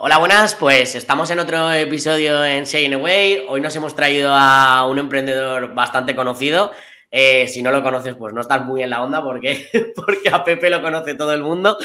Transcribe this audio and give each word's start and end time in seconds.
Hola, 0.00 0.18
buenas. 0.18 0.54
Pues 0.54 0.94
estamos 0.94 1.28
en 1.32 1.40
otro 1.40 1.72
episodio 1.72 2.44
en 2.44 2.66
Saying 2.66 2.94
Away. 2.94 3.46
Hoy 3.48 3.60
nos 3.60 3.74
hemos 3.74 3.96
traído 3.96 4.32
a 4.32 4.86
un 4.86 5.00
emprendedor 5.00 5.74
bastante 5.74 6.14
conocido. 6.14 6.70
Eh, 7.10 7.48
si 7.48 7.64
no 7.64 7.72
lo 7.72 7.82
conoces, 7.82 8.14
pues 8.14 8.32
no 8.32 8.40
estás 8.40 8.64
muy 8.64 8.84
en 8.84 8.90
la 8.90 9.02
onda 9.02 9.20
porque, 9.20 9.68
porque 9.96 10.28
a 10.28 10.44
Pepe 10.44 10.70
lo 10.70 10.80
conoce 10.82 11.16
todo 11.16 11.32
el 11.32 11.42
mundo. 11.42 11.76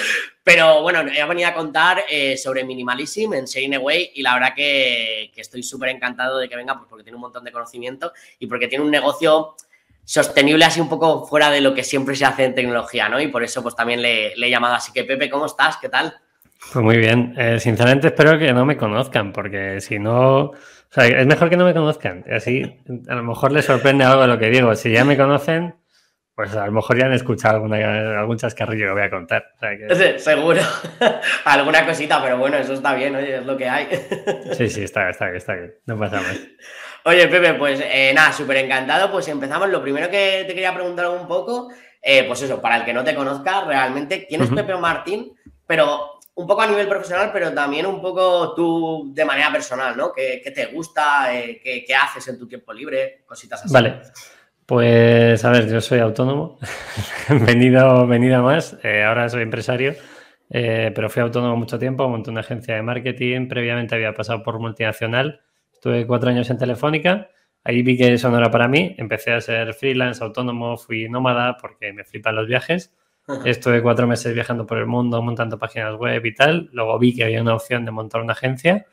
Pero 0.43 0.83
bueno, 0.83 0.99
he 0.99 1.25
venido 1.25 1.49
a 1.49 1.55
contar 1.55 2.05
eh, 2.07 2.37
sobre 2.37 2.63
Minimalism 2.63 3.33
en 3.33 3.47
Saying 3.47 3.73
Away 3.73 4.11
y 4.13 4.21
la 4.21 4.35
verdad 4.35 4.53
que, 4.55 5.31
que 5.33 5.41
estoy 5.41 5.63
súper 5.63 5.89
encantado 5.89 6.37
de 6.37 6.47
que 6.47 6.55
venga 6.55 6.77
pues 6.77 6.87
porque 6.87 7.03
tiene 7.03 7.15
un 7.15 7.21
montón 7.21 7.43
de 7.43 7.51
conocimiento 7.51 8.13
y 8.37 8.45
porque 8.45 8.67
tiene 8.67 8.85
un 8.85 8.91
negocio 8.91 9.55
sostenible 10.05 10.65
así 10.65 10.79
un 10.79 10.89
poco 10.89 11.25
fuera 11.25 11.49
de 11.49 11.61
lo 11.61 11.73
que 11.73 11.83
siempre 11.83 12.15
se 12.15 12.25
hace 12.25 12.43
en 12.43 12.53
tecnología, 12.53 13.09
¿no? 13.09 13.19
Y 13.19 13.29
por 13.29 13.43
eso 13.43 13.63
pues 13.63 13.75
también 13.75 14.03
le, 14.03 14.35
le 14.35 14.45
he 14.45 14.49
llamado. 14.51 14.75
Así 14.75 14.91
que 14.93 15.03
Pepe, 15.03 15.31
¿cómo 15.31 15.47
estás? 15.47 15.77
¿Qué 15.77 15.89
tal? 15.89 16.15
Pues 16.71 16.83
muy 16.83 16.97
bien. 16.97 17.33
Eh, 17.37 17.59
sinceramente 17.59 18.07
espero 18.07 18.37
que 18.39 18.53
no 18.53 18.65
me 18.65 18.77
conozcan, 18.77 19.33
porque 19.33 19.81
si 19.81 19.99
no, 19.99 20.45
o 20.45 20.55
sea, 20.89 21.05
es 21.07 21.25
mejor 21.25 21.49
que 21.49 21.57
no 21.57 21.65
me 21.65 21.73
conozcan. 21.73 22.23
Así 22.31 22.79
a 23.07 23.15
lo 23.15 23.23
mejor 23.23 23.51
les 23.51 23.65
sorprende 23.65 24.03
algo 24.03 24.21
de 24.21 24.27
lo 24.27 24.39
que 24.39 24.49
digo. 24.49 24.75
Si 24.75 24.91
ya 24.91 25.03
me 25.03 25.17
conocen, 25.17 25.75
pues 26.35 26.55
a 26.55 26.65
lo 26.65 26.71
mejor 26.71 26.97
ya 26.97 27.05
han 27.05 27.13
escuchado 27.13 27.55
alguna, 27.55 28.19
algún 28.19 28.37
chascarrillo 28.37 28.87
que 28.87 28.91
voy 28.93 29.01
a 29.03 29.09
contar. 29.09 29.45
O 29.55 29.59
sea 29.59 29.77
que... 29.77 30.19
Seguro. 30.19 30.61
Alguna 31.45 31.85
cosita, 31.85 32.21
pero 32.23 32.37
bueno, 32.37 32.57
eso 32.57 32.73
está 32.73 32.95
bien, 32.95 33.15
oye, 33.15 33.37
es 33.37 33.45
lo 33.45 33.55
que 33.55 33.69
hay. 33.69 33.87
sí, 34.57 34.69
sí, 34.69 34.83
está, 34.83 35.09
está, 35.09 35.29
está 35.31 35.53
bien. 35.53 35.75
No 35.85 35.97
pasa 35.97 36.21
más. 36.21 36.39
Oye, 37.05 37.27
Pepe, 37.27 37.53
pues 37.53 37.81
eh, 37.83 38.11
nada, 38.15 38.31
súper 38.31 38.57
encantado. 38.57 39.11
Pues 39.11 39.27
empezamos. 39.27 39.69
Lo 39.69 39.81
primero 39.81 40.09
que 40.09 40.45
te 40.47 40.53
quería 40.53 40.73
preguntar 40.73 41.07
un 41.09 41.27
poco, 41.27 41.69
eh, 42.01 42.23
pues 42.23 42.41
eso, 42.41 42.61
para 42.61 42.77
el 42.77 42.85
que 42.85 42.93
no 42.93 43.03
te 43.03 43.13
conozca 43.13 43.65
realmente, 43.65 44.25
¿quién 44.25 44.41
es 44.41 44.49
Pepe 44.49 44.75
Martín? 44.75 45.33
Pero 45.67 46.19
un 46.35 46.47
poco 46.47 46.61
a 46.61 46.67
nivel 46.67 46.87
profesional, 46.87 47.29
pero 47.31 47.53
también 47.53 47.85
un 47.85 48.01
poco 48.01 48.53
tú 48.55 49.11
de 49.13 49.25
manera 49.25 49.51
personal, 49.51 49.95
¿no? 49.95 50.11
¿Qué, 50.11 50.41
te 50.53 50.67
gusta? 50.67 51.37
Eh, 51.37 51.59
qué, 51.61 51.95
haces 51.95 52.27
en 52.27 52.39
tu 52.39 52.47
tiempo 52.47 52.73
libre? 52.73 53.23
Cositas 53.25 53.63
así. 53.63 53.73
Vale. 53.73 54.01
Pues 54.65 55.43
a 55.43 55.51
ver, 55.51 55.69
yo 55.69 55.81
soy 55.81 55.99
autónomo, 55.99 56.57
venido, 57.29 58.07
venido 58.07 58.41
más, 58.41 58.77
eh, 58.81 59.03
ahora 59.03 59.27
soy 59.27 59.43
empresario, 59.43 59.93
eh, 60.49 60.89
pero 60.95 61.09
fui 61.09 61.21
autónomo 61.21 61.57
mucho 61.57 61.77
tiempo, 61.77 62.07
monté 62.07 62.29
una 62.31 62.39
agencia 62.39 62.75
de 62.75 62.81
marketing, 62.81 63.49
previamente 63.49 63.93
había 63.93 64.13
pasado 64.13 64.41
por 64.41 64.59
multinacional, 64.59 65.41
estuve 65.73 66.07
cuatro 66.07 66.29
años 66.29 66.49
en 66.49 66.57
Telefónica, 66.57 67.29
ahí 67.65 67.81
vi 67.81 67.97
que 67.97 68.13
eso 68.13 68.31
no 68.31 68.37
era 68.37 68.49
para 68.51 68.69
mí, 68.69 68.95
empecé 68.97 69.33
a 69.33 69.41
ser 69.41 69.73
freelance, 69.73 70.23
autónomo, 70.23 70.77
fui 70.77 71.09
nómada 71.09 71.57
porque 71.57 71.91
me 71.91 72.05
flipan 72.05 72.37
los 72.37 72.47
viajes 72.47 72.93
Estuve 73.45 73.81
cuatro 73.81 74.07
meses 74.07 74.33
viajando 74.33 74.65
por 74.65 74.77
el 74.77 74.85
mundo, 74.85 75.21
montando 75.21 75.57
páginas 75.57 75.95
web 75.95 76.25
y 76.25 76.33
tal. 76.33 76.69
Luego 76.73 76.99
vi 76.99 77.15
que 77.15 77.23
había 77.23 77.41
una 77.41 77.55
opción 77.55 77.85
de 77.85 77.91
montar 77.91 78.21
una 78.21 78.33
agencia. 78.33 78.85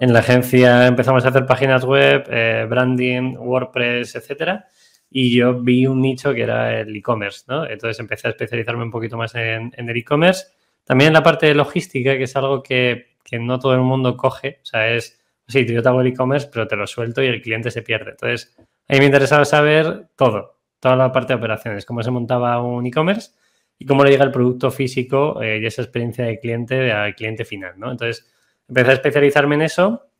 En 0.00 0.12
la 0.12 0.20
agencia 0.20 0.86
empezamos 0.86 1.24
a 1.24 1.28
hacer 1.28 1.44
páginas 1.44 1.84
web, 1.84 2.24
eh, 2.28 2.66
branding, 2.68 3.36
WordPress, 3.36 4.14
etcétera. 4.14 4.66
Y 5.10 5.34
yo 5.36 5.60
vi 5.60 5.86
un 5.86 6.00
nicho 6.00 6.32
que 6.34 6.42
era 6.42 6.80
el 6.80 6.94
e-commerce, 6.94 7.44
¿no? 7.48 7.66
Entonces 7.66 7.98
empecé 7.98 8.28
a 8.28 8.30
especializarme 8.30 8.84
un 8.84 8.90
poquito 8.90 9.16
más 9.16 9.34
en, 9.34 9.72
el 9.76 9.96
e-commerce. 9.96 10.46
También 10.84 11.08
en 11.08 11.14
la 11.14 11.22
parte 11.22 11.46
de 11.46 11.54
logística, 11.54 12.16
que 12.16 12.24
es 12.24 12.36
algo 12.36 12.62
que, 12.62 13.16
que 13.24 13.38
no 13.38 13.58
todo 13.58 13.74
el 13.74 13.80
mundo 13.80 14.16
coge. 14.16 14.60
O 14.62 14.66
sea, 14.66 14.88
es, 14.88 15.20
sí, 15.46 15.66
yo 15.66 15.82
te 15.82 15.88
hago 15.88 16.00
el 16.00 16.08
e-commerce, 16.08 16.48
pero 16.52 16.68
te 16.68 16.76
lo 16.76 16.86
suelto 16.86 17.22
y 17.22 17.26
el 17.26 17.42
cliente 17.42 17.70
se 17.70 17.82
pierde. 17.82 18.12
Entonces, 18.12 18.54
a 18.88 18.92
mí 18.92 19.00
me 19.00 19.06
interesaba 19.06 19.44
saber 19.44 20.08
todo, 20.14 20.58
toda 20.78 20.96
la 20.96 21.10
parte 21.10 21.32
de 21.32 21.38
operaciones, 21.38 21.84
cómo 21.84 22.02
se 22.02 22.10
montaba 22.10 22.62
un 22.62 22.86
e-commerce 22.86 23.32
y 23.78 23.86
cómo 23.86 24.04
le 24.04 24.10
llega 24.10 24.24
el 24.24 24.32
producto 24.32 24.70
físico 24.70 25.40
eh, 25.40 25.60
y 25.62 25.66
esa 25.66 25.82
experiencia 25.82 26.24
de 26.24 26.38
cliente 26.40 26.90
al 26.90 27.14
cliente 27.14 27.44
final, 27.44 27.74
¿no? 27.78 27.90
Entonces, 27.90 28.26
empecé 28.68 28.90
a 28.90 28.94
especializarme 28.94 29.54
en 29.54 29.62
eso 29.62 30.10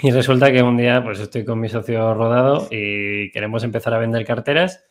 y 0.00 0.10
resulta 0.10 0.50
que 0.50 0.62
un 0.62 0.76
día 0.76 1.02
pues 1.04 1.20
estoy 1.20 1.44
con 1.44 1.60
mi 1.60 1.68
socio 1.68 2.14
rodado 2.14 2.66
y 2.70 3.30
queremos 3.30 3.62
empezar 3.62 3.94
a 3.94 3.98
vender 3.98 4.24
carteras. 4.24 4.84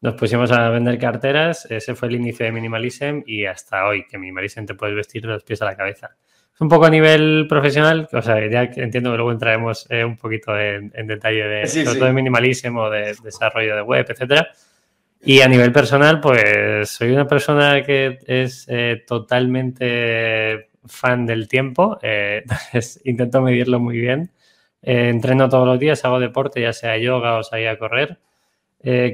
Nos 0.00 0.14
pusimos 0.14 0.50
a 0.50 0.68
vender 0.70 0.98
carteras, 0.98 1.70
ese 1.70 1.94
fue 1.94 2.08
el 2.08 2.16
inicio 2.16 2.44
de 2.44 2.50
Minimalism 2.50 3.20
y 3.24 3.44
hasta 3.44 3.86
hoy, 3.86 4.04
que 4.08 4.18
Minimalism 4.18 4.64
te 4.64 4.74
puedes 4.74 4.96
vestir 4.96 5.22
de 5.22 5.28
los 5.28 5.44
pies 5.44 5.62
a 5.62 5.66
la 5.66 5.76
cabeza. 5.76 6.16
Es 6.52 6.60
un 6.60 6.68
poco 6.68 6.86
a 6.86 6.90
nivel 6.90 7.46
profesional, 7.48 8.08
o 8.12 8.20
sea, 8.20 8.44
ya 8.50 8.64
entiendo 8.64 9.10
que 9.10 9.16
luego 9.16 9.30
entraremos 9.30 9.86
eh, 9.90 10.04
un 10.04 10.16
poquito 10.16 10.58
en, 10.58 10.90
detalle 11.06 11.44
de, 11.44 11.84
todo 11.84 12.06
de 12.06 12.12
Minimalism 12.12 12.76
o 12.76 12.90
de 12.90 13.14
desarrollo 13.22 13.76
de 13.76 13.82
web, 13.82 14.06
etcétera 14.08 14.48
y 15.24 15.40
a 15.40 15.46
nivel 15.46 15.70
personal, 15.70 16.20
pues 16.20 16.90
soy 16.90 17.12
una 17.12 17.28
persona 17.28 17.84
que 17.84 18.18
es 18.26 18.66
eh, 18.68 19.04
totalmente 19.06 20.70
fan 20.84 21.26
del 21.26 21.46
tiempo. 21.46 21.96
Eh, 22.02 22.42
intento 23.04 23.40
medirlo 23.40 23.78
muy 23.78 23.98
bien. 23.98 24.32
Eh, 24.82 25.10
entreno 25.10 25.48
todos 25.48 25.66
los 25.66 25.78
días, 25.78 26.04
hago 26.04 26.18
deporte, 26.18 26.60
ya 26.60 26.72
sea 26.72 26.98
yoga 26.98 27.38
o 27.38 27.44
salir 27.44 27.68
a 27.68 27.78
correr. 27.78 28.18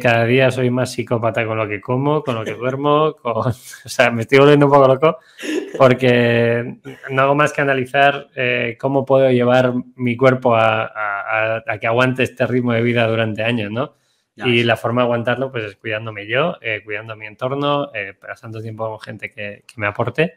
cada 0.00 0.24
día 0.24 0.50
soy 0.50 0.70
más 0.70 0.92
psicópata 0.92 1.44
con 1.46 1.58
lo 1.58 1.68
que 1.68 1.78
como, 1.78 2.22
con 2.22 2.36
lo 2.36 2.44
que 2.44 2.54
duermo, 2.62 3.14
con... 3.14 3.48
o 3.48 3.52
sea, 3.52 4.10
me 4.10 4.22
estoy 4.22 4.38
volviendo 4.38 4.64
un 4.64 4.72
poco 4.72 4.88
loco 4.88 5.18
porque 5.76 6.78
no 7.10 7.22
hago 7.22 7.34
más 7.34 7.52
que 7.52 7.60
analizar 7.60 8.28
cómo 8.80 9.04
puedo 9.04 9.30
llevar 9.30 9.74
mi 9.96 10.16
cuerpo 10.16 10.56
a, 10.56 11.60
a, 11.66 11.78
que 11.78 11.86
aguante 11.86 12.22
este 12.22 12.46
ritmo 12.46 12.72
de 12.72 12.80
vida 12.80 13.06
durante 13.06 13.42
años, 13.42 13.70
¿no? 13.70 13.98
Y 14.44 14.62
la 14.62 14.76
forma 14.76 15.02
de 15.02 15.06
aguantarlo, 15.06 15.50
pues 15.50 15.64
es 15.64 15.76
cuidándome 15.76 16.26
yo, 16.26 16.56
eh, 16.60 16.82
cuidando 16.84 17.16
mi 17.16 17.26
entorno, 17.26 17.90
eh, 17.94 18.14
pasando 18.18 18.60
tiempo 18.60 18.88
con 18.88 19.00
gente 19.00 19.30
que, 19.30 19.64
me 19.76 19.86
aporte. 19.86 20.34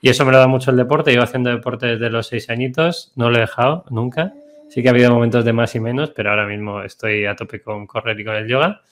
Y 0.00 0.10
eso 0.10 0.24
me 0.24 0.32
lo 0.32 0.38
da 0.38 0.46
mucho 0.46 0.70
el 0.70 0.76
deporte. 0.76 1.10
Llevo 1.10 1.24
haciendo 1.24 1.50
deporte 1.50 1.86
desde 1.86 2.10
los 2.10 2.26
seis 2.26 2.50
añitos, 2.50 3.12
no 3.16 3.30
lo 3.30 3.38
he 3.38 3.40
dejado 3.40 3.84
nunca. 3.90 4.32
Sí 4.68 4.82
que 4.82 4.88
ha 4.88 4.92
habido 4.92 5.12
momentos 5.12 5.44
de 5.44 5.52
más 5.52 5.74
y 5.74 5.80
menos, 5.80 6.10
pero 6.10 6.30
ahora 6.30 6.46
mismo 6.46 6.82
estoy 6.82 7.24
a 7.24 7.34
tope 7.34 7.60
con 7.60 7.86
correr 7.86 8.18
y 8.20 8.24
con 8.24 8.34
el 8.34 8.46
yoga. 8.46 8.82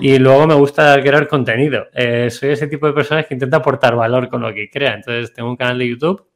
Y 0.00 0.18
luego 0.18 0.46
me 0.46 0.54
gusta 0.54 1.00
crear 1.00 1.26
contenido. 1.26 1.86
Eh, 1.94 2.30
soy 2.30 2.50
ese 2.50 2.66
tipo 2.66 2.86
de 2.86 2.92
personas 2.92 3.26
que 3.26 3.34
intenta 3.34 3.58
aportar 3.58 3.96
valor 3.96 4.28
con 4.28 4.42
lo 4.42 4.52
que 4.52 4.70
crea. 4.70 4.94
Entonces 4.94 5.32
tengo 5.32 5.48
un 5.48 5.56
canal 5.56 5.78
de 5.78 5.88
YouTube 5.88 6.26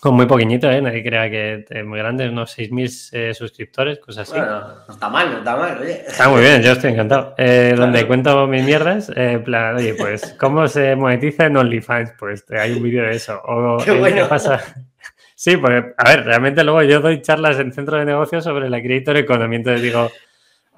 con 0.00 0.14
muy 0.14 0.26
pequeñito, 0.26 0.70
¿eh? 0.70 0.80
Nadie 0.80 1.02
crea 1.02 1.28
que 1.30 1.64
es 1.68 1.84
muy 1.84 1.98
grande, 1.98 2.28
unos 2.28 2.56
6.000 2.56 3.08
eh, 3.12 3.34
suscriptores, 3.34 3.98
cosas 3.98 4.28
así. 4.28 4.38
Bueno, 4.38 4.60
no 4.86 4.94
está 4.94 5.08
mal, 5.08 5.30
no 5.30 5.38
está 5.38 5.56
mal, 5.56 5.78
oye. 5.80 6.02
Está 6.06 6.28
muy 6.28 6.40
bien, 6.40 6.62
yo 6.62 6.72
estoy 6.72 6.92
encantado. 6.92 7.34
Eh, 7.36 7.74
donde 7.76 8.06
cuento 8.06 8.46
mis 8.46 8.64
mierdas, 8.64 9.10
eh, 9.14 9.40
plan, 9.44 9.76
oye, 9.76 9.94
pues, 9.94 10.34
¿cómo 10.38 10.68
se 10.68 10.94
monetiza 10.96 11.46
en 11.46 11.56
OnlyFans? 11.56 12.12
Pues 12.18 12.44
hay 12.50 12.72
un 12.72 12.82
vídeo 12.82 13.02
de 13.02 13.16
eso. 13.16 13.40
O, 13.44 13.78
qué, 13.84 13.92
bueno. 13.92 14.16
¿qué 14.16 14.24
pasa? 14.28 14.60
Sí, 15.34 15.56
porque, 15.56 15.94
a 15.96 16.08
ver, 16.08 16.24
realmente 16.24 16.64
luego 16.64 16.82
yo 16.82 17.00
doy 17.00 17.22
charlas 17.22 17.58
en 17.58 17.72
centro 17.72 17.96
de 17.96 18.04
negocios 18.04 18.44
sobre 18.44 18.68
la 18.68 18.82
creator 18.82 19.16
economy, 19.16 19.56
entonces 19.56 19.82
digo, 19.82 20.10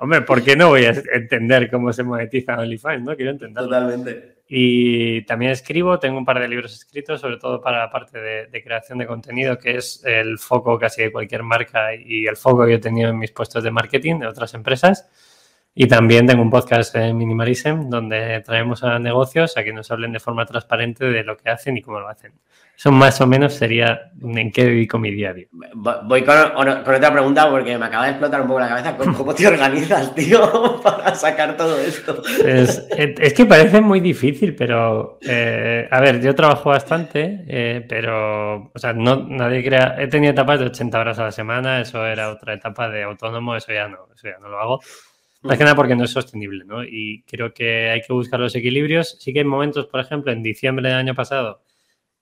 hombre, 0.00 0.22
¿por 0.22 0.42
qué 0.42 0.56
no 0.56 0.68
voy 0.68 0.84
a 0.84 0.94
entender 1.12 1.70
cómo 1.70 1.92
se 1.92 2.02
monetiza 2.02 2.58
OnlyFans? 2.58 3.04
No 3.04 3.16
quiero 3.16 3.30
entenderlo. 3.30 3.68
Totalmente. 3.68 4.40
Y 4.52 5.22
también 5.26 5.52
escribo, 5.52 6.00
tengo 6.00 6.18
un 6.18 6.24
par 6.24 6.40
de 6.40 6.48
libros 6.48 6.74
escritos, 6.74 7.20
sobre 7.20 7.36
todo 7.36 7.60
para 7.60 7.78
la 7.78 7.90
parte 7.90 8.18
de, 8.18 8.62
creación 8.64 8.98
de 8.98 9.06
contenido, 9.06 9.56
que 9.56 9.76
es 9.76 10.02
el 10.04 10.38
foco 10.40 10.76
casi 10.76 11.02
de 11.02 11.12
cualquier 11.12 11.44
marca 11.44 11.94
y 11.94 12.26
el 12.26 12.36
foco 12.36 12.66
que 12.66 12.74
he 12.74 12.78
tenido 12.80 13.10
en 13.10 13.18
mis 13.18 13.30
puestos 13.30 13.62
de 13.62 13.70
marketing 13.70 14.18
de 14.18 14.26
otras 14.26 14.52
empresas. 14.54 15.08
Y 15.72 15.86
también 15.86 16.26
tengo 16.26 16.42
un 16.42 16.50
podcast 16.50 16.96
en 16.96 17.16
Minimalism 17.16 17.88
donde 17.88 18.40
traemos 18.40 18.82
a 18.82 18.98
negocios 18.98 19.56
a 19.56 19.62
que 19.62 19.72
nos 19.72 19.88
hablen 19.92 20.12
de 20.12 20.18
forma 20.18 20.44
transparente 20.44 21.04
de 21.04 21.22
lo 21.22 21.36
que 21.36 21.48
hacen 21.48 21.76
y 21.76 21.82
cómo 21.82 22.00
lo 22.00 22.08
hacen. 22.08 22.32
Eso 22.80 22.90
más 22.90 23.20
o 23.20 23.26
menos 23.26 23.52
sería 23.52 24.10
en 24.22 24.50
qué 24.50 24.64
dedico 24.64 24.98
mi 24.98 25.10
diario. 25.10 25.48
Voy 25.74 26.24
con, 26.24 26.34
otra 26.56 27.12
pregunta 27.12 27.50
porque 27.50 27.76
me 27.76 27.84
acaba 27.84 28.04
de 28.04 28.12
explotar 28.12 28.40
un 28.40 28.46
poco 28.46 28.60
la 28.60 28.70
cabeza. 28.70 28.96
¿Cómo 28.96 29.34
te 29.34 29.46
organizas, 29.46 30.14
tío, 30.14 30.80
para 30.82 31.14
sacar 31.14 31.58
todo 31.58 31.78
esto? 31.78 32.22
Es, 32.42 32.88
es 32.96 33.34
que 33.34 33.44
parece 33.44 33.82
muy 33.82 34.00
difícil, 34.00 34.54
pero 34.54 35.18
eh, 35.20 35.86
a 35.90 36.00
ver, 36.00 36.22
yo 36.22 36.34
trabajo 36.34 36.70
bastante, 36.70 37.44
eh, 37.48 37.84
pero, 37.86 38.70
o 38.74 38.78
sea, 38.78 38.94
no, 38.94 39.26
nadie 39.28 39.62
crea. 39.62 39.96
He 39.98 40.08
tenido 40.08 40.32
etapas 40.32 40.60
de 40.60 40.64
80 40.64 40.98
horas 40.98 41.18
a 41.18 41.24
la 41.24 41.32
semana, 41.32 41.82
eso 41.82 42.06
era 42.06 42.30
otra 42.30 42.54
etapa 42.54 42.88
de 42.88 43.02
autónomo, 43.02 43.56
eso 43.56 43.74
ya 43.74 43.88
no, 43.88 44.08
eso 44.14 44.26
ya 44.26 44.38
no 44.38 44.48
lo 44.48 44.58
hago. 44.58 44.80
Más 45.42 45.58
que 45.58 45.64
nada 45.64 45.76
porque 45.76 45.96
no 45.96 46.04
es 46.04 46.12
sostenible, 46.12 46.64
¿no? 46.64 46.82
Y 46.82 47.24
creo 47.26 47.52
que 47.52 47.90
hay 47.90 48.00
que 48.00 48.14
buscar 48.14 48.40
los 48.40 48.54
equilibrios. 48.54 49.18
Sí 49.20 49.34
que 49.34 49.40
hay 49.40 49.44
momentos, 49.44 49.86
por 49.86 50.00
ejemplo, 50.00 50.32
en 50.32 50.42
diciembre 50.42 50.88
del 50.88 50.96
año 50.96 51.14
pasado, 51.14 51.60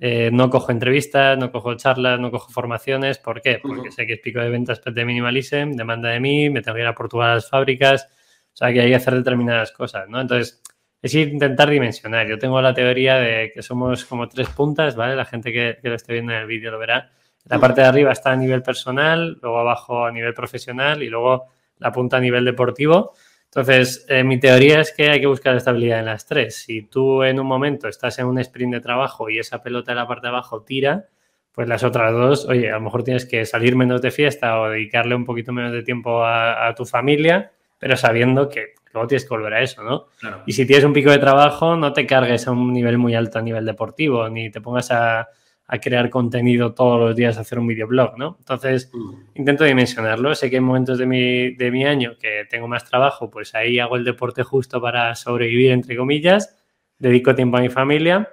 eh, 0.00 0.30
no 0.32 0.48
cojo 0.48 0.70
entrevistas, 0.70 1.36
no 1.36 1.50
cojo 1.50 1.74
charlas, 1.74 2.20
no 2.20 2.30
cojo 2.30 2.50
formaciones. 2.50 3.18
¿Por 3.18 3.40
qué? 3.40 3.58
Porque 3.60 3.90
sé 3.90 4.06
que 4.06 4.14
es 4.14 4.20
pico 4.20 4.40
de 4.40 4.48
ventas 4.48 4.80
de 4.84 5.04
Minimalism, 5.04 5.72
demanda 5.72 6.10
de 6.10 6.20
mí, 6.20 6.50
me 6.50 6.62
tengo 6.62 6.76
que 6.76 6.82
ir 6.82 6.86
a 6.86 6.94
Portugal 6.94 7.30
a 7.30 7.34
las 7.34 7.48
fábricas, 7.48 8.08
o 8.52 8.56
sea 8.56 8.72
que 8.72 8.80
hay 8.80 8.88
que 8.90 8.94
hacer 8.94 9.14
determinadas 9.14 9.72
cosas, 9.72 10.08
¿no? 10.08 10.20
Entonces, 10.20 10.62
es 11.00 11.14
intentar 11.14 11.70
dimensionar. 11.70 12.26
Yo 12.26 12.38
tengo 12.38 12.60
la 12.60 12.74
teoría 12.74 13.16
de 13.16 13.52
que 13.54 13.62
somos 13.62 14.04
como 14.04 14.28
tres 14.28 14.48
puntas, 14.50 14.96
¿vale? 14.96 15.14
La 15.16 15.24
gente 15.24 15.52
que, 15.52 15.78
lo 15.82 15.94
esté 15.94 16.12
viendo 16.12 16.32
en 16.32 16.38
el 16.38 16.46
vídeo 16.46 16.70
lo 16.70 16.78
verá. 16.78 17.10
La 17.44 17.58
parte 17.58 17.80
de 17.80 17.86
arriba 17.86 18.12
está 18.12 18.32
a 18.32 18.36
nivel 18.36 18.62
personal, 18.62 19.38
luego 19.40 19.58
abajo 19.58 20.04
a 20.04 20.12
nivel 20.12 20.34
profesional 20.34 21.02
y 21.02 21.08
luego 21.08 21.46
la 21.78 21.92
punta 21.92 22.18
a 22.18 22.20
nivel 22.20 22.44
deportivo. 22.44 23.14
Entonces, 23.50 24.04
eh, 24.08 24.24
mi 24.24 24.38
teoría 24.38 24.80
es 24.80 24.92
que 24.92 25.08
hay 25.08 25.20
que 25.20 25.26
buscar 25.26 25.56
estabilidad 25.56 26.00
en 26.00 26.06
las 26.06 26.26
tres. 26.26 26.56
Si 26.56 26.82
tú 26.82 27.22
en 27.22 27.40
un 27.40 27.46
momento 27.46 27.88
estás 27.88 28.18
en 28.18 28.26
un 28.26 28.38
sprint 28.38 28.74
de 28.74 28.80
trabajo 28.80 29.30
y 29.30 29.38
esa 29.38 29.62
pelota 29.62 29.92
de 29.92 29.96
la 29.96 30.06
parte 30.06 30.26
de 30.26 30.28
abajo 30.28 30.62
tira, 30.62 31.06
pues 31.52 31.66
las 31.66 31.82
otras 31.82 32.12
dos, 32.12 32.46
oye, 32.46 32.70
a 32.70 32.74
lo 32.74 32.82
mejor 32.82 33.02
tienes 33.04 33.24
que 33.24 33.46
salir 33.46 33.74
menos 33.74 34.02
de 34.02 34.10
fiesta 34.10 34.60
o 34.60 34.68
dedicarle 34.68 35.14
un 35.14 35.24
poquito 35.24 35.52
menos 35.52 35.72
de 35.72 35.82
tiempo 35.82 36.22
a, 36.24 36.72
tu 36.76 36.84
familia, 36.84 37.50
pero 37.78 37.96
sabiendo 37.96 38.48
que 38.48 38.74
luego 38.92 39.08
tienes 39.08 39.24
que 39.24 39.30
volver 39.30 39.54
a 39.54 39.62
eso, 39.62 39.82
¿no? 39.82 40.06
Y 40.46 40.52
si 40.52 40.66
tienes 40.66 40.84
un 40.84 40.92
pico 40.92 41.10
de 41.10 41.18
trabajo, 41.18 41.74
no 41.74 41.92
te 41.92 42.06
cargues 42.06 42.46
a 42.46 42.52
un 42.52 42.72
nivel 42.72 42.98
muy 42.98 43.14
alto 43.14 43.38
a 43.38 43.42
nivel 43.42 43.64
deportivo, 43.64 44.28
ni 44.28 44.50
te 44.50 44.60
pongas 44.60 44.92
a, 44.92 45.26
crear 45.76 46.08
contenido 46.08 46.72
todos 46.72 46.98
los 46.98 47.14
días, 47.14 47.36
a 47.36 47.42
hacer 47.42 47.58
un 47.58 47.66
videoblog, 47.66 48.16
¿no? 48.16 48.36
Entonces, 48.38 48.90
mm. 48.92 49.12
intento 49.34 49.64
dimensionarlo. 49.64 50.34
Sé 50.34 50.48
que 50.48 50.56
en 50.56 50.64
momentos 50.64 50.96
de 50.96 51.04
mi, 51.04 51.54
de 51.54 51.70
mi 51.70 51.84
año 51.84 52.16
que 52.18 52.46
tengo 52.48 52.66
más 52.66 52.88
trabajo, 52.88 53.28
pues 53.28 53.54
ahí 53.54 53.78
hago 53.78 53.96
el 53.96 54.04
deporte 54.04 54.42
justo 54.42 54.80
para 54.80 55.14
sobrevivir, 55.14 55.72
entre 55.72 55.96
comillas, 55.96 56.56
dedico 56.98 57.34
tiempo 57.34 57.58
a 57.58 57.60
mi 57.60 57.68
familia 57.68 58.32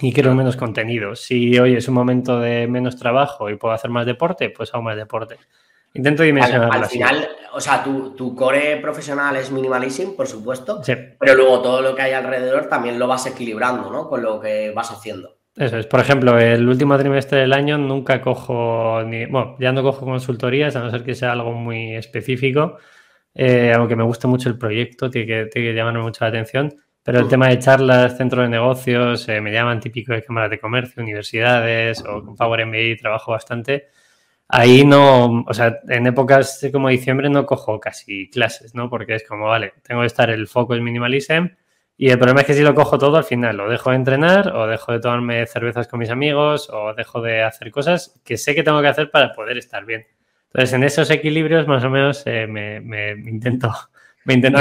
y 0.00 0.12
quiero 0.12 0.34
menos 0.34 0.56
contenido. 0.56 1.16
Si 1.16 1.58
hoy 1.58 1.74
es 1.74 1.88
un 1.88 1.94
momento 1.94 2.38
de 2.38 2.66
menos 2.68 2.96
trabajo 2.96 3.48
y 3.50 3.56
puedo 3.56 3.74
hacer 3.74 3.90
más 3.90 4.06
deporte, 4.06 4.50
pues 4.50 4.72
hago 4.74 4.82
más 4.82 4.96
deporte. 4.96 5.38
Intento 5.94 6.22
dimensionar. 6.22 6.70
Al, 6.70 6.84
final, 6.84 7.28
o 7.52 7.60
sea, 7.60 7.82
tu, 7.82 8.34
core 8.36 8.76
profesional 8.76 9.36
es 9.36 9.50
minimalism, 9.50 10.14
por 10.14 10.26
supuesto, 10.26 10.82
pero 11.18 11.34
luego 11.34 11.62
todo 11.62 11.80
lo 11.80 11.94
que 11.94 12.02
hay 12.02 12.12
alrededor 12.12 12.68
también 12.68 12.98
lo 12.98 13.06
vas 13.06 13.26
equilibrando, 13.26 13.90
¿no? 13.90 14.08
Con 14.08 14.22
lo 14.22 14.38
que 14.38 14.70
vas 14.70 14.90
haciendo. 14.90 15.37
Eso 15.58 15.76
es. 15.78 15.86
Por 15.86 16.00
ejemplo, 16.00 16.38
el 16.38 16.68
último 16.68 16.96
trimestre 16.96 17.40
del 17.40 17.52
año 17.52 17.78
nunca 17.78 18.20
cojo 18.20 19.02
ni. 19.04 19.26
Bueno, 19.26 19.56
ya 19.58 19.72
no 19.72 19.82
cojo 19.82 20.06
consultorías, 20.06 20.76
a 20.76 20.80
no 20.80 20.90
ser 20.90 21.02
que 21.02 21.14
sea 21.14 21.32
algo 21.32 21.52
muy 21.52 21.94
específico. 21.96 22.78
Eh, 23.34 23.72
aunque 23.74 23.96
me 23.96 24.04
guste 24.04 24.26
mucho 24.26 24.48
el 24.48 24.58
proyecto, 24.58 25.10
tiene 25.10 25.26
que, 25.26 25.46
tiene 25.46 25.68
que 25.68 25.74
llamarme 25.74 26.00
mucho 26.00 26.24
la 26.24 26.28
atención 26.28 26.74
pero 27.08 27.20
el 27.20 27.28
tema 27.28 27.48
de 27.48 27.58
charlas, 27.58 28.18
centros 28.18 28.44
de 28.44 28.50
negocios, 28.50 29.26
eh, 29.30 29.40
me 29.40 29.50
llaman 29.50 29.80
típico 29.80 30.12
de 30.12 30.22
cámaras 30.22 30.50
de 30.50 30.60
comercio, 30.60 31.02
universidades 31.02 32.04
o 32.04 32.22
con 32.22 32.36
Power 32.36 32.66
MBA 32.66 32.98
trabajo 33.00 33.32
bastante. 33.32 33.88
Ahí 34.46 34.84
no, 34.84 35.42
o 35.46 35.54
sea, 35.54 35.80
en 35.88 36.06
épocas 36.06 36.60
como 36.70 36.90
diciembre 36.90 37.30
no 37.30 37.46
cojo 37.46 37.80
casi 37.80 38.28
clases, 38.28 38.74
¿no? 38.74 38.90
Porque 38.90 39.14
es 39.14 39.26
como, 39.26 39.46
vale, 39.46 39.72
tengo 39.82 40.02
que 40.02 40.06
estar 40.06 40.28
el 40.28 40.48
foco 40.48 40.74
en 40.74 40.84
minimalism 40.84 41.46
y 42.00 42.10
el 42.10 42.18
problema 42.18 42.42
es 42.42 42.46
que 42.46 42.54
si 42.54 42.62
lo 42.62 42.76
cojo 42.76 42.96
todo 42.96 43.16
al 43.16 43.24
final, 43.24 43.56
lo 43.56 43.68
dejo 43.68 43.90
de 43.90 43.96
entrenar 43.96 44.54
o 44.54 44.68
dejo 44.68 44.92
de 44.92 45.00
tomarme 45.00 45.44
cervezas 45.48 45.88
con 45.88 45.98
mis 45.98 46.10
amigos 46.10 46.70
o 46.70 46.94
dejo 46.94 47.20
de 47.20 47.42
hacer 47.42 47.72
cosas 47.72 48.14
que 48.24 48.36
sé 48.36 48.54
que 48.54 48.62
tengo 48.62 48.80
que 48.80 48.86
hacer 48.86 49.10
para 49.10 49.32
poder 49.32 49.58
estar 49.58 49.84
bien. 49.84 50.06
Entonces, 50.46 50.72
en 50.74 50.84
esos 50.84 51.10
equilibrios 51.10 51.66
más 51.66 51.82
o 51.82 51.90
menos 51.90 52.22
eh, 52.26 52.46
me, 52.46 52.80
me 52.80 53.10
intento 53.10 53.74
me 54.24 54.34
intento 54.34 54.60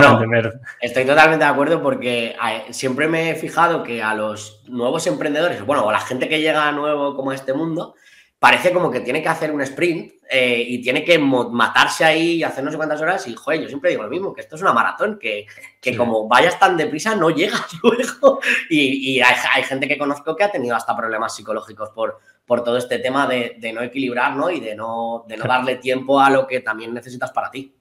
Estoy 0.81 1.05
totalmente 1.05 1.45
de 1.45 1.51
acuerdo 1.51 1.83
porque 1.83 2.35
siempre 2.71 3.07
me 3.07 3.29
he 3.29 3.35
fijado 3.35 3.83
que 3.83 4.01
a 4.01 4.15
los 4.15 4.63
nuevos 4.67 5.05
emprendedores, 5.05 5.63
bueno, 5.63 5.83
o 5.83 5.89
a 5.89 5.93
la 5.93 5.99
gente 5.99 6.27
que 6.27 6.41
llega 6.41 6.71
nuevo 6.71 7.15
como 7.15 7.29
a 7.29 7.35
este 7.35 7.53
mundo, 7.53 7.93
parece 8.39 8.71
como 8.71 8.89
que 8.89 9.01
tiene 9.01 9.21
que 9.21 9.29
hacer 9.29 9.51
un 9.51 9.61
sprint 9.61 10.13
eh, 10.29 10.63
y 10.67 10.81
tiene 10.81 11.03
que 11.03 11.17
matarse 11.17 12.03
ahí 12.03 12.35
y 12.35 12.43
hacer 12.43 12.63
no 12.63 12.71
sé 12.71 12.77
cuántas 12.77 13.01
horas. 13.01 13.27
Y, 13.27 13.35
joder, 13.35 13.61
yo 13.61 13.67
siempre 13.67 13.91
digo 13.91 14.03
lo 14.03 14.09
mismo, 14.09 14.33
que 14.33 14.41
esto 14.41 14.55
es 14.55 14.61
una 14.61 14.73
maratón, 14.73 15.17
que, 15.19 15.47
como 15.95 16.27
vayas 16.27 16.59
tan 16.59 16.75
deprisa 16.75 17.15
no 17.15 17.29
llegas 17.29 17.67
luego. 17.83 18.39
Y, 18.69 19.19
hay, 19.21 19.63
gente 19.63 19.87
que 19.87 19.97
conozco 19.97 20.35
que 20.35 20.43
ha 20.43 20.51
tenido 20.51 20.75
hasta 20.75 20.95
problemas 20.95 21.35
psicológicos 21.35 21.89
por, 21.91 22.19
por 22.45 22.63
todo 22.63 22.77
este 22.77 22.99
tema 22.99 23.27
de, 23.27 23.57
no 23.73 23.81
equilibrar 23.81 24.35
¿no? 24.35 24.49
y 24.49 24.59
de 24.59 24.75
no, 24.75 25.25
de 25.27 25.37
no 25.37 25.45
darle 25.45 25.75
tiempo 25.75 26.19
a 26.19 26.29
lo 26.29 26.45
que 26.45 26.59
también 26.59 26.93
necesitas 26.93 27.31
para 27.31 27.49
ti. 27.49 27.73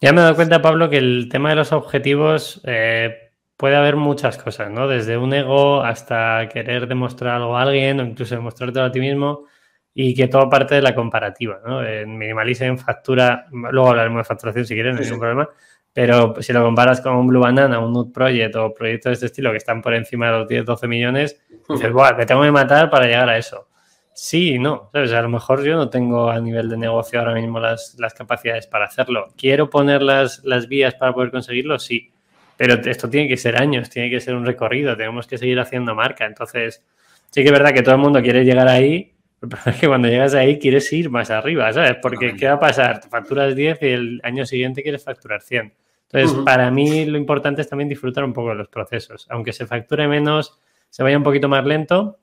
Ya 0.00 0.12
me 0.12 0.20
he 0.20 0.24
dado 0.24 0.36
cuenta, 0.36 0.62
Pablo, 0.62 0.90
que 0.90 0.98
el 0.98 1.28
tema 1.30 1.50
de 1.50 1.56
los 1.56 1.72
objetivos 1.72 2.60
eh, 2.64 3.30
puede 3.56 3.76
haber 3.76 3.96
muchas 3.96 4.38
cosas, 4.38 4.70
¿no? 4.70 4.88
Desde 4.88 5.16
un 5.16 5.32
ego 5.32 5.82
hasta 5.82 6.48
querer 6.48 6.88
demostrar 6.88 7.36
algo 7.36 7.56
a 7.56 7.62
alguien 7.62 8.00
o 8.00 8.04
incluso 8.04 8.34
demostrarte 8.34 8.80
a 8.80 8.90
ti 8.90 9.00
mismo 9.00 9.46
y 9.94 10.14
que 10.14 10.26
todo 10.26 10.50
parte 10.50 10.74
de 10.74 10.82
la 10.82 10.94
comparativa, 10.94 11.60
¿no? 11.64 11.84
En 11.86 12.18
Minimalism 12.18 12.76
factura, 12.76 13.46
luego 13.52 13.90
hablaremos 13.90 14.18
de 14.18 14.24
facturación 14.24 14.66
si 14.66 14.74
quieres, 14.74 14.94
no 14.94 14.98
hay 14.98 15.04
ningún 15.04 15.20
problema, 15.20 15.48
pero 15.92 16.34
si 16.42 16.52
lo 16.52 16.64
comparas 16.64 17.00
con 17.00 17.14
un 17.14 17.28
Blue 17.28 17.40
Banana, 17.40 17.78
un 17.78 17.92
Nut 17.92 18.12
Project 18.12 18.56
o 18.56 18.74
proyectos 18.74 19.10
de 19.10 19.14
este 19.14 19.26
estilo 19.26 19.52
que 19.52 19.58
están 19.58 19.80
por 19.80 19.94
encima 19.94 20.26
de 20.26 20.38
los 20.38 20.48
10, 20.48 20.64
12 20.64 20.88
millones, 20.88 21.40
dices, 21.68 21.92
Buah, 21.92 22.16
me 22.16 22.26
tengo 22.26 22.42
que 22.42 22.50
matar 22.50 22.90
para 22.90 23.06
llegar 23.06 23.28
a 23.28 23.38
eso. 23.38 23.68
Sí 24.12 24.54
y 24.54 24.58
no, 24.58 24.90
¿sabes? 24.92 25.12
A 25.12 25.22
lo 25.22 25.28
mejor 25.28 25.62
yo 25.64 25.76
no 25.76 25.90
tengo 25.90 26.30
a 26.30 26.40
nivel 26.40 26.68
de 26.68 26.76
negocio 26.76 27.20
ahora 27.20 27.34
mismo 27.34 27.60
las, 27.60 27.96
capacidades 28.16 28.66
para 28.66 28.86
hacerlo. 28.86 29.28
¿Quiero 29.36 29.70
poner 29.70 30.02
las, 30.02 30.44
las 30.44 30.66
vías 30.68 30.94
para 30.94 31.12
poder 31.12 31.30
conseguirlo? 31.30 31.78
Sí, 31.78 32.12
pero 32.56 32.74
esto 32.74 33.08
tiene 33.08 33.28
que 33.28 33.36
ser 33.36 33.60
años, 33.60 33.88
tiene 33.88 34.10
que 34.10 34.20
ser 34.20 34.34
un 34.34 34.44
recorrido, 34.44 34.96
tenemos 34.96 35.28
que 35.28 35.38
seguir 35.38 35.60
haciendo 35.60 35.94
marca. 35.94 36.26
Entonces, 36.26 36.84
sí 37.30 37.42
que 37.42 37.46
es 37.46 37.52
verdad 37.52 37.72
que 37.72 37.82
todo 37.82 37.94
el 37.94 38.00
mundo 38.00 38.22
quiere 38.22 38.44
llegar 38.44 38.68
ahí, 38.68 39.13
pero 39.48 39.62
es 39.66 39.76
que 39.76 39.88
cuando 39.88 40.08
llegas 40.08 40.34
ahí 40.34 40.58
quieres 40.58 40.92
ir 40.92 41.10
más 41.10 41.30
arriba, 41.30 41.72
¿sabes? 41.72 41.96
Porque 42.02 42.36
¿qué 42.36 42.46
va 42.46 42.54
a 42.54 42.60
pasar? 42.60 43.00
Te 43.00 43.08
facturas 43.08 43.54
10 43.54 43.78
y 43.82 43.86
el 43.86 44.20
año 44.22 44.46
siguiente 44.46 44.82
quieres 44.82 45.04
facturar 45.04 45.40
100. 45.40 45.74
Entonces, 46.12 46.44
para 46.44 46.70
mí 46.70 47.06
lo 47.06 47.18
importante 47.18 47.60
es 47.62 47.68
también 47.68 47.88
disfrutar 47.88 48.24
un 48.24 48.32
poco 48.32 48.50
de 48.50 48.54
los 48.56 48.68
procesos. 48.68 49.26
Aunque 49.30 49.52
se 49.52 49.66
facture 49.66 50.06
menos, 50.06 50.58
se 50.88 51.02
vaya 51.02 51.16
un 51.16 51.24
poquito 51.24 51.48
más 51.48 51.64
lento, 51.64 52.20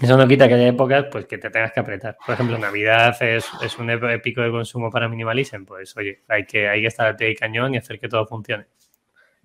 eso 0.00 0.14
no 0.18 0.28
quita 0.28 0.46
que 0.46 0.54
haya 0.54 0.68
épocas 0.68 1.06
pues, 1.10 1.24
que 1.24 1.38
te 1.38 1.48
tengas 1.48 1.72
que 1.72 1.80
apretar. 1.80 2.18
Por 2.24 2.34
ejemplo, 2.34 2.58
Navidad 2.58 3.16
es, 3.22 3.46
es 3.62 3.78
un 3.78 3.88
épico 3.88 4.42
de 4.42 4.50
consumo 4.50 4.90
para 4.90 5.08
minimalism. 5.08 5.64
Pues 5.64 5.96
oye, 5.96 6.22
hay 6.28 6.44
que, 6.44 6.68
hay 6.68 6.82
que 6.82 6.88
estar 6.88 7.06
al 7.06 7.16
pie 7.16 7.28
del 7.28 7.38
cañón 7.38 7.74
y 7.74 7.78
hacer 7.78 7.98
que 7.98 8.08
todo 8.08 8.26
funcione. 8.26 8.66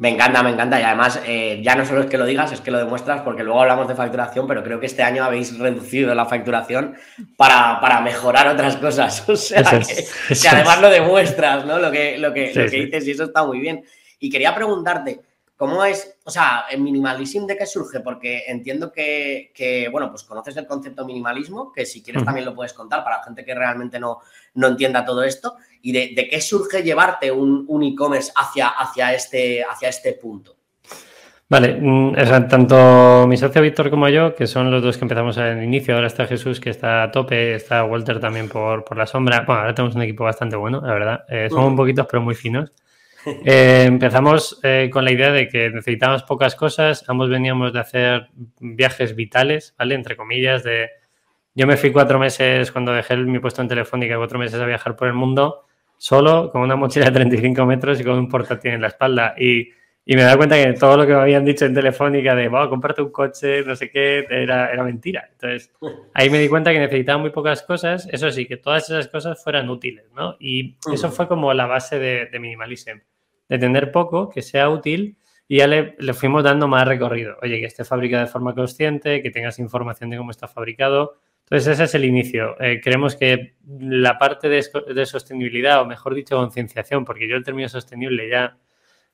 Me 0.01 0.09
encanta, 0.09 0.41
me 0.41 0.49
encanta. 0.49 0.79
Y 0.79 0.83
además, 0.83 1.21
eh, 1.27 1.61
ya 1.61 1.75
no 1.75 1.85
solo 1.85 2.01
es 2.01 2.07
que 2.07 2.17
lo 2.17 2.25
digas, 2.25 2.51
es 2.51 2.59
que 2.59 2.71
lo 2.71 2.79
demuestras, 2.79 3.21
porque 3.21 3.43
luego 3.43 3.61
hablamos 3.61 3.87
de 3.87 3.93
facturación, 3.93 4.47
pero 4.47 4.63
creo 4.63 4.79
que 4.79 4.87
este 4.87 5.03
año 5.03 5.23
habéis 5.23 5.59
reducido 5.59 6.15
la 6.15 6.25
facturación 6.25 6.95
para, 7.37 8.01
mejorar 8.01 8.47
otras 8.47 8.77
cosas. 8.77 9.23
O 9.29 9.35
sea, 9.35 9.61
que, 9.61 10.49
además 10.49 10.81
lo 10.81 10.89
demuestras, 10.89 11.67
¿no? 11.67 11.77
Lo 11.77 11.91
que, 11.91 12.17
lo 12.17 12.33
que, 12.33 12.51
lo 12.51 12.67
que 12.67 12.85
dices, 12.85 13.07
y 13.07 13.11
eso 13.11 13.25
está 13.25 13.45
muy 13.45 13.59
bien. 13.59 13.83
Y 14.19 14.31
quería 14.31 14.55
preguntarte, 14.55 15.19
¿Cómo 15.61 15.85
es, 15.85 16.17
o 16.23 16.31
sea, 16.31 16.63
el 16.71 16.81
minimalism 16.81 17.45
de 17.45 17.55
qué 17.55 17.67
surge? 17.67 17.99
Porque 17.99 18.45
entiendo 18.47 18.91
que, 18.91 19.87
bueno, 19.91 20.09
pues 20.09 20.23
conoces 20.23 20.57
el 20.57 20.65
concepto 20.65 21.05
minimalismo, 21.05 21.71
que 21.71 21.85
si 21.85 22.01
quieres 22.01 22.25
también 22.25 22.47
lo 22.47 22.55
puedes 22.55 22.73
contar 22.73 23.03
para 23.03 23.21
gente 23.21 23.45
que 23.45 23.53
realmente 23.53 23.99
no, 23.99 24.21
no 24.55 24.69
entienda 24.69 25.05
todo 25.05 25.21
esto. 25.23 25.57
¿Y 25.83 25.91
de, 25.91 26.27
qué 26.27 26.41
surge 26.41 26.81
llevarte 26.81 27.31
un, 27.31 27.83
e-commerce 27.83 28.31
hacia, 28.35 28.69
hacia, 28.69 29.13
este, 29.13 29.63
hacia 29.63 29.89
este 29.89 30.13
punto? 30.13 30.55
Vale, 31.47 31.77
mm, 31.79 32.15
tanto 32.49 33.27
mi 33.27 33.37
socio 33.37 33.61
Víctor 33.61 33.91
como 33.91 34.09
yo, 34.09 34.33
que 34.33 34.47
son 34.47 34.71
los 34.71 34.81
dos 34.81 34.97
que 34.97 35.05
empezamos 35.05 35.37
al 35.37 35.61
inicio, 35.63 35.93
ahora 35.93 36.07
está 36.07 36.25
Jesús 36.25 36.59
que 36.59 36.71
está 36.71 37.03
a 37.03 37.11
tope, 37.11 37.53
está 37.53 37.83
Walter 37.83 38.19
también 38.19 38.49
por, 38.49 38.83
por 38.83 38.97
la 38.97 39.05
sombra. 39.05 39.43
Bueno, 39.45 39.61
ahora 39.61 39.75
tenemos 39.75 39.95
un 39.95 40.01
equipo 40.01 40.23
bastante 40.23 40.55
bueno, 40.55 40.81
la 40.81 40.93
verdad. 40.93 41.25
Eh, 41.29 41.49
somos 41.51 41.67
un 41.67 41.75
poquitos, 41.75 42.07
pero 42.09 42.23
muy 42.23 42.33
finos. 42.33 42.71
Eh, 43.45 43.83
empezamos 43.85 44.59
eh, 44.63 44.89
con 44.91 45.05
la 45.05 45.11
idea 45.11 45.31
de 45.31 45.47
que 45.47 45.69
necesitábamos 45.69 46.23
pocas 46.23 46.55
cosas, 46.55 47.03
ambos 47.07 47.29
veníamos 47.29 47.73
de 47.73 47.79
hacer 47.79 48.29
viajes 48.59 49.15
vitales, 49.15 49.75
¿vale? 49.77 49.95
Entre 49.95 50.15
comillas, 50.15 50.63
de... 50.63 50.89
Yo 51.53 51.67
me 51.67 51.77
fui 51.77 51.91
cuatro 51.91 52.17
meses 52.17 52.71
cuando 52.71 52.93
dejé 52.93 53.17
mi 53.17 53.39
puesto 53.39 53.61
en 53.61 53.67
Telefónica, 53.67 54.17
cuatro 54.17 54.39
meses 54.39 54.59
a 54.59 54.65
viajar 54.65 54.95
por 54.95 55.07
el 55.07 55.13
mundo, 55.13 55.65
solo, 55.97 56.49
con 56.51 56.61
una 56.61 56.75
mochila 56.77 57.07
de 57.07 57.11
35 57.11 57.65
metros 57.65 57.99
y 57.99 58.03
con 58.03 58.17
un 58.17 58.29
portátil 58.29 58.71
en 58.71 58.81
la 58.81 58.87
espalda. 58.87 59.35
Y, 59.37 59.69
y 60.05 60.15
me 60.15 60.23
da 60.23 60.37
cuenta 60.37 60.55
que 60.55 60.71
todo 60.73 60.95
lo 60.95 61.05
que 61.05 61.13
me 61.13 61.19
habían 61.19 61.43
dicho 61.43 61.65
en 61.65 61.73
Telefónica 61.73 62.33
de, 62.35 62.47
wow, 62.47 62.69
comparte 62.69 63.01
un 63.01 63.11
coche, 63.11 63.63
no 63.65 63.75
sé 63.75 63.91
qué, 63.91 64.25
era, 64.29 64.71
era 64.71 64.83
mentira. 64.83 65.27
Entonces, 65.29 65.73
ahí 66.13 66.29
me 66.29 66.39
di 66.39 66.47
cuenta 66.47 66.71
que 66.71 66.79
necesitaba 66.79 67.17
muy 67.17 67.31
pocas 67.31 67.63
cosas, 67.63 68.07
eso 68.09 68.31
sí, 68.31 68.45
que 68.45 68.55
todas 68.55 68.89
esas 68.89 69.09
cosas 69.09 69.43
fueran 69.43 69.69
útiles, 69.69 70.05
¿no? 70.15 70.37
Y 70.39 70.77
eso 70.91 71.11
fue 71.11 71.27
como 71.27 71.53
la 71.53 71.65
base 71.65 71.99
de, 71.99 72.27
de 72.27 72.39
Minimalism 72.39 72.99
de 73.51 73.59
tener 73.59 73.91
poco, 73.91 74.29
que 74.29 74.41
sea 74.41 74.69
útil 74.69 75.17
y 75.45 75.57
ya 75.57 75.67
le, 75.67 75.93
fuimos 76.13 76.41
dando 76.41 76.69
más 76.69 76.87
recorrido. 76.87 77.35
Oye, 77.41 77.59
que 77.59 77.65
esté 77.65 77.83
fabricado 77.83 78.23
de 78.25 78.31
forma 78.31 78.55
consciente, 78.55 79.21
que 79.21 79.29
tengas 79.29 79.59
información 79.59 80.09
de 80.09 80.15
cómo 80.15 80.31
está 80.31 80.47
fabricado. 80.47 81.17
Entonces, 81.43 81.73
ese 81.73 81.83
es 81.83 81.95
el 81.95 82.05
inicio. 82.05 82.55
Eh, 82.61 82.79
creemos 82.81 83.17
que 83.17 83.55
la 83.67 84.17
parte 84.17 84.47
de, 84.47 85.05
sostenibilidad, 85.05 85.81
o 85.81 85.85
mejor 85.85 86.15
dicho, 86.15 86.37
concienciación, 86.37 87.03
porque 87.03 87.27
yo 87.27 87.35
el 87.35 87.43
término 87.43 87.67
sostenible 87.67 88.29
ya 88.29 88.57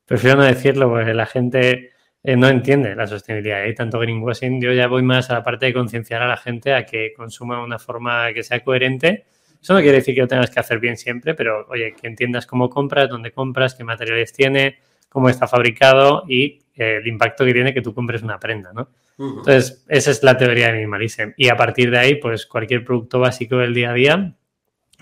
prefiero 0.05 0.37
no 0.37 0.43
decirlo 0.43 0.87
porque 0.87 1.15
la 1.15 1.25
gente 1.25 1.93
eh, 2.21 2.35
no 2.35 2.47
entiende 2.47 2.93
la 2.93 3.07
sostenibilidad. 3.07 3.63
Hay 3.63 3.73
tanto 3.73 3.97
greenwashing, 3.97 4.61
yo 4.61 4.71
ya 4.71 4.85
voy 4.85 5.01
más 5.01 5.31
a 5.31 5.33
la 5.33 5.43
parte 5.43 5.65
de 5.65 5.73
concienciar 5.73 6.21
a 6.21 6.27
la 6.27 6.37
gente 6.37 6.75
a 6.75 6.85
que 6.85 7.11
consuma 7.17 7.57
de 7.57 7.63
una 7.63 7.79
forma 7.79 8.31
que 8.33 8.43
sea 8.43 8.63
coherente 8.63 9.25
eso 9.61 9.73
no 9.73 9.79
quiere 9.79 9.97
decir 9.97 10.15
que 10.15 10.21
lo 10.21 10.27
tengas 10.27 10.49
que 10.49 10.59
hacer 10.59 10.79
bien 10.79 10.97
siempre, 10.97 11.33
pero 11.33 11.65
oye, 11.69 11.93
que 11.99 12.07
entiendas 12.07 12.45
cómo 12.45 12.69
compras, 12.69 13.09
dónde 13.09 13.31
compras, 13.31 13.75
qué 13.75 13.83
materiales 13.83 14.33
tiene, 14.33 14.79
cómo 15.09 15.29
está 15.29 15.47
fabricado 15.47 16.23
y 16.27 16.59
eh, 16.75 16.97
el 17.01 17.07
impacto 17.07 17.43
que 17.45 17.53
tiene 17.53 17.73
que 17.73 17.81
tú 17.81 17.93
compres 17.93 18.21
una 18.21 18.39
prenda, 18.39 18.71
¿no? 18.73 18.89
Entonces, 19.19 19.83
esa 19.87 20.11
es 20.11 20.21
la 20.21 20.37
teoría 20.37 20.67
de 20.67 20.73
minimalism. 20.73 21.31
Y 21.37 21.49
a 21.49 21.57
partir 21.57 21.89
de 21.89 21.97
ahí, 21.97 22.15
pues 22.15 22.45
cualquier 22.45 22.85
producto 22.85 23.19
básico 23.19 23.57
del 23.57 23.73
día 23.73 23.89
a 23.89 23.93
día 23.93 24.35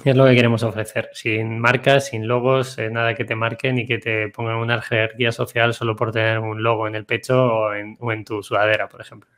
es 0.06 0.16
lo 0.16 0.26
que 0.26 0.36
queremos 0.36 0.64
ofrecer. 0.64 1.10
Sin 1.12 1.60
marcas, 1.60 2.08
sin 2.08 2.26
logos, 2.26 2.78
eh, 2.78 2.90
nada 2.90 3.14
que 3.14 3.26
te 3.26 3.36
marquen 3.36 3.78
y 3.78 3.86
que 3.86 3.98
te 3.98 4.30
pongan 4.30 4.56
una 4.56 4.82
jerarquía 4.82 5.34
social 5.34 5.74
solo 5.74 5.98
por 5.98 6.14
tener 6.14 6.40
un 6.40 6.64
logo 6.64 6.88
en 6.88 6.96
el 6.96 7.06
pecho 7.06 7.46
o 7.46 7.74
en, 7.74 7.98
o 8.00 8.12
en 8.14 8.24
tu 8.24 8.42
sudadera, 8.42 8.88
por 8.88 9.02
ejemplo. 9.02 9.30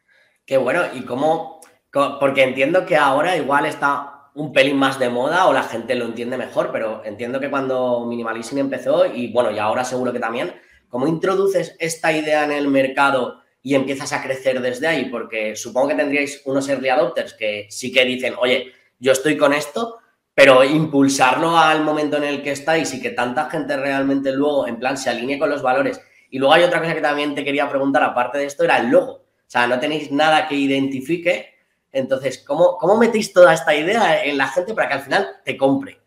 Qué 0.46 0.58
bueno. 0.58 0.84
¿Y 0.94 1.02
cómo, 1.02 1.60
Porque 1.92 2.44
entiendo 2.44 2.86
que 2.86 2.96
ahora 2.96 3.36
igual 3.36 3.66
está 3.66 4.17
un 4.38 4.54
pelín 4.54 4.78
más 4.78 5.00
de 5.00 5.10
moda 5.10 5.48
o 5.48 5.54
la 5.54 5.64
gente 5.64 5.96
lo 5.96 6.06
entiende 6.06 6.38
mejor, 6.38 6.70
pero 6.72 7.02
entiendo 7.04 7.40
que 7.40 7.50
cuando 7.50 8.06
Minimalism 8.06 8.60
empezó, 8.60 9.06
y 9.08 9.32
bueno, 9.32 9.50
y 9.50 9.58
ahora 9.58 9.84
seguro 9.84 10.14
que 10.14 10.20
también, 10.20 10.54
¿cómo 10.90 11.08
introduces 11.08 11.76
esta 11.80 12.12
idea 12.12 12.44
en 12.46 12.52
el 12.52 12.68
mercado 12.68 13.42
y 13.64 13.74
empiezas 13.74 14.14
a 14.14 14.22
crecer 14.22 14.62
desde 14.62 14.86
ahí? 14.86 15.06
Porque 15.06 15.56
supongo 15.56 15.90
que 15.90 15.96
tendríais 15.96 16.44
unos 16.46 16.70
early 16.70 16.90
adopters 16.90 17.34
que 17.34 17.66
sí 17.72 17.92
que 17.92 18.06
dicen, 18.06 18.36
oye, 18.40 18.74
yo 19.00 19.12
estoy 19.12 19.38
con 19.38 19.54
esto, 19.54 19.98
pero 20.36 20.64
impulsarlo 20.64 21.58
al 21.58 21.84
momento 21.84 22.18
en 22.18 22.26
el 22.26 22.44
que 22.44 22.52
estáis 22.52 22.94
y 22.94 23.02
que 23.02 23.10
tanta 23.10 23.50
gente 23.50 23.76
realmente 23.76 24.32
luego, 24.32 24.68
en 24.68 24.78
plan, 24.78 25.00
se 25.00 25.10
alinee 25.10 25.40
con 25.40 25.50
los 25.50 25.64
valores. 25.64 26.00
Y 26.30 26.38
luego 26.38 26.54
hay 26.54 26.62
otra 26.62 26.80
cosa 26.80 26.94
que 26.94 27.02
también 27.02 27.34
te 27.34 27.44
quería 27.44 27.68
preguntar, 27.68 28.04
aparte 28.04 28.38
de 28.38 28.46
esto, 28.46 28.64
era 28.64 28.78
el 28.78 28.90
logo. 28.90 29.14
O 29.14 29.50
sea, 29.50 29.66
no 29.66 29.80
tenéis 29.80 30.12
nada 30.12 30.48
que 30.48 30.54
identifique 30.54 31.57
entonces, 31.98 32.44
¿cómo, 32.46 32.78
¿cómo 32.78 32.98
metéis 32.98 33.34
toda 33.34 33.54
esta 33.54 33.76
idea 33.76 34.24
en 34.24 34.38
la 34.38 34.48
gente 34.48 34.74
para 34.74 34.88
que 34.88 34.94
al 34.96 35.02
final 35.02 35.28
te 35.44 35.58
compre? 35.58 36.00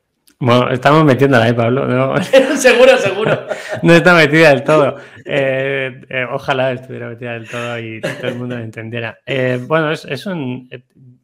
Bueno, 0.42 0.70
estamos 0.70 1.04
metiéndola, 1.04 1.49
¿eh, 1.50 1.52
Pablo? 1.52 2.14
seguro, 2.56 2.97
seguro. 2.97 3.47
no 3.82 3.92
está 3.92 4.14
metida 4.14 4.49
del 4.49 4.64
todo. 4.64 4.97
Eh, 5.26 6.00
eh, 6.09 6.26
ojalá 6.32 6.73
estuviera 6.73 7.11
metida 7.11 7.35
del 7.35 7.47
todo 7.47 7.78
y 7.78 8.00
todo 8.00 8.28
el 8.28 8.37
mundo 8.37 8.56
lo 8.56 8.62
entendiera. 8.62 9.18
Eh, 9.26 9.61
bueno, 9.66 9.92
es, 9.92 10.26
un, 10.26 10.70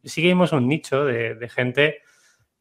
seguimos 0.04 0.52
un 0.52 0.68
nicho 0.68 1.06
de, 1.06 1.48
gente 1.48 2.00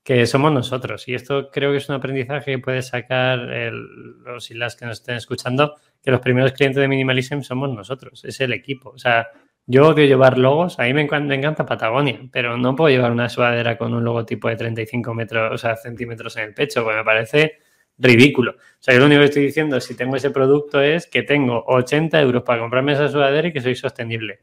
que 0.02 0.26
somos 0.26 0.54
nosotros. 0.54 1.06
Y 1.10 1.16
esto 1.16 1.50
creo 1.52 1.72
que 1.72 1.80
es 1.80 1.90
un 1.90 1.96
aprendizaje 1.96 2.52
que 2.52 2.60
puede 2.60 2.84
sacar 2.84 3.38
los 3.38 4.50
y 4.50 4.54
las 4.54 4.78
que 4.78 4.86
nos 4.86 5.00
estén 5.00 5.16
escuchando, 5.16 5.76
que 6.02 6.12
los 6.12 6.22
primeros 6.22 6.54
clientes 6.54 6.80
de 6.80 6.88
Minimalism 6.88 7.42
somos 7.42 7.70
nosotros, 7.70 8.24
es 8.24 8.40
el 8.40 8.54
equipo. 8.54 8.92
O 8.92 8.98
sea, 8.98 9.28
yo 9.68 9.88
odio 9.88 10.06
llevar 10.06 10.38
logos, 10.38 10.80
a 10.80 10.84
mí 10.84 10.94
me 10.94 11.02
encanta, 11.02 11.66
Patagonia, 11.66 12.20
pero 12.32 12.58
no 12.58 12.76
puedo 12.76 12.90
llevar 12.90 13.12
una 13.12 13.30
sudadera 13.30 13.78
con 13.78 13.94
un 13.94 14.04
logotipo 14.04 14.48
de 14.48 14.56
35 14.58 15.14
metros, 15.14 15.54
o 15.54 15.58
sea, 15.58 15.76
centímetros 15.76 16.38
en 16.38 16.44
el 16.46 16.54
pecho, 16.54 16.84
porque 16.84 16.98
me 16.98 17.04
parece 17.04 17.60
ridículo. 17.98 18.52
O 18.52 18.78
sea, 18.80 18.94
yo 18.94 19.00
lo 19.00 19.08
único 19.08 19.22
que 19.22 19.26
estoy 19.26 19.44
diciendo, 19.46 19.80
si 19.80 19.96
tengo 19.96 20.16
ese 20.16 20.30
producto, 20.30 20.82
es 20.82 21.08
que 21.08 21.24
tengo 21.24 21.64
80 21.68 22.22
euros 22.22 22.44
para 22.44 22.60
comprarme 22.62 22.94
esa 22.94 23.08
sudadera 23.10 23.48
y 23.48 23.54
que 23.54 23.62
soy 23.62 23.76
sostenible. 23.76 24.42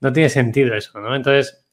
No 0.00 0.12
tiene 0.12 0.28
sentido 0.28 0.74
eso, 0.74 1.00
¿no? 1.00 1.16
Entonces, 1.16 1.66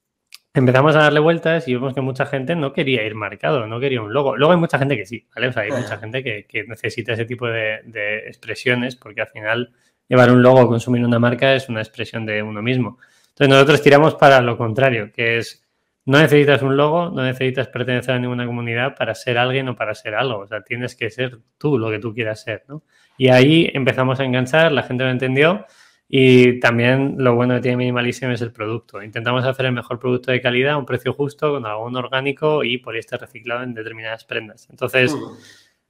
empezamos 0.54 0.96
a 0.96 1.00
darle 1.00 1.20
vueltas 1.20 1.68
y 1.68 1.74
vemos 1.76 1.94
que 1.94 2.02
mucha 2.02 2.26
gente 2.26 2.56
no 2.56 2.74
quería 2.74 3.04
ir 3.06 3.16
marcado, 3.16 3.68
no 3.68 3.80
quería 3.80 4.02
un 4.02 4.14
logo. 4.14 4.36
Luego 4.36 4.54
hay 4.54 4.60
mucha 4.60 4.80
gente 4.80 4.98
que 4.98 5.06
sí, 5.06 5.28
¿vale? 5.36 5.50
O 5.50 5.54
sea, 5.54 5.64
hay 5.64 5.72
mucha 5.72 5.98
gente 5.98 6.24
que, 6.24 6.64
necesita 6.68 7.14
ese 7.14 7.26
tipo 7.26 7.48
de, 7.48 7.82
de 7.86 8.20
expresiones 8.28 8.96
porque 8.96 9.22
al 9.22 9.28
final 9.28 9.74
llevar 10.10 10.32
un 10.32 10.42
logo 10.42 10.68
consumir 10.68 11.06
una 11.06 11.20
marca 11.20 11.56
es 11.56 11.70
una 11.70 11.80
expresión 11.80 12.26
de 12.26 12.44
uno 12.44 12.62
mismo. 12.62 12.98
Entonces 13.30 13.50
nosotros 13.50 13.82
tiramos 13.82 14.16
para 14.16 14.42
lo 14.42 14.58
contrario, 14.58 15.12
que 15.14 15.38
es 15.38 15.64
no 16.06 16.18
necesitas 16.18 16.64
un 16.64 16.76
logo, 16.76 17.12
no 17.12 17.24
necesitas 17.24 17.68
pertenecer 17.68 18.16
a 18.16 18.20
ninguna 18.20 18.46
comunidad 18.46 18.96
para 18.96 19.14
ser 19.14 19.38
alguien 19.38 19.70
o 19.70 19.76
para 19.76 19.94
ser 19.94 20.16
algo. 20.16 20.40
O 20.40 20.48
sea, 20.48 20.62
tienes 20.62 20.96
que 20.96 21.12
ser 21.12 21.38
tú 21.58 21.78
lo 21.78 21.92
que 21.92 22.00
tú 22.00 22.14
quieras 22.14 22.42
ser, 22.42 22.64
¿no? 22.68 22.84
Y 23.16 23.30
ahí 23.30 23.70
empezamos 23.74 24.20
a 24.20 24.26
enganchar, 24.26 24.72
la 24.72 24.84
gente 24.84 25.04
lo 25.04 25.12
entendió 25.12 25.66
y 26.08 26.60
también 26.60 27.16
lo 27.20 27.36
bueno 27.36 27.54
que 27.54 27.62
tiene 27.62 27.78
Minimalism 27.78 28.32
es 28.32 28.42
el 28.42 28.52
producto. 28.52 29.04
Intentamos 29.04 29.46
hacer 29.46 29.68
el 29.68 29.74
mejor 29.74 30.00
producto 30.00 30.32
de 30.32 30.42
calidad 30.42 30.74
a 30.74 30.78
un 30.78 30.86
precio 30.88 31.14
justo, 31.14 31.52
con 31.52 31.68
algún 31.68 31.96
orgánico 31.96 32.64
y 32.64 32.80
poliéster 32.80 33.22
reciclado 33.22 33.62
en 33.62 33.76
determinadas 33.76 34.26
prendas. 34.26 34.68
Entonces, 34.72 35.16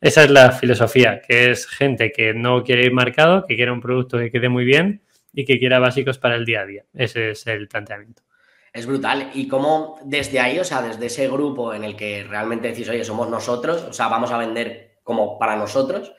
esa 0.01 0.23
es 0.23 0.31
la 0.31 0.51
filosofía, 0.51 1.21
que 1.21 1.51
es 1.51 1.67
gente 1.67 2.11
que 2.11 2.33
no 2.33 2.63
quiere 2.63 2.85
ir 2.85 2.93
marcado, 2.93 3.45
que 3.45 3.55
quiere 3.55 3.71
un 3.71 3.81
producto 3.81 4.17
que 4.17 4.31
quede 4.31 4.47
muy 4.47 4.63
bien 4.63 5.01
y 5.33 5.43
que 5.43 5.59
quiera 5.59 5.79
básicos 5.79 6.17
para 6.17 6.35
el 6.35 6.45
día 6.45 6.61
a 6.61 6.65
día. 6.65 6.85
Ese 6.93 7.31
es 7.31 7.45
el 7.47 7.67
planteamiento. 7.67 8.23
Es 8.71 8.85
brutal. 8.85 9.31
¿Y 9.33 9.47
cómo 9.47 9.99
desde 10.05 10.39
ahí, 10.39 10.57
o 10.59 10.63
sea, 10.63 10.81
desde 10.81 11.07
ese 11.07 11.27
grupo 11.27 11.73
en 11.73 11.83
el 11.83 11.97
que 11.97 12.23
realmente 12.23 12.69
decís, 12.69 12.87
oye, 12.87 13.03
somos 13.03 13.29
nosotros, 13.29 13.83
o 13.89 13.93
sea, 13.93 14.07
vamos 14.07 14.31
a 14.31 14.37
vender 14.37 14.99
como 15.03 15.37
para 15.37 15.57
nosotros, 15.57 16.13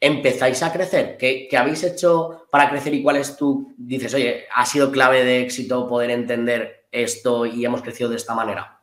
empezáis 0.00 0.62
a 0.62 0.72
crecer? 0.72 1.16
¿Qué, 1.18 1.46
¿Qué, 1.50 1.56
habéis 1.58 1.84
hecho 1.84 2.46
para 2.50 2.70
crecer 2.70 2.94
y 2.94 3.02
cuál 3.02 3.16
es 3.16 3.36
tu, 3.36 3.74
dices, 3.76 4.14
oye, 4.14 4.46
ha 4.54 4.64
sido 4.64 4.90
clave 4.90 5.24
de 5.24 5.42
éxito 5.42 5.86
poder 5.86 6.10
entender 6.10 6.86
esto 6.90 7.44
y 7.44 7.64
hemos 7.64 7.82
crecido 7.82 8.08
de 8.08 8.16
esta 8.16 8.34
manera? 8.34 8.75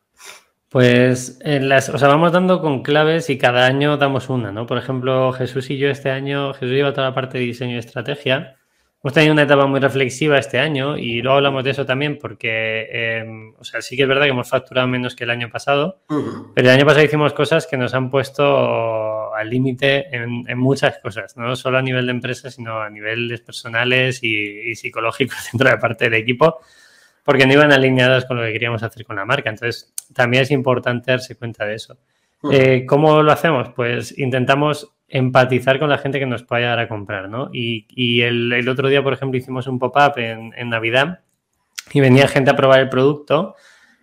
Pues 0.74 1.38
en 1.42 1.70
las, 1.70 1.90
o 1.90 2.00
sea, 2.00 2.08
vamos 2.08 2.32
dando 2.32 2.60
con 2.60 2.82
claves 2.82 3.30
y 3.30 3.38
cada 3.38 3.68
año 3.68 3.96
damos 3.98 4.28
una, 4.30 4.52
¿no? 4.52 4.66
Por 4.66 4.80
ejemplo, 4.80 5.32
Jesús 5.32 5.70
y 5.70 5.78
yo 5.78 5.88
este 5.88 6.10
año, 6.10 6.52
Jesús 6.56 6.72
lleva 6.72 6.94
toda 6.94 7.10
la 7.10 7.14
parte 7.14 7.38
de 7.38 7.44
diseño 7.44 7.76
y 7.76 7.78
estrategia. 7.78 8.56
Hemos 9.04 9.14
tenido 9.14 9.34
una 9.34 9.44
etapa 9.44 9.68
muy 9.68 9.80
reflexiva 9.80 10.40
este 10.40 10.58
año 10.58 10.98
y 10.98 11.22
luego 11.22 11.38
hablamos 11.38 11.64
de 11.64 11.70
eso 11.70 11.86
también 11.86 12.18
porque, 12.18 12.88
em, 12.92 13.54
o 13.60 13.64
sea, 13.64 13.84
sí 13.84 13.96
que 13.96 14.02
es 14.02 14.08
verdad 14.08 14.24
que 14.24 14.32
hemos 14.32 14.50
facturado 14.50 14.88
menos 14.88 15.16
que 15.16 15.26
el 15.26 15.30
año 15.30 15.48
pasado, 15.52 16.02
pero 16.56 16.68
el 16.68 16.76
año 16.76 16.88
pasado 16.88 17.06
hicimos 17.06 17.34
cosas 17.34 17.68
que 17.68 17.78
nos 17.78 17.94
han 17.94 18.10
puesto 18.10 19.32
al 19.36 19.48
límite 19.52 20.08
en, 20.12 20.58
muchas 20.58 20.98
cosas, 20.98 21.38
no 21.38 21.56
solo 21.56 21.78
a 21.78 21.84
nivel 21.84 22.08
de 22.08 22.14
empresa, 22.14 22.50
sino 22.50 22.82
a 22.82 22.90
niveles 22.90 23.42
personales 23.42 24.24
y, 24.24 24.72
y 24.72 24.74
psicológicos 24.74 25.38
dentro 25.52 25.70
de 25.70 25.78
parte 25.78 26.06
del 26.06 26.16
equipo 26.16 26.62
porque 27.24 27.48
no 27.48 27.54
iban 27.54 27.72
alineadas 27.72 28.26
con 28.26 28.38
lo 28.38 28.44
que 28.44 28.54
queríamos 28.54 28.84
hacer 28.84 29.06
con 29.06 29.16
la 29.16 29.26
marca. 29.26 29.50
Entonces, 29.50 29.94
también 30.14 30.44
es 30.44 30.52
importante 30.52 31.12
darse 31.12 31.36
cuenta 31.36 31.66
de 31.66 31.76
eso. 31.76 31.98
Eh, 32.52 32.86
¿Cómo 32.86 33.22
lo 33.24 33.32
hacemos? 33.32 33.70
Pues 33.70 34.18
intentamos 34.18 34.94
empatizar 35.08 35.80
con 35.80 35.90
la 35.90 35.98
gente 35.98 36.20
que 36.20 36.26
nos 36.26 36.44
pueda 36.44 36.62
llegar 36.62 36.80
a 36.80 36.88
comprar, 36.88 37.30
¿no? 37.30 37.50
Y, 37.54 38.22
el, 38.22 38.68
otro 38.68 38.90
día, 38.90 39.04
por 39.04 39.14
ejemplo, 39.14 39.38
hicimos 39.38 39.68
un 39.68 39.80
pop-up 39.80 40.18
en, 40.18 40.70
Navidad 40.70 41.20
y 41.94 42.02
venía 42.02 42.28
gente 42.28 42.52
a 42.52 42.56
probar 42.56 42.82
el 42.82 42.90
producto 42.90 43.56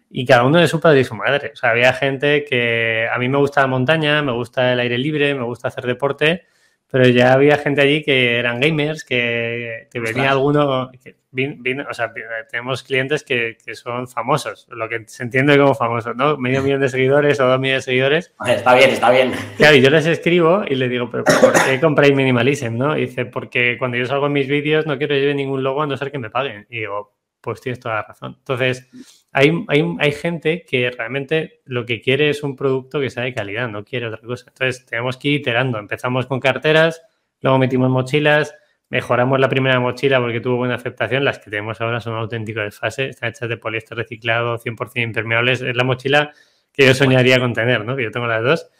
y 0.08 0.24
cada 0.24 0.44
uno 0.44 0.58
de 0.58 0.68
su 0.68 0.80
padre 0.80 1.00
y 1.00 1.04
su 1.04 1.14
madre. 1.14 1.50
O 1.52 1.56
sea, 1.56 1.70
había 1.70 1.92
gente 1.92 2.44
que 2.44 3.08
a 3.12 3.18
mí 3.18 3.28
me 3.28 3.38
gusta 3.38 3.60
la 3.60 3.66
montaña, 3.66 4.22
me 4.22 4.32
gusta 4.32 4.72
el 4.72 4.80
aire 4.80 4.98
libre, 4.98 5.34
me 5.34 5.44
gusta 5.44 5.68
hacer 5.68 5.84
deporte, 5.84 6.44
pero 6.90 7.06
ya 7.08 7.32
había 7.32 7.58
gente 7.58 7.80
allí 7.80 8.02
que 8.02 8.38
eran 8.38 8.60
gamers, 8.60 9.04
que, 9.04 9.88
venía 9.92 10.30
alguno, 10.30 10.90
o 11.32 11.94
sea, 11.94 12.12
tenemos 12.50 12.82
clientes 12.82 13.22
que, 13.22 13.56
son 13.74 14.08
famosos, 14.08 14.66
lo 14.70 14.88
que 14.88 15.04
se 15.06 15.22
entiende 15.22 15.56
como 15.56 15.74
famosos, 15.74 16.16
¿no? 16.16 16.36
Medio 16.36 16.62
millón 16.62 16.80
de 16.80 16.88
seguidores 16.88 17.38
o 17.38 17.46
dos 17.46 17.60
millones 17.60 17.84
de 17.84 17.92
seguidores. 17.92 18.34
Está 18.46 18.74
bien, 18.74 18.90
está 18.90 19.10
bien. 19.10 19.32
Claro, 19.56 19.76
y 19.76 19.80
yo 19.80 19.90
les 19.90 20.06
escribo 20.06 20.64
y 20.68 20.74
les 20.74 20.90
digo, 20.90 21.08
pero 21.10 21.24
¿por 21.24 21.52
qué 21.64 21.80
compráis 21.80 22.14
Minimalism, 22.14 22.76
no? 22.76 22.96
Y 22.96 23.02
dice, 23.02 23.26
porque 23.26 23.76
cuando 23.78 23.96
yo 23.96 24.06
salgo 24.06 24.26
en 24.26 24.32
mis 24.32 24.48
vídeos 24.48 24.86
no 24.86 24.98
quiero 24.98 25.14
llevar 25.14 25.36
ningún 25.36 25.62
logo 25.62 25.82
a 25.82 25.86
no 25.86 25.96
ser 25.96 26.10
que 26.10 26.18
me 26.18 26.30
paguen. 26.30 26.66
Y 26.68 26.80
digo, 26.80 27.14
pues 27.40 27.60
tienes 27.60 27.78
toda 27.78 27.96
la 27.96 28.02
razón. 28.02 28.36
Entonces, 28.38 28.88
hay, 29.32 29.64
hay, 29.68 29.84
hay, 30.00 30.12
gente 30.12 30.64
que 30.68 30.90
realmente 30.90 31.60
lo 31.64 31.86
que 31.86 32.00
quiere 32.00 32.30
es 32.30 32.42
un 32.42 32.56
producto 32.56 33.00
que 33.00 33.10
sea 33.10 33.22
de 33.22 33.32
calidad, 33.32 33.68
no 33.68 33.84
quiere 33.84 34.06
otra 34.06 34.20
cosa. 34.20 34.46
Entonces, 34.48 34.84
tenemos 34.84 35.16
que 35.16 35.28
ir 35.28 35.40
iterando. 35.40 35.78
Empezamos 35.78 36.26
con 36.26 36.40
carteras, 36.40 37.00
luego 37.40 37.58
metimos 37.58 37.88
mochilas, 37.88 38.54
Mejoramos 38.90 39.38
la 39.38 39.48
primera 39.48 39.78
mochila 39.78 40.20
porque 40.20 40.40
tuvo 40.40 40.56
buena 40.56 40.74
aceptación. 40.74 41.24
Las 41.24 41.38
que 41.38 41.48
tenemos 41.48 41.80
ahora 41.80 42.00
son 42.00 42.14
auténticos 42.14 42.64
desfase. 42.64 43.08
Están 43.08 43.30
hechas 43.30 43.48
de 43.48 43.56
poliéster 43.56 43.96
reciclado, 43.96 44.58
100% 44.58 45.02
impermeables. 45.02 45.62
Es 45.62 45.76
la 45.76 45.84
mochila 45.84 46.32
que 46.72 46.86
yo 46.86 46.94
soñaría 46.94 47.38
con 47.38 47.54
tener, 47.54 47.84
¿no? 47.84 47.94
Que 47.94 48.02
yo 48.02 48.10
tengo 48.10 48.26
las 48.26 48.42
dos. 48.42 48.70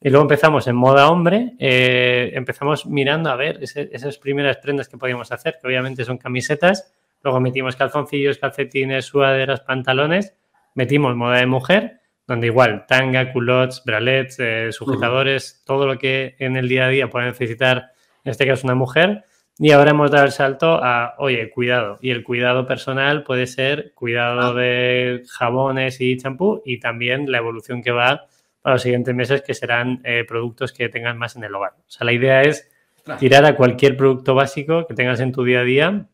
Y 0.00 0.10
luego 0.10 0.22
empezamos 0.22 0.66
en 0.66 0.74
moda 0.74 1.08
hombre. 1.08 1.52
Eh, 1.60 2.32
empezamos 2.34 2.84
mirando 2.86 3.30
a 3.30 3.36
ver 3.36 3.60
esas 3.62 4.18
primeras 4.18 4.56
prendas 4.56 4.88
que 4.88 4.98
podíamos 4.98 5.30
hacer, 5.30 5.58
que 5.60 5.68
obviamente 5.68 6.04
son 6.04 6.18
camisetas. 6.18 6.92
Luego 7.22 7.38
metimos 7.38 7.76
calzoncillos, 7.76 8.38
calcetines, 8.38 9.04
sudaderas, 9.04 9.60
pantalones. 9.60 10.34
Metimos 10.74 11.14
moda 11.14 11.38
de 11.38 11.46
mujer, 11.46 12.00
donde 12.26 12.48
igual 12.48 12.86
tanga, 12.88 13.32
culottes, 13.32 13.82
bralets, 13.84 14.36
eh, 14.40 14.72
sujetadores, 14.72 15.62
todo 15.64 15.86
lo 15.86 15.96
que 15.96 16.34
en 16.40 16.56
el 16.56 16.68
día 16.68 16.86
a 16.86 16.88
día 16.88 17.08
puede 17.08 17.26
necesitar, 17.26 17.92
en 18.24 18.32
este 18.32 18.48
caso 18.48 18.66
una 18.66 18.74
mujer. 18.74 19.26
Y 19.62 19.72
ahora 19.72 19.90
hemos 19.90 20.10
dado 20.10 20.24
el 20.24 20.32
salto 20.32 20.80
a, 20.82 21.16
oye, 21.18 21.50
cuidado. 21.50 21.98
Y 22.00 22.12
el 22.12 22.24
cuidado 22.24 22.66
personal 22.66 23.24
puede 23.24 23.46
ser 23.46 23.92
cuidado 23.94 24.40
ah. 24.40 24.54
de 24.54 25.22
jabones 25.28 26.00
y 26.00 26.16
champú 26.16 26.62
y 26.64 26.80
también 26.80 27.30
la 27.30 27.38
evolución 27.38 27.82
que 27.82 27.90
va 27.90 28.26
para 28.62 28.76
los 28.76 28.82
siguientes 28.82 29.14
meses, 29.14 29.42
que 29.42 29.52
serán 29.52 30.00
eh, 30.04 30.24
productos 30.26 30.72
que 30.72 30.88
tengan 30.88 31.18
más 31.18 31.36
en 31.36 31.44
el 31.44 31.54
hogar. 31.54 31.72
O 31.78 31.90
sea, 31.90 32.06
la 32.06 32.12
idea 32.12 32.40
es 32.40 32.70
tirar 33.18 33.44
a 33.44 33.54
cualquier 33.54 33.98
producto 33.98 34.34
básico 34.34 34.86
que 34.86 34.94
tengas 34.94 35.20
en 35.20 35.30
tu 35.30 35.44
día 35.44 35.60
a 35.60 35.64
día 35.64 36.06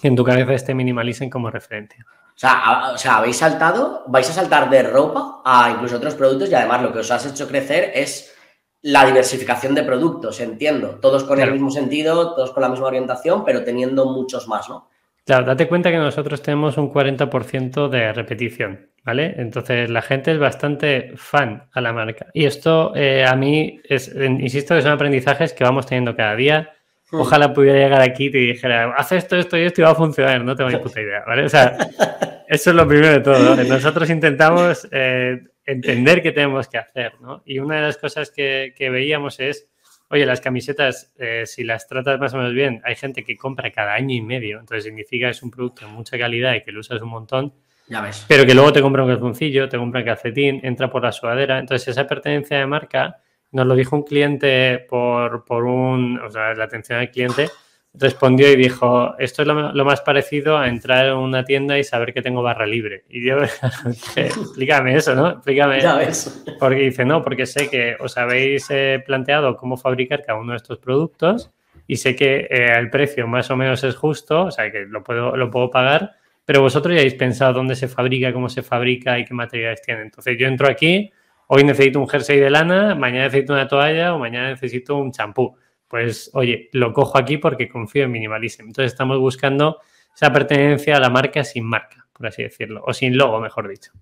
que 0.00 0.08
en 0.08 0.16
tu 0.16 0.24
cabeza 0.24 0.54
esté 0.54 0.74
minimalicen 0.74 1.28
como 1.28 1.50
referencia. 1.50 2.06
O 2.08 2.38
sea, 2.38 2.92
o 2.94 2.96
sea, 2.96 3.16
habéis 3.16 3.36
saltado, 3.36 4.04
vais 4.06 4.30
a 4.30 4.32
saltar 4.32 4.70
de 4.70 4.82
ropa 4.82 5.42
a 5.44 5.72
incluso 5.72 5.96
otros 5.96 6.14
productos 6.14 6.48
y 6.48 6.54
además 6.54 6.82
lo 6.82 6.92
que 6.92 7.00
os 7.00 7.10
has 7.10 7.26
hecho 7.26 7.48
crecer 7.48 7.92
es 7.94 8.34
la 8.82 9.04
diversificación 9.04 9.74
de 9.74 9.82
productos, 9.82 10.40
entiendo. 10.40 10.98
Todos 11.00 11.24
con 11.24 11.40
el 11.40 11.52
mismo 11.52 11.70
sentido, 11.70 12.34
todos 12.34 12.52
con 12.52 12.62
la 12.62 12.68
misma 12.68 12.86
orientación, 12.86 13.44
pero 13.44 13.64
teniendo 13.64 14.06
muchos 14.06 14.46
más, 14.48 14.68
¿no? 14.68 14.88
Claro, 15.24 15.44
date 15.44 15.68
cuenta 15.68 15.90
que 15.90 15.98
nosotros 15.98 16.40
tenemos 16.40 16.78
un 16.78 16.90
40% 16.90 17.88
de 17.88 18.12
repetición, 18.14 18.88
¿vale? 19.04 19.34
Entonces 19.36 19.90
la 19.90 20.00
gente 20.00 20.32
es 20.32 20.38
bastante 20.38 21.12
fan 21.16 21.68
a 21.72 21.80
la 21.82 21.92
marca. 21.92 22.28
Y 22.32 22.46
esto 22.46 22.92
eh, 22.94 23.26
a 23.26 23.36
mí, 23.36 23.78
es, 23.84 24.14
insisto, 24.16 24.74
que 24.74 24.82
son 24.82 24.92
aprendizajes 24.92 25.52
que 25.52 25.64
vamos 25.64 25.84
teniendo 25.84 26.16
cada 26.16 26.34
día. 26.34 26.72
Hmm. 27.10 27.20
Ojalá 27.20 27.52
pudiera 27.52 27.78
llegar 27.78 28.00
aquí 28.00 28.26
y 28.26 28.30
te 28.30 28.38
dijera, 28.38 28.94
haz 28.96 29.12
esto, 29.12 29.36
esto 29.36 29.58
y 29.58 29.62
esto 29.62 29.82
y 29.82 29.84
va 29.84 29.90
a 29.90 29.94
funcionar, 29.94 30.42
no 30.42 30.56
tengo 30.56 30.70
ni 30.70 30.78
puta 30.78 31.00
idea, 31.00 31.22
¿vale? 31.26 31.44
O 31.44 31.48
sea, 31.48 31.76
Eso 32.48 32.70
es 32.70 32.76
lo 32.76 32.88
primero 32.88 33.12
de 33.12 33.20
todo. 33.20 33.56
Nosotros 33.56 34.08
intentamos 34.08 34.88
eh, 34.90 35.42
entender 35.68 36.22
qué 36.22 36.32
tenemos 36.32 36.66
que 36.66 36.78
hacer, 36.78 37.20
¿no? 37.20 37.42
Y 37.44 37.58
una 37.58 37.76
de 37.76 37.82
las 37.82 37.98
cosas 37.98 38.30
que, 38.30 38.72
veíamos 38.78 39.38
es, 39.38 39.68
oye, 40.08 40.24
las 40.24 40.40
camisetas, 40.40 41.12
eh, 41.18 41.44
si 41.44 41.62
las 41.62 41.86
tratas 41.86 42.18
más 42.18 42.32
o 42.32 42.38
menos 42.38 42.54
bien, 42.54 42.80
hay 42.84 42.96
gente 42.96 43.22
que 43.22 43.36
compra 43.36 43.70
cada 43.70 43.92
año 43.92 44.14
y 44.14 44.22
medio, 44.22 44.60
entonces 44.60 44.84
significa 44.84 45.26
que 45.26 45.32
es 45.32 45.42
un 45.42 45.50
producto 45.50 45.86
de 45.86 45.92
mucha 45.92 46.18
calidad 46.18 46.54
y 46.54 46.62
que 46.62 46.72
lo 46.72 46.80
usas 46.80 47.02
un 47.02 47.10
montón. 47.10 47.52
Ya 47.86 48.00
ves. 48.00 48.24
Pero 48.28 48.46
que 48.46 48.54
luego 48.54 48.72
te 48.72 48.80
compra 48.80 49.02
un 49.02 49.10
calzoncillo, 49.10 49.68
te 49.68 49.76
compra 49.76 50.00
un 50.00 50.06
calcetín, 50.06 50.60
entra 50.62 50.90
por 50.90 51.02
la 51.02 51.12
sudadera. 51.12 51.58
Entonces, 51.58 51.88
esa 51.88 52.06
pertenencia 52.06 52.58
de 52.58 52.66
marca 52.66 53.18
nos 53.52 53.66
lo 53.66 53.74
dijo 53.74 53.94
un 53.94 54.02
cliente 54.02 54.86
por, 54.88 55.44
por 55.44 55.64
un, 55.64 56.18
o 56.18 56.30
sea, 56.30 56.54
la 56.54 56.64
atención 56.64 56.98
al 56.98 57.10
cliente 57.10 57.48
respondió 57.94 58.50
y 58.52 58.56
dijo, 58.56 59.16
esto 59.18 59.42
es 59.42 59.48
lo, 59.48 59.84
más 59.84 60.00
parecido 60.02 60.58
a 60.58 60.68
entrar 60.68 61.06
en 61.06 61.14
una 61.14 61.44
tienda 61.44 61.78
y 61.78 61.84
saber 61.84 62.12
que 62.12 62.22
tengo 62.22 62.42
barra 62.42 62.66
libre. 62.66 63.04
Y 63.08 63.26
yo, 63.26 63.38
explícame 64.16 64.94
eso, 64.94 65.14
¿no? 65.14 65.30
Explícame. 65.30 65.80
Ya 65.80 65.96
ves. 65.96 66.44
Porque 66.58 66.76
dice, 66.76 67.04
no, 67.04 67.22
porque 67.22 67.46
sé 67.46 67.68
que 67.68 67.96
os 67.98 68.16
habéis 68.16 68.66
eh, 68.70 69.02
planteado 69.04 69.56
cómo 69.56 69.76
fabricar 69.76 70.22
cada 70.24 70.38
uno 70.38 70.52
de 70.52 70.58
estos 70.58 70.78
productos 70.78 71.50
y 71.86 71.96
sé 71.96 72.14
que 72.14 72.46
eh, 72.50 72.72
el 72.76 72.90
precio 72.90 73.26
más 73.26 73.50
o 73.50 73.56
menos 73.56 73.82
es 73.82 73.96
justo, 73.96 74.44
o 74.44 74.50
sea, 74.50 74.70
que 74.70 74.84
lo 74.86 75.02
puedo, 75.02 75.36
lo 75.36 75.50
puedo 75.50 75.70
pagar, 75.70 76.12
pero 76.44 76.60
vosotros 76.60 76.94
ya 76.94 77.00
habéis 77.00 77.14
pensado 77.14 77.54
dónde 77.54 77.74
se 77.74 77.88
fabrica, 77.88 78.32
cómo 78.32 78.48
se 78.48 78.62
fabrica 78.62 79.18
y 79.18 79.24
qué 79.24 79.34
materiales 79.34 79.82
tiene. 79.82 80.02
Entonces 80.02 80.36
yo 80.38 80.46
entro 80.46 80.68
aquí, 80.68 81.10
hoy 81.46 81.64
necesito 81.64 81.98
un 81.98 82.08
jersey 82.08 82.38
de 82.38 82.50
lana, 82.50 82.94
mañana 82.94 83.24
necesito 83.24 83.54
una 83.54 83.66
toalla 83.66 84.14
o 84.14 84.18
mañana 84.18 84.50
necesito 84.50 84.96
un 84.96 85.12
champú 85.12 85.56
pues 85.88 86.30
oye, 86.34 86.68
lo 86.72 86.92
cojo 86.92 87.18
aquí 87.18 87.38
porque 87.38 87.68
confío 87.68 88.04
en 88.04 88.12
Minimalism. 88.12 88.66
Entonces 88.66 88.92
estamos 88.92 89.18
buscando 89.18 89.80
esa 90.14 90.32
pertenencia 90.32 90.96
a 90.96 91.00
la 91.00 91.10
marca 91.10 91.42
sin 91.44 91.64
marca, 91.64 92.06
por 92.12 92.26
así 92.26 92.42
decirlo, 92.42 92.82
o 92.86 92.92
sin 92.92 93.16
logo, 93.16 93.40
mejor 93.40 93.68
dicho. 93.68 93.92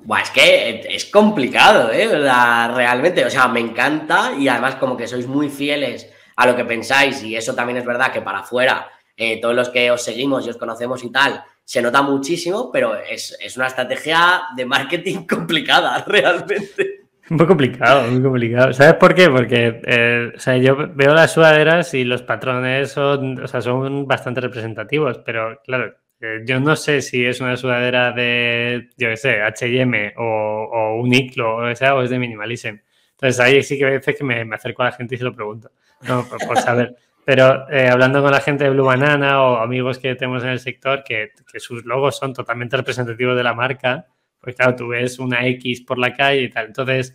Buah, 0.00 0.22
es 0.22 0.30
que 0.30 0.80
es 0.88 1.04
complicado, 1.06 1.90
¿eh? 1.92 2.08
realmente, 2.08 3.24
o 3.24 3.30
sea, 3.30 3.48
me 3.48 3.60
encanta 3.60 4.32
y 4.38 4.48
además 4.48 4.76
como 4.76 4.96
que 4.96 5.08
sois 5.08 5.26
muy 5.26 5.48
fieles 5.48 6.08
a 6.36 6.46
lo 6.46 6.54
que 6.54 6.64
pensáis 6.64 7.22
y 7.24 7.34
eso 7.34 7.54
también 7.54 7.78
es 7.78 7.84
verdad 7.84 8.12
que 8.12 8.22
para 8.22 8.40
afuera, 8.40 8.88
eh, 9.16 9.40
todos 9.40 9.56
los 9.56 9.70
que 9.70 9.90
os 9.90 10.02
seguimos 10.02 10.46
y 10.46 10.50
os 10.50 10.56
conocemos 10.56 11.02
y 11.02 11.10
tal, 11.10 11.42
se 11.64 11.82
nota 11.82 12.00
muchísimo, 12.00 12.70
pero 12.72 12.94
es, 12.94 13.36
es 13.40 13.56
una 13.56 13.66
estrategia 13.66 14.42
de 14.56 14.64
marketing 14.64 15.26
complicada, 15.28 16.02
realmente. 16.06 16.97
Muy 17.30 17.46
complicado, 17.46 18.10
muy 18.10 18.22
complicado. 18.22 18.72
¿Sabes 18.72 18.94
por 18.94 19.14
qué? 19.14 19.28
Porque 19.28 19.82
eh, 19.84 20.32
o 20.34 20.38
sea, 20.38 20.56
yo 20.56 20.76
veo 20.94 21.12
las 21.12 21.32
sudaderas 21.32 21.92
y 21.92 22.04
los 22.04 22.22
patrones 22.22 22.90
son, 22.92 23.42
o 23.42 23.46
sea, 23.46 23.60
son 23.60 24.06
bastante 24.06 24.40
representativos, 24.40 25.18
pero 25.18 25.60
claro, 25.62 25.94
eh, 26.20 26.40
yo 26.46 26.58
no 26.58 26.74
sé 26.74 27.02
si 27.02 27.26
es 27.26 27.40
una 27.42 27.56
sudadera 27.56 28.12
de, 28.12 28.88
yo 28.96 29.08
qué 29.10 29.16
sé, 29.18 29.40
HM 29.42 30.14
o, 30.16 30.24
o 30.24 31.00
un 31.02 31.12
ICLO 31.12 31.56
o, 31.56 31.74
sea, 31.74 31.94
o 31.96 32.02
es 32.02 32.08
de 32.10 32.18
Minimalism. 32.18 32.78
Entonces 33.10 33.40
ahí 33.40 33.62
sí 33.62 33.76
que 33.76 33.84
a 33.84 33.90
veces 33.90 34.16
que 34.16 34.24
me, 34.24 34.44
me, 34.46 34.56
acerco 34.56 34.82
a 34.82 34.86
la 34.86 34.92
gente 34.92 35.14
y 35.14 35.18
se 35.18 35.24
lo 35.24 35.34
pregunto, 35.34 35.70
no, 36.08 36.24
por, 36.24 36.58
saber. 36.58 36.96
Pero 37.26 37.68
eh, 37.70 37.88
hablando 37.90 38.22
con 38.22 38.30
la 38.30 38.40
gente 38.40 38.64
de 38.64 38.70
Blue 38.70 38.84
Banana 38.84 39.42
o 39.42 39.56
amigos 39.58 39.98
que 39.98 40.14
tenemos 40.14 40.42
en 40.44 40.50
el 40.50 40.60
sector, 40.60 41.04
que, 41.04 41.32
que 41.52 41.60
sus 41.60 41.84
logos 41.84 42.16
son 42.16 42.32
totalmente 42.32 42.76
representativos 42.76 43.36
de 43.36 43.42
la 43.42 43.52
marca, 43.52 44.06
pues 44.48 44.56
claro, 44.56 44.76
tú 44.76 44.88
ves 44.88 45.18
una 45.18 45.46
X 45.46 45.82
por 45.82 45.98
la 45.98 46.14
calle 46.14 46.44
y 46.44 46.48
tal. 46.48 46.68
Entonces, 46.68 47.14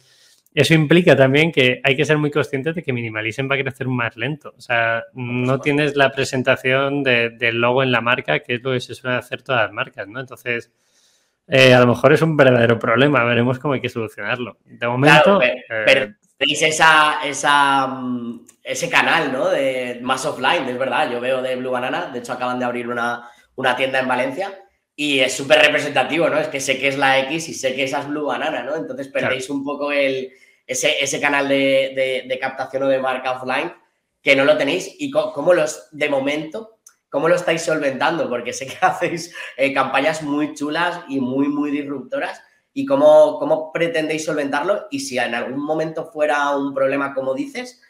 eso 0.54 0.76
implica 0.76 1.16
también 1.16 1.52
que 1.52 1.82
hay 1.84 1.96
que 1.96 2.06
ser 2.06 2.20
muy 2.20 2.30
conscientes 2.30 2.76
de 2.76 2.84
que 2.84 2.94
Minimalism 2.94 3.50
va 3.50 3.56
a 3.56 3.58
crecer 3.58 3.88
más 3.88 4.16
lento. 4.16 4.54
O 4.56 4.62
sea, 4.62 5.02
no 5.16 5.60
tienes 5.60 5.96
la 5.96 6.12
presentación 6.12 7.02
del 7.02 7.60
logo 7.60 7.82
en 7.82 7.92
la 7.92 8.02
marca, 8.02 8.42
que 8.42 8.54
es 8.54 8.62
lo 8.62 8.72
que 8.74 8.82
se 8.82 8.94
suele 8.94 9.18
hacer 9.18 9.42
todas 9.42 9.64
las 9.64 9.72
marcas, 9.72 10.08
¿no? 10.08 10.20
Entonces, 10.20 10.72
eh, 11.48 11.74
a 11.74 11.80
lo 11.80 11.88
mejor 11.88 12.14
es 12.14 12.22
un 12.22 12.38
verdadero 12.38 12.78
problema. 12.78 13.24
Veremos 13.24 13.58
cómo 13.58 13.74
hay 13.74 13.82
que 13.82 13.90
solucionarlo. 13.90 14.60
De 14.64 14.88
momento. 14.88 15.40
pero, 15.68 16.02
eh, 16.04 16.14
tenéis 16.38 16.62
esa, 16.62 17.26
esa, 17.26 17.88
mm, 17.88 18.46
ese 18.64 18.92
canal, 18.92 19.34
¿no? 19.34 19.50
De 19.50 19.98
más 20.04 20.24
offline, 20.24 20.70
es 20.70 20.78
verdad. 20.78 21.12
Yo 21.12 21.20
veo 21.20 21.42
de 21.42 21.56
Blue 21.56 21.72
Banana. 21.72 22.12
De 22.14 22.20
hecho, 22.20 22.34
acaban 22.34 22.60
de 22.60 22.66
abrir 22.66 22.88
una, 22.88 23.28
una 23.56 23.76
tienda 23.76 24.00
en 24.02 24.08
Valencia 24.08 24.54
y 24.96 25.20
es 25.20 25.34
súper 25.34 25.60
representativo, 25.60 26.30
¿no? 26.30 26.38
Es 26.38 26.48
que 26.48 26.60
sé 26.60 26.78
que 26.78 26.88
es 26.88 26.98
la 26.98 27.20
X 27.20 27.50
y 27.50 27.54
sé 27.54 27.76
que 27.76 27.84
esa 27.84 28.02
es 28.02 28.08
Blue 28.08 28.26
Banana, 28.26 28.64
¿no? 28.64 28.76
Entonces 28.76 29.08
perdéis 29.08 29.50
un 29.50 29.64
poco 29.64 29.92
el, 29.92 30.32
ese, 30.68 31.04
ese 31.04 31.20
canal 31.20 31.48
de, 31.48 32.24
de, 32.28 32.40
captación 32.40 32.84
o 32.84 32.88
de 32.88 33.00
marca 33.00 33.32
offline 33.32 33.74
que 34.22 34.36
no 34.36 34.46
lo 34.46 34.56
tenéis. 34.56 34.96
Y 35.00 35.10
cómo 35.10 35.54
los, 35.54 35.90
de 35.92 36.10
momento, 36.10 36.80
cómo 37.10 37.28
lo 37.28 37.36
estáis 37.36 37.64
solventando, 37.64 38.30
porque 38.30 38.54
sé 38.54 38.68
que 38.68 38.78
hacéis 38.82 39.36
eh, 39.58 39.74
campañas 39.74 40.22
muy 40.22 40.54
chulas 40.54 41.02
y 41.10 41.20
muy, 41.20 41.48
muy 41.48 41.72
disruptoras. 41.72 42.42
Y 42.76 42.86
cómo, 42.86 43.38
cómo 43.40 43.72
pretendéis 43.72 44.26
solventarlo 44.26 44.88
y 44.90 45.00
si 45.00 45.20
en 45.20 45.36
algún 45.36 45.64
momento 45.64 46.12
fuera 46.12 46.56
un 46.56 46.74
problema 46.74 47.14
como 47.14 47.36
dices, 47.36 47.82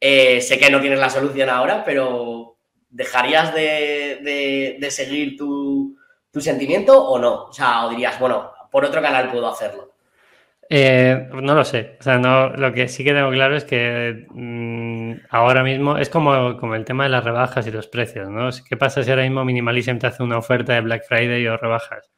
eh, 0.00 0.40
sé 0.40 0.58
que 0.58 0.68
no 0.68 0.80
tienes 0.80 0.98
la 0.98 1.10
solución 1.10 1.48
ahora, 1.48 1.84
pero 1.84 2.56
¿dejarías 2.90 3.54
de, 3.54 4.76
de 4.80 4.90
seguir 4.90 5.36
tu 5.36 5.96
tu 6.32 6.40
sentimiento 6.40 7.00
o 7.00 7.18
no? 7.18 7.44
O 7.44 7.52
sea, 7.52 7.84
o 7.84 7.90
dirías, 7.90 8.18
bueno, 8.18 8.50
por 8.70 8.84
otro 8.84 9.00
canal 9.00 9.30
puedo 9.30 9.48
hacerlo. 9.48 9.92
Eh, 10.74 11.28
no 11.34 11.54
lo 11.54 11.64
sé. 11.64 11.96
O 12.00 12.02
sea, 12.02 12.18
no, 12.18 12.48
lo 12.48 12.72
que 12.72 12.88
sí 12.88 13.04
que 13.04 13.12
tengo 13.12 13.30
claro 13.30 13.54
es 13.56 13.64
que 13.64 14.26
mm, 14.30 15.26
ahora 15.28 15.62
mismo 15.62 15.98
es 15.98 16.08
como, 16.08 16.56
como 16.56 16.74
el 16.74 16.86
tema 16.86 17.04
de 17.04 17.10
las 17.10 17.24
rebajas 17.24 17.66
y 17.66 17.70
los 17.70 17.88
precios, 17.88 18.30
¿no? 18.30 18.48
¿Qué 18.66 18.78
pasa 18.78 19.02
si 19.02 19.10
ahora 19.10 19.24
mismo 19.24 19.44
Minimalism 19.44 19.98
te 19.98 20.06
hace 20.06 20.22
una 20.22 20.38
oferta 20.38 20.72
de 20.72 20.80
Black 20.80 21.04
Friday 21.06 21.46
o 21.46 21.58
rebajas? 21.58 22.10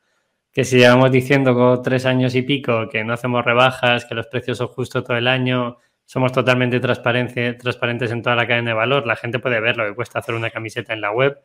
Que 0.52 0.62
si 0.64 0.78
llevamos 0.78 1.10
diciendo 1.10 1.82
tres 1.82 2.06
años 2.06 2.36
y 2.36 2.42
pico 2.42 2.88
que 2.88 3.02
no 3.02 3.14
hacemos 3.14 3.44
rebajas, 3.44 4.04
que 4.04 4.14
los 4.14 4.28
precios 4.28 4.58
son 4.58 4.68
justos 4.68 5.02
todo 5.02 5.16
el 5.16 5.26
año, 5.26 5.78
somos 6.04 6.30
totalmente 6.30 6.78
transparentes 6.78 8.12
en 8.12 8.22
toda 8.22 8.36
la 8.36 8.46
cadena 8.46 8.70
de 8.70 8.74
valor, 8.74 9.04
la 9.06 9.16
gente 9.16 9.40
puede 9.40 9.58
ver 9.58 9.76
lo 9.76 9.84
que 9.84 9.94
cuesta 9.96 10.20
hacer 10.20 10.36
una 10.36 10.50
camiseta 10.50 10.92
en 10.92 11.00
la 11.00 11.10
web 11.10 11.40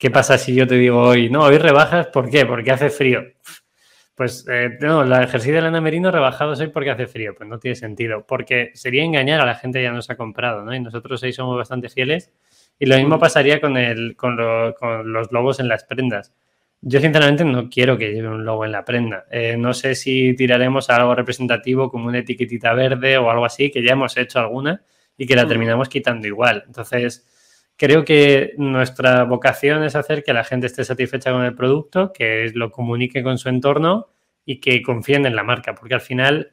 ¿Qué 0.00 0.10
pasa 0.10 0.38
si 0.38 0.54
yo 0.54 0.66
te 0.66 0.76
digo 0.76 0.98
hoy, 0.98 1.28
no, 1.28 1.42
hoy 1.42 1.58
rebajas? 1.58 2.06
¿Por 2.06 2.30
qué? 2.30 2.46
Porque 2.46 2.70
hace 2.70 2.88
frío. 2.88 3.22
Pues 4.14 4.46
eh, 4.50 4.78
no, 4.80 5.04
la 5.04 5.22
ejercicio 5.22 5.56
de 5.56 5.60
lana 5.60 5.82
merino 5.82 6.10
rebajado 6.10 6.54
hoy 6.54 6.68
porque 6.68 6.88
hace 6.88 7.06
frío. 7.06 7.34
Pues 7.36 7.46
no 7.46 7.58
tiene 7.58 7.74
sentido. 7.74 8.24
Porque 8.26 8.70
sería 8.72 9.04
engañar 9.04 9.42
a 9.42 9.44
la 9.44 9.56
gente 9.56 9.78
que 9.78 9.82
ya 9.82 9.92
nos 9.92 10.08
ha 10.08 10.16
comprado, 10.16 10.64
¿no? 10.64 10.74
Y 10.74 10.80
nosotros 10.80 11.22
ahí 11.22 11.34
somos 11.34 11.54
bastante 11.54 11.90
fieles. 11.90 12.32
Y 12.78 12.86
lo 12.86 12.96
mismo 12.96 13.18
pasaría 13.18 13.60
con, 13.60 13.76
el, 13.76 14.16
con, 14.16 14.38
los 14.38 15.32
logos 15.32 15.60
en 15.60 15.68
las 15.68 15.84
prendas. 15.84 16.32
Yo 16.80 16.98
sinceramente 16.98 17.44
no 17.44 17.68
quiero 17.68 17.98
que 17.98 18.10
lleve 18.10 18.28
un 18.28 18.46
logo 18.46 18.64
en 18.64 18.72
la 18.72 18.86
prenda. 18.86 19.26
Eh, 19.30 19.58
no 19.58 19.74
sé 19.74 19.94
si 19.94 20.34
tiraremos 20.34 20.88
a 20.88 20.96
algo 20.96 21.14
representativo 21.14 21.90
como 21.90 22.06
una 22.06 22.20
etiquetita 22.20 22.72
verde 22.72 23.18
o 23.18 23.30
algo 23.30 23.44
así, 23.44 23.70
que 23.70 23.82
ya 23.82 23.92
hemos 23.92 24.16
hecho 24.16 24.38
alguna 24.38 24.82
y 25.18 25.26
que 25.26 25.36
la 25.36 25.46
terminamos 25.46 25.90
quitando 25.90 26.26
igual. 26.26 26.64
Entonces, 26.66 27.26
Creo 27.80 28.04
que 28.04 28.52
nuestra 28.58 29.24
vocación 29.24 29.84
es 29.84 29.96
hacer 29.96 30.22
que 30.22 30.34
la 30.34 30.44
gente 30.44 30.66
esté 30.66 30.84
satisfecha 30.84 31.32
con 31.32 31.46
el 31.46 31.54
producto, 31.54 32.12
que 32.12 32.50
lo 32.52 32.70
comunique 32.70 33.22
con 33.22 33.38
su 33.38 33.48
entorno 33.48 34.08
y 34.44 34.60
que 34.60 34.82
confíen 34.82 35.24
en 35.24 35.34
la 35.34 35.44
marca, 35.44 35.74
porque 35.74 35.94
al 35.94 36.02
final, 36.02 36.52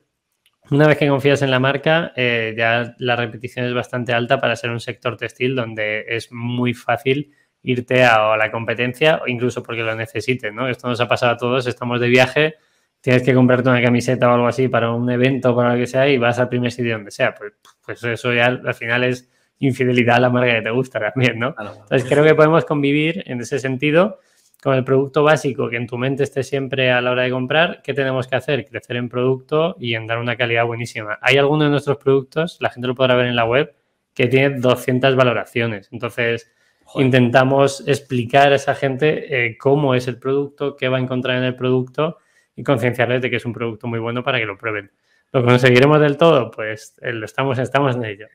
una 0.71 0.87
vez 0.87 0.97
que 0.97 1.09
confías 1.09 1.41
en 1.41 1.51
la 1.51 1.59
marca, 1.59 2.13
eh, 2.15 2.55
ya 2.57 2.95
la 2.99 3.17
repetición 3.17 3.65
es 3.65 3.73
bastante 3.73 4.13
alta 4.13 4.39
para 4.39 4.55
ser 4.55 4.69
un 4.69 4.79
sector 4.79 5.17
textil 5.17 5.53
donde 5.53 6.05
es 6.07 6.31
muy 6.31 6.73
fácil 6.73 7.33
irte 7.61 8.05
a, 8.05 8.37
la 8.37 8.49
competencia 8.49 9.19
o 9.21 9.27
incluso 9.27 9.61
porque 9.61 9.83
lo 9.83 9.95
necesites, 9.95 10.53
¿no? 10.53 10.69
Esto 10.69 10.87
nos 10.87 11.01
ha 11.01 11.09
pasado 11.09 11.33
a 11.33 11.37
todos, 11.37 11.67
estamos 11.67 11.99
de 11.99 12.07
viaje, 12.07 12.55
tienes 13.01 13.23
que 13.23 13.33
comprarte 13.33 13.67
una 13.67 13.81
camiseta 13.81 14.31
o 14.31 14.33
algo 14.33 14.47
así 14.47 14.69
para 14.69 14.93
un 14.93 15.11
evento 15.11 15.53
para 15.53 15.73
lo 15.73 15.77
que 15.77 15.87
sea 15.87 16.07
y 16.07 16.17
vas 16.17 16.39
al 16.39 16.47
primer 16.47 16.71
sitio 16.71 16.93
donde 16.93 17.11
sea. 17.11 17.35
Pues, 17.35 17.51
pues 17.85 18.01
eso 18.01 18.33
ya 18.33 18.45
al 18.45 18.73
final 18.73 19.03
es 19.03 19.29
infidelidad 19.59 20.17
a 20.17 20.19
la 20.19 20.29
marca 20.29 20.53
que 20.53 20.61
te 20.61 20.71
gusta 20.71 20.99
también, 20.99 21.39
¿no? 21.39 21.55
Entonces 21.57 22.05
creo 22.07 22.23
que 22.23 22.35
podemos 22.35 22.65
convivir 22.65 23.23
en 23.25 23.41
ese 23.41 23.59
sentido 23.59 24.19
con 24.61 24.75
el 24.75 24.83
producto 24.83 25.23
básico 25.23 25.69
que 25.69 25.77
en 25.77 25.87
tu 25.87 25.97
mente 25.97 26.23
esté 26.23 26.43
siempre 26.43 26.91
a 26.91 27.01
la 27.01 27.11
hora 27.11 27.23
de 27.23 27.31
comprar. 27.31 27.81
¿Qué 27.83 27.93
tenemos 27.93 28.27
que 28.27 28.35
hacer? 28.35 28.65
Crecer 28.65 28.97
en 28.97 29.09
producto 29.09 29.75
y 29.79 29.95
en 29.95 30.07
dar 30.07 30.17
una 30.17 30.35
calidad 30.35 30.65
buenísima. 30.65 31.17
Hay 31.21 31.37
algunos 31.37 31.67
de 31.67 31.71
nuestros 31.71 31.97
productos, 31.97 32.57
la 32.59 32.69
gente 32.69 32.87
lo 32.87 32.95
podrá 32.95 33.15
ver 33.15 33.27
en 33.27 33.35
la 33.35 33.45
web, 33.45 33.73
que 34.13 34.27
tiene 34.27 34.59
200 34.59 35.15
valoraciones. 35.15 35.89
Entonces, 35.91 36.51
intentamos 36.95 37.87
explicar 37.87 38.51
a 38.51 38.55
esa 38.55 38.73
gente 38.73 39.45
eh, 39.45 39.57
cómo 39.57 39.93
es 39.93 40.07
el 40.07 40.17
producto, 40.17 40.75
qué 40.75 40.87
va 40.87 40.97
a 40.97 41.01
encontrar 41.01 41.37
en 41.37 41.43
el 41.43 41.55
producto 41.55 42.17
y 42.55 42.63
concienciarles 42.63 43.21
de 43.21 43.29
que 43.29 43.35
es 43.35 43.45
un 43.45 43.53
producto 43.53 43.87
muy 43.87 43.99
bueno 43.99 44.23
para 44.23 44.39
que 44.39 44.45
lo 44.45 44.57
prueben. 44.57 44.91
¿Lo 45.33 45.43
conseguiremos 45.43 45.99
del 45.99 46.17
todo? 46.17 46.49
Pues 46.51 46.93
eh, 47.01 47.11
estamos, 47.23 47.59
estamos 47.59 47.95
en 47.95 48.05
ello. 48.05 48.27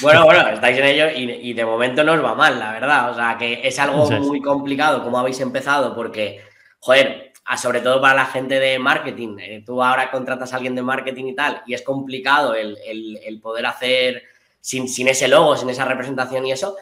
Bueno, 0.00 0.24
bueno, 0.24 0.48
estáis 0.48 0.78
en 0.78 0.84
ello 0.84 1.06
y, 1.10 1.52
de 1.52 1.64
momento 1.64 2.04
no 2.04 2.12
os 2.12 2.24
va 2.24 2.34
mal, 2.34 2.58
la 2.58 2.72
verdad. 2.72 3.10
O 3.10 3.14
sea, 3.14 3.36
que 3.36 3.66
es 3.66 3.78
algo 3.78 4.08
muy 4.10 4.40
complicado 4.40 5.02
como 5.02 5.18
habéis 5.18 5.40
empezado 5.40 5.94
porque, 5.94 6.40
joder, 6.78 7.32
sobre 7.60 7.80
todo 7.80 8.00
para 8.00 8.14
la 8.14 8.26
gente 8.26 8.60
de 8.60 8.78
marketing, 8.78 9.38
eh, 9.40 9.62
tú 9.66 9.82
ahora 9.82 10.10
contratas 10.10 10.52
a 10.52 10.56
alguien 10.56 10.74
de 10.74 10.82
marketing 10.82 11.26
y 11.26 11.34
tal, 11.34 11.62
y 11.66 11.74
es 11.74 11.82
complicado 11.82 12.54
el, 12.54 13.40
poder 13.42 13.66
hacer 13.66 14.22
sin, 14.60 14.88
sin, 14.88 15.08
ese 15.08 15.28
logo, 15.28 15.56
sin 15.56 15.70
esa 15.70 15.84
representación 15.84 16.46
y 16.46 16.52
eso, 16.52 16.76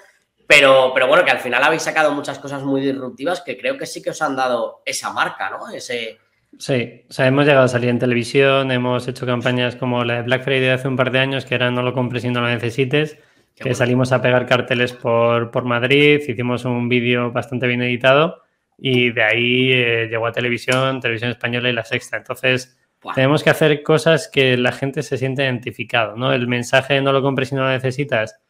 Pero, 0.47 0.93
pero 0.93 1.07
bueno, 1.07 1.25
que 1.25 1.31
al 1.31 1.41
final 1.41 1.63
habéis 1.63 1.83
sacado 1.83 2.13
muchas 2.13 2.39
cosas 2.39 2.63
muy 2.63 2.83
disruptivas 2.83 3.41
que 3.41 3.57
creo 3.57 3.79
que 3.79 3.87
sí 3.87 4.03
que 4.03 4.11
os 4.11 4.21
han 4.21 4.37
dado 4.37 4.83
esa 4.85 5.11
marca, 5.11 5.49
¿no? 5.49 5.71
Ese, 5.71 6.19
Sí, 6.59 7.05
o 7.09 7.13
sea, 7.13 7.27
hemos 7.27 7.47
llegado 7.47 7.65
a 7.65 7.69
salir 7.69 7.91
en 7.91 7.99
televisión, 7.99 8.71
hemos 8.71 9.09
hecho 9.09 9.27
campañas 9.27 9.77
como 9.77 10.05
la 10.05 10.17
de 10.17 10.23
Black 10.23 10.45
Friday 10.45 10.61
de 10.61 10.73
hace 10.73 10.89
un 10.89 10.97
par 10.97 11.11
de 11.11 11.19
años, 11.19 11.45
que 11.45 11.55
era 11.55 11.71
no 11.71 11.83
lo 11.83 11.93
compres 11.93 12.23
si 12.23 12.31
no 12.31 12.41
lo 12.41 12.49
necesites, 12.49 13.19
que 13.55 13.75
salimos 13.75 14.13
a 14.13 14.23
pegar 14.23 14.47
carteles 14.47 14.93
por, 14.93 15.51
por 15.51 15.65
Madrid, 15.65 16.21
hicimos 16.27 16.65
un 16.65 16.89
vídeo 16.89 17.33
bastante 17.33 17.67
bien 17.67 17.83
editado 17.83 18.43
y 18.79 19.11
de 19.11 19.23
ahí 19.23 19.73
eh, 19.73 20.09
llegó 20.09 20.27
a 20.27 20.33
televisión, 20.33 21.01
televisión 21.01 21.31
española 21.31 21.69
y 21.69 21.73
la 21.73 21.85
sexta. 21.85 22.17
Entonces, 22.17 22.77
tenemos 23.15 23.45
que 23.45 23.51
hacer 23.51 23.83
cosas 23.83 24.29
que 24.33 24.57
la 24.57 24.73
gente 24.73 25.03
se 25.03 25.19
siente 25.19 25.45
identificado, 25.45 26.17
¿no? 26.17 26.33
El 26.33 26.49
mensaje 26.49 26.95
de 26.95 27.03
no 27.03 27.13
lo 27.13 27.23
compres 27.23 27.51
si 27.51 27.55
no 27.55 27.63
lo 27.63 27.69
necesitas 27.69 28.41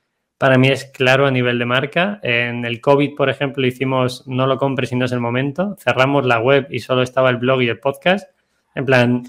para 0.44 0.58
mí 0.58 0.68
es 0.68 0.84
claro 0.84 1.26
a 1.26 1.30
nivel 1.30 1.58
de 1.58 1.64
marca. 1.64 2.20
En 2.22 2.66
el 2.66 2.78
COVID, 2.82 3.14
por 3.14 3.30
ejemplo, 3.30 3.66
hicimos 3.66 4.28
no 4.28 4.46
lo 4.46 4.58
compres 4.58 4.90
si 4.90 4.94
no 4.94 5.06
es 5.06 5.12
el 5.12 5.20
momento. 5.20 5.74
Cerramos 5.78 6.26
la 6.26 6.38
web 6.38 6.66
y 6.68 6.80
solo 6.80 7.00
estaba 7.00 7.30
el 7.30 7.38
blog 7.38 7.62
y 7.62 7.70
el 7.70 7.78
podcast. 7.78 8.28
En 8.74 8.84
plan, 8.84 9.22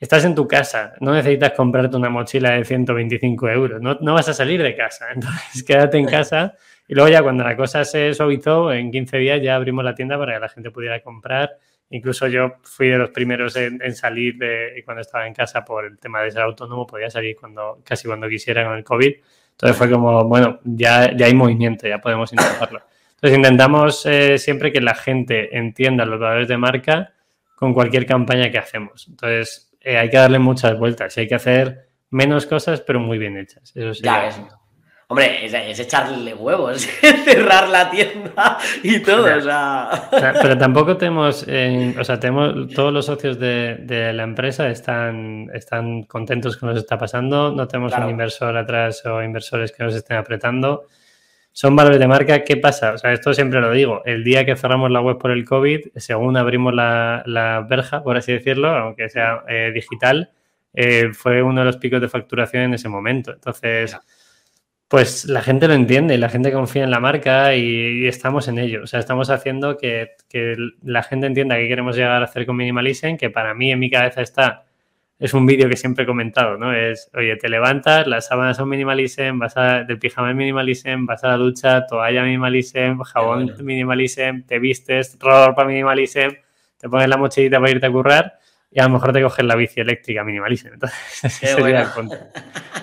estás 0.00 0.24
en 0.24 0.34
tu 0.34 0.48
casa, 0.48 0.94
no 1.00 1.12
necesitas 1.12 1.52
comprarte 1.52 1.94
una 1.94 2.08
mochila 2.08 2.52
de 2.52 2.64
125 2.64 3.50
euros, 3.50 3.82
no, 3.82 3.98
no 4.00 4.14
vas 4.14 4.30
a 4.30 4.32
salir 4.32 4.62
de 4.62 4.74
casa. 4.74 5.08
Entonces, 5.14 5.62
quédate 5.62 5.98
en 5.98 6.06
casa. 6.06 6.54
Y 6.88 6.94
luego 6.94 7.10
ya 7.10 7.22
cuando 7.22 7.44
la 7.44 7.54
cosa 7.54 7.84
se 7.84 8.14
suavizó, 8.14 8.72
en 8.72 8.90
15 8.90 9.18
días 9.18 9.42
ya 9.42 9.56
abrimos 9.56 9.84
la 9.84 9.94
tienda 9.94 10.16
para 10.16 10.32
que 10.32 10.40
la 10.40 10.48
gente 10.48 10.70
pudiera 10.70 11.02
comprar. 11.02 11.50
Incluso 11.90 12.28
yo 12.28 12.54
fui 12.62 12.88
de 12.88 12.96
los 12.96 13.10
primeros 13.10 13.56
en, 13.56 13.94
salir 13.94 14.38
de, 14.38 14.80
cuando 14.86 15.02
estaba 15.02 15.26
en 15.26 15.34
casa 15.34 15.66
por 15.66 15.84
el 15.84 15.98
tema 15.98 16.22
de 16.22 16.30
ser 16.30 16.40
autónomo, 16.40 16.86
podía 16.86 17.10
salir 17.10 17.36
cuando, 17.36 17.82
casi 17.84 18.08
cuando 18.08 18.26
quisiera 18.26 18.64
con 18.64 18.78
el 18.78 18.84
COVID. 18.84 19.16
Entonces 19.62 19.78
fue 19.78 19.88
como, 19.88 20.24
bueno, 20.24 20.58
ya, 20.64 21.16
ya 21.16 21.26
hay 21.26 21.34
movimiento, 21.34 21.86
ya 21.86 21.98
podemos 22.00 22.32
intentarlo. 22.32 22.82
Entonces 23.14 23.36
intentamos 23.36 24.04
eh, 24.06 24.36
siempre 24.36 24.72
que 24.72 24.80
la 24.80 24.96
gente 24.96 25.56
entienda 25.56 26.04
los 26.04 26.18
valores 26.18 26.48
de 26.48 26.58
marca 26.58 27.12
con 27.54 27.72
cualquier 27.72 28.04
campaña 28.04 28.50
que 28.50 28.58
hacemos. 28.58 29.06
Entonces 29.08 29.72
eh, 29.80 29.98
hay 29.98 30.10
que 30.10 30.16
darle 30.16 30.40
muchas 30.40 30.76
vueltas 30.76 31.16
y 31.16 31.20
hay 31.20 31.28
que 31.28 31.36
hacer 31.36 31.86
menos 32.10 32.44
cosas 32.46 32.80
pero 32.80 32.98
muy 32.98 33.18
bien 33.18 33.36
hechas. 33.36 33.70
Eso 33.76 33.94
sí. 33.94 34.02
Ya, 34.02 34.30
Hombre, 35.12 35.44
es, 35.44 35.78
echarle 35.78 36.32
huevos, 36.32 36.80
cerrar 37.24 37.68
la 37.68 37.90
tienda 37.90 38.56
y 38.82 38.98
todo. 39.00 39.36
O 39.36 39.40
sea... 39.42 40.08
Pero 40.40 40.56
tampoco 40.56 40.96
tenemos, 40.96 41.42
o 41.42 42.04
sea, 42.04 42.18
tenemos, 42.18 42.72
todos 42.74 42.94
los 42.94 43.04
socios 43.04 43.38
de, 43.38 44.10
la 44.14 44.22
empresa 44.22 44.70
están, 44.70 45.50
están 45.52 46.04
contentos 46.04 46.56
con 46.56 46.70
lo 46.70 46.74
que 46.74 46.80
está 46.80 46.96
pasando. 46.96 47.52
No 47.52 47.68
tenemos 47.68 47.92
un 47.94 48.08
inversor 48.08 48.56
atrás 48.56 49.04
o 49.04 49.22
inversores 49.22 49.70
que 49.70 49.84
nos 49.84 49.94
estén 49.94 50.16
apretando. 50.16 50.86
Son 51.52 51.76
valores 51.76 51.98
de 51.98 52.08
marca. 52.08 52.42
¿Qué 52.42 52.56
pasa? 52.56 52.94
O 52.94 52.96
sea, 52.96 53.12
esto 53.12 53.34
siempre 53.34 53.60
lo 53.60 53.70
digo. 53.70 54.00
El 54.06 54.24
día 54.24 54.46
que 54.46 54.56
cerramos 54.56 54.90
la 54.90 55.02
web 55.02 55.18
por 55.18 55.30
el 55.30 55.44
COVID, 55.44 55.88
según 55.94 56.38
abrimos 56.38 56.72
la, 56.72 57.66
verja, 57.68 58.02
por 58.02 58.16
así 58.16 58.32
decirlo, 58.32 58.68
aunque 58.68 59.10
sea 59.10 59.42
eh, 59.46 59.72
digital, 59.74 60.30
eh, 60.72 61.10
fue 61.12 61.42
uno 61.42 61.60
de 61.60 61.66
los 61.66 61.76
picos 61.76 62.00
de 62.00 62.08
facturación 62.08 62.62
en 62.62 62.72
ese 62.72 62.88
momento. 62.88 63.34
Entonces 63.34 63.94
pues 64.92 65.24
la 65.24 65.40
gente 65.40 65.68
lo 65.68 65.72
entiende, 65.72 66.18
la 66.18 66.28
gente 66.28 66.52
confía 66.52 66.84
en 66.84 66.90
la 66.90 67.00
marca 67.00 67.56
y, 67.56 68.06
estamos 68.06 68.46
en 68.48 68.58
ello. 68.58 68.82
O 68.82 68.86
sea, 68.86 69.00
estamos 69.00 69.30
haciendo 69.30 69.78
que, 69.78 70.16
la 70.82 71.02
gente 71.02 71.26
entienda 71.26 71.56
que 71.56 71.66
queremos 71.66 71.96
llegar 71.96 72.20
a 72.20 72.26
hacer 72.26 72.44
con 72.44 72.56
Minimalism, 72.56 73.16
que 73.16 73.30
para 73.30 73.54
mí 73.54 73.72
en 73.72 73.78
mi 73.78 73.88
cabeza 73.88 74.20
está, 74.20 74.66
es 75.18 75.32
un 75.32 75.46
vídeo 75.46 75.66
que 75.70 75.78
siempre 75.78 76.04
he 76.04 76.06
comentado, 76.06 76.58
¿no? 76.58 76.74
Es, 76.74 77.10
oye, 77.14 77.36
te 77.36 77.48
levantas, 77.48 78.06
las 78.06 78.26
sábanas 78.26 78.58
son 78.58 78.68
Minimalism, 78.68 79.38
vas 79.38 79.56
a, 79.56 79.82
del 79.82 79.98
pijama 79.98 80.28
es 80.28 80.36
Minimalism, 80.36 81.06
vas 81.06 81.24
a 81.24 81.28
la 81.28 81.36
ducha, 81.38 81.86
toalla 81.86 82.22
Minimalism, 82.22 83.00
jabón 83.02 83.50
Minimalism, 83.62 84.42
te 84.46 84.58
vistes, 84.58 85.16
ropa 85.18 85.64
Minimalism, 85.64 86.36
te 86.76 86.88
pones 86.90 87.08
la 87.08 87.16
mochilita 87.16 87.58
para 87.58 87.70
irte 87.70 87.86
a 87.86 87.90
currar 87.90 88.38
y 88.74 88.80
a 88.80 88.84
lo 88.84 88.90
mejor 88.90 89.12
te 89.12 89.22
coges 89.22 89.44
la 89.44 89.54
bici 89.54 89.80
eléctrica 89.80 90.24
Minimalism. 90.24 90.68
Entonces. 90.74 90.98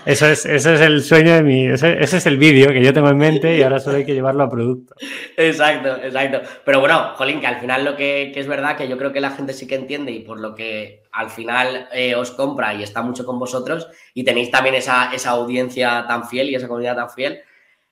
Eso 0.06 0.28
es, 0.28 0.46
ese 0.46 0.76
es 0.76 0.82
el 0.82 1.04
sueño 1.04 1.34
de 1.34 1.44
mi. 1.44 1.68
Ese, 1.68 2.02
es 2.02 2.26
el 2.26 2.38
vídeo 2.38 2.70
que 2.70 2.82
yo 2.82 2.94
tengo 2.94 3.10
en 3.10 3.18
mente 3.18 3.58
y 3.58 3.62
ahora 3.62 3.80
solo 3.80 3.98
hay 3.98 4.06
que 4.06 4.14
llevarlo 4.14 4.44
a 4.44 4.50
producto. 4.50 4.96
Exacto, 5.36 5.98
exacto. 5.98 6.42
Pero 6.64 6.80
bueno, 6.80 7.14
Jolín, 7.16 7.42
que 7.42 7.48
al 7.48 7.60
final 7.60 7.84
lo 7.84 7.96
que, 7.96 8.32
es 8.34 8.48
verdad 8.48 8.78
que 8.78 8.88
yo 8.88 8.98
creo 8.98 9.12
que 9.12 9.20
la 9.20 9.32
gente 9.32 9.54
sí 9.54 9.68
que 9.68 9.76
entiende 9.76 10.12
y 10.12 10.22
por 10.22 10.40
lo 10.40 10.56
que 10.56 11.04
al 11.12 11.30
final 11.30 11.90
eh, 11.92 12.16
os 12.16 12.32
compra 12.32 12.74
y 12.74 12.82
está 12.82 13.02
mucho 13.02 13.26
con 13.26 13.40
vosotros 13.40 13.88
y 14.14 14.24
tenéis 14.24 14.50
también 14.52 14.76
esa, 14.76 15.14
esa 15.14 15.32
audiencia 15.32 16.06
tan 16.08 16.28
fiel 16.28 16.50
y 16.50 16.56
esa 16.56 16.68
comunidad 16.68 16.96
tan 16.96 17.10
fiel, 17.10 17.42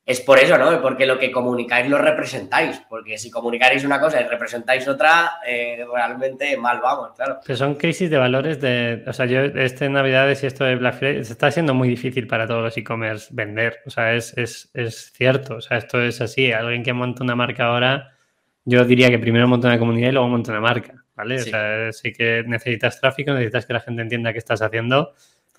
es 0.08 0.22
por 0.22 0.40
eso, 0.40 0.58
¿no? 0.58 0.82
Porque 0.82 1.06
lo 1.06 1.20
que 1.20 1.30
comunicáis 1.30 1.90
lo 1.90 1.98
representáis. 1.98 2.82
Porque 2.88 3.18
si 3.18 3.30
comunicaréis 3.30 3.84
una 3.84 4.00
cosa 4.00 4.22
y 4.22 4.24
representáis 4.24 4.88
otra, 4.88 5.42
eh, 5.46 5.86
realmente 5.94 6.56
mal 6.56 6.80
vamos, 6.82 7.12
claro. 7.14 7.42
Pero 7.46 7.58
son 7.58 7.76
crisis 7.76 8.10
de 8.10 8.18
valores 8.18 8.62
de. 8.62 9.04
O 9.06 9.12
sea, 9.12 9.26
yo, 9.26 9.42
este 9.42 9.90
Navidades 9.90 10.42
y 10.44 10.48
esto 10.48 10.64
de 10.64 10.78
Black 10.78 10.96
Friday, 10.96 11.26
se 11.26 11.34
está 11.34 11.52
siendo 11.52 11.74
muy 11.74 11.90
difícil 11.90 12.26
para 12.26 12.48
todos 12.48 12.64
los 12.64 12.78
e-commerce 12.78 13.28
vender. 13.32 13.80
O 13.86 13.90
sea, 13.90 14.14
es, 14.14 14.34
es, 14.38 15.12
cierto. 15.14 15.56
O 15.56 15.62
sea, 15.62 15.78
esto 15.78 16.02
es 16.02 16.22
así. 16.22 16.54
Alguien 16.54 16.84
que 16.84 16.94
monta 16.94 17.26
una 17.26 17.36
marca 17.36 17.66
ahora, 17.66 18.14
yo 18.64 18.86
diría 18.86 19.10
que 19.10 19.20
primero 19.20 19.46
monta 19.50 19.68
una 19.68 19.78
comunidad 19.78 20.08
y 20.08 20.12
luego 20.14 20.30
monta 20.30 20.52
una 20.52 20.62
marca, 20.62 21.04
¿vale? 21.16 21.36
O 21.36 21.44
sea, 21.44 21.92
sí 21.92 22.14
que 22.14 22.46
necesitas 22.48 23.02
tráfico, 23.02 23.34
necesitas 23.34 23.66
que 23.66 23.74
la 23.74 23.82
gente 23.82 24.04
entienda 24.04 24.32
qué 24.32 24.40
estás 24.40 24.62
haciendo 24.62 25.16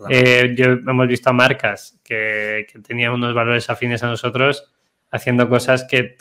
eh, 0.09 0.55
yo, 0.57 0.67
hemos 0.67 1.09
visto 1.09 1.31
a 1.31 1.33
marcas 1.33 1.99
que, 2.05 2.67
tenían 2.87 3.13
unos 3.13 3.35
valores 3.35 3.69
afines 3.71 4.03
a 4.03 4.09
nosotros 4.09 4.73
haciendo 5.11 5.49
cosas 5.49 5.87
que, 5.89 6.17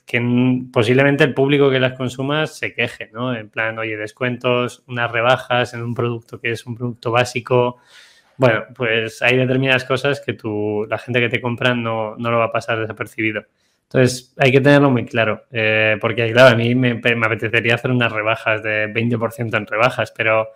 posiblemente 0.71 1.23
el 1.23 1.33
público 1.33 1.69
que 1.69 1.79
las 1.79 1.93
consuma 1.93 2.47
se 2.47 2.73
queje, 2.73 3.09
¿no? 3.13 3.35
En 3.35 3.49
plan, 3.49 3.77
oye, 3.77 3.97
descuentos, 3.97 4.83
unas 4.87 5.11
rebajas 5.11 5.73
en 5.73 5.83
un 5.83 5.93
producto 5.93 6.39
que 6.39 6.51
es 6.51 6.65
un 6.65 6.75
producto 6.75 7.11
básico. 7.11 7.77
Bueno, 8.37 8.63
pues 8.75 9.21
hay 9.21 9.35
determinadas 9.37 9.83
cosas 9.83 10.21
que 10.25 10.33
tú, 10.33 10.85
la 10.89 10.97
gente 10.97 11.19
que 11.19 11.29
te 11.29 11.41
compra 11.41 11.73
no, 11.75 12.15
no 12.17 12.31
lo 12.31 12.37
va 12.37 12.45
a 12.45 12.51
pasar 12.51 12.79
desapercibido. 12.79 13.43
Entonces, 13.89 14.33
hay 14.37 14.51
que 14.51 14.59
tenerlo 14.59 14.91
muy 14.91 15.05
claro, 15.05 15.45
eh, 15.49 15.97
porque 16.01 16.29
claro, 16.33 16.53
a 16.53 16.57
mí 16.57 16.75
me, 16.75 16.99
apetecería 17.25 17.75
hacer 17.75 17.91
unas 17.91 18.11
rebajas 18.11 18.61
de 18.61 18.87
20% 18.93 19.55
en 19.55 19.65
rebajas, 19.65 20.11
pero, 20.11 20.49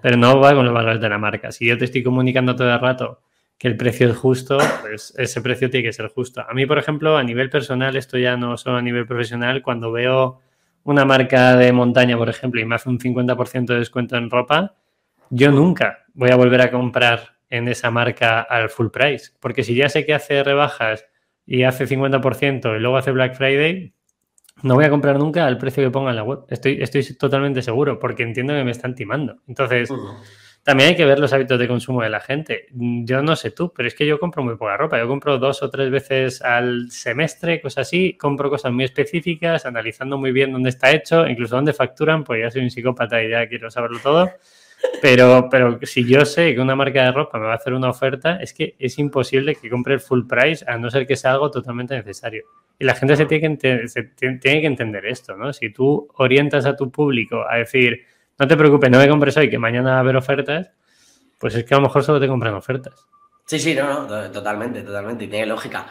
pero 0.00 0.16
no 0.16 0.38
va 0.38 0.54
con 0.54 0.64
los 0.64 0.72
valores 0.72 1.00
de 1.00 1.08
la 1.08 1.18
marca. 1.18 1.50
Si 1.50 1.66
yo 1.66 1.76
te 1.76 1.86
estoy 1.86 2.04
comunicando 2.04 2.54
todo 2.54 2.72
el 2.72 2.78
rato 2.78 3.22
que 3.58 3.66
el 3.66 3.76
precio 3.76 4.10
es 4.10 4.16
justo, 4.16 4.58
pues 4.82 5.12
ese 5.16 5.40
precio 5.40 5.68
tiene 5.68 5.88
que 5.88 5.92
ser 5.92 6.08
justo. 6.08 6.44
A 6.48 6.54
mí, 6.54 6.64
por 6.64 6.78
ejemplo, 6.78 7.16
a 7.16 7.24
nivel 7.24 7.50
personal, 7.50 7.96
esto 7.96 8.18
ya 8.18 8.36
no 8.36 8.56
solo 8.56 8.76
a 8.76 8.82
nivel 8.82 9.04
profesional, 9.04 9.62
cuando 9.62 9.90
veo 9.90 10.40
una 10.84 11.04
marca 11.04 11.56
de 11.56 11.72
montaña, 11.72 12.16
por 12.16 12.28
ejemplo, 12.28 12.60
y 12.60 12.64
me 12.66 12.76
hace 12.76 12.88
un 12.88 13.00
50% 13.00 13.66
de 13.66 13.80
descuento 13.80 14.16
en 14.16 14.30
ropa, 14.30 14.76
yo 15.30 15.50
nunca 15.50 16.04
voy 16.14 16.30
a 16.30 16.36
volver 16.36 16.60
a 16.60 16.70
comprar 16.70 17.36
en 17.50 17.66
esa 17.66 17.90
marca 17.90 18.42
al 18.42 18.70
full 18.70 18.88
price, 18.88 19.32
porque 19.40 19.64
si 19.64 19.74
ya 19.74 19.88
sé 19.88 20.06
que 20.06 20.14
hace 20.14 20.44
rebajas 20.44 21.04
y 21.46 21.62
hace 21.62 21.86
50% 21.86 22.76
y 22.76 22.80
luego 22.80 22.96
hace 22.96 23.12
Black 23.12 23.36
Friday, 23.36 23.94
no 24.62 24.74
voy 24.74 24.84
a 24.84 24.90
comprar 24.90 25.18
nunca 25.18 25.46
al 25.46 25.58
precio 25.58 25.84
que 25.84 25.90
ponga 25.90 26.10
en 26.10 26.16
la 26.16 26.22
web. 26.22 26.40
Estoy, 26.48 26.78
estoy 26.80 27.02
totalmente 27.16 27.62
seguro 27.62 27.98
porque 27.98 28.22
entiendo 28.22 28.54
que 28.54 28.64
me 28.64 28.70
están 28.70 28.94
timando. 28.94 29.36
Entonces, 29.46 29.90
también 30.62 30.88
hay 30.90 30.96
que 30.96 31.04
ver 31.04 31.20
los 31.20 31.32
hábitos 31.32 31.58
de 31.58 31.68
consumo 31.68 32.02
de 32.02 32.10
la 32.10 32.20
gente. 32.20 32.66
Yo 32.72 33.22
no 33.22 33.36
sé 33.36 33.50
tú, 33.50 33.72
pero 33.72 33.86
es 33.86 33.94
que 33.94 34.06
yo 34.06 34.18
compro 34.18 34.42
muy 34.42 34.56
poca 34.56 34.76
ropa. 34.76 34.98
Yo 34.98 35.06
compro 35.06 35.38
dos 35.38 35.62
o 35.62 35.70
tres 35.70 35.90
veces 35.90 36.42
al 36.42 36.90
semestre, 36.90 37.60
cosas 37.60 37.86
así. 37.86 38.16
Compro 38.16 38.50
cosas 38.50 38.72
muy 38.72 38.84
específicas, 38.84 39.66
analizando 39.66 40.18
muy 40.18 40.32
bien 40.32 40.52
dónde 40.52 40.70
está 40.70 40.90
hecho, 40.90 41.26
incluso 41.28 41.54
dónde 41.54 41.72
facturan, 41.72 42.24
pues 42.24 42.40
ya 42.42 42.50
soy 42.50 42.62
un 42.62 42.70
psicópata 42.70 43.22
y 43.22 43.30
ya 43.30 43.46
quiero 43.46 43.70
saberlo 43.70 44.00
todo. 44.00 44.30
Pero, 45.00 45.48
pero 45.50 45.78
si 45.82 46.04
yo 46.04 46.24
sé 46.24 46.54
que 46.54 46.60
una 46.60 46.74
marca 46.74 47.04
de 47.04 47.12
ropa 47.12 47.38
me 47.38 47.46
va 47.46 47.52
a 47.52 47.56
hacer 47.56 47.74
una 47.74 47.90
oferta, 47.90 48.36
es 48.36 48.52
que 48.52 48.74
es 48.78 48.98
imposible 48.98 49.54
que 49.54 49.70
compre 49.70 49.94
el 49.94 50.00
full 50.00 50.26
price 50.26 50.64
a 50.68 50.78
no 50.78 50.90
ser 50.90 51.06
que 51.06 51.16
sea 51.16 51.32
algo 51.32 51.50
totalmente 51.50 51.94
necesario. 51.96 52.44
Y 52.78 52.84
la 52.84 52.94
gente 52.94 53.16
se 53.16 53.26
tiene 53.26 53.58
que, 53.58 53.86
tiene 54.16 54.60
que 54.60 54.66
entender 54.66 55.06
esto, 55.06 55.36
¿no? 55.36 55.52
Si 55.52 55.70
tú 55.72 56.08
orientas 56.16 56.66
a 56.66 56.76
tu 56.76 56.90
público 56.90 57.44
a 57.48 57.56
decir, 57.56 58.04
no 58.38 58.46
te 58.46 58.56
preocupes, 58.56 58.90
no 58.90 58.98
me 58.98 59.08
compres 59.08 59.36
hoy, 59.36 59.48
que 59.48 59.58
mañana 59.58 59.92
va 59.92 59.96
a 59.96 60.00
haber 60.00 60.16
ofertas, 60.16 60.70
pues 61.38 61.54
es 61.54 61.64
que 61.64 61.74
a 61.74 61.78
lo 61.78 61.84
mejor 61.84 62.02
solo 62.02 62.20
te 62.20 62.28
compran 62.28 62.54
ofertas. 62.54 63.06
Sí, 63.46 63.58
sí, 63.58 63.74
no, 63.74 64.06
no, 64.06 64.30
totalmente, 64.30 64.82
totalmente, 64.82 65.24
y 65.24 65.28
tiene 65.28 65.46
lógica. 65.46 65.86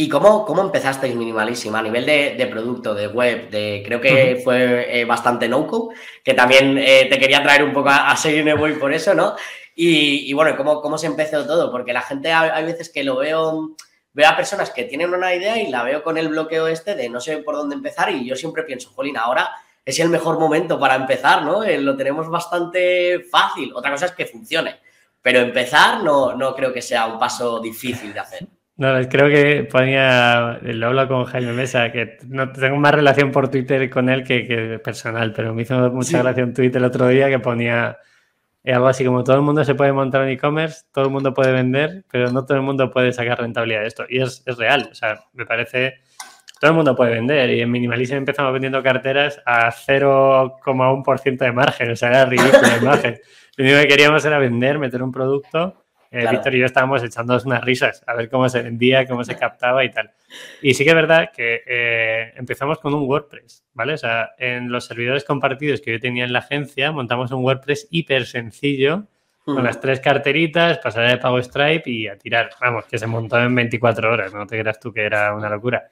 ¿Y 0.00 0.08
cómo, 0.08 0.44
cómo 0.44 0.62
empezasteis 0.62 1.16
Minimalísima? 1.16 1.80
A 1.80 1.82
nivel 1.82 2.06
de, 2.06 2.48
producto, 2.48 2.94
de 2.94 3.08
web, 3.08 3.50
de 3.50 3.82
creo 3.84 4.00
que 4.00 4.40
fue 4.44 5.00
eh, 5.00 5.04
bastante 5.04 5.48
no-code, 5.48 5.92
que 6.22 6.34
también 6.34 6.78
eh, 6.78 7.08
te 7.10 7.18
quería 7.18 7.42
traer 7.42 7.64
un 7.64 7.72
poco 7.72 7.88
a, 7.88 8.12
a 8.12 8.16
Web 8.54 8.78
por 8.78 8.92
eso, 8.92 9.12
¿no? 9.12 9.34
Y, 9.74 10.32
bueno, 10.34 10.56
¿cómo, 10.56 10.80
¿cómo 10.80 10.98
se 10.98 11.08
empezó 11.08 11.44
todo? 11.44 11.72
Porque 11.72 11.92
la 11.92 12.02
gente 12.02 12.30
hay, 12.30 12.64
veces 12.64 12.90
que 12.90 13.02
lo 13.02 13.16
veo, 13.16 13.74
veo 14.12 14.28
a 14.28 14.36
personas 14.36 14.70
que 14.70 14.84
tienen 14.84 15.12
una 15.12 15.34
idea 15.34 15.60
y 15.60 15.66
la 15.66 15.82
veo 15.82 16.04
con 16.04 16.16
el 16.16 16.28
bloqueo 16.28 16.68
este 16.68 16.94
de 16.94 17.08
no 17.08 17.20
sé 17.20 17.38
por 17.38 17.56
dónde 17.56 17.74
empezar 17.74 18.08
y 18.12 18.24
yo 18.24 18.36
siempre 18.36 18.62
pienso, 18.62 18.90
Jolín, 18.90 19.16
ahora 19.16 19.50
es 19.84 19.98
el 19.98 20.10
mejor 20.10 20.38
momento 20.38 20.78
para 20.78 20.94
empezar, 20.94 21.42
¿no? 21.42 21.64
Eh, 21.64 21.76
lo 21.80 21.96
tenemos 21.96 22.28
bastante 22.28 23.24
fácil. 23.28 23.72
Otra 23.74 23.90
cosa 23.90 24.06
es 24.06 24.12
que 24.12 24.26
funcione, 24.26 24.78
pero 25.20 25.40
empezar 25.40 26.04
no, 26.04 26.36
no 26.36 26.54
creo 26.54 26.72
que 26.72 26.82
sea 26.82 27.06
un 27.06 27.18
paso 27.18 27.58
difícil 27.58 28.12
de 28.12 28.20
hacer. 28.20 28.57
No, 28.78 28.94
creo 29.08 29.28
que 29.28 29.64
ponía, 29.64 30.60
lo 30.62 30.86
hablo 30.86 31.08
con 31.08 31.24
Jaime 31.24 31.52
Mesa, 31.52 31.90
que 31.90 32.18
no 32.28 32.52
tengo 32.52 32.76
más 32.76 32.94
relación 32.94 33.32
por 33.32 33.48
Twitter 33.50 33.90
con 33.90 34.08
él 34.08 34.22
que, 34.22 34.80
personal, 34.82 35.32
pero 35.32 35.52
me 35.52 35.62
hizo 35.62 35.90
mucha 35.90 36.22
gracia 36.22 36.44
un 36.44 36.54
tweet 36.54 36.70
el 36.74 36.84
otro 36.84 37.08
día 37.08 37.28
que 37.28 37.40
ponía 37.40 37.98
eh, 38.62 38.72
algo 38.72 38.86
así 38.86 39.04
como 39.04 39.24
todo 39.24 39.34
el 39.34 39.42
mundo 39.42 39.64
se 39.64 39.74
puede 39.74 39.92
montar 39.92 40.22
un 40.22 40.28
e-commerce, 40.28 40.84
todo 40.92 41.06
el 41.06 41.10
mundo 41.10 41.34
puede 41.34 41.50
vender, 41.50 42.04
pero 42.08 42.30
no 42.30 42.44
todo 42.44 42.56
el 42.56 42.62
mundo 42.62 42.88
puede 42.88 43.12
sacar 43.12 43.40
rentabilidad 43.40 43.80
de 43.80 43.88
esto. 43.88 44.04
Y 44.08 44.22
es, 44.22 44.44
es 44.46 44.56
real, 44.56 44.88
o 44.92 44.94
sea, 44.94 45.24
me 45.32 45.44
parece, 45.44 45.94
todo 46.60 46.70
el 46.70 46.76
mundo 46.76 46.94
puede 46.94 47.14
vender 47.14 47.50
y 47.50 47.60
en 47.60 47.72
Minimalism 47.72 48.14
empezamos 48.14 48.52
vendiendo 48.52 48.80
carteras 48.80 49.42
a 49.44 49.72
0,1% 49.72 51.36
de 51.36 51.52
margen, 51.52 51.90
o 51.90 51.96
sea, 51.96 52.10
era 52.10 52.26
ridículo 52.26 52.62
la 52.62 52.76
imagen. 52.76 53.20
Lo 53.56 53.64
único 53.64 53.80
que 53.80 53.88
queríamos 53.88 54.24
era 54.24 54.38
vender, 54.38 54.78
meter 54.78 55.02
un 55.02 55.10
producto 55.10 55.84
eh, 56.10 56.26
Víctor 56.30 56.54
y 56.54 56.60
yo 56.60 56.66
estábamos 56.66 57.02
echándonos 57.02 57.44
unas 57.44 57.62
risas 57.62 58.02
a 58.06 58.14
ver 58.14 58.30
cómo 58.30 58.48
se 58.48 58.62
vendía, 58.62 59.06
cómo 59.06 59.24
se 59.24 59.36
captaba 59.36 59.84
y 59.84 59.90
tal. 59.90 60.10
Y 60.62 60.74
sí 60.74 60.84
que 60.84 60.90
es 60.90 60.96
verdad 60.96 61.30
que 61.34 61.62
eh, 61.66 62.32
empezamos 62.36 62.78
con 62.78 62.94
un 62.94 63.02
WordPress, 63.02 63.64
¿vale? 63.74 63.94
O 63.94 63.98
sea, 63.98 64.30
en 64.38 64.70
los 64.70 64.86
servidores 64.86 65.24
compartidos 65.24 65.80
que 65.80 65.92
yo 65.92 66.00
tenía 66.00 66.24
en 66.24 66.32
la 66.32 66.40
agencia, 66.40 66.92
montamos 66.92 67.30
un 67.32 67.44
WordPress 67.44 67.88
hiper 67.90 68.26
sencillo 68.26 69.06
con 69.44 69.64
las 69.64 69.80
tres 69.80 70.00
carteritas, 70.00 70.78
pasar 70.78 71.08
de 71.08 71.16
pago 71.16 71.42
Stripe 71.42 71.88
y 71.90 72.06
a 72.06 72.18
tirar. 72.18 72.50
Vamos, 72.60 72.84
que 72.84 72.98
se 72.98 73.06
montó 73.06 73.40
en 73.40 73.54
24 73.54 74.12
horas, 74.12 74.34
no 74.34 74.46
te 74.46 74.60
creas 74.60 74.78
tú 74.78 74.92
que 74.92 75.02
era 75.02 75.34
una 75.34 75.48
locura. 75.48 75.88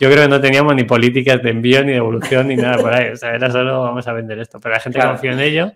Yo 0.00 0.10
creo 0.10 0.22
que 0.22 0.28
no 0.28 0.40
teníamos 0.40 0.74
ni 0.74 0.84
políticas 0.84 1.42
de 1.42 1.50
envío, 1.50 1.84
ni 1.84 1.92
devolución, 1.92 2.48
ni 2.48 2.56
nada 2.56 2.78
por 2.78 2.92
ahí. 2.92 3.10
O 3.10 3.16
sea, 3.16 3.34
era 3.34 3.50
solo 3.50 3.82
vamos 3.82 4.08
a 4.08 4.12
vender 4.12 4.38
esto. 4.38 4.58
Pero 4.58 4.74
la 4.74 4.80
gente 4.80 4.98
confió 4.98 5.32
en 5.32 5.40
ello. 5.40 5.72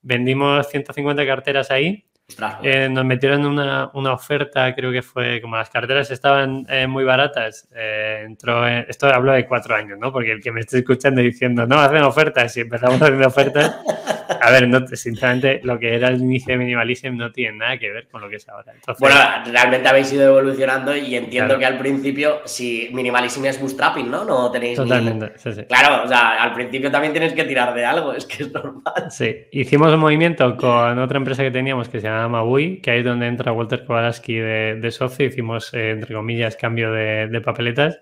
Vendimos 0.00 0.68
150 0.68 1.26
carteras 1.26 1.70
ahí 1.70 2.07
eh, 2.62 2.88
nos 2.90 3.04
metieron 3.06 3.46
una, 3.46 3.90
una, 3.94 4.12
oferta, 4.12 4.74
creo 4.74 4.92
que 4.92 5.00
fue 5.00 5.40
como 5.40 5.56
las 5.56 5.70
carteras 5.70 6.10
estaban 6.10 6.66
eh, 6.68 6.86
muy 6.86 7.02
baratas. 7.02 7.66
Eh, 7.74 8.22
entró 8.26 8.66
esto 8.66 9.06
hablo 9.06 9.32
de 9.32 9.46
cuatro 9.46 9.74
años, 9.74 9.98
¿no? 9.98 10.12
Porque 10.12 10.32
el 10.32 10.42
que 10.42 10.52
me 10.52 10.60
esté 10.60 10.78
escuchando 10.78 11.22
diciendo, 11.22 11.66
no, 11.66 11.78
hacen 11.80 12.02
ofertas 12.02 12.54
y 12.56 12.60
empezamos 12.60 13.00
haciendo 13.00 13.28
ofertas. 13.28 13.76
A 14.42 14.50
ver, 14.50 14.68
no, 14.68 14.86
sinceramente, 14.86 15.60
lo 15.64 15.78
que 15.78 15.94
era 15.94 16.08
el 16.08 16.20
inicio 16.20 16.52
de 16.52 16.58
Minimalism 16.58 17.16
no 17.16 17.32
tiene 17.32 17.58
nada 17.58 17.78
que 17.78 17.90
ver 17.90 18.08
con 18.08 18.20
lo 18.20 18.28
que 18.28 18.36
es 18.36 18.48
ahora. 18.48 18.72
bueno, 18.98 19.16
realmente 19.50 19.88
habéis 19.88 20.12
ido 20.12 20.28
evolucionando 20.28 20.96
y 20.96 21.16
entiendo 21.16 21.58
que 21.58 21.66
al 21.66 21.78
principio, 21.78 22.40
si 22.44 22.90
Minimalism 22.92 23.44
es 23.46 23.60
bootstrapping, 23.60 24.10
¿no? 24.10 24.24
No 24.24 24.50
tenéis. 24.50 24.76
Totalmente, 24.76 25.32
sí, 25.36 25.52
sí. 25.52 25.64
Claro, 25.64 26.04
o 26.04 26.08
sea, 26.08 26.42
al 26.42 26.52
principio 26.54 26.90
también 26.90 27.12
tienes 27.12 27.32
que 27.32 27.44
tirar 27.44 27.74
de 27.74 27.84
algo, 27.84 28.12
es 28.14 28.26
que 28.26 28.44
es 28.44 28.52
normal. 28.52 29.10
Sí, 29.10 29.36
hicimos 29.52 29.92
un 29.92 30.00
movimiento 30.00 30.56
con 30.56 30.98
otra 30.98 31.18
empresa 31.18 31.42
que 31.42 31.50
teníamos 31.50 31.88
que 31.88 32.00
se 32.00 32.06
llama 32.06 32.28
Mabui, 32.28 32.80
que 32.80 32.90
ahí 32.90 32.98
es 33.00 33.04
donde 33.04 33.26
entra 33.26 33.52
Walter 33.52 33.84
Kowalski 33.84 34.34
de, 34.34 34.76
de 34.80 34.90
socio. 34.90 35.26
Hicimos, 35.26 35.72
eh, 35.74 35.90
entre 35.90 36.14
comillas, 36.14 36.56
cambio 36.56 36.92
de, 36.92 37.40
papeletas 37.44 38.00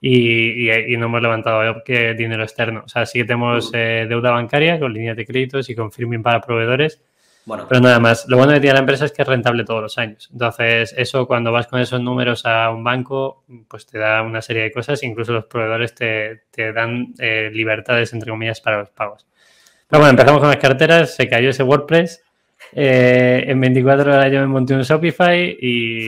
y, 0.00 0.96
no 0.96 1.06
hemos 1.06 1.22
levantado 1.22 1.82
que 1.84 2.14
dinero 2.14 2.42
externo. 2.42 2.82
O 2.84 2.88
sea, 2.88 3.04
sí 3.04 3.18
que 3.18 3.24
tenemos 3.24 3.70
eh, 3.74 4.06
deuda 4.08 4.30
bancaria 4.30 4.78
con 4.78 4.92
líneas 4.92 5.16
de 5.16 5.26
créditos 5.26 5.68
y 5.68 5.74
con 5.74 5.92
firming 5.92 6.22
para 6.22 6.40
proveedores. 6.40 7.02
Bueno. 7.44 7.66
Pero 7.68 7.80
nada 7.80 7.98
más. 8.00 8.26
Lo 8.28 8.36
bueno 8.36 8.52
que 8.52 8.60
tiene 8.60 8.74
la 8.74 8.80
empresa 8.80 9.04
es 9.04 9.12
que 9.12 9.22
es 9.22 9.28
rentable 9.28 9.64
todos 9.64 9.82
los 9.82 9.98
años. 9.98 10.28
Entonces, 10.32 10.94
eso 10.96 11.26
cuando 11.26 11.52
vas 11.52 11.66
con 11.66 11.80
esos 11.80 12.00
números 12.00 12.46
a 12.46 12.70
un 12.70 12.82
banco, 12.84 13.44
pues 13.68 13.86
te 13.86 13.98
da 13.98 14.22
una 14.22 14.40
serie 14.40 14.62
de 14.62 14.72
cosas. 14.72 15.02
Incluso 15.02 15.32
los 15.32 15.44
proveedores 15.46 15.94
te, 15.94 16.42
dan 16.72 17.14
eh, 17.18 17.50
libertades, 17.52 18.12
entre 18.12 18.30
comillas, 18.30 18.60
para 18.60 18.78
los 18.78 18.90
pagos. 18.90 19.26
Pero 19.88 20.00
bueno, 20.00 20.10
empezamos 20.10 20.40
con 20.40 20.48
las 20.48 20.58
carteras, 20.58 21.14
se 21.16 21.28
cayó 21.28 21.50
ese 21.50 21.62
WordPress 21.62 22.22
eh, 22.72 23.44
en 23.46 23.60
24 23.60 24.12
horas 24.12 24.32
yo 24.32 24.40
me 24.40 24.46
monté 24.46 24.74
un 24.74 24.82
Shopify 24.82 25.56
y, 25.60 26.06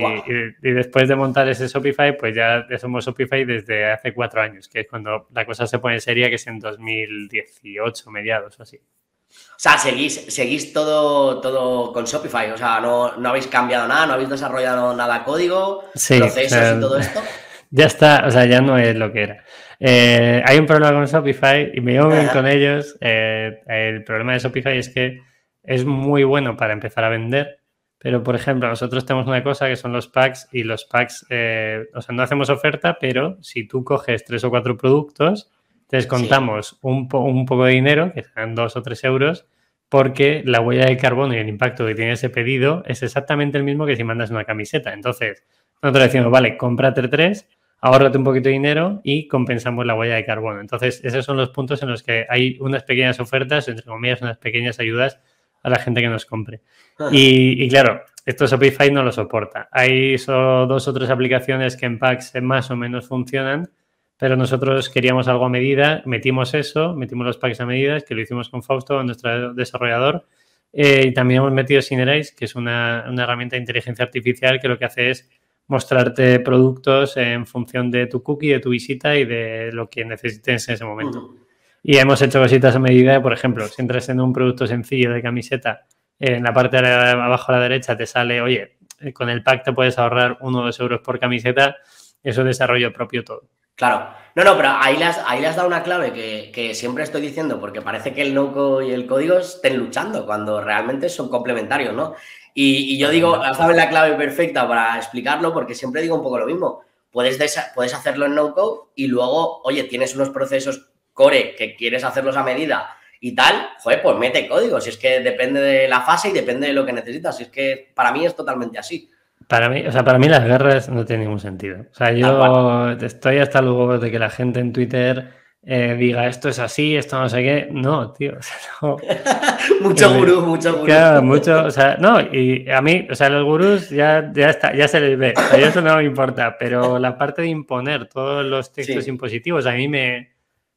después 0.61 1.09
de 1.09 1.17
montar 1.17 1.49
ese 1.49 1.67
Shopify, 1.67 2.17
pues 2.17 2.35
ya 2.35 2.65
somos 2.79 3.05
Shopify 3.05 3.45
desde 3.45 3.91
hace 3.91 4.13
cuatro 4.13 4.41
años, 4.41 4.69
que 4.69 4.81
es 4.81 4.87
cuando 4.89 5.29
la 5.33 5.45
cosa 5.45 5.67
se 5.67 5.79
pone 5.79 6.01
seria, 6.01 6.29
que 6.29 6.37
es 6.37 6.47
en 6.47 6.59
2018, 6.59 8.11
mediados 8.11 8.59
o 8.59 8.63
así. 8.63 8.77
O 8.77 9.59
sea, 9.63 9.79
seguís, 9.79 10.27
seguís 10.29 10.73
todo, 10.73 11.41
todo 11.41 11.93
con 11.93 12.05
Shopify, 12.05 12.51
o 12.51 12.57
sea, 12.57 12.81
no, 12.81 13.17
no 13.17 13.29
habéis 13.31 13.47
cambiado 13.47 13.89
nada, 13.89 14.07
no 14.07 14.13
habéis 14.15 14.29
desarrollado 14.29 14.95
nada 14.95 15.25
código, 15.25 15.85
procesos 15.93 16.77
y 16.77 16.81
todo 16.81 16.99
esto. 16.99 17.21
Ya 17.75 17.87
está, 17.87 18.25
o 18.27 18.31
sea, 18.31 18.45
ya 18.45 18.61
no 18.61 18.77
es 18.77 18.95
lo 18.95 19.11
que 19.15 19.23
era. 19.23 19.45
Eh, 19.81 20.43
hay 20.45 20.59
un 20.59 20.67
problema 20.67 20.93
con 20.93 21.07
Shopify 21.07 21.73
y 21.73 21.81
me 21.81 21.93
llevo 21.93 22.11
bien 22.11 22.29
con 22.29 22.47
ellos. 22.47 22.99
Eh, 23.01 23.63
el 23.67 24.05
problema 24.05 24.35
de 24.35 24.41
Shopify 24.41 24.77
es 24.77 24.91
que 24.91 25.23
es 25.63 25.85
muy 25.85 26.25
bueno 26.25 26.57
para 26.57 26.73
empezar 26.73 27.05
a 27.05 27.09
vender, 27.09 27.61
pero 27.99 28.23
por 28.23 28.35
ejemplo, 28.35 28.69
nosotros 28.69 29.07
tenemos 29.07 29.29
una 29.29 29.45
cosa 29.45 29.69
que 29.69 29.77
son 29.77 29.93
los 29.93 30.09
packs 30.09 30.49
y 30.51 30.65
los 30.65 30.85
packs, 30.85 31.25
eh, 31.31 31.85
o 31.95 32.03
sea, 32.03 32.15
no 32.15 32.23
hacemos 32.23 32.51
oferta, 32.51 32.99
pero 33.01 33.37
si 33.43 33.67
tú 33.67 33.85
coges 33.85 34.25
tres 34.25 34.43
o 34.43 34.51
cuatro 34.51 34.77
productos, 34.77 35.51
te 35.87 35.99
descontamos 35.99 36.79
un, 36.83 37.09
un, 37.13 37.47
poco 37.47 37.65
de 37.67 37.75
dinero, 37.75 38.13
que 38.13 38.23
serán 38.23 38.55
dos 38.55 38.77
o 38.77 38.83
tres 38.83 39.05
euros, 39.05 39.47
porque 39.89 40.43
la 40.45 40.61
huella 40.61 40.87
de 40.87 40.97
carbono 40.97 41.35
y 41.35 41.37
el 41.37 41.49
impacto 41.49 41.87
que 41.87 41.95
tiene 41.95 42.13
ese 42.13 42.31
pedido 42.31 42.83
es 42.87 43.03
exactamente 43.03 43.59
el 43.59 43.65
mismo 43.65 43.87
que 43.87 43.95
si 43.95 44.03
mandas 44.03 44.31
una 44.31 44.45
camiseta. 44.45 44.95
Entonces, 44.95 45.45
nosotros 45.83 46.05
decimos, 46.05 46.31
vale, 46.31 46.57
cómprate 46.57 47.07
tres, 47.09 47.47
ahórrate 47.79 48.17
un 48.17 48.25
poquito 48.25 48.49
de 48.49 48.55
dinero 48.55 49.01
y 49.05 49.29
compensamos 49.29 49.85
la 49.85 49.95
huella 49.95 50.15
de 50.15 50.25
carbono. 50.25 50.61
Entonces, 50.61 51.05
esos 51.05 51.25
son 51.25 51.37
los 51.37 51.51
puntos 51.51 51.83
en 51.83 51.91
los 51.91 52.03
que 52.03 52.27
hay 52.29 52.57
unas 52.61 52.85
pequeñas 52.85 53.21
ofertas, 53.21 53.69
entre 53.69 53.85
comillas, 53.85 54.23
unas 54.23 54.39
pequeñas 54.39 54.81
ayudas 54.81 55.21
a 55.63 55.71
la 55.71 55.79
gente 55.79 56.01
que 56.01 56.09
nos 56.09 56.27
compre. 56.27 56.61
Ah. 56.99 57.09
Y, 57.13 57.69
claro, 57.69 58.03
esto 58.25 58.47
Shopify 58.47 58.91
no 58.91 59.03
lo 59.03 59.13
soporta. 59.13 59.69
Hay 59.71 60.19
solo 60.19 60.67
dos 60.67 60.87
o 60.89 60.93
tres 60.93 61.11
aplicaciones 61.11 61.77
que 61.77 61.87
en 61.87 61.99
packs 61.99 62.33
más 62.43 62.71
o 62.71 62.77
menos 62.77 63.07
funcionan, 63.07 63.71
pero 64.17 64.37
nosotros 64.37 64.89
queríamos 64.89 65.29
algo 65.29 65.47
a 65.47 65.49
medida, 65.49 66.03
metimos 66.07 66.55
eso, 66.55 66.95
metimos 66.95 67.27
los 67.27 67.39
packs 67.39 67.61
a 67.61 67.67
medida, 67.67 68.01
que 68.01 68.15
lo 68.15 68.21
hicimos 68.21 68.49
con 68.49 68.63
Fausto, 68.63 69.03
nuestro 69.03 69.53
desarrollador, 69.55 70.27
eh, 70.73 71.07
y 71.09 71.13
también 71.13 71.41
hemos 71.41 71.53
metido 71.53 71.83
Synerise, 71.83 72.35
que 72.35 72.47
es 72.47 72.55
una, 72.55 73.05
herramienta 73.19 73.57
de 73.57 73.61
inteligencia 73.61 74.05
artificial 74.05 74.59
que 74.61 74.69
lo 74.69 74.79
que 74.79 74.87
hace 74.87 75.11
es 75.11 75.29
mostrarte 75.67 76.41
productos 76.41 77.17
en 77.17 77.47
función 77.47 77.91
de 77.91 78.07
tu 78.07 78.23
cookie, 78.23 78.49
de 78.49 78.61
tu 78.61 78.71
visita 78.71 79.17
y 79.17 79.25
de 79.25 79.71
lo 79.73 79.89
que 79.89 80.05
necesites 80.05 80.69
en 80.69 80.75
ese 80.75 80.85
momento. 80.85 81.35
Y 81.83 81.97
hemos 81.97 82.23
hecho 82.23 82.41
cositas 82.41 82.77
a 82.77 82.79
medida, 82.79 83.21
por 83.21 83.33
ejemplo, 83.33 83.67
si 83.67 83.83
entras 83.83 84.09
en 84.09 84.21
un 84.21 84.33
producto 84.33 84.67
sencillo 84.67 85.13
de 85.13 85.21
camiseta, 85.21 85.87
en 86.19 86.45
la 86.45 86.53
parte 86.53 86.81
de 86.81 86.89
abajo 86.89 87.51
a 87.51 87.57
la 87.57 87.63
derecha 87.63 87.97
te 87.97 88.07
sale, 88.07 88.41
oye, 88.41 88.77
eh, 89.01 89.13
con 89.13 89.29
el 89.29 89.43
pack 89.43 89.65
te 89.65 89.73
puedes 89.73 89.99
ahorrar 89.99 90.39
uno 90.41 90.61
o 90.61 90.65
dos 90.65 90.79
euros 90.79 91.01
por 91.01 91.19
camiseta, 91.19 91.77
eso 92.23 92.43
es 92.43 92.47
desarrollo 92.47 92.93
propio 92.93 93.25
todo. 93.25 93.49
Claro, 93.75 94.11
no, 94.37 94.45
no, 94.45 94.57
pero 94.57 94.69
ahí 94.69 94.97
le 94.97 95.07
has, 95.07 95.21
ahí 95.27 95.41
le 95.41 95.49
has 95.49 95.57
dado 95.57 95.67
una 95.67 95.83
clave 95.83 96.13
que, 96.13 96.75
siempre 96.75 97.03
estoy 97.03 97.21
diciendo, 97.21 97.59
porque 97.59 97.83
parece 97.83 98.15
que 98.15 98.23
el 98.23 98.33
no 98.33 98.81
y 98.81 98.93
el 98.93 99.07
código 99.07 99.39
estén 99.39 99.77
luchando 99.79 100.25
cuando 100.25 100.61
realmente 100.61 101.09
son 101.09 101.29
complementarios, 101.29 101.95
¿no? 101.95 102.15
Y, 102.55 102.99
yo 102.99 103.09
digo, 103.09 103.39
dado 103.39 103.73
la 103.73 103.89
clave 103.89 104.15
perfecta 104.15 104.69
para 104.69 104.97
explicarlo, 104.99 105.53
porque 105.53 105.75
siempre 105.75 106.03
digo 106.03 106.15
un 106.15 106.23
poco 106.23 106.39
lo 106.39 106.47
mismo. 106.47 106.83
Puedes, 107.11 107.39
puedes 107.75 107.95
hacerlo 107.95 108.27
en 108.27 108.35
no-code 108.35 108.91
y 108.95 109.07
luego, 109.09 109.63
oye, 109.65 109.85
tienes 109.85 110.15
unos 110.15 110.31
procesos 110.31 110.92
core 111.13 111.55
que 111.57 111.77
quieres 111.77 112.05
hacerlos 112.05 112.37
a 112.37 112.43
medida 112.43 112.97
y 113.25 113.37
tal, 113.37 113.69
joder, 113.79 114.03
pues 114.03 114.19
mete 114.19 114.49
código. 114.49 114.81
Si 114.81 114.91
es 114.91 114.97
que 114.97 115.21
depende 115.21 115.61
de 115.61 115.89
la 115.89 116.01
fase 116.01 116.31
y 116.31 116.33
depende 116.33 116.67
de 116.67 116.73
lo 116.73 116.85
que 116.85 116.93
necesitas. 116.93 117.37
Si 117.37 117.45
es 117.45 117.51
que 117.51 117.93
para 117.95 118.11
mí 118.11 118.27
es 118.27 118.35
totalmente 118.35 118.79
así. 118.79 119.09
Para 119.47 119.69
mí, 119.69 119.87
o 119.87 119.93
sea, 119.93 120.05
para 120.05 120.19
mí 120.19 120.29
las 120.29 120.45
guerras 120.45 120.89
no 120.89 121.05
tienen 121.05 121.27
ningún 121.27 121.39
sentido. 121.39 121.87
O 121.91 121.95
sea, 121.95 122.11
yo 122.13 122.91
estoy 123.01 123.39
hasta 123.39 123.63
luego 123.63 123.99
de 123.99 124.11
que 124.11 124.19
la 124.19 124.29
gente 124.29 124.59
en 124.59 124.73
Twitter 124.73 125.31
eh, 125.65 125.95
diga 125.97 126.27
esto 126.27 126.49
es 126.49 126.59
así, 126.59 126.97
esto 126.97 127.21
no 127.21 127.29
sé 127.29 127.43
qué. 127.43 127.69
No, 127.71 128.13
tío. 128.13 128.33
mucho 129.81 130.13
eh, 130.13 130.19
gurú, 130.19 130.41
mucho 130.41 130.73
gurú. 130.73 130.87
Claro, 130.87 131.23
mucho, 131.23 131.65
o 131.65 131.71
sea, 131.71 131.97
no, 132.01 132.21
y 132.21 132.69
a 132.69 132.83
mí, 132.83 133.07
o 133.09 133.15
sea, 133.15 133.29
los 133.29 133.45
gurús 133.45 133.89
ya, 133.91 134.33
ya 134.35 134.51
está, 134.51 134.75
ya 134.75 134.89
se 134.89 135.01
les 135.01 135.17
ve. 135.17 135.35
A 135.37 135.57
eso 135.59 135.81
no 135.81 135.97
me 135.97 136.05
importa, 136.05 136.57
pero 136.59 136.99
la 136.99 137.17
parte 137.17 137.43
de 137.43 137.49
imponer 137.49 138.09
todos 138.09 138.45
los 138.45 138.73
textos 138.73 139.07
impositivos 139.07 139.67
a 139.67 139.73
mí 139.73 139.87
me, 139.87 140.32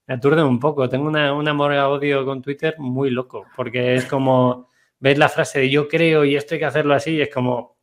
me 0.07 0.15
aturde 0.15 0.43
un 0.43 0.59
poco. 0.59 0.89
Tengo 0.89 1.07
una, 1.07 1.33
un 1.33 1.47
amor 1.47 1.73
a 1.73 1.89
odio 1.89 2.25
con 2.25 2.41
Twitter 2.41 2.75
muy 2.77 3.09
loco, 3.09 3.45
porque 3.55 3.95
es 3.95 4.05
como, 4.05 4.69
ves 4.99 5.17
la 5.17 5.29
frase 5.29 5.59
de 5.59 5.69
yo 5.69 5.87
creo 5.87 6.25
y 6.25 6.35
esto 6.35 6.55
hay 6.55 6.59
que 6.59 6.65
hacerlo 6.65 6.93
así, 6.93 7.11
y 7.11 7.21
es 7.21 7.29
como, 7.33 7.77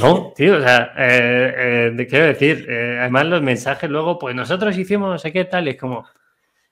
no, 0.00 0.32
tío, 0.34 0.56
o 0.56 0.60
sea, 0.60 0.92
eh, 0.96 1.92
eh 1.98 2.06
quiero 2.08 2.26
decir, 2.26 2.66
eh, 2.68 2.98
además 3.00 3.26
los 3.26 3.42
mensajes 3.42 3.90
luego, 3.90 4.18
pues 4.18 4.34
nosotros 4.34 4.76
hicimos 4.78 5.10
no 5.10 5.18
sé 5.18 5.32
qué 5.32 5.44
tal, 5.44 5.68
es 5.68 5.76
como, 5.76 6.06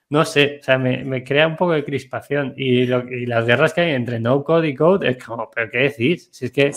no 0.09 0.25
sé, 0.25 0.59
o 0.61 0.63
sea, 0.63 0.77
me, 0.77 1.23
crea 1.23 1.47
un 1.47 1.55
poco 1.55 1.73
de 1.73 1.83
crispación 1.83 2.53
y, 2.57 2.85
las 2.85 3.45
guerras 3.45 3.73
que 3.73 3.81
hay 3.81 3.91
entre 3.91 4.19
no 4.19 4.43
code 4.43 4.69
y 4.69 4.75
code 4.75 5.09
es 5.09 5.23
como, 5.23 5.49
pero 5.51 5.69
¿qué 5.69 5.77
decís? 5.79 6.29
Si 6.31 6.45
es 6.45 6.51
que... 6.51 6.71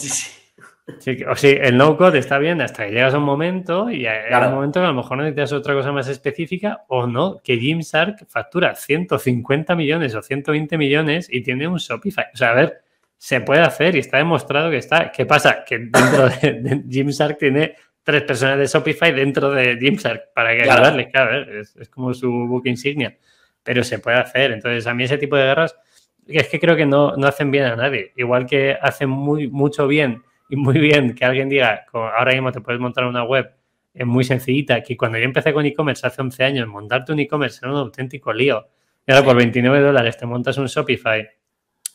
o 1.29 1.37
sí, 1.37 1.57
el 1.61 1.77
no-code 1.77 2.19
está 2.19 2.39
bien 2.39 2.61
hasta 2.61 2.87
que 2.87 2.93
llegas 2.93 3.13
a 3.15 3.19
un 3.19 3.25
momento 3.25 3.91
y 3.91 4.07
hay 4.07 4.47
un 4.47 4.55
momento 4.55 4.81
que 4.81 4.87
a 4.87 4.89
lo 4.89 4.95
mejor 4.95 5.19
necesitas 5.19 5.53
otra 5.53 5.75
cosa 5.75 5.93
más 5.93 6.09
específica 6.09 6.85
o 6.89 7.07
no, 7.07 7.41
que 7.43 7.59
Jim 7.59 7.83
Sark 7.83 8.27
factura 8.27 8.75
150 8.75 9.77
millones 9.77 10.15
o 10.15 10.23
120 10.23 10.79
millones 10.79 11.29
y 11.31 11.43
tiene 11.43 11.69
un 11.69 11.77
Shopify. 11.77 12.27
O 12.33 12.37
sea, 12.37 12.51
a 12.51 12.55
ver, 12.55 12.79
se 13.19 13.41
puede 13.43 13.61
hacer 13.61 13.97
y 13.97 13.99
está 13.99 14.17
demostrado 14.17 14.71
que 14.71 14.79
está. 14.79 15.13
¿Qué 15.13 15.27
pasa? 15.27 15.65
Que 15.65 15.79
dentro 15.79 16.29
de, 16.29 16.83
Gymshark 16.89 17.39
tiene 17.39 17.75
tres 18.03 18.23
personas 18.23 18.59
de 18.59 18.67
Shopify 18.67 19.13
dentro 19.13 19.51
de 19.51 19.77
Gymshark 19.77 20.33
para 20.35 20.57
que 20.57 20.63
claro. 20.63 20.97
claro, 21.13 21.61
es, 21.61 21.77
es, 21.77 21.89
como 21.91 22.15
su 22.15 22.31
book 22.31 22.67
insignia, 22.67 23.17
pero 23.63 23.85
se 23.85 23.99
puede 23.99 24.17
hacer. 24.17 24.53
Entonces, 24.53 24.87
a 24.87 24.95
mí 24.95 25.05
ese 25.05 25.19
tipo 25.19 25.37
de 25.37 25.45
guerras 25.45 25.77
es 26.27 26.49
que 26.49 26.59
creo 26.59 26.77
que 26.77 26.87
no, 26.87 27.15
no 27.17 27.27
hacen 27.27 27.51
bien 27.51 27.65
a 27.65 27.77
nadie. 27.77 28.13
Igual 28.17 28.47
que 28.47 28.77
hacen 28.81 29.11
muy, 29.11 29.49
mucho 29.49 29.87
bien 29.87 30.23
y 30.49 30.57
muy 30.57 30.79
bien 30.79 31.15
que 31.15 31.25
alguien 31.25 31.49
diga, 31.49 31.85
ahora 31.93 32.33
mismo 32.33 32.53
te 32.53 32.61
puedes 32.61 32.81
montar 32.81 33.05
una 33.05 33.25
web 33.25 33.53
es 33.99 34.07
muy 34.07 34.23
sencillita, 34.23 34.81
que 34.83 34.97
cuando 34.97 35.19
yo 35.19 35.25
empecé 35.25 35.53
con 35.53 35.67
e-commerce 35.67 36.07
hace 36.07 36.23
11 36.23 36.45
años, 36.45 36.69
montarte 36.69 37.13
un 37.13 37.19
e-commerce 37.19 37.59
era 37.63 37.73
un 37.73 37.79
auténtico 37.79 38.33
lío. 38.33 38.69
Y 39.05 39.11
ahora 39.11 39.25
por 39.25 39.37
29 39.37 39.81
dólares 39.81 40.17
te 40.17 40.25
montas 40.25 40.57
un 40.57 40.67
Shopify. 40.67 41.29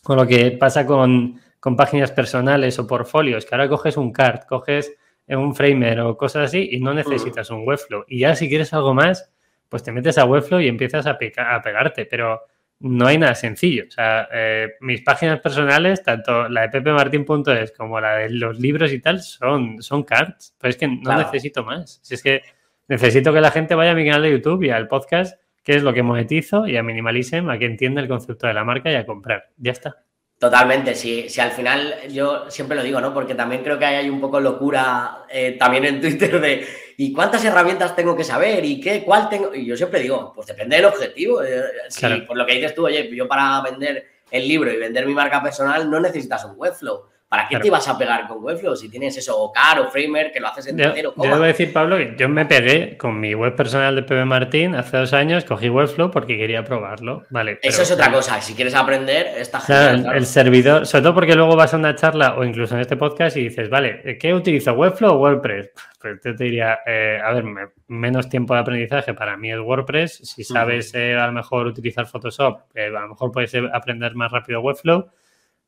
Con 0.03 0.17
lo 0.17 0.27
que 0.27 0.51
pasa 0.51 0.85
con, 0.85 1.39
con 1.61 1.77
páginas 1.77 2.11
personales 2.11 2.77
o 2.77 2.85
portfolios, 2.85 3.45
que 3.45 3.55
ahora 3.55 3.69
coges 3.69 3.95
un 3.95 4.11
cart, 4.11 4.45
coges 4.47 4.93
un 5.29 5.55
framer 5.55 6.01
o 6.01 6.17
cosas 6.17 6.45
así 6.45 6.69
y 6.73 6.81
no 6.81 6.93
necesitas 6.93 7.49
un 7.51 7.65
Webflow. 7.65 8.03
Y 8.07 8.19
ya 8.19 8.35
si 8.35 8.49
quieres 8.49 8.73
algo 8.73 8.93
más, 8.93 9.31
pues 9.69 9.81
te 9.81 9.93
metes 9.93 10.17
a 10.17 10.25
Webflow 10.25 10.59
y 10.59 10.67
empiezas 10.67 11.05
a, 11.05 11.11
a 11.11 11.61
pegarte. 11.61 12.05
Pero 12.05 12.41
no 12.83 13.07
hay 13.07 13.17
nada 13.17 13.33
sencillo. 13.33 13.85
O 13.87 13.91
sea, 13.91 14.27
eh, 14.33 14.73
mis 14.81 15.01
páginas 15.01 15.39
personales, 15.39 16.03
tanto 16.03 16.49
la 16.49 16.63
de 16.63 16.69
pepemartin.es 16.69 17.71
como 17.71 17.99
la 18.01 18.17
de 18.17 18.29
los 18.29 18.59
libros 18.59 18.91
y 18.91 18.99
tal, 18.99 19.21
son, 19.21 19.81
son 19.81 20.03
cards. 20.03 20.53
Pero 20.59 20.69
es 20.69 20.77
que 20.77 20.87
no 20.87 21.17
necesito 21.17 21.63
más. 21.63 21.99
Si 22.03 22.13
es 22.13 22.21
que 22.21 22.41
necesito 22.89 23.31
que 23.33 23.39
la 23.39 23.51
gente 23.51 23.73
vaya 23.73 23.91
a 23.91 23.95
mi 23.95 24.05
canal 24.05 24.23
de 24.23 24.31
YouTube 24.31 24.63
y 24.63 24.69
al 24.69 24.89
podcast, 24.89 25.39
que 25.63 25.75
es 25.75 25.83
lo 25.83 25.93
que 25.93 26.03
monetizo, 26.03 26.67
y 26.67 26.75
a 26.75 26.83
Minimalism, 26.83 27.49
a 27.49 27.57
que 27.57 27.65
entienda 27.65 28.01
el 28.01 28.09
concepto 28.09 28.47
de 28.47 28.53
la 28.53 28.65
marca 28.65 28.91
y 28.91 28.95
a 28.95 29.05
comprar. 29.05 29.49
Ya 29.57 29.71
está. 29.71 30.03
Totalmente, 30.37 30.93
si, 30.93 31.29
si 31.29 31.39
al 31.39 31.51
final 31.51 31.95
yo 32.09 32.49
siempre 32.51 32.75
lo 32.75 32.83
digo, 32.83 32.99
¿no? 32.99 33.13
Porque 33.13 33.33
también 33.33 33.63
creo 33.63 33.79
que 33.79 33.85
hay 33.85 34.09
un 34.09 34.19
poco 34.19 34.41
locura 34.41 35.23
eh, 35.29 35.55
también 35.57 35.85
en 35.85 36.01
Twitter 36.01 36.41
de 36.41 36.67
¿y 36.97 37.13
cuántas 37.13 37.43
herramientas 37.45 37.95
tengo 37.95 38.15
que 38.15 38.23
saber? 38.23 38.63
¿Y 38.65 38.79
qué? 38.79 39.03
¿Cuál 39.03 39.29
tengo? 39.29 39.53
Y 39.53 39.65
yo 39.65 39.77
siempre 39.77 40.01
digo, 40.01 40.31
pues 40.33 40.47
depende 40.47 40.75
del 40.75 40.85
objetivo. 40.85 41.43
Eh, 41.43 41.63
si, 41.89 42.07
Por 42.21 42.37
lo 42.37 42.45
que 42.45 42.55
dices 42.55 42.75
tú, 42.75 42.85
oye, 42.85 43.09
yo 43.15 43.27
para 43.27 43.61
vender 43.61 44.07
el 44.31 44.47
libro 44.47 44.71
y 44.71 44.77
vender 44.77 45.05
mi 45.05 45.13
marca 45.13 45.41
personal 45.41 45.89
no 45.89 45.99
necesitas 45.99 46.43
un 46.45 46.53
Webflow. 46.55 47.05
¿Para 47.33 47.47
qué 47.47 47.57
te 47.57 47.65
ibas 47.65 47.87
a 47.87 47.97
pegar 47.97 48.27
con 48.27 48.43
Webflow 48.43 48.75
si 48.75 48.89
tienes 48.89 49.17
eso, 49.17 49.35
o 49.35 49.51
Car 49.51 49.79
o 49.79 49.89
Framer, 49.89 50.31
que 50.31 50.39
lo 50.39 50.49
haces 50.49 50.67
en 50.67 50.77
Yo, 50.77 50.93
yo 50.93 51.13
debo 51.17 51.39
decir, 51.39 51.73
Pablo, 51.73 51.97
que 51.97 52.13
yo 52.15 52.29
me 52.29 52.45
pegué 52.45 52.95
con 52.95 53.19
mi 53.19 53.33
web 53.33 53.55
personal 53.55 53.95
de 53.95 54.03
PB 54.03 54.23
Martín 54.23 54.75
hace 54.75 54.97
dos 54.97 55.13
años, 55.13 55.43
cogí 55.43 55.67
Webflow 55.67 56.11
porque 56.11 56.37
quería 56.37 56.63
probarlo. 56.63 57.23
Vale. 57.31 57.57
Eso 57.63 57.81
es 57.81 57.91
otra 57.91 58.11
cosa. 58.11 58.39
Si 58.39 58.53
quieres 58.53 58.75
aprender, 58.75 59.25
está 59.35 59.59
genial. 59.61 60.05
El, 60.11 60.17
el, 60.17 60.25
servidor, 60.27 60.85
sobre 60.85 61.01
todo 61.01 61.15
porque 61.15 61.33
luego 61.33 61.55
vas 61.55 61.73
a 61.73 61.77
una 61.77 61.95
charla 61.95 62.35
o 62.37 62.43
incluso 62.43 62.75
en 62.75 62.81
este 62.81 62.97
podcast 62.97 63.35
y 63.35 63.45
dices, 63.45 63.67
vale, 63.67 64.15
¿qué 64.19 64.31
utilizo? 64.31 64.73
¿Webflow 64.73 65.15
o 65.15 65.17
WordPress? 65.17 65.71
Pues 66.03 66.19
yo 66.21 66.35
te 66.35 66.43
diría, 66.43 66.79
eh, 66.85 67.17
a 67.23 67.31
ver, 67.31 67.45
menos 67.87 68.27
tiempo 68.27 68.53
de 68.53 68.59
aprendizaje 68.59 69.13
para 69.13 69.37
mí 69.37 69.53
es 69.53 69.59
WordPress. 69.59 70.17
Si 70.17 70.43
sabes 70.43 70.93
eh, 70.93 71.15
a 71.15 71.27
lo 71.27 71.31
mejor 71.31 71.65
utilizar 71.65 72.05
Photoshop, 72.05 72.59
eh, 72.75 72.87
a 72.87 72.89
lo 72.89 73.07
mejor 73.07 73.31
puedes 73.31 73.55
aprender 73.71 74.13
más 74.13 74.29
rápido 74.29 74.59
Webflow. 74.59 75.09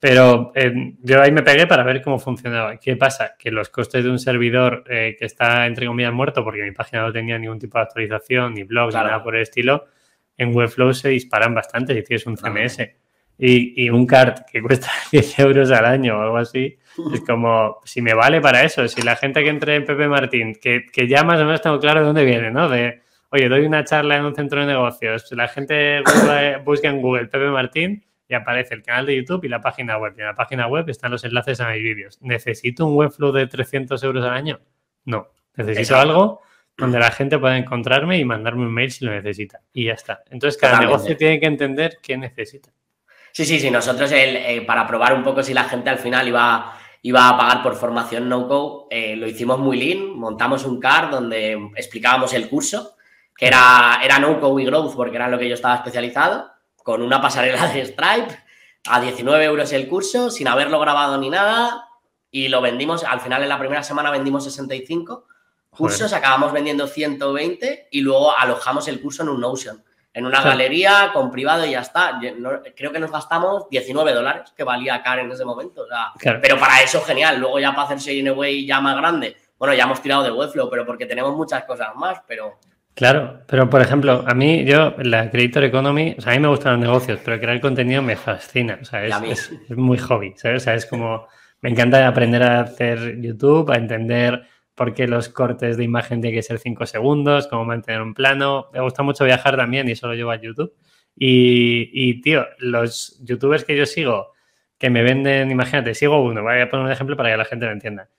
Pero 0.08 0.52
eh, 0.54 0.94
yo 1.02 1.20
ahí 1.20 1.32
me 1.32 1.42
pegué 1.42 1.66
para 1.66 1.82
ver 1.82 2.04
cómo 2.04 2.20
funcionaba. 2.20 2.78
¿Qué 2.78 2.96
pasa? 2.96 3.34
Que 3.40 3.50
los 3.50 3.70
costes 3.70 4.04
de 4.04 4.12
un 4.12 4.20
servidor 4.20 4.84
eh, 4.88 5.16
que 5.18 5.26
está, 5.26 5.66
entre 5.66 5.88
comillas, 5.88 6.14
muerto, 6.14 6.44
porque 6.44 6.62
mi 6.62 6.70
página 6.74 7.02
no 7.02 7.12
tenía 7.12 7.40
ningún 7.40 7.58
tipo 7.58 7.80
de 7.80 7.86
actualización, 7.86 8.54
ni 8.54 8.62
blogs, 8.62 8.94
ni 8.94 9.02
nada 9.02 9.24
por 9.24 9.36
el 9.36 9.42
estilo, 9.42 9.86
en 10.38 10.56
Webflow 10.56 10.94
se 10.94 11.10
disparan 11.10 11.56
bastante 11.56 11.96
si 11.96 12.04
tienes 12.04 12.28
un 12.28 12.38
CMS. 12.38 12.88
Y, 13.40 13.90
un 13.90 14.06
card 14.06 14.42
que 14.46 14.62
cuesta 14.62 14.92
10 15.12 15.40
euros 15.40 15.72
al 15.72 15.86
año 15.86 16.20
o 16.20 16.22
algo 16.22 16.38
así, 16.38 16.78
es 17.12 17.22
como, 17.28 17.80
si 17.84 18.04
me 18.04 18.14
vale 18.14 18.42
para 18.42 18.62
eso, 18.62 18.88
si 18.88 19.02
la 19.02 19.16
gente 19.16 19.42
que 19.42 19.50
entre 19.50 19.74
en 19.74 19.86
Pepe 19.86 20.08
Martín, 20.08 20.54
que, 20.62 20.86
que 20.86 21.08
ya 21.08 21.24
más 21.24 21.42
o 21.42 21.46
menos 21.46 21.64
tengo 21.64 21.80
claro 21.80 22.02
de 22.02 22.06
dónde 22.06 22.26
viene, 22.26 22.52
¿no? 22.52 22.70
De, 22.70 23.02
oye, 23.32 23.50
doy 23.50 23.66
una 23.66 23.84
charla 23.84 24.18
en 24.18 24.26
un 24.26 24.36
centro 24.36 24.60
de 24.60 24.68
negocios, 24.68 25.32
la 25.32 25.48
gente 25.48 26.04
busca 26.64 26.90
en 26.90 27.02
Google 27.02 27.26
Pepe 27.26 27.50
Martín, 27.50 28.06
aparece 28.36 28.76
el 28.76 28.84
canal 28.84 29.06
de 29.06 29.16
YouTube 29.16 29.44
y 29.46 29.50
la 29.50 29.62
página 29.62 29.98
web. 29.98 30.14
Y 30.18 30.22
en 30.22 30.28
la 30.28 30.36
página 30.36 30.68
web 30.68 30.90
están 30.90 31.12
los 31.12 31.24
enlaces 31.24 31.60
a 31.60 31.70
mis 31.70 31.82
vídeos. 31.82 32.18
¿Necesito 32.22 32.86
un 32.86 32.96
Webflow 32.96 33.32
de 33.32 33.48
300 33.48 34.02
euros 34.04 34.24
al 34.24 34.34
año? 34.34 34.60
No. 35.06 35.30
Necesito 35.56 35.96
algo 35.96 36.42
donde 36.78 37.00
la 37.00 37.12
gente 37.12 37.40
pueda 37.40 37.58
encontrarme 37.58 38.18
y 38.18 38.26
mandarme 38.26 38.64
un 38.64 38.74
mail 38.74 38.92
si 38.92 39.06
lo 39.06 39.12
necesita. 39.12 39.62
Y 39.74 39.86
ya 39.86 39.94
está. 39.94 40.24
Entonces, 40.30 40.60
cada 40.60 40.80
negocio 40.80 41.16
tiene 41.16 41.40
que 41.40 41.46
entender 41.46 42.00
qué 42.02 42.18
necesita. 42.18 42.70
Sí, 43.32 43.46
sí, 43.46 43.60
sí. 43.60 43.72
Nosotros, 43.72 44.12
el, 44.12 44.36
eh, 44.36 44.62
para 44.62 44.86
probar 44.86 45.14
un 45.14 45.24
poco 45.24 45.44
si 45.44 45.54
la 45.54 45.64
gente 45.66 45.90
al 45.90 46.00
final 46.00 46.28
iba, 46.28 46.78
iba 47.02 47.30
a 47.30 47.38
pagar 47.38 47.64
por 47.64 47.76
formación 47.76 48.28
no-code, 48.28 48.88
eh, 48.92 49.16
lo 49.16 49.28
hicimos 49.28 49.60
muy 49.60 49.78
lean. 49.78 50.18
Montamos 50.18 50.66
un 50.66 50.80
card 50.80 51.12
donde 51.12 51.54
explicábamos 51.76 52.34
el 52.34 52.50
curso, 52.50 52.96
que 53.36 53.48
era, 53.48 54.00
era 54.04 54.20
no-code 54.20 54.64
y 54.64 54.66
growth, 54.66 54.96
porque 54.96 55.16
era 55.16 55.30
lo 55.30 55.40
que 55.40 55.48
yo 55.48 55.56
estaba 55.56 55.76
especializado 55.76 56.55
con 56.86 57.02
una 57.02 57.20
pasarela 57.20 57.68
de 57.74 57.84
Stripe 57.84 58.38
a 58.86 59.02
19 59.02 59.44
euros 59.44 59.74
el 59.74 59.88
curso, 59.88 60.30
sin 60.30 60.48
haberlo 60.48 60.80
grabado 60.80 61.18
ni 61.18 61.32
nada, 61.32 61.90
y 62.30 62.48
lo 62.48 62.62
vendimos, 62.62 63.04
al 63.04 63.20
final 63.22 63.42
en 63.42 63.50
la 63.50 63.58
primera 63.58 63.82
semana 63.82 64.12
vendimos 64.12 64.44
65 64.44 65.26
cursos, 65.72 66.14
acabamos 66.14 66.54
vendiendo 66.54 66.86
120 66.86 67.88
y 67.90 68.02
luego 68.02 68.38
alojamos 68.38 68.88
el 68.88 69.02
curso 69.02 69.24
en 69.24 69.30
un 69.30 69.42
Notion, 69.42 69.84
en 70.14 70.28
una 70.28 70.44
galería 70.44 71.10
con 71.12 71.32
privado 71.32 71.66
y 71.66 71.72
ya 71.72 71.82
está. 71.82 72.20
creo 72.76 72.92
que 72.92 73.00
nos 73.00 73.12
gastamos 73.12 73.68
19 73.72 74.14
dólares, 74.14 74.54
que 74.56 74.64
valía 74.64 75.02
CAR 75.02 75.20
en 75.20 75.32
ese 75.32 75.44
momento. 75.44 75.88
Pero 76.22 76.60
para 76.60 76.84
eso 76.84 77.02
genial, 77.02 77.40
luego 77.40 77.60
ya 77.60 77.72
para 77.72 77.88
hacerse 77.88 78.12
Anyway 78.12 78.64
ya 78.64 78.80
más 78.80 78.96
grande, 78.96 79.36
bueno, 79.58 79.74
ya 79.74 79.86
hemos 79.86 80.04
tirado 80.04 80.22
de 80.22 80.32
Webflow, 80.32 80.70
pero 80.70 80.86
porque 80.86 81.08
tenemos 81.08 81.36
muchas 81.36 81.64
cosas 81.64 81.96
más, 81.96 82.22
pero... 82.28 82.60
Claro, 82.96 83.42
pero 83.46 83.70
por 83.70 83.82
ejemplo, 83.82 84.24
a 84.26 84.34
mí, 84.34 84.64
yo, 84.64 84.96
la 85.00 85.30
Creator 85.30 85.66
Economy, 85.66 86.16
o 86.18 86.22
sea, 86.22 86.32
a 86.32 86.36
mí 86.36 86.42
me 86.42 86.48
gustan 86.48 86.74
los 86.74 86.82
negocios, 86.82 87.20
pero 87.26 87.38
crear 87.42 87.60
contenido 87.60 88.02
me 88.02 88.16
fascina, 88.16 88.80
o 88.82 88.86
sea, 88.86 89.06
es, 89.06 89.52
muy 89.70 89.98
hobby, 89.98 90.34
¿sabes? 90.38 90.64
O 90.64 90.64
sea, 90.64 90.76
es 90.76 90.86
como, 90.86 91.28
me 91.60 91.72
encanta 91.72 92.08
aprender 92.08 92.42
a 92.44 92.62
hacer 92.62 93.20
YouTube, 93.20 93.70
a 93.72 93.76
entender 93.76 94.44
por 94.76 94.94
qué 94.94 95.08
los 95.08 95.28
cortes 95.28 95.76
de 95.76 95.84
imagen 95.84 96.22
tienen 96.22 96.40
que 96.40 96.44
ser 96.44 96.58
5 96.58 96.86
segundos, 96.86 97.48
cómo 97.48 97.66
mantener 97.66 98.02
un 98.02 98.14
plano. 98.14 98.68
Me 98.74 98.80
gusta 98.80 99.04
mucho 99.04 99.26
viajar 99.26 99.58
también 99.58 99.90
y 99.90 99.92
eso 99.92 100.08
lo 100.08 100.14
llevo 100.14 100.32
a 100.32 100.42
YouTube. 100.42 100.74
Y, 101.18 101.90
y, 101.92 102.22
tío, 102.22 102.46
los 102.60 103.20
youtubers 103.26 103.66
que 103.66 103.76
yo 103.76 103.86
sigo, 103.86 104.32
que 104.78 104.90
me 104.90 105.04
venden, 105.04 105.52
imagínate, 105.52 105.94
sigo 105.96 106.24
uno, 106.24 106.44
voy 106.44 106.62
a 106.62 106.70
poner 106.70 106.86
un 106.86 106.92
ejemplo 106.92 107.18
para 107.18 107.32
que 107.32 107.38
la 107.38 107.46
gente 107.46 107.66
lo 107.66 107.72
entienda 107.74 108.10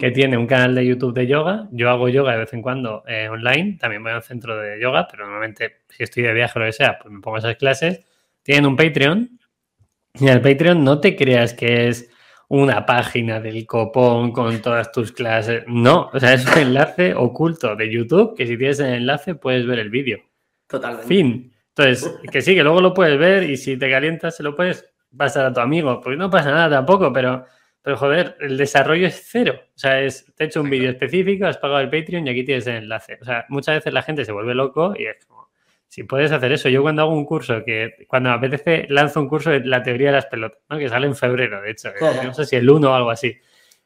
que 0.00 0.10
tiene 0.10 0.36
un 0.36 0.46
canal 0.46 0.74
de 0.74 0.86
YouTube 0.86 1.14
de 1.14 1.26
yoga. 1.26 1.68
Yo 1.70 1.90
hago 1.90 2.08
yoga 2.08 2.32
de 2.32 2.38
vez 2.38 2.52
en 2.52 2.62
cuando 2.62 3.02
eh, 3.06 3.28
online, 3.28 3.76
también 3.78 4.02
voy 4.02 4.12
a 4.12 4.16
un 4.16 4.22
centro 4.22 4.56
de 4.58 4.80
yoga, 4.80 5.06
pero 5.10 5.24
normalmente 5.24 5.82
si 5.88 6.02
estoy 6.02 6.22
de 6.22 6.32
viaje 6.32 6.58
o 6.58 6.60
lo 6.60 6.66
que 6.66 6.72
sea, 6.72 6.98
pues 6.98 7.12
me 7.12 7.20
pongo 7.20 7.38
esas 7.38 7.56
clases. 7.56 8.02
Tienen 8.42 8.66
un 8.66 8.76
Patreon 8.76 9.38
y 10.14 10.28
el 10.28 10.40
Patreon 10.40 10.82
no 10.82 11.00
te 11.00 11.16
creas 11.16 11.54
que 11.54 11.88
es 11.88 12.10
una 12.48 12.86
página 12.86 13.40
del 13.40 13.66
copón 13.66 14.32
con 14.32 14.60
todas 14.62 14.92
tus 14.92 15.12
clases. 15.12 15.64
No, 15.66 16.10
o 16.12 16.20
sea, 16.20 16.34
es 16.34 16.46
un 16.46 16.58
enlace 16.58 17.14
oculto 17.14 17.74
de 17.74 17.90
YouTube 17.90 18.36
que 18.36 18.46
si 18.46 18.56
tienes 18.56 18.80
el 18.80 18.94
enlace 18.94 19.34
puedes 19.34 19.66
ver 19.66 19.78
el 19.78 19.90
vídeo. 19.90 20.18
Totalmente. 20.66 21.08
Fin. 21.08 21.52
Entonces, 21.76 22.20
que 22.30 22.40
sí, 22.40 22.54
que 22.54 22.62
luego 22.62 22.80
lo 22.80 22.94
puedes 22.94 23.18
ver 23.18 23.42
y 23.50 23.56
si 23.56 23.76
te 23.76 23.90
calientas 23.90 24.36
se 24.36 24.42
lo 24.42 24.54
puedes 24.54 24.88
pasar 25.16 25.46
a 25.46 25.52
tu 25.52 25.60
amigo. 25.60 26.00
Pues 26.00 26.16
no 26.16 26.30
pasa 26.30 26.50
nada 26.50 26.70
tampoco, 26.70 27.12
pero 27.12 27.44
pero 27.84 27.98
joder, 27.98 28.38
el 28.40 28.56
desarrollo 28.56 29.06
es 29.06 29.28
cero. 29.30 29.60
O 29.62 29.78
sea, 29.78 30.00
es, 30.00 30.24
te 30.34 30.44
he 30.44 30.46
hecho 30.46 30.62
un 30.62 30.70
vídeo 30.70 30.88
específico, 30.88 31.44
has 31.44 31.58
pagado 31.58 31.80
el 31.80 31.90
Patreon 31.90 32.26
y 32.26 32.30
aquí 32.30 32.42
tienes 32.42 32.66
el 32.66 32.76
enlace. 32.76 33.18
O 33.20 33.24
sea, 33.26 33.44
muchas 33.50 33.74
veces 33.74 33.92
la 33.92 34.00
gente 34.00 34.24
se 34.24 34.32
vuelve 34.32 34.54
loco 34.54 34.94
y 34.98 35.04
es 35.04 35.22
como, 35.26 35.50
si 35.86 36.02
puedes 36.04 36.32
hacer 36.32 36.50
eso. 36.50 36.70
Yo 36.70 36.80
cuando 36.80 37.02
hago 37.02 37.12
un 37.12 37.26
curso, 37.26 37.62
que 37.62 38.06
cuando 38.08 38.30
a 38.30 38.38
veces 38.38 38.86
lanzo 38.88 39.20
un 39.20 39.28
curso 39.28 39.50
de 39.50 39.60
la 39.60 39.82
teoría 39.82 40.06
de 40.06 40.14
las 40.14 40.24
pelotas, 40.24 40.62
¿no? 40.70 40.78
que 40.78 40.88
sale 40.88 41.06
en 41.06 41.14
febrero, 41.14 41.60
de 41.60 41.72
hecho, 41.72 41.92
no 42.00 42.32
sé 42.32 42.46
si 42.46 42.56
el 42.56 42.70
1 42.70 42.90
o 42.90 42.94
algo 42.94 43.10
así, 43.10 43.36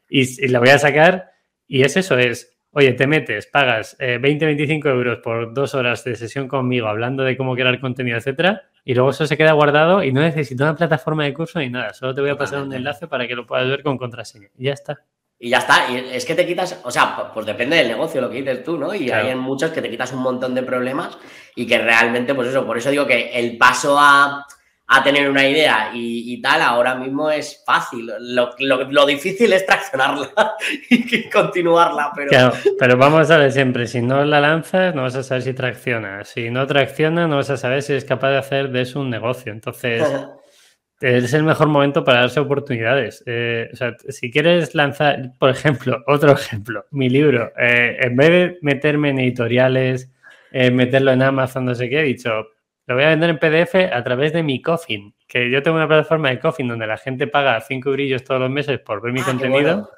y, 0.07 0.45
y 0.45 0.47
la 0.47 0.59
voy 0.59 0.69
a 0.69 0.79
sacar 0.79 1.31
y 1.67 1.83
es 1.83 1.97
eso, 1.97 2.17
es, 2.17 2.57
oye, 2.71 2.93
te 2.93 3.07
metes, 3.07 3.47
pagas 3.47 3.97
20, 3.99 4.45
eh, 4.45 4.47
25 4.47 4.89
euros 4.89 5.19
por 5.19 5.53
dos 5.53 5.75
horas 5.75 6.03
de 6.03 6.15
sesión 6.15 6.47
conmigo 6.47 6.87
hablando 6.87 7.23
de 7.23 7.35
cómo 7.37 7.55
crear 7.55 7.79
contenido, 7.79 8.17
etcétera, 8.17 8.63
y 8.83 8.93
luego 8.93 9.11
eso 9.11 9.25
se 9.27 9.37
queda 9.37 9.53
guardado 9.53 10.03
y 10.03 10.11
no 10.11 10.21
necesito 10.21 10.63
una 10.63 10.75
plataforma 10.75 11.23
de 11.23 11.33
curso 11.33 11.59
ni 11.59 11.69
nada. 11.69 11.93
Solo 11.93 12.13
te 12.13 12.21
voy 12.21 12.29
a 12.29 12.37
pasar 12.37 12.61
un 12.61 12.73
enlace 12.73 13.07
para 13.07 13.27
que 13.27 13.35
lo 13.35 13.45
puedas 13.45 13.67
ver 13.67 13.83
con 13.83 13.97
contraseña. 13.97 14.49
Y 14.57 14.65
ya 14.65 14.73
está. 14.73 14.99
Y 15.37 15.49
ya 15.49 15.59
está. 15.59 15.91
Y 15.91 15.97
es 16.11 16.25
que 16.25 16.35
te 16.35 16.45
quitas, 16.45 16.81
o 16.83 16.91
sea, 16.91 17.31
pues 17.33 17.45
depende 17.45 17.77
del 17.77 17.87
negocio 17.87 18.19
lo 18.19 18.29
que 18.29 18.37
dices 18.37 18.63
tú, 18.63 18.77
¿no? 18.77 18.93
Y 18.93 19.09
hay 19.09 19.35
muchos 19.35 19.71
que 19.71 19.81
te 19.81 19.89
quitas 19.89 20.11
un 20.13 20.21
montón 20.21 20.53
de 20.55 20.63
problemas 20.63 21.17
y 21.55 21.65
que 21.65 21.77
realmente, 21.77 22.33
pues 22.35 22.49
eso, 22.49 22.65
por 22.65 22.77
eso 22.77 22.89
digo 22.89 23.05
que 23.05 23.31
el 23.33 23.57
paso 23.57 23.97
a, 23.99 24.45
a 24.91 25.03
tener 25.03 25.29
una 25.29 25.47
idea 25.47 25.91
y, 25.93 26.41
tal, 26.41 26.63
ahora 26.63 26.95
mismo 26.95 27.29
es 27.29 27.63
fácil. 27.63 28.11
Lo, 28.19 29.05
difícil 29.05 29.53
es 29.53 29.63
traccionarla 29.63 30.31
y 30.89 31.29
continuarla, 31.29 32.11
pero... 32.15 32.29
Claro, 32.29 32.53
pero 32.79 32.97
vamos 32.97 33.29
a 33.29 33.37
ver 33.37 33.51
siempre, 33.51 33.85
si 33.85 34.01
no 34.01 34.25
la 34.25 34.39
lanzas, 34.39 34.95
no 34.95 35.03
vas 35.03 35.15
a 35.15 35.21
saber 35.21 35.43
si 35.43 35.53
tracciona. 35.53 36.23
Si 36.23 36.49
no 36.49 36.65
tracciona, 36.65 37.27
no 37.27 37.35
vas 37.35 37.51
a 37.51 37.57
saber 37.57 37.83
si 37.83 37.93
es 37.93 38.03
capaz 38.03 38.31
de 38.31 38.37
hacer 38.39 38.71
de 38.71 38.81
eso 38.81 38.99
un 38.99 39.11
negocio. 39.11 39.51
Entonces, 39.51 40.03
es 41.01 41.33
el 41.35 41.43
mejor 41.43 41.67
momento 41.67 42.03
para 42.03 42.21
darse 42.21 42.39
oportunidades. 42.39 43.21
Eh, 43.27 43.69
o 43.71 43.75
sea, 43.75 43.95
si 44.07 44.31
quieres 44.31 44.73
lanzar, 44.73 45.33
por 45.37 45.51
ejemplo, 45.51 46.03
otro 46.07 46.31
ejemplo, 46.31 46.85
mi 46.89 47.09
libro, 47.09 47.53
eh, 47.59 47.95
en 48.01 48.15
vez 48.15 48.29
de 48.29 48.57
meterme 48.63 49.09
en 49.09 49.19
editoriales, 49.19 50.09
meterlo 50.51 51.11
en 51.11 51.21
Amazon, 51.21 51.65
no 51.65 51.75
sé 51.75 51.87
qué, 51.89 51.99
he 51.99 52.05
dicho, 52.05 52.47
lo 52.89 52.95
voy 52.95 53.03
a 53.03 53.09
vender 53.09 53.29
en 53.29 53.37
PDF 53.37 53.93
a 53.93 54.03
través 54.03 54.33
de 54.33 54.41
mi 54.41 54.63
Coffin, 54.63 55.13
que 55.27 55.51
yo 55.51 55.61
tengo 55.61 55.77
una 55.77 55.87
plataforma 55.87 56.29
de 56.29 56.39
Coffin 56.39 56.67
donde 56.67 56.87
la 56.87 56.97
gente 56.97 57.27
paga 57.27 57.61
cinco 57.61 57.91
brillos 57.91 58.23
todos 58.23 58.41
los 58.41 58.49
meses 58.49 58.79
por 58.79 58.99
ver 58.99 59.13
mi 59.13 59.19
ah, 59.19 59.25
contenido 59.25 59.91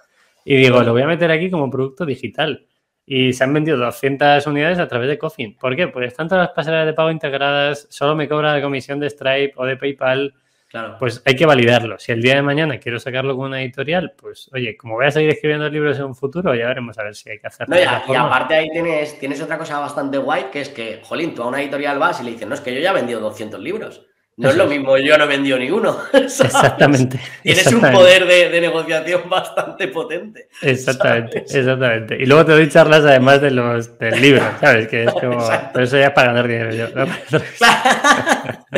y 0.44 0.58
digo, 0.58 0.84
lo 0.84 0.92
voy 0.92 1.02
a 1.02 1.08
meter 1.08 1.32
aquí 1.32 1.50
como 1.50 1.70
producto 1.70 2.06
digital. 2.06 2.68
Y 3.06 3.32
se 3.32 3.46
han 3.46 3.54
vendido 3.54 3.78
200 3.78 4.46
unidades 4.46 4.78
a 4.78 4.90
través 4.90 5.08
de 5.08 5.18
Coffin. 5.18 5.56
¿Por 5.58 5.74
qué? 5.78 5.88
Pues 5.88 6.08
están 6.08 6.28
todas 6.28 6.48
las 6.48 6.54
pasarelas 6.54 6.86
de 6.86 6.92
pago 6.92 7.12
integradas, 7.12 7.88
solo 7.90 8.14
me 8.14 8.28
cobra 8.28 8.58
la 8.58 8.62
comisión 8.62 9.00
de 9.00 9.10
Stripe 9.10 9.54
o 9.56 9.66
de 9.66 9.78
PayPal. 9.78 10.34
Claro. 10.72 10.96
Pues 10.98 11.22
hay 11.26 11.36
que 11.36 11.46
validarlo. 11.46 12.00
Si 12.00 12.14
el 12.14 12.22
día 12.22 12.36
de 12.36 12.42
mañana 12.42 12.80
quiero 12.80 12.98
sacarlo 12.98 13.36
con 13.36 13.48
una 13.48 13.62
editorial, 13.62 14.14
pues 14.16 14.50
oye, 14.54 14.78
como 14.78 14.96
voy 14.96 15.06
a 15.06 15.12
seguir 15.12 15.30
escribiendo 15.30 15.68
libros 15.68 15.98
en 15.98 16.06
un 16.06 16.16
futuro, 16.16 16.56
ya 16.56 16.68
veremos 16.68 16.98
a 16.98 17.04
ver 17.04 17.14
si 17.14 17.30
hay 17.30 17.40
que 17.40 17.48
hacerlo. 17.48 17.76
No, 17.76 17.82
y, 17.82 18.16
aparte 18.16 18.56
ahí 18.56 18.70
tienes, 18.70 19.20
tienes 19.20 19.42
otra 19.42 19.58
cosa 19.58 19.80
bastante 19.80 20.18
guay, 20.18 20.46
que 20.50 20.62
es 20.62 20.70
que, 20.70 21.02
jolín, 21.04 21.36
tú 21.36 21.44
a 21.44 21.48
una 21.48 21.62
editorial 21.62 22.00
vas 22.00 22.22
y 22.22 22.24
le 22.24 22.32
dices, 22.32 22.48
no, 22.48 22.56
es 22.56 22.62
que 22.62 22.74
yo 22.74 22.80
ya 22.80 22.92
he 22.92 22.94
vendido 22.94 23.20
200 23.20 23.60
libros. 23.60 24.08
No 24.42 24.50
es 24.50 24.56
lo 24.56 24.66
mismo, 24.66 24.98
yo 24.98 25.16
no 25.20 25.26
he 25.26 25.28
vendido 25.28 25.60
ninguno. 25.60 26.00
Exactamente. 26.14 27.20
Tienes 27.44 27.68
un 27.68 27.80
poder 27.80 28.26
de, 28.26 28.60
negociación 28.60 29.30
bastante 29.30 29.88
potente. 29.88 30.48
Exactamente, 30.64 31.46
exactamente. 31.48 32.18
Y 32.20 32.26
luego 32.26 32.46
te 32.46 32.54
doy 32.54 32.68
charlas 32.68 33.06
además 33.06 33.40
de 33.42 33.52
los 33.52 34.00
del 34.00 34.20
libro, 34.20 34.44
¿sabes? 34.60 34.88
Que 34.88 35.04
es 35.04 35.12
como. 35.12 35.48
Pero 35.74 35.86
eso 35.86 35.98
ya 35.98 36.08
es 36.08 36.12
para 36.14 36.34
ganar 36.34 36.48
dinero 36.48 36.74
yo. 36.74 36.88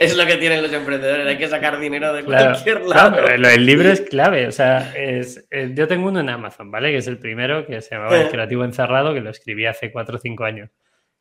es, 0.00 0.16
lo 0.16 0.26
que 0.26 0.36
tienen 0.36 0.62
los 0.62 0.72
emprendedores, 0.72 1.26
hay 1.26 1.38
que 1.38 1.48
sacar 1.48 1.80
dinero 1.80 2.12
de 2.12 2.22
cualquier 2.22 2.82
lado. 2.82 3.26
el 3.26 3.64
libro 3.64 3.90
es 3.90 4.02
clave. 4.02 4.46
O 4.48 4.52
sea, 4.52 4.92
es, 4.94 5.46
eh, 5.50 5.70
yo 5.74 5.88
tengo 5.88 6.08
uno 6.08 6.20
en 6.20 6.28
Amazon, 6.28 6.70
¿vale? 6.70 6.90
Que 6.90 6.98
es 6.98 7.06
el 7.06 7.18
primero 7.18 7.66
que 7.66 7.80
se 7.80 7.94
llamaba 7.94 8.20
El 8.20 8.28
Creativo 8.28 8.64
Encerrado, 8.64 9.14
que 9.14 9.22
lo 9.22 9.30
escribí 9.30 9.64
hace 9.64 9.90
4 9.90 10.16
o 10.16 10.18
5 10.18 10.44
años 10.44 10.70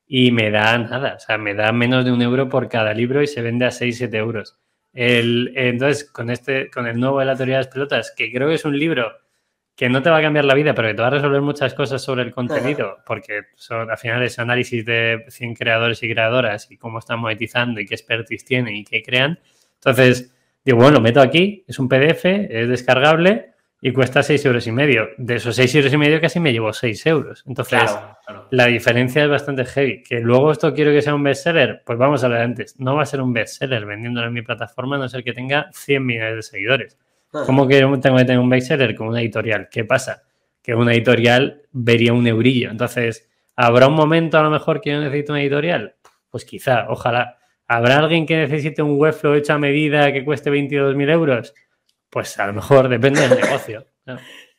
y 0.07 0.31
me 0.31 0.51
da 0.51 0.77
nada, 0.77 1.15
o 1.15 1.19
sea, 1.19 1.37
me 1.37 1.53
da 1.53 1.71
menos 1.71 2.05
de 2.05 2.11
un 2.11 2.21
euro 2.21 2.47
por 2.49 2.69
cada 2.69 2.93
libro 2.93 3.21
y 3.21 3.27
se 3.27 3.41
vende 3.41 3.65
a 3.65 3.71
6-7 3.71 4.13
euros. 4.15 4.59
El, 4.93 5.51
entonces, 5.55 6.09
con, 6.09 6.29
este, 6.29 6.69
con 6.69 6.87
el 6.87 6.99
nuevo 6.99 7.19
de 7.19 7.25
la 7.25 7.35
teoría 7.35 7.55
de 7.55 7.63
las 7.65 7.73
pelotas, 7.73 8.13
que 8.15 8.31
creo 8.31 8.47
que 8.47 8.55
es 8.55 8.65
un 8.65 8.77
libro 8.77 9.11
que 9.75 9.89
no 9.89 10.01
te 10.01 10.09
va 10.09 10.19
a 10.19 10.21
cambiar 10.21 10.45
la 10.45 10.53
vida, 10.53 10.73
pero 10.73 10.87
que 10.87 10.93
te 10.93 11.01
va 11.01 11.07
a 11.07 11.11
resolver 11.11 11.41
muchas 11.41 11.73
cosas 11.73 12.01
sobre 12.01 12.23
el 12.23 12.31
contenido, 12.31 12.99
porque 13.05 13.41
son, 13.55 13.91
al 13.91 13.97
final 13.97 14.23
es 14.23 14.39
análisis 14.39 14.85
de 14.85 15.25
100 15.27 15.53
creadores 15.55 16.01
y 16.01 16.09
creadoras 16.09 16.71
y 16.71 16.77
cómo 16.77 16.99
están 16.99 17.19
monetizando 17.19 17.81
y 17.81 17.85
qué 17.85 17.95
expertise 17.95 18.45
tienen 18.45 18.73
y 18.75 18.85
qué 18.85 19.03
crean. 19.03 19.37
Entonces, 19.75 20.33
digo, 20.63 20.77
bueno, 20.77 20.93
lo 20.93 21.01
meto 21.01 21.19
aquí, 21.19 21.65
es 21.67 21.77
un 21.77 21.89
PDF, 21.89 22.25
es 22.25 22.69
descargable 22.69 23.54
y 23.85 23.93
cuesta 23.93 24.23
6 24.23 24.43
euros 24.47 24.65
y 24.65 24.71
medio. 24.71 25.09
De 25.15 25.35
esos 25.35 25.55
6 25.57 25.75
euros 25.75 25.93
y 25.93 25.97
medio 25.97 26.19
casi 26.19 26.39
me 26.39 26.51
llevo 26.51 26.73
6 26.73 27.05
euros. 27.05 27.43
Entonces, 27.45 27.95
la 28.49 28.65
diferencia 28.65 29.21
es 29.21 29.29
bastante 29.29 29.63
heavy. 29.63 30.01
Que 30.01 30.21
luego 30.21 30.51
esto 30.51 30.73
quiero 30.73 30.91
que 30.91 31.03
sea 31.03 31.13
un 31.13 31.21
bestseller, 31.21 31.83
pues 31.85 31.99
vamos 31.99 32.23
a 32.23 32.27
ver 32.27 32.41
antes. 32.41 32.79
No 32.79 32.95
va 32.95 33.03
a 33.03 33.05
ser 33.05 33.21
un 33.21 33.31
bestseller 33.31 33.85
vendiéndolo 33.85 34.25
en 34.25 34.33
mi 34.33 34.41
plataforma, 34.41 34.95
a 34.95 34.99
no 34.99 35.07
ser 35.07 35.23
que 35.23 35.33
tenga 35.33 35.69
100 35.71 36.03
millones 36.03 36.35
de 36.35 36.41
seguidores. 36.41 36.97
Ah. 37.31 37.43
¿Cómo 37.45 37.67
que 37.67 37.75
tengo 37.75 38.17
que 38.17 38.25
tener 38.25 38.39
un 38.39 38.49
bestseller 38.49 38.95
con 38.95 39.09
una 39.09 39.21
editorial? 39.21 39.69
¿Qué 39.69 39.85
pasa? 39.85 40.23
Que 40.63 40.73
una 40.73 40.91
editorial 40.91 41.61
vería 41.71 42.11
un 42.11 42.25
eurillo. 42.25 42.71
Entonces, 42.71 43.29
¿habrá 43.55 43.87
un 43.87 43.93
momento 43.93 44.39
a 44.39 44.41
lo 44.41 44.49
mejor 44.49 44.81
que 44.81 44.93
yo 44.93 44.99
necesite 44.99 45.31
una 45.31 45.41
editorial? 45.41 45.93
Pues 46.31 46.43
quizá, 46.43 46.87
ojalá. 46.89 47.37
¿Habrá 47.67 47.99
alguien 47.99 48.25
que 48.25 48.35
necesite 48.35 48.81
un 48.81 48.99
webflow 48.99 49.35
hecho 49.35 49.53
a 49.53 49.59
medida 49.59 50.11
que 50.11 50.25
cueste 50.25 50.49
22.000 50.51 51.11
euros? 51.11 51.53
Pues 52.15 52.39
a 52.39 52.47
lo 52.47 52.53
mejor 52.53 52.87
depende 52.87 53.27
del 53.27 53.37
negocio. 53.41 53.87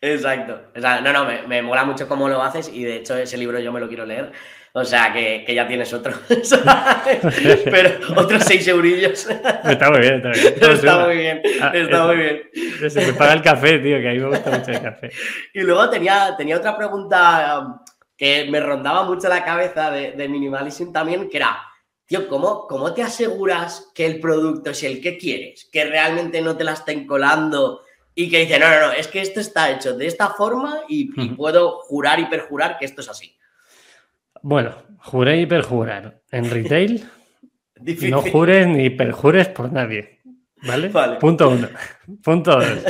Exacto. 0.03 0.61
no, 0.75 1.11
no, 1.11 1.25
me, 1.49 1.63
mola 1.63 1.87
mucho 1.87 2.07
cómo 2.07 2.29
lo 2.29 2.43
haces 2.43 2.69
y 2.71 2.85
de 2.85 2.97
hecho 2.97 3.17
ese 3.17 3.39
libro 3.39 3.59
yo 3.59 3.73
me 3.73 3.81
lo 3.81 3.89
quiero 3.89 4.05
leer. 4.05 4.31
O 4.75 4.85
sea, 4.85 5.11
que, 5.11 5.43
ya 5.55 5.67
tienes 5.67 5.91
otro. 5.95 6.13
Pero 7.65 7.91
otros 8.15 8.45
seis 8.45 8.69
eurillos. 8.69 9.27
Está 9.65 9.91
muy 9.91 10.01
bien, 10.01 10.17
está 10.17 10.33
bien. 10.33 10.55
Está 10.75 11.07
muy 11.07 11.17
bien, 11.17 11.43
ah, 11.63 11.73
está 11.75 12.07
muy 12.09 12.17
bien. 12.17 12.43
Se 12.91 13.07
me 13.07 13.15
paga 13.15 13.33
el 13.33 13.41
café, 13.41 13.79
tío, 13.79 14.01
que 14.01 14.09
a 14.11 14.13
mí 14.13 14.19
me 14.19 14.29
gusta 14.29 14.51
mucho 14.51 14.71
el 14.73 14.83
café. 14.83 15.11
Y 15.55 15.61
luego 15.63 15.89
tenía, 15.89 16.35
tenía 16.37 16.59
otra 16.59 16.77
pregunta 16.77 17.61
um, 17.61 17.79
que 18.19 18.51
me 18.51 18.61
rondaba 18.61 19.05
mucho 19.05 19.31
la 19.31 19.43
cabeza 19.43 19.91
de, 19.91 20.13
de 20.13 20.29
Minimalism 20.29 20.93
también, 20.93 21.31
que 21.31 21.39
era, 21.39 21.57
tío, 22.07 22.29
¿cómo, 22.29 22.67
¿cómo 22.67 22.95
te 22.95 23.03
aseguras 23.03 23.91
que 23.95 24.07
el 24.07 24.21
producto 24.21 24.71
es 24.71 24.83
el 24.83 25.01
que 25.01 25.19
quieres? 25.19 25.69
Que 25.71 25.85
realmente 25.85 26.41
no 26.41 26.57
te 26.57 26.65
la 26.65 26.73
estén 26.73 27.07
colando 27.07 27.83
y 28.15 28.31
que 28.31 28.41
dice, 28.41 28.59
no, 28.59 28.71
no, 28.71 28.81
no, 28.87 28.93
es 28.93 29.09
que 29.09 29.21
esto 29.21 29.41
está 29.41 29.71
hecho 29.71 29.97
de 29.97 30.07
esta 30.07 30.31
forma 30.31 30.81
y, 30.89 31.13
puedo 31.35 31.81
jurar 31.81 32.19
y 32.19 32.27
perjurar 32.27 32.79
que 32.79 32.87
esto 32.87 33.03
es 33.03 33.11
así. 33.11 33.37
Bueno, 34.43 34.75
juré 34.99 35.41
y 35.41 35.47
perjurar. 35.47 36.23
En 36.31 36.49
retail, 36.49 37.05
no 38.11 38.23
jures 38.23 38.67
ni 38.67 38.89
perjures 38.89 39.49
por 39.49 39.71
nadie. 39.71 40.16
¿Vale? 40.63 40.91
Punto 41.21 41.51
uno. 41.51 41.69
Punto 42.23 42.53
dos. 42.53 42.85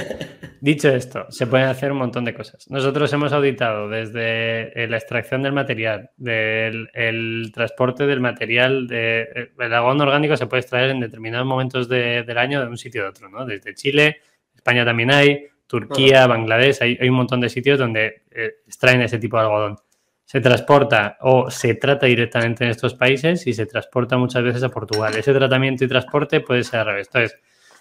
Dicho 0.61 0.89
esto, 0.89 1.27
se 1.31 1.47
pueden 1.47 1.69
hacer 1.69 1.93
un 1.93 1.99
montón 1.99 2.25
de 2.25 2.35
cosas. 2.35 2.69
Nosotros 2.71 3.13
hemos 3.13 3.33
auditado 3.33 3.89
desde 3.89 4.83
eh, 4.83 4.89
la 4.89 4.97
extracción 4.97 5.43
del 5.43 5.53
material, 5.53 6.11
del 6.17 6.89
el 6.95 7.51
transporte 7.53 8.07
del 8.07 8.21
material, 8.21 8.87
de, 8.87 9.23
eh, 9.23 9.53
el 9.59 9.73
algodón 9.73 10.01
orgánico 10.01 10.37
se 10.37 10.47
puede 10.47 10.63
extraer 10.63 10.91
en 10.91 11.01
determinados 11.01 11.47
momentos 11.47 11.89
del 11.89 12.39
año 12.39 12.61
de 12.61 12.69
un 12.69 12.79
sitio 12.79 13.07
a 13.07 13.11
otro, 13.11 13.29
¿no? 13.29 13.45
Desde 13.45 13.75
Chile, 13.75 14.23
España 14.55 14.85
también 14.85 15.13
hay, 15.13 15.47
Turquía, 15.67 16.27
Bangladesh, 16.27 16.83
hay, 16.83 17.09
un 17.09 17.17
montón 17.17 17.41
de 17.41 17.49
sitios 17.49 17.79
donde 17.79 18.23
eh, 18.31 18.57
extraen 18.67 19.03
ese 19.03 19.19
tipo 19.19 19.37
de 19.37 19.45
algodón. 19.45 19.77
Se 20.25 20.41
transporta 20.41 21.19
o 21.21 21.51
se 21.51 21.75
trata 21.75 22.07
directamente 22.07 22.65
en 22.65 22.71
estos 22.71 22.95
países 22.95 23.47
y 23.47 23.53
se 23.53 23.67
transporta 23.67 24.17
muchas 24.17 24.43
veces 24.43 24.63
a 24.63 24.69
Portugal. 24.71 25.15
Ese 25.17 25.33
tratamiento 25.33 25.85
y 25.85 25.89
transporte 25.89 26.41
puede 26.41 26.65
ser 26.65 26.81
al 26.81 26.87
revés. 26.87 27.09
Entonces, 27.13 27.39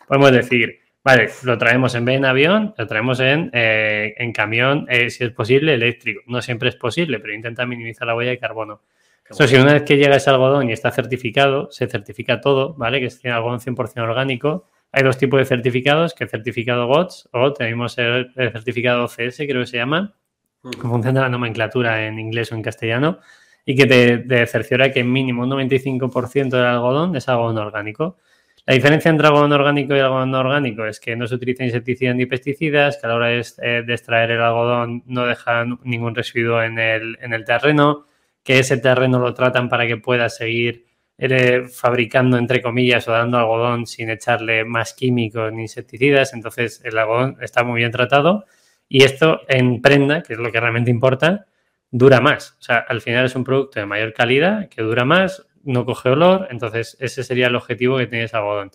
podemos 0.07 0.31
decir, 0.31 0.79
vale, 1.03 1.29
lo 1.43 1.57
traemos 1.57 1.95
en 1.95 2.07
en 2.09 2.25
avión, 2.25 2.73
lo 2.77 2.87
traemos 2.87 3.19
en, 3.19 3.49
eh, 3.53 4.13
en 4.17 4.31
camión, 4.31 4.85
eh, 4.89 5.09
si 5.09 5.23
es 5.23 5.31
posible, 5.31 5.73
eléctrico. 5.73 6.21
No 6.27 6.41
siempre 6.41 6.69
es 6.69 6.75
posible, 6.75 7.19
pero 7.19 7.33
intenta 7.33 7.65
minimizar 7.65 8.07
la 8.07 8.15
huella 8.15 8.31
de 8.31 8.39
carbono. 8.39 8.81
Eso 9.29 9.47
si 9.47 9.55
una 9.55 9.73
vez 9.73 9.83
que 9.83 9.97
llega 9.97 10.15
ese 10.15 10.29
algodón 10.29 10.69
y 10.69 10.73
está 10.73 10.91
certificado, 10.91 11.71
se 11.71 11.87
certifica 11.87 12.41
todo, 12.41 12.75
¿vale? 12.75 12.99
Que 12.99 13.07
es 13.07 13.25
algodón 13.25 13.59
100% 13.59 14.01
orgánico, 14.01 14.67
hay 14.91 15.03
dos 15.03 15.17
tipos 15.17 15.37
de 15.39 15.45
certificados, 15.45 16.13
que 16.13 16.23
el 16.23 16.29
certificado 16.29 16.87
GOTS 16.87 17.27
o 17.33 17.51
tenemos 17.51 17.97
el, 17.97 18.31
certificado 18.33 19.07
CS, 19.07 19.39
creo 19.39 19.59
que 19.59 19.67
se 19.67 19.75
llama, 19.75 20.15
que 20.63 20.87
funciona 20.87 21.19
la 21.19 21.27
nomenclatura 21.27 22.07
en 22.07 22.17
inglés 22.17 22.53
o 22.53 22.55
en 22.55 22.61
castellano, 22.61 23.19
y 23.65 23.75
que 23.75 23.87
te, 23.87 24.47
cerciora 24.47 24.93
que 24.93 25.03
mínimo 25.03 25.43
un 25.43 25.49
95% 25.49 26.49
del 26.49 26.63
algodón 26.63 27.13
es 27.17 27.27
algodón 27.27 27.57
orgánico. 27.57 28.15
La 28.67 28.73
diferencia 28.73 29.11
entre 29.11 29.27
algodón 29.27 29.51
orgánico 29.51 29.95
y 29.95 29.99
algodón 29.99 30.31
no 30.31 30.39
orgánico 30.39 30.85
es 30.85 30.99
que 30.99 31.15
no 31.15 31.27
se 31.27 31.35
utilizan 31.35 31.67
insecticidas 31.67 32.15
ni 32.15 32.25
pesticidas, 32.25 32.97
que 32.97 33.05
a 33.05 33.09
la 33.09 33.15
hora 33.15 33.27
de, 33.27 33.45
eh, 33.61 33.85
extraer 33.87 34.31
el 34.31 34.41
algodón 34.41 35.03
no 35.05 35.25
dejan 35.25 35.79
ningún 35.83 36.15
residuo 36.15 36.63
en 36.63 36.79
el, 36.79 37.17
en 37.21 37.33
el 37.33 37.45
terreno, 37.45 38.07
que 38.43 38.59
ese 38.59 38.77
terreno 38.77 39.19
lo 39.19 39.33
tratan 39.35 39.69
para 39.69 39.85
que 39.85 39.97
pueda 39.97 40.29
seguir 40.29 40.85
fabricando, 41.71 42.37
entre 42.37 42.61
comillas, 42.61 43.07
o 43.07 43.11
dando 43.11 43.37
algodón 43.37 43.85
sin 43.85 44.09
echarle 44.09 44.65
más 44.65 44.93
químicos 44.93 45.53
ni 45.53 45.63
insecticidas. 45.63 46.33
Entonces, 46.33 46.81
el 46.83 46.97
algodón 46.97 47.37
está 47.41 47.63
muy 47.63 47.79
bien 47.79 47.91
tratado 47.91 48.45
y 48.89 49.03
esto 49.03 49.41
en 49.47 49.81
prenda, 49.81 50.21
que 50.23 50.33
es 50.33 50.39
lo 50.39 50.51
que 50.51 50.59
realmente 50.59 50.91
importa, 50.91 51.45
dura 51.91 52.19
más. 52.19 52.57
O 52.59 52.63
sea, 52.63 52.77
al 52.77 53.01
final 53.01 53.25
es 53.25 53.35
un 53.35 53.43
producto 53.43 53.79
de 53.79 53.85
mayor 53.85 54.13
calidad, 54.13 54.69
que 54.69 54.81
dura 54.81 55.05
más, 55.05 55.45
no 55.65 55.85
coge 55.85 56.09
olor. 56.09 56.47
Entonces, 56.49 56.97
ese 56.99 57.23
sería 57.23 57.47
el 57.47 57.55
objetivo 57.55 57.97
que 57.97 58.07
tiene 58.07 58.25
ese 58.25 58.37
algodón. 58.37 58.71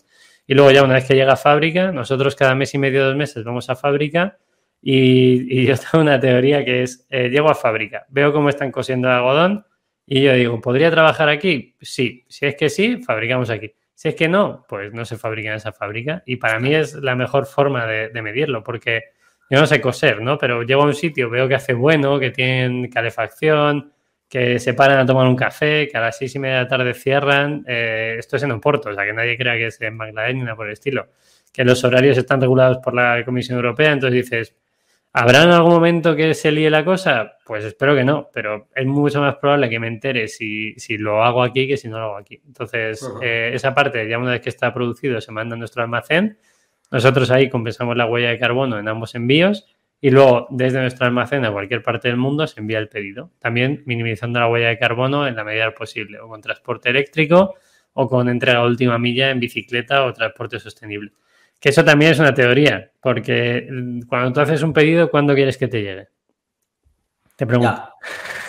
Y 0.47 0.53
luego 0.53 0.71
ya 0.71 0.83
una 0.83 0.95
vez 0.95 1.05
que 1.05 1.15
llega 1.15 1.33
a 1.33 1.37
fábrica, 1.37 1.91
nosotros 1.91 2.35
cada 2.35 2.55
mes 2.55 2.73
y 2.73 2.77
medio, 2.77 3.05
dos 3.05 3.15
meses 3.15 3.43
vamos 3.43 3.69
a 3.69 3.75
fábrica 3.75 4.37
y, 4.81 5.65
yo 5.65 5.75
tengo 5.77 6.03
una 6.03 6.19
teoría 6.19 6.65
que 6.65 6.83
es, 6.83 7.07
eh, 7.09 7.29
llego 7.29 7.49
a 7.49 7.55
fábrica, 7.55 8.05
veo 8.09 8.33
cómo 8.33 8.49
están 8.49 8.71
cosiendo 8.71 9.07
el 9.07 9.15
algodón, 9.15 9.65
y 10.13 10.23
yo 10.23 10.33
digo, 10.33 10.59
¿podría 10.59 10.91
trabajar 10.91 11.29
aquí? 11.29 11.75
Sí. 11.79 12.25
Si 12.27 12.45
es 12.45 12.55
que 12.55 12.69
sí, 12.69 12.97
fabricamos 12.97 13.49
aquí. 13.49 13.73
Si 13.93 14.09
es 14.09 14.15
que 14.15 14.27
no, 14.27 14.65
pues 14.67 14.91
no 14.93 15.05
se 15.05 15.17
fabrica 15.17 15.51
en 15.51 15.55
esa 15.55 15.71
fábrica. 15.71 16.21
Y 16.25 16.35
para 16.35 16.59
mí 16.59 16.75
es 16.75 16.95
la 16.95 17.15
mejor 17.15 17.45
forma 17.45 17.85
de, 17.85 18.21
medirlo, 18.21 18.61
porque 18.61 19.03
yo 19.49 19.59
no 19.59 19.67
sé 19.67 19.79
coser, 19.79 20.21
¿no? 20.21 20.37
Pero 20.37 20.63
llego 20.63 20.81
a 20.81 20.85
un 20.87 20.95
sitio, 20.95 21.29
veo 21.29 21.47
que 21.47 21.55
hace 21.55 21.73
bueno, 21.73 22.19
que 22.19 22.31
tienen 22.31 22.89
calefacción, 22.89 23.93
que 24.31 24.59
se 24.59 24.73
paran 24.73 24.97
a 24.97 25.05
tomar 25.05 25.27
un 25.27 25.35
café, 25.35 25.89
que 25.89 25.97
a 25.97 25.99
las 25.99 26.17
seis 26.17 26.33
y 26.35 26.39
media 26.39 26.55
de 26.55 26.61
la 26.63 26.67
tarde 26.69 26.93
cierran. 26.93 27.65
Eh, 27.67 28.15
esto 28.17 28.37
es 28.37 28.43
en 28.43 28.51
Oporto, 28.51 28.89
o 28.89 28.93
sea, 28.93 29.05
que 29.05 29.11
nadie 29.11 29.37
crea 29.37 29.55
que 29.55 29.67
es 29.67 29.81
en 29.81 29.97
Bangladesh 29.97 30.35
ni 30.35 30.43
nada 30.43 30.55
por 30.55 30.67
el 30.67 30.73
estilo. 30.73 31.09
Que 31.51 31.65
los 31.65 31.83
horarios 31.83 32.17
están 32.17 32.39
regulados 32.39 32.77
por 32.77 32.93
la 32.93 33.25
Comisión 33.25 33.57
Europea, 33.57 33.91
entonces 33.91 34.23
dices, 34.23 34.55
¿Habrá 35.11 35.43
en 35.43 35.51
algún 35.51 35.73
momento 35.73 36.15
que 36.15 36.33
se 36.33 36.49
líe 36.49 36.69
la 36.69 36.85
cosa? 36.85 37.33
Pues 37.45 37.65
espero 37.65 37.93
que 37.93 38.05
no, 38.05 38.29
pero 38.33 38.69
es 38.73 38.85
mucho 38.85 39.19
más 39.19 39.35
probable 39.35 39.69
que 39.69 39.77
me 39.77 39.87
entere 39.87 40.29
si, 40.29 40.73
lo 40.97 41.21
hago 41.21 41.43
aquí 41.43 41.67
que 41.67 41.75
si 41.75 41.89
no 41.89 41.99
lo 41.99 42.05
hago 42.05 42.17
aquí. 42.17 42.41
Entonces, 42.47 43.05
eh, 43.21 43.51
esa 43.53 43.73
parte, 43.73 44.07
ya 44.07 44.17
una 44.17 44.31
vez 44.31 44.39
que 44.39 44.47
está 44.47 44.73
producido, 44.73 45.19
se 45.19 45.33
manda 45.33 45.57
a 45.57 45.59
nuestro 45.59 45.83
almacén. 45.83 46.39
Nosotros 46.89 47.29
ahí 47.31 47.49
compensamos 47.49 47.97
la 47.97 48.05
huella 48.05 48.29
de 48.29 48.39
carbono 48.39 48.79
en 48.79 48.87
ambos 48.87 49.13
envíos 49.13 49.65
y 50.01 50.09
luego 50.09 50.47
desde 50.49 50.81
nuestro 50.81 51.05
almacén 51.05 51.45
a 51.45 51.51
cualquier 51.51 51.83
parte 51.83 52.07
del 52.07 52.17
mundo 52.17 52.47
se 52.47 52.59
envía 52.59 52.79
el 52.79 52.89
pedido. 52.89 53.31
También 53.39 53.83
minimizando 53.85 54.39
la 54.39 54.47
huella 54.47 54.69
de 54.69 54.79
carbono 54.79 55.27
en 55.27 55.35
la 55.35 55.43
medida 55.43 55.71
posible, 55.75 56.19
o 56.19 56.27
con 56.27 56.41
transporte 56.41 56.89
eléctrico 56.89 57.53
o 57.93 58.07
con 58.07 58.27
entrega 58.27 58.65
última 58.65 58.97
milla 58.97 59.29
en 59.29 59.39
bicicleta 59.39 60.03
o 60.05 60.13
transporte 60.13 60.59
sostenible. 60.59 61.11
Que 61.59 61.69
eso 61.69 61.85
también 61.85 62.11
es 62.11 62.19
una 62.19 62.33
teoría, 62.33 62.91
porque 62.99 63.67
mm, 63.71 64.01
cuando 64.07 64.33
tú 64.33 64.39
haces 64.39 64.63
un 64.63 64.73
pedido, 64.73 65.11
¿cuándo 65.11 65.35
quieres 65.35 65.57
que 65.57 65.67
te 65.67 65.83
llegue? 65.83 66.07
Te 67.41 67.47
pregunto. 67.47 67.89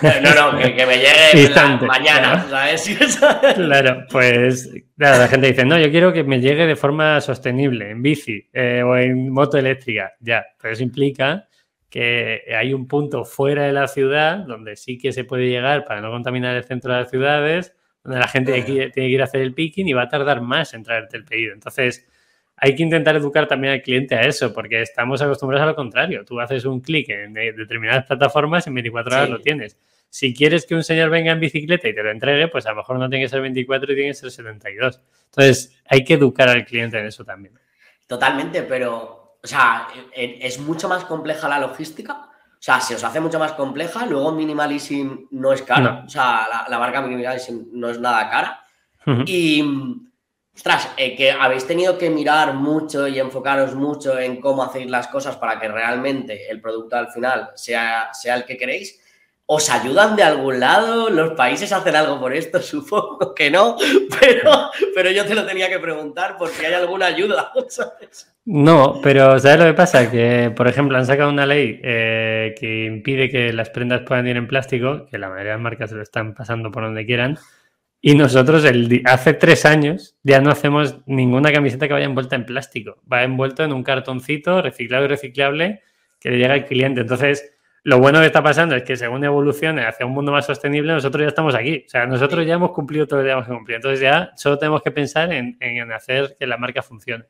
No, 0.02 0.52
no, 0.52 0.58
que, 0.58 0.84
me 0.84 0.98
llegue 0.98 1.48
mañana, 1.86 2.46
¿sabes? 2.46 3.18
claro, 3.54 4.04
pues 4.10 4.70
la 4.98 5.28
gente 5.28 5.46
dice, 5.46 5.64
no, 5.64 5.78
yo 5.78 5.90
quiero 5.90 6.12
que 6.12 6.24
me 6.24 6.42
llegue 6.42 6.66
de 6.66 6.76
forma 6.76 7.18
sostenible, 7.22 7.88
en 7.88 8.02
bici 8.02 8.50
eh, 8.52 8.82
o 8.82 8.94
en 8.98 9.30
moto 9.30 9.56
eléctrica. 9.56 10.12
Ya, 10.20 10.44
pero 10.60 10.74
eso 10.74 10.82
implica 10.82 11.48
que 11.88 12.42
hay 12.54 12.74
un 12.74 12.86
punto 12.86 13.24
fuera 13.24 13.62
de 13.62 13.72
la 13.72 13.88
ciudad 13.88 14.44
donde 14.46 14.76
sí 14.76 14.98
que 14.98 15.10
se 15.10 15.24
puede 15.24 15.48
llegar 15.48 15.86
para 15.86 16.02
no 16.02 16.10
contaminar 16.10 16.54
el 16.54 16.64
centro 16.64 16.92
de 16.92 17.00
las 17.00 17.08
ciudades, 17.08 17.74
donde 18.04 18.20
la 18.20 18.28
gente 18.28 18.60
tiene 18.60 18.90
que 18.92 19.08
ir 19.08 19.22
a 19.22 19.24
hacer 19.24 19.40
el 19.40 19.54
picking 19.54 19.88
y 19.88 19.94
va 19.94 20.02
a 20.02 20.08
tardar 20.10 20.42
más 20.42 20.74
en 20.74 20.82
traerte 20.82 21.16
el 21.16 21.24
pedido. 21.24 21.54
Entonces, 21.54 22.06
hay 22.64 22.76
que 22.76 22.84
intentar 22.84 23.16
educar 23.16 23.48
también 23.48 23.72
al 23.72 23.82
cliente 23.82 24.14
a 24.14 24.20
eso, 24.20 24.54
porque 24.54 24.82
estamos 24.82 25.20
acostumbrados 25.20 25.64
a 25.64 25.70
lo 25.70 25.74
contrario. 25.74 26.24
Tú 26.24 26.38
haces 26.38 26.64
un 26.64 26.78
clic 26.78 27.08
en 27.08 27.34
determinadas 27.34 28.06
plataformas 28.06 28.64
y 28.64 28.70
en 28.70 28.74
24 28.74 29.16
horas 29.16 29.30
lo 29.30 29.40
tienes. 29.40 29.76
Si 30.08 30.32
quieres 30.32 30.64
que 30.64 30.76
un 30.76 30.84
señor 30.84 31.10
venga 31.10 31.32
en 31.32 31.40
bicicleta 31.40 31.88
y 31.88 31.94
te 31.94 32.04
lo 32.04 32.12
entregue, 32.12 32.46
pues 32.46 32.64
a 32.66 32.70
lo 32.70 32.76
mejor 32.76 33.00
no 33.00 33.10
tiene 33.10 33.24
que 33.24 33.28
ser 33.28 33.40
24 33.40 33.92
y 33.92 33.96
tiene 33.96 34.10
que 34.10 34.14
ser 34.14 34.30
72. 34.30 35.00
Entonces, 35.24 35.82
hay 35.88 36.04
que 36.04 36.14
educar 36.14 36.48
al 36.50 36.64
cliente 36.64 37.00
en 37.00 37.06
eso 37.06 37.24
también. 37.24 37.58
Totalmente, 38.06 38.62
pero, 38.62 39.38
o 39.42 39.46
sea, 39.46 39.88
es 40.14 40.60
mucho 40.60 40.88
más 40.88 41.04
compleja 41.04 41.48
la 41.48 41.58
logística. 41.58 42.12
O 42.12 42.30
sea, 42.60 42.78
se 42.78 42.94
os 42.94 43.02
hace 43.02 43.18
mucho 43.18 43.40
más 43.40 43.54
compleja, 43.54 44.06
luego 44.06 44.30
Minimalism 44.30 45.16
no 45.32 45.52
es 45.52 45.62
cara. 45.62 46.04
O 46.06 46.08
sea, 46.08 46.46
la, 46.68 46.78
marca 46.78 47.02
Minimalism 47.02 47.70
no 47.72 47.90
es 47.90 47.98
nada 47.98 48.30
cara. 48.30 48.60
Y 49.26 49.64
Ostras, 50.54 50.90
eh, 50.96 51.16
que 51.16 51.30
habéis 51.30 51.66
tenido 51.66 51.96
que 51.96 52.10
mirar 52.10 52.54
mucho 52.54 53.08
y 53.08 53.18
enfocaros 53.18 53.74
mucho 53.74 54.18
en 54.18 54.40
cómo 54.40 54.62
hacéis 54.62 54.90
las 54.90 55.08
cosas 55.08 55.36
para 55.36 55.58
que 55.58 55.68
realmente 55.68 56.50
el 56.50 56.60
producto 56.60 56.96
al 56.96 57.10
final 57.10 57.50
sea, 57.54 58.10
sea 58.12 58.36
el 58.36 58.44
que 58.44 58.56
queréis. 58.56 59.00
¿Os 59.46 59.68
ayudan 59.70 60.14
de 60.14 60.22
algún 60.22 60.60
lado? 60.60 61.10
¿Los 61.10 61.32
países 61.32 61.72
hacen 61.72 61.96
algo 61.96 62.20
por 62.20 62.32
esto? 62.32 62.58
Supongo 62.62 63.34
que 63.34 63.50
no, 63.50 63.76
pero, 64.20 64.70
pero 64.94 65.10
yo 65.10 65.26
te 65.26 65.34
lo 65.34 65.44
tenía 65.44 65.68
que 65.68 65.78
preguntar 65.78 66.36
porque 66.38 66.66
hay 66.66 66.74
alguna 66.74 67.06
ayuda, 67.06 67.52
No, 68.44 69.00
pero 69.02 69.38
¿sabes 69.38 69.60
lo 69.60 69.66
que 69.66 69.74
pasa? 69.74 70.10
Que, 70.10 70.52
por 70.54 70.66
ejemplo, 70.66 70.98
han 70.98 71.06
sacado 71.06 71.30
una 71.30 71.46
ley 71.46 71.80
eh, 71.82 72.54
que 72.58 72.86
impide 72.86 73.30
que 73.30 73.52
las 73.52 73.70
prendas 73.70 74.02
puedan 74.02 74.26
ir 74.26 74.36
en 74.36 74.48
plástico, 74.48 75.06
que 75.06 75.18
la 75.18 75.28
mayoría 75.28 75.52
de 75.52 75.56
las 75.58 75.62
marcas 75.62 75.90
se 75.90 75.96
lo 75.96 76.02
están 76.02 76.34
pasando 76.34 76.72
por 76.72 76.82
donde 76.82 77.06
quieran, 77.06 77.38
y 78.04 78.16
nosotros 78.16 78.64
el, 78.64 79.00
hace 79.04 79.32
tres 79.32 79.64
años 79.64 80.16
ya 80.24 80.40
no 80.40 80.50
hacemos 80.50 80.98
ninguna 81.06 81.52
camiseta 81.52 81.86
que 81.86 81.94
vaya 81.94 82.06
envuelta 82.06 82.34
en 82.34 82.44
plástico. 82.44 83.00
Va 83.10 83.22
envuelto 83.22 83.62
en 83.62 83.72
un 83.72 83.84
cartoncito 83.84 84.60
reciclado 84.60 85.04
y 85.04 85.08
reciclable 85.08 85.82
que 86.18 86.30
le 86.30 86.38
llega 86.38 86.54
al 86.54 86.66
cliente. 86.66 87.02
Entonces, 87.02 87.52
lo 87.84 88.00
bueno 88.00 88.18
que 88.18 88.26
está 88.26 88.42
pasando 88.42 88.74
es 88.74 88.82
que 88.82 88.96
según 88.96 89.22
evolucione 89.22 89.86
hacia 89.86 90.04
un 90.04 90.12
mundo 90.12 90.32
más 90.32 90.46
sostenible, 90.46 90.92
nosotros 90.92 91.22
ya 91.22 91.28
estamos 91.28 91.54
aquí. 91.54 91.84
O 91.86 91.88
sea, 91.88 92.04
nosotros 92.06 92.44
ya 92.44 92.54
hemos 92.54 92.72
cumplido 92.72 93.06
todo 93.06 93.20
lo 93.20 93.22
que 93.22 93.28
tenemos 93.28 93.46
que 93.46 93.54
cumplir. 93.54 93.76
Entonces 93.76 94.00
ya 94.00 94.32
solo 94.34 94.58
tenemos 94.58 94.82
que 94.82 94.90
pensar 94.90 95.32
en, 95.32 95.56
hacer 95.92 96.34
que 96.36 96.48
la 96.48 96.56
marca 96.56 96.82
funcione. 96.82 97.26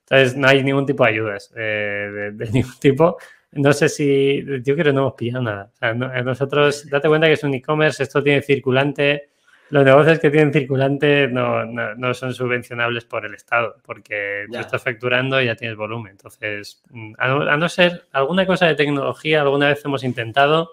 Entonces, 0.00 0.36
no 0.36 0.48
hay 0.48 0.64
ningún 0.64 0.86
tipo 0.86 1.04
de 1.04 1.10
ayudas 1.10 1.54
eh, 1.56 2.32
de, 2.34 2.46
ningún 2.50 2.78
tipo. 2.80 3.16
No 3.52 3.72
sé 3.72 3.88
si, 3.88 4.44
yo 4.44 4.74
creo 4.74 4.86
que 4.86 4.92
no 4.92 5.02
hemos 5.02 5.14
pillado 5.14 5.44
nada. 5.44 5.70
O 5.72 5.76
sea, 5.78 5.94
nosotros, 5.94 6.90
date 6.90 7.06
cuenta 7.06 7.28
que 7.28 7.34
es 7.34 7.44
un 7.44 7.54
e-commerce, 7.54 8.02
esto 8.02 8.20
tiene 8.24 8.42
circulante, 8.42 9.29
los 9.70 9.84
negocios 9.84 10.18
que 10.18 10.30
tienen 10.30 10.52
circulante 10.52 11.28
no, 11.28 11.64
no, 11.64 12.14
son 12.14 12.34
subvencionables 12.34 13.04
por 13.04 13.24
el 13.24 13.34
Estado, 13.34 13.76
porque 13.84 14.46
tú 14.50 14.58
estás 14.58 14.82
facturando 14.82 15.40
y 15.40 15.46
ya 15.46 15.54
tienes 15.54 15.76
volumen. 15.76 16.12
Entonces, 16.12 16.82
mm, 16.90 17.12
a 17.18 17.56
no, 17.56 17.68
ser 17.68 18.04
alguna 18.12 18.46
cosa 18.46 18.66
de 18.66 18.74
tecnología, 18.74 19.42
alguna 19.42 19.68
vez 19.68 19.84
hemos 19.84 20.02
intentado 20.02 20.72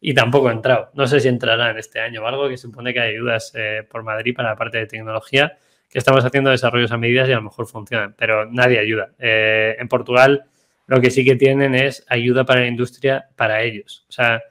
y 0.00 0.12
tampoco 0.12 0.48
ha 0.48 0.52
entrado. 0.52 0.90
No 0.94 1.06
sé 1.06 1.20
si 1.20 1.28
entrará 1.28 1.70
en 1.70 1.78
este 1.78 2.00
año 2.00 2.22
o 2.22 2.26
algo, 2.26 2.48
que 2.48 2.56
supone 2.56 2.92
que 2.92 3.00
hay 3.00 3.14
ayudas 3.14 3.52
eh, 3.54 3.86
por 3.88 4.02
Madrid 4.02 4.34
para 4.34 4.50
la 4.50 4.56
parte 4.56 4.78
de 4.78 4.86
tecnología, 4.86 5.56
que 5.88 5.98
estamos 5.98 6.24
haciendo 6.24 6.50
desarrollos 6.50 6.90
a 6.90 6.98
medidas 6.98 7.28
y 7.28 7.32
a 7.32 7.36
lo 7.36 7.42
mejor 7.42 7.68
funcionan, 7.68 8.14
pero 8.18 8.44
nadie 8.46 8.80
ayuda. 8.80 9.10
Eh, 9.20 9.76
en 9.78 9.86
Portugal 9.86 10.46
lo 10.86 11.00
que 11.00 11.10
sí 11.10 11.24
que 11.24 11.36
tienen 11.36 11.76
es 11.76 12.04
ayuda 12.08 12.44
para 12.44 12.62
la 12.62 12.66
industria 12.66 13.28
para 13.36 13.62
ellos. 13.62 14.04
O 14.08 14.12
sea, 14.12 14.42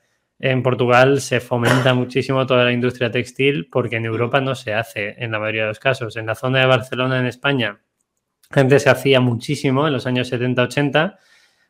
en 0.43 0.63
Portugal 0.63 1.21
se 1.21 1.39
fomenta 1.39 1.93
muchísimo 1.93 2.47
toda 2.47 2.63
la 2.65 2.71
industria 2.71 3.11
textil 3.11 3.69
porque 3.71 3.97
en 3.97 4.05
Europa 4.05 4.41
no 4.41 4.55
se 4.55 4.73
hace 4.73 5.15
en 5.23 5.31
la 5.31 5.39
mayoría 5.39 5.61
de 5.61 5.67
los 5.67 5.79
casos. 5.79 6.17
En 6.17 6.25
la 6.25 6.33
zona 6.33 6.61
de 6.61 6.65
Barcelona, 6.65 7.19
en 7.19 7.27
España, 7.27 7.79
antes 8.49 8.83
se 8.83 8.89
hacía 8.89 9.19
muchísimo 9.19 9.85
en 9.85 9.93
los 9.93 10.07
años 10.07 10.33
70-80. 10.33 11.17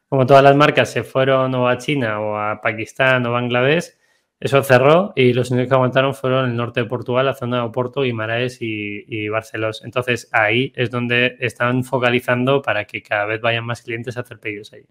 Como 0.08 0.26
todas 0.26 0.42
las 0.42 0.56
marcas 0.56 0.90
se 0.90 1.04
fueron 1.04 1.54
o 1.54 1.68
a 1.68 1.78
China 1.78 2.22
o 2.22 2.38
a 2.38 2.62
Pakistán 2.62 3.26
o 3.26 3.34
Bangladesh, 3.34 3.98
eso 4.40 4.64
cerró 4.64 5.12
y 5.18 5.34
los 5.34 5.52
únicos 5.52 5.68
que 5.68 5.76
aguantaron 5.76 6.16
fueron 6.16 6.50
el 6.50 6.56
norte 6.56 6.80
de 6.80 6.86
Portugal, 6.86 7.26
la 7.26 7.34
zona 7.34 7.58
de 7.58 7.64
Oporto, 7.64 8.04
Guimaraes 8.04 8.62
y, 8.62 9.04
y 9.06 9.28
Barcelos. 9.28 9.84
Entonces 9.84 10.30
ahí 10.32 10.72
es 10.78 10.90
donde 10.90 11.36
están 11.42 11.84
focalizando 11.84 12.62
para 12.62 12.86
que 12.86 13.04
cada 13.04 13.26
vez 13.26 13.42
vayan 13.42 13.66
más 13.66 13.82
clientes 13.82 14.16
a 14.16 14.22
hacer 14.22 14.40
pedidos 14.40 14.72
allí. 14.72 14.88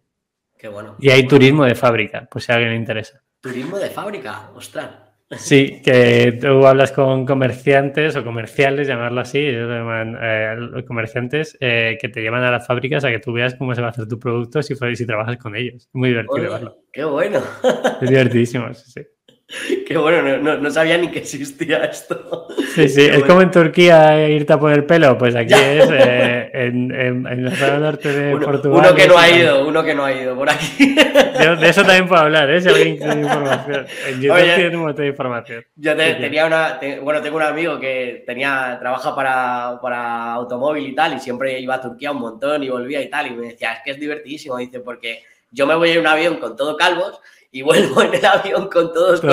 Qué 0.58 0.68
bueno. 0.68 0.96
Y 1.00 1.08
hay 1.08 1.26
turismo 1.26 1.64
de 1.64 1.74
fábrica, 1.74 2.28
pues 2.30 2.44
si 2.44 2.52
a 2.52 2.56
alguien 2.56 2.72
le 2.72 2.78
interesa. 2.78 3.22
Turismo 3.40 3.78
de 3.78 3.90
fábrica, 3.90 4.50
ostras. 4.54 4.90
Sí, 5.36 5.80
que 5.84 6.38
tú 6.40 6.66
hablas 6.66 6.90
con 6.90 7.24
comerciantes 7.24 8.16
o 8.16 8.24
comerciales, 8.24 8.88
llamarlo 8.88 9.20
así, 9.20 9.38
ellos 9.38 9.68
llaman 9.68 10.18
eh, 10.20 10.84
comerciantes, 10.86 11.56
eh, 11.60 11.96
que 12.00 12.08
te 12.08 12.20
llevan 12.20 12.42
a 12.42 12.50
las 12.50 12.66
fábricas 12.66 13.04
a 13.04 13.10
que 13.10 13.20
tú 13.20 13.32
veas 13.32 13.54
cómo 13.54 13.72
se 13.74 13.80
va 13.80 13.88
a 13.88 13.90
hacer 13.90 14.08
tu 14.08 14.18
producto 14.18 14.60
si, 14.60 14.74
si 14.74 15.06
trabajas 15.06 15.36
con 15.36 15.54
ellos. 15.54 15.88
Muy 15.92 16.08
divertido 16.08 16.50
verlo. 16.50 16.78
¡Qué 16.92 17.04
bueno! 17.04 17.40
Es 18.02 18.10
divertidísimo, 18.10 18.74
sí. 18.74 18.90
sí. 18.90 19.06
Qué 19.86 19.96
bueno, 19.96 20.38
no, 20.38 20.70
sabía 20.70 20.96
ni 20.96 21.08
que 21.08 21.20
existía 21.20 21.78
esto. 21.78 22.46
Sí, 22.74 22.88
sí, 22.88 23.02
es 23.02 23.24
como 23.24 23.42
en 23.42 23.50
Turquía 23.50 24.28
irte 24.28 24.52
a 24.52 24.60
poner 24.60 24.86
pelo, 24.86 25.18
pues 25.18 25.34
aquí 25.34 25.54
es 25.54 25.88
eh, 25.90 26.50
en, 26.52 27.44
la 27.44 27.50
zona 27.56 27.78
norte 27.78 28.12
de 28.12 28.36
Portugal. 28.36 28.78
Uno 28.78 28.94
que 28.94 29.08
no 29.08 29.18
ha 29.18 29.28
ido, 29.28 29.66
uno 29.66 29.82
que 29.82 29.94
no 29.94 30.04
ha 30.04 30.12
ido 30.12 30.36
por 30.36 30.48
aquí. 30.48 30.94
De, 30.94 31.68
eso 31.68 31.82
también 31.82 32.06
puedo 32.06 32.22
hablar, 32.22 32.48
¿eh? 32.50 32.60
Si 32.60 32.68
alguien 32.68 32.96
quiere 32.96 33.20
información. 33.22 33.86
En 34.06 34.20
YouTube 34.20 34.54
tiene 34.54 34.76
un 34.76 34.82
montón 34.82 35.04
de 35.04 35.08
información. 35.08 35.64
Yo 35.74 35.96
tenía 35.96 36.46
una, 36.46 36.78
bueno, 37.02 37.20
tengo 37.20 37.36
un 37.36 37.42
amigo 37.42 37.80
que 37.80 38.22
tenía, 38.24 38.76
trabaja 38.80 39.14
para, 39.16 39.80
para 39.82 40.32
automóvil 40.34 40.86
y 40.86 40.94
tal, 40.94 41.14
y 41.14 41.18
siempre 41.18 41.58
iba 41.58 41.74
a 41.74 41.80
Turquía 41.80 42.12
un 42.12 42.20
montón 42.20 42.62
y 42.62 42.68
volvía 42.68 43.02
y 43.02 43.10
tal, 43.10 43.26
y 43.26 43.30
me 43.30 43.46
decía, 43.48 43.72
es 43.72 43.80
que 43.84 43.90
es 43.92 43.98
divertidísimo, 43.98 44.56
dice, 44.58 44.78
porque 44.78 45.24
yo 45.50 45.66
me 45.66 45.74
voy 45.74 45.90
en 45.90 46.00
un 46.00 46.06
avión 46.06 46.36
con 46.36 46.54
todo 46.54 46.76
calvos 46.76 47.20
y 47.52 47.62
vuelvo 47.62 48.02
en 48.02 48.14
el 48.14 48.24
avión 48.24 48.68
con 48.68 48.92
todos, 48.92 49.20
con, 49.20 49.30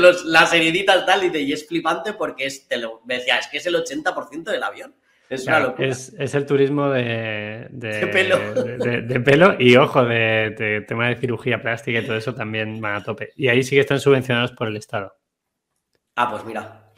los, 0.00 0.24
las 0.24 0.52
heriditas 0.52 1.04
tal, 1.04 1.24
y, 1.24 1.36
y 1.36 1.52
es 1.52 1.66
flipante 1.66 2.12
porque 2.12 2.46
es, 2.46 2.68
te 2.68 2.76
lo, 2.76 3.02
me 3.04 3.16
decía, 3.16 3.38
es 3.38 3.48
que 3.48 3.56
es 3.58 3.66
el 3.66 3.74
80% 3.74 4.44
del 4.44 4.62
avión. 4.62 4.94
Es 5.28 5.46
una 5.46 5.60
locura. 5.60 5.88
Es, 5.88 6.14
es, 6.18 6.34
el 6.34 6.44
turismo 6.44 6.90
de, 6.90 7.66
de, 7.70 8.06
pelo. 8.08 8.38
De, 8.54 9.20
pelo 9.20 9.56
y 9.58 9.76
ojo, 9.76 10.04
de, 10.04 10.84
tema 10.86 11.08
de 11.08 11.16
cirugía 11.16 11.62
plástica 11.62 12.00
y 12.00 12.04
todo 12.04 12.16
eso 12.16 12.34
también 12.34 12.80
van 12.82 12.96
a 12.96 13.02
tope. 13.02 13.30
Y 13.34 13.48
ahí 13.48 13.62
sí 13.62 13.74
que 13.74 13.80
están 13.80 13.98
subvencionados 13.98 14.52
por 14.52 14.68
el 14.68 14.76
Estado. 14.76 15.16
Ah, 16.16 16.30
pues 16.30 16.44
mira. 16.44 16.90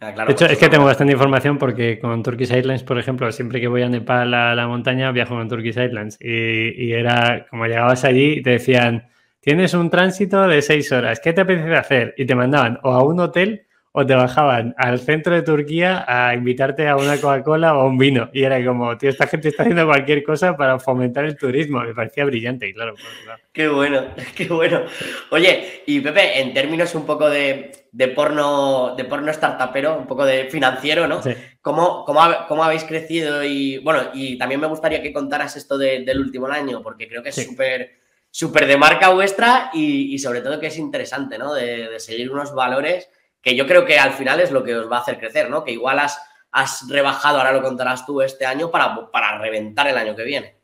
Ah, 0.00 0.10
de 0.10 0.32
hecho, 0.32 0.46
es 0.46 0.58
que 0.58 0.68
tengo 0.68 0.84
bastante 0.84 1.12
información 1.12 1.58
porque 1.58 2.00
con 2.00 2.24
Turkish 2.24 2.52
Airlines, 2.52 2.82
por 2.82 2.98
ejemplo, 2.98 3.30
siempre 3.30 3.60
que 3.60 3.68
voy 3.68 3.82
a 3.82 3.88
Nepal 3.88 4.34
a 4.34 4.54
la 4.56 4.66
montaña, 4.66 5.12
viajo 5.12 5.36
con 5.36 5.48
Turkish 5.48 5.78
Airlines. 5.78 6.18
Y, 6.20 6.86
y 6.86 6.92
era 6.92 7.46
como 7.48 7.66
llegabas 7.66 8.04
allí 8.04 8.38
y 8.38 8.42
te 8.42 8.50
decían 8.50 9.08
tienes 9.46 9.74
un 9.74 9.90
tránsito 9.90 10.48
de 10.48 10.60
seis 10.60 10.90
horas, 10.90 11.20
¿qué 11.20 11.32
te 11.32 11.42
apetece 11.42 11.76
hacer? 11.76 12.14
Y 12.16 12.26
te 12.26 12.34
mandaban 12.34 12.80
o 12.82 12.90
a 12.90 13.04
un 13.04 13.20
hotel 13.20 13.64
o 13.92 14.04
te 14.04 14.12
bajaban 14.12 14.74
al 14.76 14.98
centro 14.98 15.36
de 15.36 15.42
Turquía 15.42 16.04
a 16.08 16.34
invitarte 16.34 16.88
a 16.88 16.96
una 16.96 17.16
Coca-Cola 17.16 17.78
o 17.78 17.82
a 17.82 17.86
un 17.86 17.96
vino. 17.96 18.28
Y 18.32 18.42
era 18.42 18.62
como, 18.64 18.98
tío, 18.98 19.08
esta 19.08 19.28
gente 19.28 19.50
está 19.50 19.62
haciendo 19.62 19.86
cualquier 19.86 20.24
cosa 20.24 20.56
para 20.56 20.80
fomentar 20.80 21.24
el 21.24 21.36
turismo. 21.36 21.80
Me 21.80 21.94
parecía 21.94 22.24
brillante, 22.24 22.66
y 22.66 22.74
claro. 22.74 22.94
Pues, 22.94 23.38
qué 23.52 23.68
bueno, 23.68 24.06
qué 24.36 24.48
bueno. 24.48 24.82
Oye, 25.30 25.82
y 25.86 26.00
Pepe, 26.00 26.40
en 26.40 26.52
términos 26.52 26.96
un 26.96 27.06
poco 27.06 27.30
de, 27.30 27.70
porno, 28.16 28.96
de 28.96 29.04
porno 29.04 29.32
startupero, 29.32 29.96
un 29.96 30.08
poco 30.08 30.24
de 30.24 30.46
financiero, 30.46 31.06
¿no? 31.06 31.20
¿Cómo, 31.62 32.04
cómo, 32.04 32.64
habéis 32.64 32.82
crecido? 32.82 33.44
Y 33.44 33.78
bueno, 33.78 34.10
y 34.12 34.36
también 34.38 34.60
me 34.60 34.66
gustaría 34.66 35.00
que 35.00 35.12
contaras 35.12 35.56
esto 35.56 35.78
del 35.78 36.18
último 36.18 36.48
año, 36.48 36.82
porque 36.82 37.06
creo 37.06 37.22
que 37.22 37.28
es 37.28 37.46
súper 37.46 38.05
súper 38.36 38.66
de 38.66 38.76
marca 38.76 39.08
vuestra 39.08 39.70
y, 39.72 40.18
sobre 40.18 40.42
todo 40.42 40.60
que 40.60 40.66
es 40.66 40.76
interesante, 40.76 41.38
¿no? 41.38 41.54
De, 41.54 41.98
seguir 41.98 42.30
unos 42.30 42.54
valores 42.54 43.08
que 43.40 43.56
yo 43.56 43.66
creo 43.66 43.86
que 43.86 43.98
al 43.98 44.12
final 44.12 44.40
es 44.40 44.50
lo 44.50 44.62
que 44.62 44.76
os 44.76 44.92
va 44.92 44.98
a 44.98 45.00
hacer 45.00 45.18
crecer, 45.18 45.48
¿no? 45.48 45.64
Que 45.64 45.72
igual 45.72 46.00
has, 46.00 46.20
has 46.52 46.86
rebajado, 46.86 47.38
ahora 47.38 47.54
lo 47.54 47.62
contarás 47.62 48.04
tú, 48.04 48.20
este 48.20 48.44
año 48.44 48.70
para, 48.70 49.10
para 49.10 49.38
reventar 49.38 49.88
el 49.88 49.96
año 49.96 50.14
que 50.14 50.24
viene. 50.24 50.56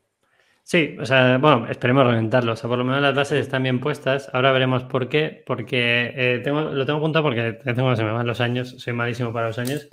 Sí, 0.62 0.99
o 1.01 1.07
sea, 1.07 1.39
bueno, 1.39 1.66
esperemos 1.66 2.07
reventarlo. 2.07 2.53
O 2.53 2.57
sea, 2.57 2.68
por 2.68 2.77
lo 2.77 2.85
menos 2.85 3.01
las 3.01 3.14
bases 3.14 3.41
están 3.41 3.62
bien 3.62 3.81
puestas. 3.81 4.29
Ahora 4.35 4.53
veremos 4.53 4.85
por 4.85 5.09
qué. 5.09 5.43
Porque 5.47 6.12
eh, 6.14 6.41
tengo, 6.45 6.61
lo 6.61 6.85
tengo 6.85 6.99
apuntado 6.99 7.25
porque 7.25 7.55
tengo, 7.64 7.97
se 7.97 8.05
me 8.05 8.12
van 8.12 8.27
los 8.27 8.43
años. 8.43 8.75
Soy 8.79 8.93
malísimo 8.93 9.33
para 9.33 9.47
los 9.47 9.59
años. 9.59 9.89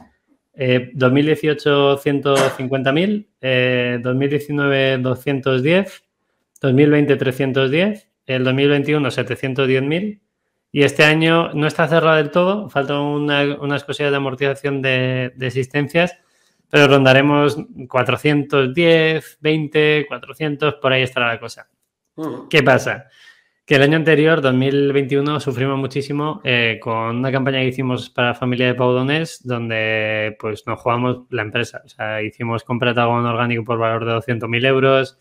2018, 0.54 1.98
150.000. 1.98 4.02
2019, 4.02 4.98
210. 4.98 6.09
2020 6.62 7.16
310, 7.16 8.10
el 8.26 8.44
2021 8.44 9.10
710.000 9.10 10.20
y 10.72 10.84
este 10.84 11.04
año 11.04 11.52
no 11.54 11.68
está 11.68 11.88
cerrado 11.88 12.18
del 12.18 12.30
todo, 12.30 12.70
faltan 12.70 12.98
unas 12.98 13.84
cosillas 13.84 14.12
de 14.12 14.18
amortización 14.18 14.82
de, 14.82 15.34
existencias, 15.40 16.16
pero 16.70 16.88
rondaremos 16.88 17.58
410, 17.88 19.38
20, 19.42 20.06
400, 20.08 20.76
por 20.76 20.94
ahí 20.94 21.02
estará 21.02 21.28
la 21.28 21.40
cosa. 21.40 21.68
¿Qué 22.50 22.62
pasa? 22.62 23.08
Que 23.66 23.76
el 23.76 23.84
año 23.84 23.98
anterior, 23.98 24.42
2021, 24.42 25.40
sufrimos 25.40 25.80
muchísimo 25.80 26.42
eh, 26.44 26.80
con 26.82 27.18
una 27.18 27.32
campaña 27.32 27.60
que 27.60 27.68
hicimos 27.68 28.10
para 28.10 28.30
la 28.30 28.36
familia 28.36 28.68
de 28.68 28.76
Paudones, 28.76 29.42
donde 29.44 30.36
pues 30.40 30.68
nos 30.68 30.80
jugamos 30.80 31.22
la 31.30 31.44
empresa. 31.44 31.82
O 31.86 31.88
sea, 31.88 32.22
hicimos 32.22 32.64
compra 32.64 32.94
de 32.94 33.02
orgánico 33.02 33.64
por 33.64 33.80
valor 33.80 34.06
de 34.06 34.14
200.000 34.14 34.66
euros, 34.66 35.18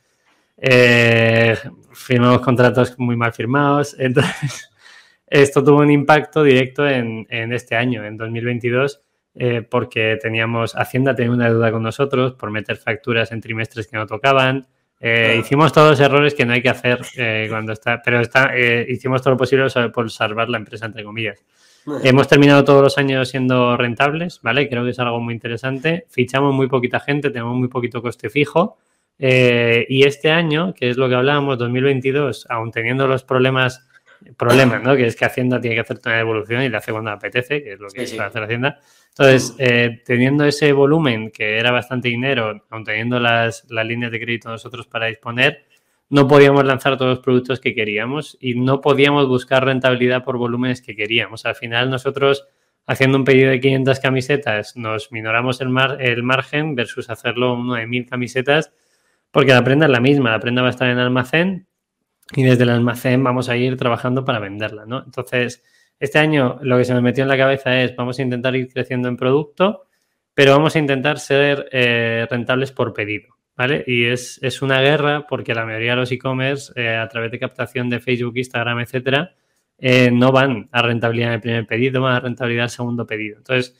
eh, 0.61 1.57
firmamos 1.93 2.41
contratos 2.41 2.99
muy 2.99 3.17
mal 3.17 3.33
firmados. 3.33 3.97
Entonces, 3.99 4.71
esto 5.27 5.63
tuvo 5.63 5.79
un 5.81 5.91
impacto 5.91 6.43
directo 6.43 6.87
en, 6.89 7.27
este 7.29 7.77
año, 7.77 8.05
en 8.05 8.17
2022, 8.17 9.03
eh, 9.35 9.63
porque 9.63 10.19
teníamos, 10.21 10.75
Hacienda 10.75 11.15
tenía 11.15 11.33
una 11.33 11.51
deuda 11.51 11.71
con 11.71 11.83
nosotros 11.83 12.35
por 12.35 12.51
meter 12.51 12.77
facturas 12.77 13.33
en 13.33 13.41
trimestres 13.41 13.87
que 13.87 13.97
no 13.97 14.07
tocaban. 14.07 14.67
Eh, 15.01 15.37
hicimos 15.41 15.73
todos 15.73 15.91
los 15.91 16.01
errores 16.01 16.35
que 16.35 16.45
no 16.45 16.55
hay 16.55 16.63
que 16.63 16.71
hacer 16.71 17.01
eh, 17.17 17.47
cuando 17.49 17.73
está, 17.73 18.03
pero 18.05 18.21
está, 18.21 18.51
hicimos 18.89 19.23
todo 19.23 19.35
lo 19.35 19.39
posible 19.39 19.67
por 19.93 20.11
salvar 20.11 20.49
la 20.49 20.59
empresa, 20.59 20.87
entre 20.87 21.05
comillas. 21.05 21.45
Hemos 22.03 22.29
terminado 22.29 22.65
todos 22.65 22.83
los 22.83 22.99
años 22.99 23.29
siendo 23.31 23.77
rentables, 23.77 24.41
¿vale? 24.43 24.69
Creo 24.69 24.85
que 24.85 24.91
es 24.91 24.99
algo 24.99 25.21
muy 25.21 25.33
interesante. 25.33 26.05
Fichamos 26.11 26.53
muy 26.53 26.67
poquita 26.67 27.01
gente, 27.01 27.31
tenemos 27.31 27.57
muy 27.57 27.69
poquito 27.69 28.03
coste 28.03 28.29
fijo 28.29 28.77
eh, 29.19 29.87
y 29.89 30.05
este 30.05 30.31
año, 30.31 30.75
que 30.75 30.91
es 30.91 30.97
lo 30.97 31.09
que 31.09 31.15
hablábamos, 31.15 31.59
2022, 31.59 32.47
aún 32.49 32.71
teniendo 32.71 33.07
los 33.07 33.25
problemas, 33.25 33.89
problemas, 34.37 34.83
¿no? 34.83 34.97
Que 34.97 35.07
es 35.07 35.17
que 35.17 35.25
Hacienda 35.25 35.61
tiene 35.61 35.77
que 35.77 35.81
hacer 35.81 35.99
una 36.05 36.17
devolución 36.17 36.63
y 36.63 36.69
la 36.69 36.79
hace 36.79 36.93
cuando 36.93 37.11
apetece, 37.11 37.63
que 37.63 37.73
es 37.73 37.81
lo 37.81 37.89
que 37.89 38.07
sí, 38.07 38.19
hacer 38.19 38.43
Hacienda. 38.43 38.79
Entonces, 39.11 39.57
eh, 39.59 40.03
teniendo 40.05 40.45
ese 40.45 40.73
volumen, 40.73 41.31
que 41.31 41.59
era 41.59 41.73
bastante 41.73 42.09
dinero, 42.09 42.65
aún 42.71 42.85
teniendo 42.85 43.19
las, 43.19 43.65
las 43.69 43.87
líneas 43.87 44.13
de 44.13 44.21
crédito 44.21 44.49
nosotros 44.49 44.87
para 44.87 45.07
disponer, 45.07 45.67
no 46.11 46.27
podíamos 46.27 46.65
lanzar 46.65 46.97
todos 46.97 47.17
los 47.17 47.19
productos 47.19 47.61
que 47.61 47.75
queríamos 47.75 48.39
y 48.41 48.55
no 48.55 48.81
podíamos 48.81 49.27
buscar 49.27 49.65
rentabilidad 49.65 50.25
por 50.25 50.39
volúmenes 50.39 50.81
que 50.81 50.97
queríamos. 50.97 51.45
Al 51.45 51.55
final, 51.55 51.91
nosotros 51.91 52.47
haciendo 52.87 53.19
un 53.19 53.25
pedido 53.25 53.51
de 53.51 53.61
500 53.61 54.01
camisetas, 54.01 54.77
nos 54.77 55.13
minoramos 55.13 55.61
el, 55.61 55.69
mar, 55.69 55.99
el 56.01 56.23
margen 56.23 56.75
versus 56.75 57.11
hacerlo 57.11 57.55
uno 57.55 57.75
de 57.75 57.87
1000 57.87 58.07
camisetas 58.09 58.73
porque 59.31 59.53
la 59.53 59.63
prenda 59.63 59.87
es 59.87 59.93
la 59.93 60.01
misma, 60.01 60.31
la 60.31 60.41
prenda 60.41 60.63
va 60.63 60.69
a 60.69 60.71
estar 60.71 60.89
en 60.89 60.99
almacén 60.99 61.69
y 62.35 62.43
desde 62.43 62.65
el 62.65 62.71
almacén 62.71 63.23
vamos 63.25 63.49
a 63.49 63.57
ir 63.57 63.77
trabajando 63.77 64.25
para 64.25 64.39
venderla, 64.39 64.85
¿no? 64.87 65.03
Entonces, 65.05 65.63
este 65.99 66.19
año 66.19 66.59
lo 66.63 66.79
que 66.79 66.85
se 66.85 66.95
me 66.95 67.01
metió 67.01 67.23
en 67.23 67.29
la 67.29 67.37
cabeza 67.37 67.83
es, 67.83 67.97
vamos 67.97 68.19
a 68.19 68.23
intentar 68.23 68.55
ir 68.55 68.69
creciendo 68.69 69.09
en 69.09 69.17
producto, 69.17 69.87
pero 70.35 70.53
vamos 70.53 70.77
a 70.77 70.79
intentar 70.79 71.19
ser 71.19 71.69
eh, 71.73 72.27
rentables 72.31 72.71
por 72.71 72.93
pedido, 72.93 73.37
¿vale? 73.57 73.83
Y 73.87 74.05
es, 74.05 74.63
una 74.63 74.81
guerra 74.81 75.27
porque 75.27 75.55
la 75.55 75.65
mayoría 75.65 75.93
de 75.93 75.97
los 75.97 76.13
e-commerce, 76.13 76.73
eh, 76.77 76.97
a 76.97 77.09
través 77.09 77.31
de 77.33 77.39
captación 77.39 77.91
de 77.91 77.99
Facebook, 77.99 78.37
Instagram, 78.37 78.81
etcétera, 78.81 79.35
eh, 79.79 80.11
no 80.13 80.31
van 80.31 80.69
a 80.73 80.83
rentabilidad 80.83 81.31
en 81.31 81.35
el 81.35 81.41
primer 81.41 81.67
pedido, 81.67 82.03
van 82.03 82.15
a 82.17 82.21
rentabilidad 82.21 82.65
el 82.65 82.71
segundo 82.71 83.07
pedido. 83.07 83.39
Entonces, 83.39 83.77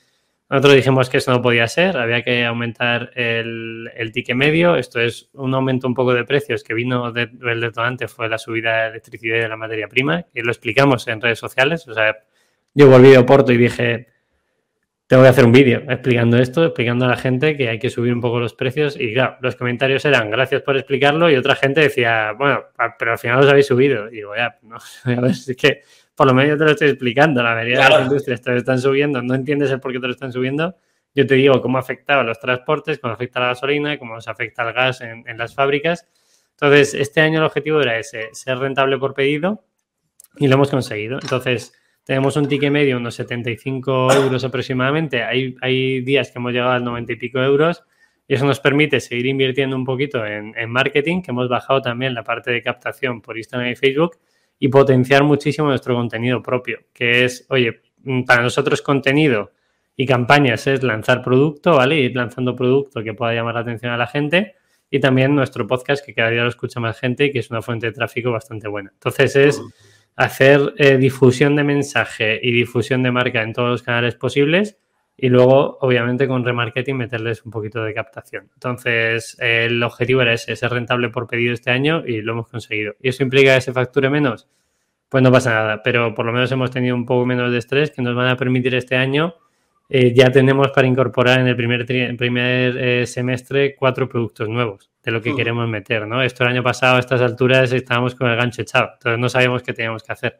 nosotros 0.49 0.75
dijimos 0.75 1.09
que 1.09 1.17
eso 1.17 1.31
no 1.31 1.43
podía 1.43 1.67
ser, 1.67 1.95
había 1.95 2.23
que 2.23 2.43
aumentar 2.43 3.11
el, 3.13 3.91
el 3.95 4.11
ticket 4.11 4.35
medio. 4.35 4.75
Esto 4.75 4.99
es 4.99 5.29
un 5.33 5.53
aumento 5.53 5.87
un 5.87 5.93
poco 5.93 6.13
de 6.13 6.23
precios 6.23 6.63
que 6.63 6.73
vino 6.73 7.11
del 7.11 7.61
detonante, 7.61 8.07
fue 8.07 8.27
la 8.27 8.39
subida 8.39 8.83
de 8.83 8.89
electricidad 8.89 9.37
y 9.37 9.41
de 9.41 9.47
la 9.47 9.57
materia 9.57 9.87
prima, 9.87 10.25
y 10.33 10.41
lo 10.41 10.51
explicamos 10.51 11.07
en 11.07 11.21
redes 11.21 11.37
sociales. 11.37 11.87
O 11.87 11.93
sea, 11.93 12.17
yo 12.73 12.89
volví 12.89 13.13
a 13.13 13.23
Porto 13.25 13.51
y 13.51 13.57
dije, 13.57 14.07
tengo 15.05 15.21
que 15.21 15.29
hacer 15.29 15.45
un 15.45 15.51
vídeo 15.51 15.83
explicando 15.87 16.37
esto, 16.37 16.65
explicando 16.65 17.05
a 17.05 17.09
la 17.09 17.17
gente 17.17 17.55
que 17.55 17.69
hay 17.69 17.77
que 17.77 17.89
subir 17.91 18.11
un 18.11 18.21
poco 18.21 18.39
los 18.39 18.53
precios. 18.55 18.95
Y 18.99 19.13
claro, 19.13 19.37
los 19.41 19.55
comentarios 19.55 20.03
eran 20.05 20.31
gracias 20.31 20.63
por 20.63 20.77
explicarlo 20.77 21.29
y 21.29 21.35
otra 21.35 21.55
gente 21.55 21.81
decía, 21.81 22.33
bueno, 22.33 22.63
pero 22.97 23.11
al 23.11 23.17
final 23.19 23.37
los 23.37 23.49
habéis 23.49 23.67
subido. 23.67 24.07
Y 24.07 24.17
digo, 24.17 24.35
ya, 24.35 24.57
no, 24.63 24.77
a 25.03 25.09
ver, 25.09 25.31
es 25.31 25.55
que 25.55 25.81
por 26.19 26.27
lo 26.27 26.33
menos 26.33 26.49
yo 26.49 26.57
te 26.57 26.65
lo 26.65 26.71
estoy 26.71 26.89
explicando, 26.89 27.41
la 27.41 27.55
mayoría 27.55 27.81
de 27.81 27.89
las 27.91 28.01
industrias 28.01 28.41
te 28.41 28.51
lo 28.51 28.57
están 28.57 28.77
subiendo, 28.77 29.21
no 29.21 29.35
entiendes 29.35 29.71
el 29.71 29.79
por 29.79 29.93
qué 29.93 30.01
te 30.01 30.07
lo 30.07 30.11
están 30.11 30.33
subiendo. 30.33 30.75
Yo 31.15 31.25
te 31.25 31.35
digo 31.35 31.61
cómo 31.61 31.77
afecta 31.77 32.19
a 32.19 32.23
los 32.23 32.37
transportes, 32.41 32.99
cómo 32.99 33.13
afecta 33.13 33.39
a 33.39 33.43
la 33.43 33.47
gasolina, 33.47 33.97
cómo 33.97 34.15
nos 34.15 34.27
afecta 34.27 34.67
el 34.67 34.73
gas 34.73 34.99
en, 34.99 35.23
las 35.37 35.55
fábricas. 35.55 36.05
Entonces, 36.51 36.93
este 36.93 37.21
año 37.21 37.39
el 37.39 37.45
objetivo 37.45 37.79
era 37.79 37.97
ese, 37.97 38.27
ser 38.33 38.57
rentable 38.57 38.97
por 38.97 39.13
pedido 39.13 39.63
y 40.35 40.49
lo 40.49 40.55
hemos 40.55 40.69
conseguido. 40.69 41.19
Entonces, 41.21 41.71
tenemos 42.03 42.35
un 42.35 42.49
ticket 42.49 42.69
medio, 42.69 42.97
unos 42.97 43.15
75 43.15 44.11
euros 44.11 44.43
aproximadamente. 44.43 45.23
Hay, 45.23 45.55
hay 45.61 46.01
días 46.01 46.31
que 46.31 46.39
hemos 46.39 46.51
llegado 46.51 46.71
a 46.71 46.79
90 46.79 47.13
y 47.13 47.15
pico 47.15 47.39
euros 47.39 47.85
y 48.27 48.33
eso 48.33 48.45
nos 48.45 48.59
permite 48.59 48.99
seguir 48.99 49.27
invirtiendo 49.27 49.77
un 49.77 49.85
poquito 49.85 50.25
en, 50.25 50.53
en 50.57 50.69
marketing, 50.69 51.21
que 51.21 51.31
hemos 51.31 51.47
bajado 51.47 51.81
también 51.81 52.13
la 52.13 52.25
parte 52.25 52.51
de 52.51 52.61
captación 52.61 53.21
por 53.21 53.37
Instagram 53.37 53.71
y 53.71 53.77
Facebook 53.77 54.17
y 54.59 54.67
potenciar 54.67 55.23
muchísimo 55.23 55.69
nuestro 55.69 55.95
contenido 55.95 56.43
propio, 56.43 56.79
que 56.93 57.23
es, 57.25 57.45
oye, 57.49 57.81
mm, 58.03 58.23
para 58.23 58.43
nosotros 58.43 58.81
contenido 58.81 59.51
y 59.95 60.05
campañas 60.05 60.67
es 60.67 60.83
lanzar 60.83 61.23
producto, 61.23 61.75
¿vale? 61.75 61.97
Ir 61.97 62.15
lanzando 62.15 62.55
producto 62.55 63.03
que 63.03 63.13
pueda 63.13 63.33
llamar 63.33 63.55
la 63.55 63.61
atención 63.61 63.91
a 63.91 63.97
la 63.97 64.07
gente 64.07 64.55
y 64.91 64.99
también 64.99 65.35
nuestro 65.35 65.65
podcast 65.65 66.05
que 66.05 66.13
cada 66.13 66.29
día 66.29 66.43
lo 66.43 66.49
escucha 66.49 66.79
más 66.79 66.99
gente 66.99 67.25
y 67.25 67.31
que 67.31 67.39
es 67.39 67.49
una 67.49 67.61
fuente 67.61 67.87
de 67.87 67.93
tráfico 67.93 68.31
bastante 68.31 68.67
buena. 68.67 68.91
Entonces 68.93 69.35
es 69.35 69.61
hacer 70.15 70.73
eh, 70.77 70.97
difusión 70.97 71.55
de 71.55 71.63
mensaje 71.63 72.39
y 72.41 72.51
difusión 72.51 73.03
de 73.03 73.11
marca 73.11 73.41
en 73.41 73.53
todos 73.53 73.69
los 73.69 73.83
canales 73.83 74.15
posibles 74.15 74.77
y 75.21 75.29
luego, 75.29 75.77
obviamente, 75.81 76.27
con 76.27 76.43
remarketing 76.43 76.97
meterles 76.97 77.43
un 77.45 77.51
poquito 77.51 77.83
de 77.83 77.93
captación. 77.93 78.49
Entonces, 78.53 79.37
el 79.39 79.81
objetivo 79.83 80.21
era 80.21 80.33
ese, 80.33 80.55
ser 80.55 80.71
rentable 80.71 81.09
por 81.09 81.27
pedido 81.27 81.53
este 81.53 81.71
año 81.71 82.03
y 82.05 82.21
lo 82.21 82.33
hemos 82.33 82.47
conseguido. 82.47 82.95
¿Y 83.01 83.09
eso 83.09 83.23
implica 83.23 83.55
que 83.55 83.61
se 83.61 83.73
facture 83.73 84.09
menos? 84.09 84.47
Pues 85.09 85.23
no 85.23 85.31
pasa 85.31 85.53
nada, 85.53 85.81
pero 85.83 86.13
por 86.13 86.25
lo 86.25 86.31
menos 86.31 86.51
hemos 86.51 86.71
tenido 86.71 86.95
un 86.95 87.05
poco 87.05 87.25
menos 87.25 87.51
de 87.51 87.57
estrés 87.57 87.91
que 87.91 88.01
nos 88.01 88.15
van 88.15 88.27
a 88.27 88.37
permitir 88.37 88.75
este 88.75 88.95
año. 88.95 89.35
Eh, 89.89 90.13
ya 90.13 90.31
tenemos 90.31 90.69
para 90.69 90.87
incorporar 90.87 91.39
en 91.39 91.47
el 91.47 91.55
primer, 91.55 91.85
primer 92.15 92.77
eh, 92.77 93.07
semestre 93.07 93.75
cuatro 93.75 94.07
productos 94.07 94.47
nuevos 94.47 94.91
de 95.03 95.11
lo 95.11 95.19
que 95.19 95.35
queremos 95.35 95.67
meter, 95.67 96.07
¿no? 96.07 96.21
Esto 96.21 96.43
el 96.43 96.51
año 96.51 96.61
pasado 96.61 96.97
a 96.97 96.99
estas 96.99 97.21
alturas 97.21 97.71
estábamos 97.71 98.13
con 98.13 98.29
el 98.29 98.37
gancho 98.37 98.61
echado, 98.61 98.91
entonces 98.93 99.19
no 99.19 99.29
sabíamos 99.29 99.63
qué 99.63 99.73
teníamos 99.73 100.03
que 100.03 100.11
hacer. 100.11 100.39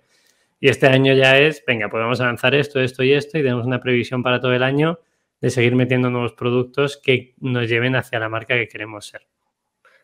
Y 0.60 0.70
este 0.70 0.88
año 0.88 1.14
ya 1.14 1.38
es, 1.38 1.64
venga, 1.66 1.90
podemos 1.90 2.20
avanzar 2.20 2.54
esto, 2.54 2.80
esto 2.80 3.04
y 3.04 3.14
esto 3.14 3.38
y 3.38 3.44
tenemos 3.44 3.66
una 3.66 3.80
previsión 3.80 4.22
para 4.24 4.42
todo 4.42 4.54
el 4.54 4.64
año 4.64 5.00
de 5.40 5.50
seguir 5.50 5.76
metiendo 5.76 6.10
nuevos 6.10 6.34
productos 6.34 6.98
que 6.98 7.34
nos 7.40 7.70
lleven 7.70 7.96
hacia 7.96 8.20
la 8.20 8.28
marca 8.28 8.56
que 8.56 8.68
queremos 8.68 9.08
ser. 9.08 9.26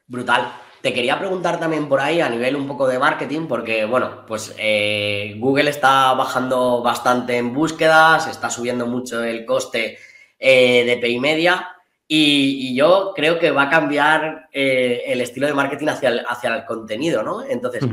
Brutal. 0.07 0.51
Te 0.81 0.93
quería 0.93 1.17
preguntar 1.17 1.59
también 1.59 1.89
por 1.89 1.99
ahí 1.99 2.21
a 2.21 2.29
nivel 2.29 2.55
un 2.55 2.67
poco 2.67 2.87
de 2.87 2.99
marketing, 2.99 3.47
porque 3.47 3.85
bueno, 3.85 4.23
pues 4.27 4.55
eh, 4.59 5.35
Google 5.39 5.71
está 5.71 6.13
bajando 6.13 6.83
bastante 6.83 7.37
en 7.37 7.55
búsquedas, 7.55 8.27
está 8.27 8.51
subiendo 8.51 8.85
mucho 8.85 9.23
el 9.23 9.45
coste 9.45 9.97
eh, 10.37 10.85
de 10.85 10.97
Pay 10.97 11.19
Media 11.19 11.75
y, 12.07 12.75
yo 12.75 13.13
creo 13.15 13.39
que 13.39 13.49
va 13.49 13.63
a 13.63 13.69
cambiar 13.69 14.47
eh, 14.51 15.01
el 15.07 15.21
estilo 15.21 15.47
de 15.47 15.55
marketing 15.55 15.87
hacia 15.87 16.09
el, 16.09 16.19
hacia 16.27 16.55
el 16.55 16.65
contenido, 16.65 17.23
¿no? 17.23 17.43
Entonces, 17.43 17.83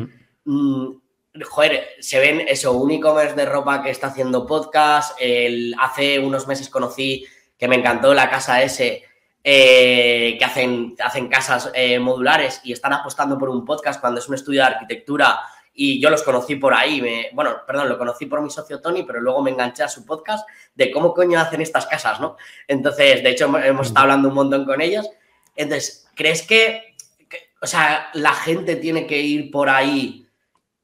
joder, 1.41 1.89
se 2.01 2.18
ven 2.18 2.45
eso, 2.47 2.72
un 2.72 2.91
e-commerce 2.91 3.35
de 3.35 3.47
ropa 3.47 3.83
que 3.83 3.91
está 3.91 4.09
haciendo 4.09 4.47
podcast. 4.47 5.16
El, 5.18 5.74
hace 5.80 6.18
unos 6.18 6.47
meses 6.47 6.68
conocí 6.68 7.26
que 7.59 7.68
me 7.68 7.76
encantó 7.76 8.12
la 8.12 8.28
casa 8.28 8.62
S, 8.62 9.03
eh, 9.45 10.37
que 10.39 10.45
hacen, 10.45 10.95
hacen 11.03 11.28
casas 11.28 11.70
eh, 11.74 11.99
modulares 11.99 12.61
y 12.64 12.72
están 12.72 12.93
apostando 12.93 13.39
por 13.39 13.49
un 13.49 13.64
podcast 13.64 14.01
cuando 14.01 14.20
es 14.20 14.28
un 14.28 14.35
estudio 14.35 14.61
de 14.61 14.66
arquitectura. 14.68 15.41
Y 15.74 16.03
yo 16.03 16.11
los 16.11 16.22
conocí 16.22 16.57
por 16.57 16.74
ahí, 16.74 17.01
me, 17.01 17.30
bueno, 17.33 17.62
perdón, 17.66 17.89
lo 17.89 17.97
conocí 17.97 18.26
por 18.26 18.43
mi 18.43 18.51
socio 18.51 18.83
Tony, 18.83 19.05
pero 19.05 19.22
luego 19.22 19.41
me 19.41 19.51
enganché 19.51 19.83
a 19.83 19.89
su 19.89 20.05
podcast 20.05 20.47
de 20.74 20.91
cómo 20.91 21.14
coño 21.14 21.41
hacen 21.41 21.62
estas 21.62 21.87
casas, 21.87 22.20
¿no? 22.20 22.37
Entonces, 22.68 23.22
de 23.22 23.30
hecho, 23.30 23.47
hemos 23.57 23.87
estado 23.87 24.03
hablando 24.03 24.28
un 24.28 24.35
montón 24.35 24.66
con 24.66 24.83
ellos. 24.83 25.09
Entonces, 25.57 26.07
¿crees 26.14 26.43
que, 26.43 26.95
que 27.26 27.39
o 27.62 27.66
sea, 27.66 28.11
la 28.12 28.35
gente 28.35 28.76
tiene 28.76 29.07
que 29.07 29.22
ir 29.22 29.51
por 29.51 29.70
ahí 29.70 30.21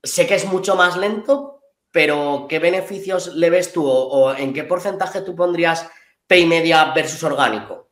sé 0.03 0.27
que 0.27 0.35
es 0.35 0.47
mucho 0.47 0.77
más 0.77 0.97
lento, 0.97 1.61
pero 1.93 2.47
¿qué 2.49 2.59
beneficios 2.59 3.35
le 3.35 3.51
ves 3.51 3.73
tú 3.73 3.87
o, 3.87 4.35
en 4.35 4.53
qué 4.53 4.65
porcentaje 4.65 5.23
tú 5.23 5.35
pondrías 5.35 5.91
pay 6.27 6.47
media 6.47 6.93
versus 6.95 7.23
orgánico? 7.25 7.89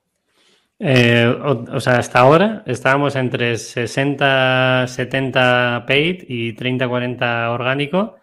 Eh, 0.79 1.27
o, 1.27 1.81
sea, 1.81 1.99
hasta 1.99 2.21
ahora 2.21 2.63
estábamos 2.67 3.17
entre 3.17 3.57
60, 3.57 4.87
70 4.87 5.85
paid 5.87 6.25
y 6.29 6.53
30, 6.53 6.87
40 6.87 7.51
orgánico. 7.51 8.17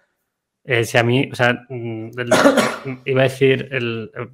Eh, 0.64 0.86
si 0.86 0.98
a 0.98 1.04
mí, 1.04 1.30
o 1.32 1.36
sea, 1.36 1.66
mm, 1.68 2.12
iba 3.06 3.22
a 3.22 3.24
decir, 3.24 3.70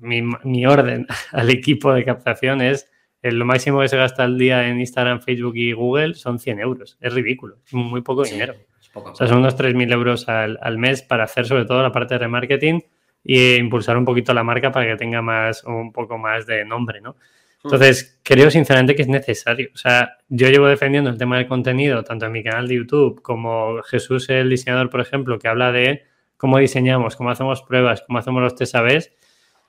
mi, 0.02 0.66
orden 0.66 1.08
al 1.32 1.50
equipo 1.50 1.94
de 1.94 2.04
captación 2.04 2.62
es 2.62 2.90
lo 3.22 3.46
máximo 3.46 3.82
que 3.82 3.88
se 3.88 3.98
gasta 3.98 4.24
al 4.24 4.38
día 4.38 4.68
en 4.68 4.80
Instagram, 4.80 5.22
Facebook 5.22 5.56
y 5.56 5.72
Google 5.72 6.14
son 6.16 6.40
100 6.40 6.60
euros. 6.60 6.98
Es 7.00 7.14
ridículo, 7.14 7.60
es 7.66 7.74
muy 7.74 8.02
poco 8.02 8.24
dinero. 8.24 8.56
O 8.94 9.16
sea, 9.16 9.28
son 9.28 9.40
unos 9.40 9.58
3.000 9.58 9.92
euros 9.94 10.28
al, 10.28 10.58
al, 10.62 10.78
mes 10.78 11.02
para 11.02 11.26
hacer 11.26 11.46
sobre 11.46 11.66
todo 11.66 11.82
la 11.82 11.92
parte 11.92 12.16
de 12.16 12.20
remarketing 12.20 12.84
e 13.24 13.58
impulsar 13.58 13.98
un 13.98 14.06
poquito 14.06 14.34
la 14.34 14.44
marca 14.44 14.72
para 14.72 14.88
que 14.88 14.96
tenga 14.96 15.22
más, 15.22 15.64
un 15.64 15.92
poco 15.92 16.18
más 16.18 16.46
de 16.46 16.66
nombre, 16.66 17.02
¿no? 17.02 17.16
Entonces, 17.64 18.20
creo 18.24 18.50
sinceramente 18.50 18.96
que 18.96 19.02
es 19.02 19.08
necesario. 19.08 19.70
O 19.74 19.78
sea, 19.78 20.18
yo 20.30 20.48
llevo 20.50 20.68
defendiendo 20.68 21.10
el 21.10 21.18
tema 21.18 21.38
del 21.38 21.48
contenido, 21.48 22.04
tanto 22.04 22.26
en 22.26 22.32
mi 22.32 22.42
canal 22.42 22.68
de 22.68 22.76
YouTube 22.76 23.22
como 23.22 23.82
Jesús, 23.84 24.30
el 24.30 24.50
diseñador, 24.50 24.90
por 24.90 25.02
ejemplo, 25.02 25.38
que 25.38 25.50
habla 25.50 25.72
de 25.72 26.04
cómo 26.38 26.58
diseñamos, 26.58 27.18
cómo 27.18 27.32
hacemos 27.32 27.62
pruebas, 27.64 28.02
cómo 28.08 28.20
hacemos 28.20 28.42
los 28.42 28.56
test 28.56 28.76
A-B. 28.76 28.96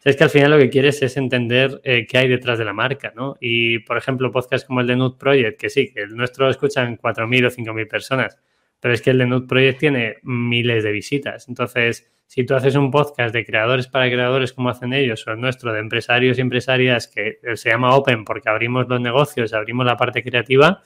Es 0.05 0.17
que 0.17 0.25
al 0.25 0.31
final 0.31 0.53
lo 0.53 0.59
que 0.59 0.71
quieres 0.71 1.03
es 1.03 1.17
entender 1.17 1.81
eh, 1.85 2.07
qué 2.09 2.19
hay 2.19 2.29
detrás 2.29 2.59
de 2.59 2.65
la 2.65 2.73
marca, 2.73 3.13
¿no? 3.15 3.37
Y, 3.41 3.81
por 3.81 3.99
ejemplo, 3.99 4.31
podcasts 4.31 4.67
como 4.67 4.81
el 4.81 4.87
de 4.87 4.97
Nude 4.97 5.17
Project, 5.19 5.61
que 5.61 5.69
sí, 5.69 5.93
que 5.93 6.03
el 6.03 6.17
nuestro 6.17 6.47
lo 6.47 6.51
escuchan 6.53 6.97
4.000 6.97 7.47
o 7.47 7.51
5.000 7.51 7.89
personas, 7.89 8.39
pero 8.81 8.95
es 8.95 9.03
que 9.03 9.11
el 9.11 9.19
de 9.19 9.41
Project 9.47 9.79
tiene 9.79 10.17
miles 10.23 10.83
de 10.83 10.91
visitas. 10.91 11.49
Entonces, 11.49 12.11
si 12.27 12.45
tú 12.45 12.55
haces 12.55 12.77
un 12.77 12.91
podcast 12.91 13.35
de 13.35 13.45
creadores 13.45 13.89
para 13.89 14.09
creadores 14.09 14.53
como 14.53 14.71
hacen 14.71 14.93
ellos, 14.93 15.27
o 15.27 15.33
el 15.33 15.41
nuestro 15.41 15.73
de 15.73 15.81
empresarios 15.81 16.39
y 16.39 16.41
empresarias 16.41 17.09
que 17.09 17.39
se 17.55 17.71
llama 17.71 17.95
Open 17.95 18.25
porque 18.25 18.49
abrimos 18.49 18.89
los 18.89 19.01
negocios, 19.01 19.53
abrimos 19.53 19.85
la 19.85 19.97
parte 19.97 20.23
creativa, 20.23 20.83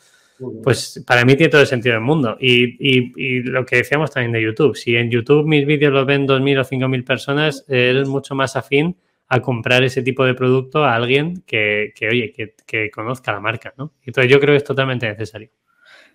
pues 0.62 1.04
para 1.06 1.24
mí 1.24 1.36
tiene 1.36 1.50
todo 1.50 1.60
el 1.60 1.66
sentido 1.66 1.94
del 1.94 2.02
mundo. 2.02 2.36
Y, 2.40 3.42
lo 3.42 3.64
que 3.64 3.76
decíamos 3.76 4.10
también 4.10 4.32
de 4.32 4.42
YouTube, 4.42 4.74
si 4.74 4.96
en 4.96 5.10
YouTube 5.10 5.46
mis 5.46 5.66
vídeos 5.66 5.92
los 5.92 6.06
ven 6.06 6.26
2.000 6.26 6.60
o 6.60 6.64
5.000 6.64 7.04
personas, 7.04 7.64
eres 7.68 8.08
mucho 8.08 8.34
más 8.34 8.56
afín 8.56 8.96
a 9.28 9.40
comprar 9.40 9.82
ese 9.84 10.02
tipo 10.02 10.24
de 10.24 10.34
producto 10.34 10.84
a 10.84 10.94
alguien 10.94 11.42
que, 11.46 11.92
oye, 12.10 12.32
que, 12.32 12.54
que, 12.66 12.90
conozca 12.90 13.32
la 13.32 13.40
marca, 13.40 13.74
¿no? 13.76 13.92
Entonces 14.04 14.30
yo 14.30 14.40
creo 14.40 14.52
que 14.52 14.58
es 14.58 14.64
totalmente 14.64 15.08
necesario. 15.08 15.50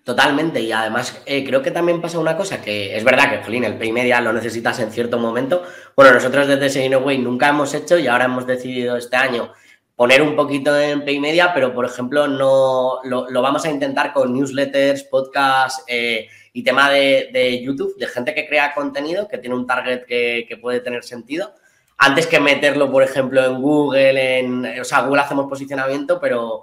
Totalmente, 0.04 0.60
y 0.60 0.72
además 0.72 1.22
eh, 1.26 1.44
creo 1.44 1.62
que 1.62 1.70
también 1.70 2.00
pasa 2.00 2.18
una 2.18 2.36
cosa, 2.36 2.62
que 2.62 2.96
es 2.96 3.04
verdad 3.04 3.30
que, 3.30 3.44
Jolín, 3.44 3.64
el 3.64 3.76
pay 3.76 3.92
media 3.92 4.20
lo 4.20 4.32
necesitas 4.32 4.78
en 4.80 4.90
cierto 4.90 5.18
momento. 5.18 5.62
Bueno, 5.94 6.14
nosotros 6.14 6.48
desde 6.48 6.70
Seguinoway 6.70 7.18
nunca 7.18 7.48
hemos 7.50 7.74
hecho 7.74 7.98
y 7.98 8.06
ahora 8.06 8.24
hemos 8.24 8.46
decidido 8.46 8.96
este 8.96 9.16
año 9.16 9.52
poner 9.94 10.22
un 10.22 10.34
poquito 10.34 10.78
en 10.80 11.04
pay 11.04 11.20
media, 11.20 11.52
pero 11.52 11.74
por 11.74 11.84
ejemplo 11.84 12.26
no 12.26 13.00
lo, 13.04 13.42
vamos 13.42 13.66
a 13.66 13.70
intentar 13.70 14.14
con 14.14 14.32
newsletters, 14.32 15.04
podcasts 15.04 15.84
eh, 15.86 16.28
y 16.54 16.64
tema 16.64 16.88
de, 16.88 17.60
YouTube, 17.62 17.94
de 17.98 18.06
gente 18.06 18.32
que 18.32 18.48
crea 18.48 18.72
contenido, 18.72 19.28
que 19.28 19.36
tiene 19.36 19.54
un 19.54 19.66
target 19.66 20.06
que, 20.06 20.46
que, 20.48 20.56
puede 20.56 20.80
tener 20.80 21.04
sentido, 21.04 21.52
antes 21.98 22.26
que 22.26 22.40
meterlo, 22.40 22.90
por 22.90 23.02
ejemplo, 23.02 23.44
en 23.44 23.60
Google, 23.60 24.38
en, 24.38 24.80
o 24.80 24.84
sea, 24.84 25.02
Google 25.02 25.20
hacemos 25.20 25.46
posicionamiento, 25.46 26.18
pero 26.18 26.62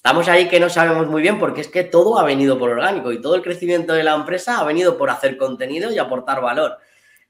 Estamos 0.00 0.28
ahí 0.28 0.48
que 0.48 0.58
no 0.58 0.70
sabemos 0.70 1.08
muy 1.08 1.20
bien 1.20 1.38
porque 1.38 1.60
es 1.60 1.68
que 1.68 1.84
todo 1.84 2.18
ha 2.18 2.24
venido 2.24 2.58
por 2.58 2.70
orgánico 2.70 3.12
y 3.12 3.20
todo 3.20 3.34
el 3.34 3.42
crecimiento 3.42 3.92
de 3.92 4.02
la 4.02 4.14
empresa 4.14 4.58
ha 4.58 4.64
venido 4.64 4.96
por 4.96 5.10
hacer 5.10 5.36
contenido 5.36 5.92
y 5.92 5.98
aportar 5.98 6.40
valor. 6.40 6.78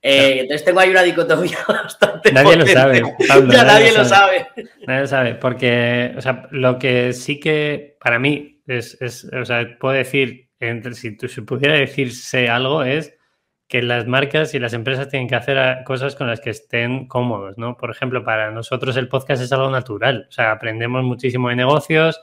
Eh, 0.01 0.43
entonces 0.43 0.65
tengo 0.65 0.79
ahí 0.79 0.91
una 0.91 1.03
dicotomía 1.03 1.59
bastante. 1.69 2.31
Nadie 2.31 2.55
lo 2.55 2.67
sabe. 2.69 3.03
ya 3.51 3.65
nadie, 3.65 3.91
lo 3.91 4.05
sabe. 4.05 4.47
Nadie 4.87 5.01
lo 5.01 5.07
sabe, 5.09 5.35
porque, 5.35 6.15
o 6.17 6.21
sea, 6.21 6.47
lo 6.53 6.79
que 6.79 7.13
sí 7.13 7.41
que 7.41 7.97
para 7.99 8.21
mí 8.21 8.63
es, 8.69 8.97
o 9.33 9.45
sea, 9.45 9.77
puedo 9.81 9.95
decir, 9.95 10.49
entre, 10.61 10.95
si, 10.95 11.17
si 11.19 11.41
pudiera 11.41 11.75
decirse 11.75 12.49
algo, 12.49 12.85
es 12.85 13.19
que 13.67 13.83
las 13.83 14.07
marcas 14.07 14.55
y 14.55 14.61
las 14.61 14.75
empresas 14.75 15.09
tienen 15.09 15.27
que 15.27 15.35
hacer 15.35 15.83
cosas 15.83 16.15
con 16.15 16.29
las 16.29 16.41
que 16.41 16.51
estén 16.51 17.09
cómodos, 17.09 17.59
¿no? 17.59 17.77
Por 17.77 17.91
ejemplo, 17.91 18.23
para 18.23 18.53
nosotros 18.53 18.97
el 18.97 19.09
podcast 19.09 19.43
es 19.43 19.51
algo 19.51 19.71
natural, 19.71 20.27
o 20.29 20.33
sea, 20.33 20.53
aprendemos 20.53 21.03
muchísimo 21.03 21.49
de 21.49 21.57
negocios, 21.57 22.23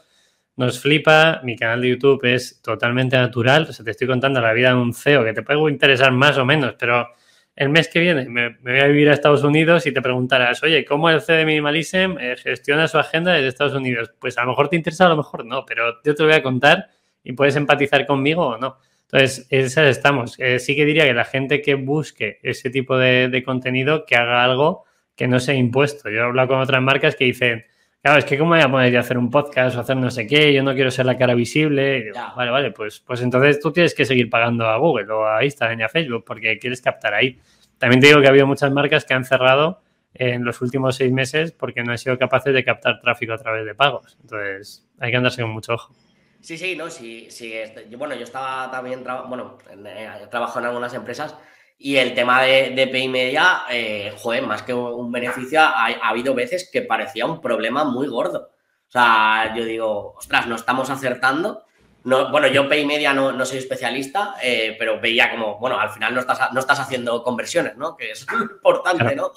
nos 0.58 0.82
flipa, 0.82 1.40
mi 1.44 1.56
canal 1.56 1.82
de 1.82 1.90
YouTube 1.90 2.26
es 2.26 2.62
totalmente 2.62 3.16
natural, 3.16 3.68
o 3.70 3.74
sea, 3.74 3.86
te 3.86 3.92
estoy 3.92 4.08
contando 4.08 4.42
la 4.42 4.54
vida 4.54 4.70
de 4.70 4.76
un 4.76 4.94
CEO 4.94 5.24
que 5.24 5.34
te 5.34 5.44
puede 5.44 5.72
interesar 5.72 6.12
más 6.12 6.38
o 6.38 6.46
menos, 6.46 6.76
pero 6.80 7.08
el 7.56 7.70
mes 7.70 7.88
que 7.88 8.00
viene 8.00 8.28
me, 8.28 8.58
voy 8.62 8.80
a 8.80 8.88
vivir 8.88 9.10
a 9.10 9.14
Estados 9.14 9.44
Unidos 9.44 9.86
y 9.86 9.92
te 9.92 10.02
preguntarás, 10.02 10.62
oye, 10.64 10.84
¿cómo 10.84 11.10
el 11.12 11.22
CEO 11.22 11.38
de 11.38 11.46
Minimalism 11.46 12.18
eh, 12.20 12.36
gestiona 12.38 12.88
su 12.88 12.98
agenda 12.98 13.34
desde 13.34 13.48
Estados 13.48 13.74
Unidos? 13.74 14.12
Pues 14.20 14.38
a 14.40 14.42
lo 14.44 14.50
mejor 14.50 14.70
te 14.70 14.76
interesa, 14.76 15.06
a 15.06 15.10
lo 15.10 15.18
mejor 15.18 15.46
no, 15.46 15.64
pero 15.64 16.02
yo 16.04 16.16
te 16.16 16.24
lo 16.24 16.30
voy 16.30 16.38
a 16.38 16.44
contar 16.44 16.90
y 17.24 17.34
puedes 17.34 17.56
empatizar 17.56 18.08
conmigo 18.08 18.48
o 18.48 18.58
no. 18.58 18.78
Entonces, 19.04 19.48
esas 19.50 19.88
estamos. 19.88 20.40
Eh, 20.40 20.60
sí 20.60 20.76
que 20.76 20.86
diría 20.86 21.06
que 21.06 21.14
la 21.14 21.24
gente 21.24 21.62
que 21.62 21.76
busque 21.76 22.40
ese 22.44 22.70
tipo 22.70 22.98
de, 22.98 23.30
de 23.30 23.44
contenido, 23.44 24.06
que 24.06 24.16
haga 24.16 24.44
algo 24.44 24.86
que 25.16 25.28
no 25.28 25.40
sea 25.40 25.56
impuesto. 25.56 26.10
Yo 26.10 26.20
he 26.20 26.24
hablado 26.24 26.50
con 26.50 26.60
otras 26.60 26.82
marcas 26.82 27.16
que 27.16 27.26
dicen, 27.26 27.66
Claro, 28.08 28.20
es 28.20 28.26
que 28.26 28.38
cómo 28.38 28.52
voy 28.52 28.62
a 28.62 28.72
poder 28.72 28.98
hacer 28.98 29.18
un 29.18 29.30
podcast 29.30 29.76
o 29.76 29.82
hacer 29.82 29.98
no 29.98 30.10
sé 30.10 30.26
qué, 30.26 30.54
yo 30.54 30.64
no 30.64 30.74
quiero 30.74 30.90
ser 30.90 31.06
la 31.06 31.18
cara 31.18 31.34
visible. 31.34 32.14
Vale, 32.38 32.52
vale, 32.52 32.72
pues, 32.72 33.02
pues 33.02 33.22
entonces 33.22 33.60
tú 33.60 33.74
tienes 33.74 33.94
que 33.94 34.06
seguir 34.06 34.30
pagando 34.30 34.66
a 34.66 34.78
Google 34.78 35.12
o 35.12 35.28
a 35.28 35.44
Instagram 35.44 35.82
y 35.82 35.84
a 35.84 35.90
Facebook 35.90 36.24
porque 36.26 36.58
quieres 36.58 36.82
captar 36.82 37.14
ahí. 37.14 37.38
También 37.78 38.00
te 38.00 38.08
digo 38.08 38.22
que 38.22 38.28
ha 38.28 38.30
habido 38.30 38.48
muchas 38.48 38.72
marcas 38.72 39.04
que 39.04 39.14
han 39.14 39.26
cerrado 39.26 39.82
en 40.14 40.46
los 40.46 40.62
últimos 40.62 40.96
seis 40.96 41.12
meses 41.12 41.52
porque 41.52 41.84
no 41.84 41.92
han 41.92 41.98
sido 41.98 42.18
capaces 42.18 42.54
de 42.54 42.64
captar 42.64 43.02
tráfico 43.02 43.34
a 43.34 43.38
través 43.40 43.66
de 43.66 43.76
pagos. 43.76 44.18
Entonces, 44.22 44.88
hay 45.00 45.12
que 45.12 45.18
andarse 45.18 45.42
con 45.42 45.52
mucho 45.52 45.74
ojo. 45.74 45.94
Sí, 46.40 46.58
sí, 46.58 46.78
no, 46.78 46.90
sí, 46.90 47.28
sí. 47.30 47.56
Bueno, 47.98 48.16
yo 48.16 48.24
estaba 48.24 48.72
también, 48.72 49.04
bueno, 49.28 49.58
eh, 49.86 50.08
trabajo 50.32 50.60
en 50.60 50.66
algunas 50.66 50.94
empresas 50.94 51.36
y 51.80 51.98
el 51.98 52.16
tema 52.16 52.42
de, 52.42 52.72
de 52.72 52.88
Pay 52.88 53.08
Media, 53.08 53.64
eh, 53.70 54.12
joder, 54.18 54.44
más 54.44 54.64
que 54.64 54.74
un 54.74 55.12
beneficio, 55.12 55.62
ha, 55.62 55.86
habido 56.10 56.34
veces 56.34 56.70
que 56.72 56.82
parecía 56.82 57.26
un 57.26 57.40
problema 57.40 57.84
muy 57.84 58.08
gordo. 58.08 58.52
O 58.88 58.92
sea, 58.92 59.54
yo 59.56 59.64
digo, 59.64 60.16
ostras, 60.18 60.48
no 60.48 60.56
estamos 60.56 60.90
acertando. 60.90 61.66
No, 62.04 62.32
bueno, 62.32 62.48
yo 62.48 62.68
Pay 62.68 62.86
Media 62.86 63.14
no, 63.14 63.32
no 63.32 63.46
soy 63.46 63.60
especialista, 63.60 64.36
eh, 64.42 64.76
pero 64.80 65.00
veía 65.00 65.30
como, 65.30 65.60
bueno, 65.60 65.80
al 65.80 65.92
final 65.92 66.16
no 66.16 66.22
estás, 66.22 66.52
no 66.52 66.60
estás 66.60 66.80
haciendo 66.80 67.22
conversiones, 67.22 67.76
¿no? 67.78 67.96
Que 67.96 68.12
es 68.12 68.26
importante, 68.42 69.16
¿no? 69.16 69.32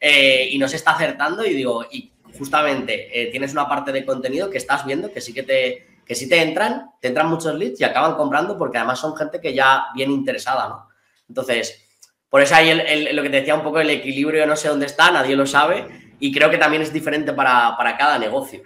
Eh, 0.00 0.48
y 0.50 0.58
no 0.58 0.68
se 0.68 0.76
está 0.76 0.92
acertando 0.92 1.44
y 1.44 1.52
digo, 1.52 1.84
y 1.90 2.10
justamente 2.38 3.28
tienes 3.30 3.52
una 3.52 3.68
parte 3.68 3.92
de 3.92 4.06
contenido 4.06 4.48
que 4.48 4.56
estás 4.56 4.86
viendo 4.86 5.12
que 5.12 5.20
sí 5.20 5.34
que 5.34 5.42
te, 5.42 5.86
que 6.06 6.14
sí 6.14 6.26
te 6.30 6.40
entran, 6.40 6.90
te 6.98 7.08
entran 7.08 7.28
muchos 7.28 7.54
leads 7.54 7.78
y 7.80 7.84
acaban 7.84 8.14
comprando 8.14 8.56
porque 8.56 8.78
además 8.78 8.98
son 8.98 9.14
gente 9.14 9.38
que 9.38 9.52
ya 9.52 9.88
viene 9.94 10.14
interesada, 10.14 10.68
¿no? 10.68 10.91
Entonces, 11.28 11.82
por 12.28 12.40
eso 12.40 12.54
hay 12.54 12.74
lo 13.12 13.22
que 13.22 13.28
te 13.30 13.36
decía 13.40 13.54
un 13.54 13.62
poco 13.62 13.80
el 13.80 13.90
equilibrio, 13.90 14.46
no 14.46 14.56
sé 14.56 14.68
dónde 14.68 14.86
está, 14.86 15.10
nadie 15.10 15.36
lo 15.36 15.46
sabe 15.46 15.86
y 16.18 16.32
creo 16.32 16.48
que 16.50 16.56
también 16.56 16.82
es 16.82 16.92
diferente 16.92 17.32
para, 17.32 17.76
cada 17.98 18.18
negocio. 18.18 18.62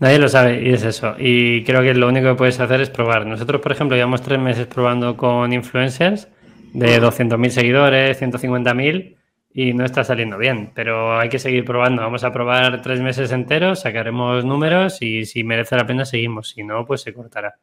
Nadie 0.00 0.18
lo 0.18 0.28
sabe 0.28 0.60
y 0.62 0.74
es 0.74 0.82
eso. 0.82 1.14
Y 1.18 1.64
creo 1.64 1.80
que 1.82 1.94
lo 1.94 2.08
único 2.08 2.26
que 2.26 2.34
puedes 2.34 2.60
hacer 2.60 2.80
es 2.80 2.90
probar. 2.90 3.24
Nosotros, 3.24 3.62
por 3.62 3.72
ejemplo, 3.72 3.96
llevamos 3.96 4.22
tres 4.22 4.38
meses 4.38 4.66
probando 4.66 5.16
con 5.16 5.52
influencers 5.52 6.28
de 6.74 7.00
200.000 7.00 7.48
seguidores, 7.48 8.20
150.000 8.20 9.16
y 9.54 9.72
no 9.72 9.86
está 9.86 10.04
saliendo 10.04 10.36
bien, 10.36 10.72
pero 10.74 11.18
hay 11.18 11.30
que 11.30 11.38
seguir 11.38 11.64
probando. 11.64 12.02
Vamos 12.02 12.24
a 12.24 12.32
probar 12.32 12.82
tres 12.82 13.00
meses 13.00 13.32
enteros, 13.32 13.80
sacaremos 13.80 14.44
números 14.44 15.00
y 15.00 15.24
si 15.24 15.42
merece 15.44 15.76
la 15.76 15.86
pena 15.86 16.04
seguimos, 16.04 16.50
si 16.50 16.64
no, 16.64 16.84
pues 16.84 17.00
se 17.00 17.14
cortará. 17.14 17.54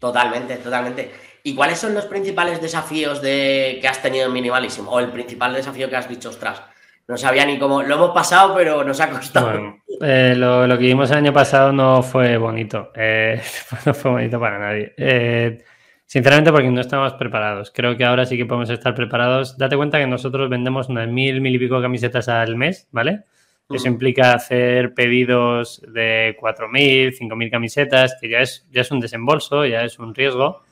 Totalmente, 0.00 0.56
totalmente. 0.56 1.12
¿Y 1.44 1.54
cuáles 1.54 1.78
son 1.78 1.94
los 1.94 2.06
principales 2.06 2.60
desafíos 2.60 3.20
de, 3.20 3.78
que 3.80 3.88
has 3.88 4.00
tenido 4.00 4.26
en 4.26 4.32
Minimalism? 4.32 4.88
O 4.88 5.00
el 5.00 5.10
principal 5.10 5.52
desafío 5.52 5.90
que 5.90 5.96
has 5.96 6.08
dicho, 6.08 6.28
ostras, 6.28 6.62
no 7.08 7.16
sabía 7.16 7.44
ni 7.44 7.58
cómo, 7.58 7.82
lo 7.82 7.94
hemos 7.96 8.10
pasado, 8.10 8.54
pero 8.54 8.84
nos 8.84 9.00
ha 9.00 9.10
costado. 9.10 9.76
Eh, 10.00 10.34
lo, 10.36 10.78
que 10.78 10.84
vimos 10.84 11.10
el 11.10 11.18
año 11.18 11.32
pasado 11.32 11.72
no 11.72 12.02
fue 12.02 12.36
bonito, 12.36 12.92
eh, 12.94 13.40
no 13.86 13.94
fue 13.94 14.10
bonito 14.12 14.38
para 14.38 14.58
nadie. 14.58 14.94
Eh, 14.96 15.64
sinceramente 16.06 16.52
porque 16.52 16.70
no 16.70 16.80
estábamos 16.80 17.14
preparados. 17.14 17.72
Creo 17.74 17.96
que 17.96 18.04
ahora 18.04 18.24
sí 18.24 18.36
que 18.36 18.46
podemos 18.46 18.70
estar 18.70 18.94
preparados. 18.94 19.58
Date 19.58 19.76
cuenta 19.76 19.98
que 19.98 20.06
nosotros 20.06 20.48
vendemos 20.48 20.88
unas 20.88 21.08
mil, 21.08 21.40
mil 21.40 21.54
y 21.54 21.58
pico 21.58 21.82
camisetas 21.82 22.28
al 22.28 22.56
mes, 22.56 22.88
¿vale? 22.92 23.24
Eso 23.68 23.88
implica 23.88 24.34
hacer 24.34 24.92
pedidos 24.92 25.80
de 25.88 26.36
4.000, 26.38 27.16
5.000 27.18 27.50
camisetas, 27.50 28.16
que 28.20 28.28
ya 28.28 28.40
es, 28.40 28.66
ya 28.70 28.82
es 28.82 28.90
un 28.90 29.00
desembolso, 29.00 29.64
ya 29.64 29.82
es 29.82 29.98
un 29.98 30.14
riesgo. 30.14 30.62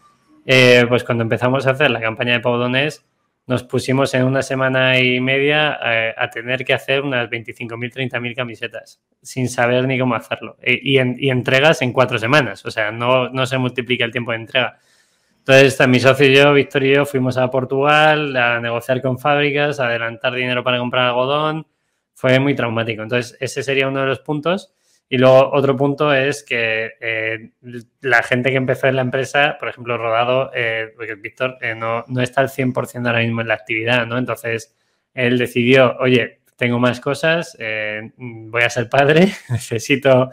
Eh, 0.53 0.85
pues 0.89 1.05
cuando 1.05 1.23
empezamos 1.23 1.65
a 1.65 1.71
hacer 1.71 1.93
la 1.93 2.01
campaña 2.01 2.33
de 2.33 2.41
Paudones, 2.41 3.07
nos 3.47 3.63
pusimos 3.63 4.13
en 4.15 4.25
una 4.25 4.43
semana 4.43 4.99
y 4.99 5.21
media 5.21 5.79
eh, 5.81 6.13
a 6.19 6.29
tener 6.29 6.65
que 6.65 6.75
hacer 6.75 7.03
unas 7.03 7.31
25.000, 7.31 8.11
30.000 8.11 8.35
camisetas, 8.35 9.01
sin 9.23 9.49
saber 9.49 9.87
ni 9.87 9.97
cómo 9.97 10.17
hacerlo. 10.17 10.57
E, 10.61 10.77
y, 10.83 10.99
entregas 11.29 11.83
en 11.83 11.93
cuatro 11.93 12.19
semanas, 12.19 12.67
o 12.67 12.71
sea, 12.73 12.91
no, 12.91 13.29
no 13.29 13.47
se 13.47 13.59
multiplica 13.59 14.05
el 14.05 14.11
tiempo 14.11 14.33
de 14.33 14.39
entrega. 14.39 14.79
Entonces, 15.39 15.87
mi 15.87 16.01
socio 16.01 16.27
y 16.27 16.35
yo, 16.35 16.53
Víctor 16.53 16.83
y 16.83 16.95
yo, 16.97 17.07
fuimos 17.07 17.37
a 17.37 17.49
Portugal 17.49 18.37
a 18.37 18.59
negociar 18.59 19.01
con 19.03 19.21
fábricas, 19.21 19.79
a 19.79 19.87
adelantar 19.87 20.35
dinero 20.35 20.65
para 20.65 20.81
comprar 20.81 21.07
algodón. 21.07 21.65
Fue 22.13 22.41
muy 22.41 22.57
traumático. 22.57 23.05
Entonces, 23.05 23.37
ese 23.39 23.63
sería 23.63 23.87
uno 23.87 24.01
de 24.01 24.07
los 24.07 24.19
puntos. 24.19 24.75
Y 25.13 25.19
luego 25.19 25.51
otro 25.53 25.77
punto 25.77 26.15
es 26.15 26.45
que 26.45 26.93
eh, 27.01 27.51
la 28.01 28.23
gente 28.23 28.51
que 28.51 28.57
empezó 28.57 28.87
en 28.87 28.95
la 28.95 29.03
empresa, 29.03 29.57
por 29.59 29.69
ejemplo, 29.69 29.99
Rodado, 29.99 30.53
eh, 30.55 30.93
porque 30.95 31.17
Víctor 31.17 31.59
eh, 31.61 31.75
no, 31.75 32.05
no, 32.07 32.23
está 32.23 32.43
al 32.43 32.49
100% 32.49 33.09
ahora 33.09 33.19
mismo 33.19 33.41
en 33.41 33.49
la 33.49 33.55
actividad, 33.55 34.07
¿no? 34.07 34.17
Entonces, 34.17 34.73
él 35.13 35.37
decidió, 35.37 35.97
oye, 35.99 36.43
tengo 36.55 36.79
más 36.79 37.01
cosas, 37.01 37.59
voy 38.17 38.63
a 38.63 38.71
ser 38.71 38.89
padre, 38.89 39.33
necesito 39.51 40.31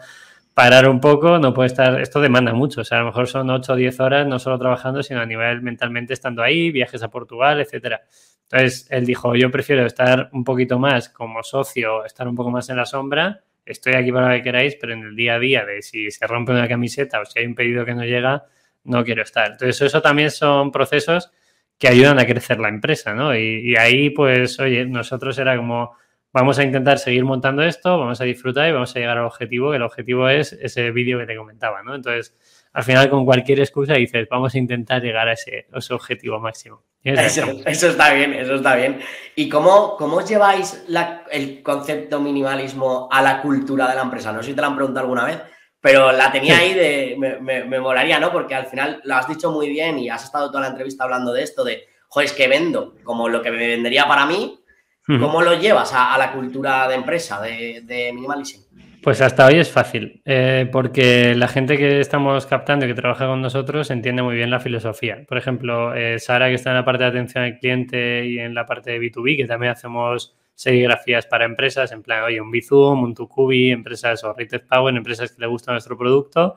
parar 0.54 0.88
un 0.88 1.00
poco, 1.00 1.40
no 1.40 1.52
puede 1.52 1.66
estar, 1.66 2.00
esto 2.00 2.20
demanda 2.20 2.52
mucho, 2.52 2.82
o 2.82 2.84
sea, 2.84 2.98
a 2.98 3.00
lo 3.00 3.06
mejor 3.06 3.26
son 3.26 3.50
8 3.50 3.72
o 3.72 3.76
10 3.76 3.98
horas 3.98 4.26
no 4.28 4.38
solo 4.38 4.60
trabajando, 4.60 5.02
sino 5.02 5.20
a 5.20 5.26
nivel 5.26 5.60
mentalmente 5.60 6.12
estando 6.12 6.40
ahí, 6.40 6.70
viajes 6.70 7.02
a 7.02 7.08
Portugal, 7.08 7.60
etcétera. 7.60 8.02
Entonces, 8.42 8.86
él 8.90 9.04
dijo, 9.06 9.34
yo 9.34 9.50
prefiero 9.50 9.84
estar 9.84 10.28
un 10.32 10.44
poquito 10.44 10.78
más 10.78 11.08
como 11.08 11.42
socio, 11.42 12.04
estar 12.04 12.28
un 12.28 12.36
poco 12.36 12.50
más 12.52 12.68
en 12.70 12.76
la 12.76 12.86
sombra 12.86 13.42
estoy 13.70 13.94
aquí 13.94 14.10
para 14.12 14.28
lo 14.28 14.34
que 14.36 14.42
queráis, 14.42 14.76
pero 14.80 14.92
en 14.92 15.02
el 15.02 15.16
día 15.16 15.34
a 15.34 15.38
día 15.38 15.64
de 15.64 15.82
si 15.82 16.10
se 16.10 16.26
rompe 16.26 16.52
una 16.52 16.68
camiseta 16.68 17.20
o 17.20 17.24
si 17.24 17.38
hay 17.38 17.46
un 17.46 17.54
pedido 17.54 17.84
que 17.84 17.94
no 17.94 18.04
llega, 18.04 18.44
no 18.84 19.04
quiero 19.04 19.22
estar. 19.22 19.52
Entonces, 19.52 19.80
eso 19.82 20.02
también 20.02 20.30
son 20.30 20.72
procesos 20.72 21.30
que 21.78 21.88
ayudan 21.88 22.18
a 22.18 22.26
crecer 22.26 22.58
la 22.58 22.68
empresa, 22.68 23.14
¿no? 23.14 23.36
Y, 23.36 23.76
ahí, 23.76 24.10
pues, 24.10 24.58
oye, 24.58 24.84
nosotros 24.84 25.38
era 25.38 25.56
como, 25.56 25.96
vamos 26.32 26.58
a 26.58 26.64
intentar 26.64 26.98
seguir 26.98 27.24
montando 27.24 27.62
esto, 27.62 27.98
vamos 27.98 28.20
a 28.20 28.24
disfrutar 28.24 28.68
y 28.68 28.72
vamos 28.72 28.94
a 28.94 28.98
llegar 28.98 29.18
al 29.18 29.24
objetivo, 29.24 29.70
que 29.70 29.76
el 29.76 29.82
objetivo 29.82 30.28
es 30.28 30.52
ese 30.52 30.90
vídeo 30.90 31.18
que 31.18 31.26
te 31.26 31.36
comentaba, 31.36 31.82
¿no? 31.82 31.94
Entonces, 31.94 32.34
al 32.72 32.84
final, 32.84 33.08
con 33.10 33.24
cualquier 33.24 33.60
excusa 33.60 33.94
dices, 33.94 34.28
vamos 34.30 34.54
a 34.54 34.58
intentar 34.58 35.02
llegar 35.02 35.28
a 35.28 35.32
ese, 35.32 35.66
objetivo 35.90 36.38
máximo. 36.38 36.84
Eso, 37.02 37.88
está 37.88 38.12
bien, 38.12 38.34
eso 38.34 38.56
está 38.56 38.74
bien. 38.74 39.00
¿Y 39.36 39.48
cómo, 39.48 39.96
cómo 39.96 40.20
lleváis 40.20 40.84
el 41.30 41.62
concepto 41.62 42.20
minimalismo 42.20 43.08
a 43.10 43.22
la 43.22 43.40
cultura 43.40 43.88
de 43.88 43.94
la 43.94 44.02
empresa? 44.02 44.32
No 44.32 44.42
sé 44.42 44.50
si 44.50 44.54
te 44.54 44.60
lo 44.60 44.66
han 44.66 44.74
preguntado 44.74 45.04
alguna 45.04 45.24
vez, 45.24 45.40
pero 45.80 46.12
la 46.12 46.30
tenía 46.32 46.58
ahí 46.58 46.74
de. 46.74 47.16
Me, 47.16 47.64
me, 47.64 47.80
molaría, 47.80 48.18
¿no? 48.18 48.32
Porque 48.32 48.54
al 48.54 48.66
final 48.66 49.00
lo 49.04 49.14
has 49.14 49.28
dicho 49.28 49.50
muy 49.52 49.68
bien 49.68 49.98
y 49.98 50.10
has 50.10 50.24
estado 50.24 50.48
toda 50.48 50.62
la 50.62 50.68
entrevista 50.68 51.04
hablando 51.04 51.32
de 51.32 51.44
esto, 51.44 51.64
de, 51.64 51.86
joder, 52.08 52.26
es 52.26 52.32
que 52.32 52.48
vendo 52.48 52.96
como 53.04 53.28
lo 53.28 53.42
que 53.42 53.52
me 53.52 53.68
vendería 53.68 54.06
para 54.06 54.26
mí. 54.26 54.60
¿Cómo 55.08 55.40
lo 55.40 55.58
llevas 55.58 55.92
a, 55.94 56.18
la 56.18 56.32
cultura 56.32 56.86
de 56.86 56.94
empresa 56.94 57.40
de, 57.40 57.80
de 57.82 58.12
minimalismo? 58.12 58.64
Pues 59.02 59.22
hasta 59.22 59.46
hoy 59.46 59.54
es 59.54 59.70
fácil, 59.70 60.20
eh, 60.26 60.68
porque 60.70 61.34
la 61.34 61.48
gente 61.48 61.78
que 61.78 62.00
estamos 62.00 62.44
captando 62.46 62.84
y 62.84 62.88
que 62.88 62.94
trabaja 62.94 63.26
con 63.26 63.40
nosotros 63.40 63.90
entiende 63.90 64.22
muy 64.22 64.34
bien 64.34 64.50
la 64.50 64.60
filosofía. 64.60 65.24
Por 65.26 65.38
ejemplo, 65.38 65.94
eh, 65.94 66.18
Sara, 66.18 66.48
que 66.48 66.54
está 66.54 66.70
en 66.70 66.76
la 66.76 66.84
parte 66.84 67.04
de 67.04 67.10
atención 67.10 67.44
al 67.44 67.58
cliente 67.58 68.26
y 68.26 68.38
en 68.38 68.54
la 68.54 68.66
parte 68.66 68.90
de 68.90 69.00
B2B, 69.00 69.36
que 69.36 69.46
también 69.46 69.72
hacemos 69.72 70.36
serigrafías 70.54 71.26
para 71.26 71.44
empresas, 71.44 71.92
en 71.92 72.02
plan, 72.02 72.24
oye, 72.24 72.40
un 72.40 72.50
Bizum, 72.50 73.02
un 73.02 73.14
Tucubi, 73.14 73.70
empresas 73.70 74.24
o 74.24 74.34
Rated 74.34 74.64
Power, 74.68 74.94
empresas 74.94 75.32
que 75.32 75.40
le 75.40 75.46
gusta 75.46 75.70
nuestro 75.70 75.96
producto, 75.96 76.56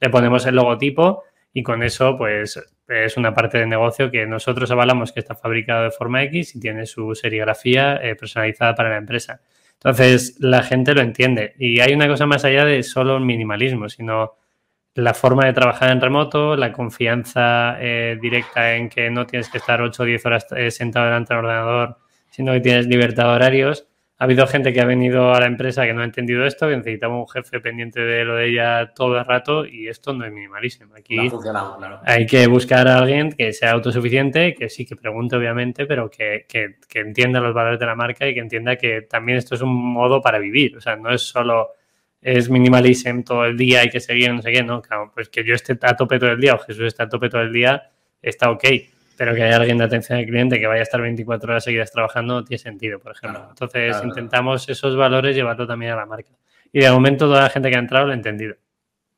le 0.00 0.10
ponemos 0.10 0.44
el 0.44 0.56
logotipo 0.56 1.22
y 1.56 1.62
con 1.62 1.82
eso, 1.82 2.18
pues, 2.18 2.62
es 2.86 3.16
una 3.16 3.32
parte 3.32 3.56
de 3.56 3.66
negocio 3.66 4.10
que 4.10 4.26
nosotros 4.26 4.70
avalamos 4.70 5.10
que 5.10 5.20
está 5.20 5.34
fabricado 5.34 5.84
de 5.84 5.90
forma 5.90 6.22
X 6.24 6.54
y 6.54 6.60
tiene 6.60 6.84
su 6.84 7.14
serigrafía 7.14 7.96
eh, 7.96 8.14
personalizada 8.14 8.74
para 8.74 8.90
la 8.90 8.98
empresa. 8.98 9.40
Entonces, 9.72 10.36
la 10.38 10.62
gente 10.62 10.92
lo 10.92 11.00
entiende. 11.00 11.54
Y 11.58 11.80
hay 11.80 11.94
una 11.94 12.08
cosa 12.08 12.26
más 12.26 12.44
allá 12.44 12.66
de 12.66 12.82
solo 12.82 13.18
minimalismo, 13.20 13.88
sino 13.88 14.34
la 14.92 15.14
forma 15.14 15.46
de 15.46 15.54
trabajar 15.54 15.90
en 15.92 16.02
remoto, 16.02 16.56
la 16.56 16.72
confianza 16.72 17.78
eh, 17.80 18.18
directa 18.20 18.74
en 18.74 18.90
que 18.90 19.08
no 19.08 19.24
tienes 19.24 19.48
que 19.48 19.56
estar 19.56 19.80
8 19.80 20.02
o 20.02 20.04
10 20.04 20.26
horas 20.26 20.46
eh, 20.54 20.70
sentado 20.70 21.06
delante 21.06 21.32
del 21.32 21.42
ordenador, 21.42 21.96
sino 22.28 22.52
que 22.52 22.60
tienes 22.60 22.86
libertad 22.86 23.28
de 23.28 23.30
horarios 23.30 23.88
ha 24.18 24.24
habido 24.24 24.46
gente 24.46 24.72
que 24.72 24.80
ha 24.80 24.86
venido 24.86 25.34
a 25.34 25.40
la 25.40 25.46
empresa 25.46 25.84
que 25.84 25.92
no 25.92 26.00
ha 26.00 26.04
entendido 26.04 26.46
esto, 26.46 26.68
que 26.68 26.76
necesitaba 26.76 27.18
un 27.18 27.28
jefe 27.28 27.60
pendiente 27.60 28.00
de 28.00 28.24
lo 28.24 28.36
de 28.36 28.48
ella 28.48 28.92
todo 28.94 29.18
el 29.18 29.24
rato 29.26 29.66
y 29.66 29.88
esto 29.88 30.14
no 30.14 30.24
es 30.24 30.32
minimalísimo. 30.32 30.94
Aquí 30.94 31.18
hay 31.18 32.26
que 32.26 32.46
buscar 32.46 32.88
a 32.88 32.96
alguien 32.96 33.32
que 33.32 33.52
sea 33.52 33.72
autosuficiente, 33.72 34.54
que 34.54 34.70
sí, 34.70 34.86
que 34.86 34.96
pregunte 34.96 35.36
obviamente, 35.36 35.84
pero 35.84 36.10
que, 36.10 36.46
que, 36.48 36.76
que, 36.88 37.00
entienda 37.00 37.40
los 37.40 37.52
valores 37.52 37.78
de 37.78 37.84
la 37.84 37.94
marca 37.94 38.26
y 38.26 38.32
que 38.32 38.40
entienda 38.40 38.76
que 38.76 39.02
también 39.02 39.36
esto 39.36 39.54
es 39.54 39.60
un 39.60 39.74
modo 39.74 40.22
para 40.22 40.38
vivir. 40.38 40.78
O 40.78 40.80
sea, 40.80 40.96
no 40.96 41.10
es 41.10 41.20
solo 41.20 41.72
es 42.22 42.48
minimalismo 42.48 43.22
todo 43.22 43.44
el 43.44 43.56
día, 43.56 43.80
hay 43.80 43.90
que 43.90 44.00
seguir, 44.00 44.32
no 44.32 44.40
sé 44.40 44.50
qué, 44.50 44.62
no, 44.62 44.80
claro, 44.80 45.12
pues 45.14 45.28
que 45.28 45.44
yo 45.44 45.54
esté 45.54 45.78
a 45.82 45.94
tope 45.94 46.18
todo 46.18 46.30
el 46.30 46.40
día 46.40 46.54
o 46.54 46.58
Jesús 46.58 46.86
esté 46.86 47.02
a 47.02 47.08
tope 47.08 47.28
todo 47.28 47.42
el 47.42 47.52
día, 47.52 47.90
está 48.22 48.50
ok 48.50 48.64
pero 49.16 49.34
que 49.34 49.42
haya 49.42 49.56
alguien 49.56 49.78
de 49.78 49.84
atención 49.84 50.18
al 50.18 50.26
cliente 50.26 50.60
que 50.60 50.66
vaya 50.66 50.80
a 50.80 50.82
estar 50.82 51.00
24 51.00 51.50
horas 51.50 51.64
seguidas 51.64 51.90
trabajando 51.90 52.34
no 52.34 52.44
tiene 52.44 52.58
sentido, 52.58 52.98
por 52.98 53.12
ejemplo. 53.12 53.46
Entonces 53.48 53.96
intentamos 54.04 54.68
esos 54.68 54.96
valores 54.96 55.34
llevarlo 55.34 55.66
también 55.66 55.92
a 55.92 55.96
la 55.96 56.06
marca. 56.06 56.32
Y 56.72 56.80
de 56.80 56.90
momento 56.90 57.26
toda 57.26 57.42
la 57.42 57.50
gente 57.50 57.70
que 57.70 57.76
ha 57.76 57.80
entrado 57.80 58.06
lo 58.06 58.12
ha 58.12 58.16
entendido. 58.16 58.56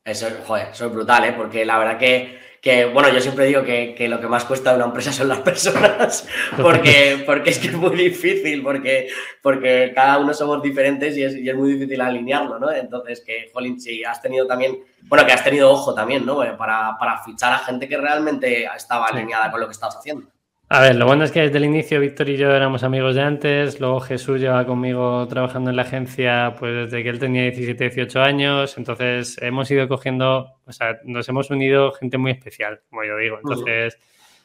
Eso, 0.05 0.27
joder, 0.47 0.69
eso 0.69 0.87
es 0.87 0.93
brutal, 0.93 1.25
¿eh? 1.25 1.35
porque 1.37 1.65
la 1.65 1.79
verdad 1.79 1.99
que 1.99 2.39
que 2.61 2.87
bueno, 2.87 3.09
yo 3.11 3.21
siempre 3.21 3.47
digo 3.47 3.63
que, 3.63 4.09
lo 4.09 4.21
que 4.21 4.27
más 4.27 4.45
cuesta 4.45 4.71
de 4.71 4.77
una 4.77 4.87
empresa 4.87 5.13
son 5.13 5.29
las 5.29 5.39
personas, 5.41 6.27
porque, 6.61 7.23
porque 7.25 7.51
es 7.51 7.59
que 7.59 7.69
es 7.69 7.75
muy 7.75 7.97
difícil, 7.97 8.63
porque, 8.63 9.09
porque 9.43 9.93
cada 9.95 10.19
uno 10.19 10.35
somos 10.35 10.63
diferentes 10.63 11.17
y 11.17 11.23
es, 11.23 11.37
y 11.37 11.49
es 11.49 11.55
muy 11.55 11.73
difícil 11.73 12.01
alinearlo, 12.01 12.59
¿no? 12.59 12.71
Entonces, 12.71 13.23
que, 13.25 13.51
Jolín, 13.53 13.81
si 13.81 14.05
has 14.05 14.21
tenido 14.21 14.47
también, 14.47 14.79
bueno, 15.03 15.27
que 15.27 15.33
has 15.33 15.45
tenido 15.45 15.71
ojo 15.71 15.95
también, 15.95 16.27
¿no? 16.27 16.43
Eh, 16.43 16.55
para, 16.59 16.97
para 16.99 17.23
fichar 17.23 17.53
a 17.53 17.59
gente 17.59 17.89
que 17.89 17.97
realmente 17.97 18.69
estaba 18.77 19.07
alineada 19.07 19.51
con 19.51 19.61
lo 19.61 19.67
que 19.67 19.73
estabas 19.73 19.97
haciendo. 19.97 20.27
A 20.71 20.83
ver, 20.83 20.97
lo 20.97 21.07
bueno 21.07 21.25
es 21.25 21.33
que 21.33 21.41
desde 21.41 21.57
el 21.57 21.65
inicio 21.65 21.99
Víctor 21.99 22.29
y 22.29 22.37
yo 22.37 22.51
éramos 22.51 22.83
amigos 22.83 23.15
de 23.15 23.23
antes, 23.23 23.81
luego 23.81 24.01
Jesús 24.01 24.39
lleva 24.39 24.67
conmigo 24.67 25.27
trabajando 25.27 25.71
en 25.71 25.77
la 25.77 25.83
agencia 25.83 26.55
pues 26.59 26.91
desde 26.91 27.03
que 27.03 27.09
él 27.09 27.19
tenía 27.19 27.45
17, 27.45 27.85
18 27.85 28.21
años, 28.21 28.77
entonces 28.77 29.39
hemos 29.41 29.71
ido 29.71 29.89
cogiendo, 29.89 30.59
o 30.67 30.73
sea, 30.73 30.99
nos 31.05 31.27
hemos 31.31 31.49
unido 31.49 31.93
gente 31.93 32.19
muy 32.19 32.33
especial, 32.33 32.83
como 32.91 33.03
yo 33.03 33.17
digo, 33.17 33.39
entonces 33.39 33.99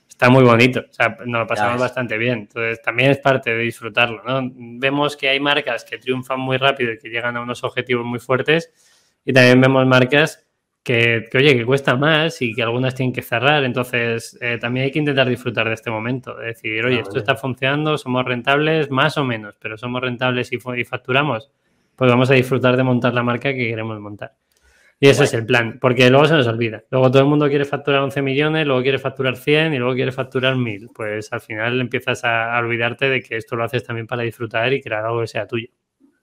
está 0.07 0.29
muy 0.29 0.45
bonito, 0.45 0.85
o 0.89 0.93
sea, 0.93 1.17
nos 1.25 1.41
lo 1.41 1.45
pasamos 1.45 1.81
bastante 1.81 2.17
bien, 2.17 2.39
entonces 2.39 2.81
también 2.81 3.11
es 3.11 3.17
parte 3.17 3.49
de 3.53 3.57
disfrutarlo, 3.57 4.23
¿no? 4.23 4.49
Vemos 4.53 5.17
que 5.17 5.27
hay 5.27 5.41
marcas 5.41 5.83
que 5.83 5.97
triunfan 5.97 6.39
muy 6.39 6.55
rápido 6.55 6.93
y 6.93 6.99
que 6.99 7.09
llegan 7.09 7.35
a 7.35 7.41
unos 7.41 7.65
objetivos 7.65 8.05
muy 8.05 8.19
fuertes 8.19 8.71
y 9.25 9.33
también 9.33 9.59
vemos 9.59 9.85
marcas 9.85 10.42
que, 10.83 11.29
oye, 11.33 11.55
que 11.55 11.65
cuesta 11.65 11.95
más 11.95 12.41
y 12.41 12.53
que 12.53 12.61
algunas 12.61 12.93
tienen 12.93 13.13
que 13.13 13.21
cerrar. 13.21 13.63
Entonces, 13.63 14.37
eh, 14.41 14.57
también 14.59 14.85
hay 14.85 14.91
que 14.91 14.99
intentar 14.99 15.27
disfrutar 15.27 15.67
de 15.67 15.73
este 15.75 15.89
momento. 15.89 16.35
De 16.35 16.47
decir, 16.47 16.85
oye, 16.85 16.99
esto 16.99 17.17
está 17.17 17.35
funcionando, 17.35 17.97
somos 17.97 18.25
rentables, 18.25 18.91
más 18.91 19.17
o 19.17 19.23
menos, 19.23 19.55
pero 19.59 19.77
somos 19.77 20.01
rentables 20.01 20.51
y, 20.51 20.59
facturamos. 20.83 21.49
Pues 21.95 22.11
vamos 22.11 22.29
a 22.29 22.33
disfrutar 22.33 22.75
de 22.75 22.83
montar 22.83 23.13
la 23.13 23.23
marca 23.23 23.53
que 23.53 23.69
queremos 23.69 23.99
montar. 23.99 24.33
Y 24.99 25.09
ese 25.09 25.25
es 25.25 25.33
el 25.33 25.45
plan, 25.45 25.79
porque 25.81 26.09
luego 26.09 26.25
se 26.25 26.33
nos 26.35 26.47
olvida. 26.47 26.83
Luego 26.89 27.11
todo 27.11 27.23
el 27.23 27.27
mundo 27.27 27.47
quiere 27.49 27.65
facturar 27.65 28.01
11 28.01 28.21
millones, 28.21 28.65
luego 28.65 28.81
quiere 28.81 28.99
facturar 28.99 29.35
100 29.35 29.73
y 29.73 29.77
luego 29.77 29.93
quiere 29.95 30.11
facturar 30.11 30.55
1000. 30.55 30.89
Pues 30.93 31.31
al 31.31 31.41
final 31.41 31.81
empiezas 31.81 32.23
a, 32.23 32.57
olvidarte 32.57 33.09
de 33.09 33.21
que 33.21 33.37
esto 33.37 33.55
lo 33.55 33.63
haces 33.63 33.83
también 33.83 34.07
para 34.07 34.23
disfrutar 34.23 34.71
y 34.73 34.81
crear 34.81 35.05
algo 35.05 35.21
que 35.21 35.27
sea 35.27 35.47
tuyo. 35.47 35.67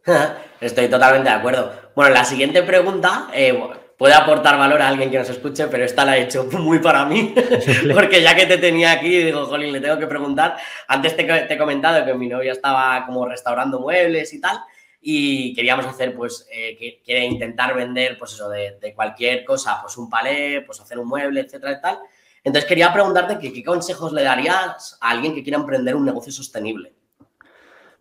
Estoy 0.60 0.88
totalmente 0.88 1.28
de 1.28 1.36
acuerdo. 1.36 1.72
Bueno, 1.94 2.14
la 2.14 2.24
siguiente 2.24 2.62
pregunta, 2.62 3.28
eh, 3.34 3.52
puede 4.00 4.14
aportar 4.14 4.56
valor 4.56 4.80
a 4.80 4.88
alguien 4.88 5.10
que 5.10 5.18
nos 5.18 5.28
escuche, 5.28 5.66
pero 5.66 5.84
esta 5.84 6.06
la 6.06 6.16
he 6.16 6.22
hecho 6.22 6.44
muy 6.52 6.78
para 6.78 7.04
mí, 7.04 7.34
porque 7.94 8.22
ya 8.22 8.34
que 8.34 8.46
te 8.46 8.56
tenía 8.56 8.92
aquí, 8.92 9.18
digo, 9.18 9.44
jolín, 9.44 9.72
le 9.72 9.80
tengo 9.80 9.98
que 9.98 10.06
preguntar. 10.06 10.56
Antes 10.88 11.14
te, 11.14 11.52
he 11.52 11.58
comentado 11.58 12.02
que 12.06 12.14
mi 12.14 12.26
novia 12.26 12.52
estaba 12.52 13.04
como 13.04 13.28
restaurando 13.28 13.78
muebles 13.78 14.32
y 14.32 14.40
tal, 14.40 14.58
y 15.02 15.52
queríamos 15.52 15.84
hacer, 15.84 16.14
pues, 16.14 16.48
eh, 16.50 16.78
que 16.78 17.02
quiere 17.04 17.26
intentar 17.26 17.74
vender, 17.74 18.16
pues 18.18 18.32
eso, 18.32 18.48
de, 18.48 18.94
cualquier 18.94 19.44
cosa, 19.44 19.82
pues 19.82 19.98
un 19.98 20.08
palé, 20.08 20.62
pues 20.62 20.80
hacer 20.80 20.98
un 20.98 21.06
mueble, 21.06 21.42
etcétera 21.42 21.72
y 21.72 21.80
tal. 21.82 21.98
Entonces 22.42 22.66
quería 22.66 22.90
preguntarte 22.94 23.38
qué 23.38 23.62
consejos 23.62 24.14
le 24.14 24.22
darías 24.22 24.96
a 24.98 25.10
alguien 25.10 25.34
que 25.34 25.42
quiera 25.42 25.58
emprender 25.58 25.94
un 25.94 26.06
negocio 26.06 26.32
sostenible. 26.32 26.94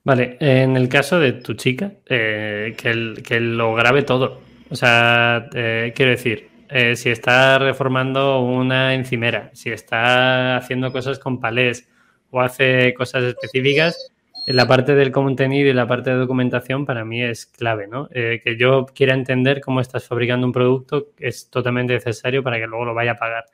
Vale, 0.05 0.37
en 0.39 0.77
el 0.77 0.87
caso 0.87 1.19
de 1.19 1.33
tu 1.33 1.55
chica, 1.55 1.91
eh, 2.05 2.73
que, 2.77 3.21
que 3.21 3.41
lo 3.41 3.75
grabe 3.75 4.03
todo. 4.03 4.47
O 4.71 4.75
sea, 4.75 5.49
eh, 5.53 5.93
quiero 5.95 6.11
decir, 6.11 6.49
eh, 6.69 6.95
si 6.95 7.09
está 7.09 7.57
reformando 7.57 8.41
una 8.41 8.93
encimera, 8.93 9.49
si 9.53 9.71
está 9.71 10.57
haciendo 10.57 10.91
cosas 10.91 11.17
con 11.17 11.39
palés 11.39 11.89
o 12.29 12.41
hace 12.41 12.93
cosas 12.93 13.23
específicas, 13.23 14.11
en 14.45 14.55
la 14.55 14.67
parte 14.67 14.95
del 14.95 15.11
contenido 15.11 15.69
y 15.69 15.73
la 15.73 15.87
parte 15.87 16.09
de 16.09 16.15
documentación 16.15 16.85
para 16.85 17.05
mí 17.05 17.23
es 17.23 17.45
clave, 17.45 17.87
¿no? 17.87 18.09
Eh, 18.11 18.41
que 18.43 18.57
yo 18.57 18.85
quiera 18.87 19.13
entender 19.13 19.61
cómo 19.61 19.81
estás 19.81 20.07
fabricando 20.07 20.47
un 20.47 20.53
producto 20.53 21.09
es 21.19 21.49
totalmente 21.49 21.93
necesario 21.93 22.41
para 22.41 22.57
que 22.57 22.65
luego 22.65 22.85
lo 22.85 22.93
vaya 22.93 23.11
a 23.11 23.15
pagar. 23.15 23.45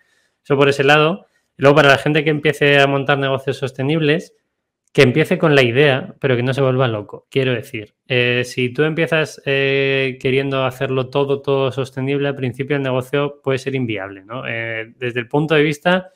Eso 0.43 0.55
por 0.55 0.69
ese 0.69 0.83
lado. 0.83 1.27
Luego 1.57 1.75
para 1.75 1.89
la 1.89 1.97
gente 1.97 2.23
que 2.23 2.29
empiece 2.29 2.79
a 2.79 2.87
montar 2.87 3.17
negocios 3.17 3.57
sostenibles, 3.57 4.33
que 4.95 5.01
empiece 5.01 5.37
con 5.37 5.55
la 5.55 5.61
idea, 5.61 6.15
pero 6.21 6.37
que 6.37 6.41
no 6.41 6.53
se 6.53 6.61
vuelva 6.61 6.87
loco. 6.87 7.27
Quiero 7.29 7.53
decir, 7.53 7.95
eh, 8.07 8.43
si 8.45 8.69
tú 8.69 8.83
empiezas 8.83 9.41
eh, 9.45 10.17
queriendo 10.21 10.63
hacerlo 10.63 11.09
todo, 11.09 11.41
todo 11.41 11.69
sostenible, 11.73 12.29
al 12.29 12.35
principio 12.37 12.77
el 12.77 12.81
negocio 12.81 13.41
puede 13.43 13.57
ser 13.57 13.75
inviable, 13.75 14.23
¿no? 14.23 14.47
Eh, 14.47 14.93
desde 14.97 15.19
el 15.19 15.27
punto 15.27 15.53
de 15.53 15.63
vista 15.63 16.11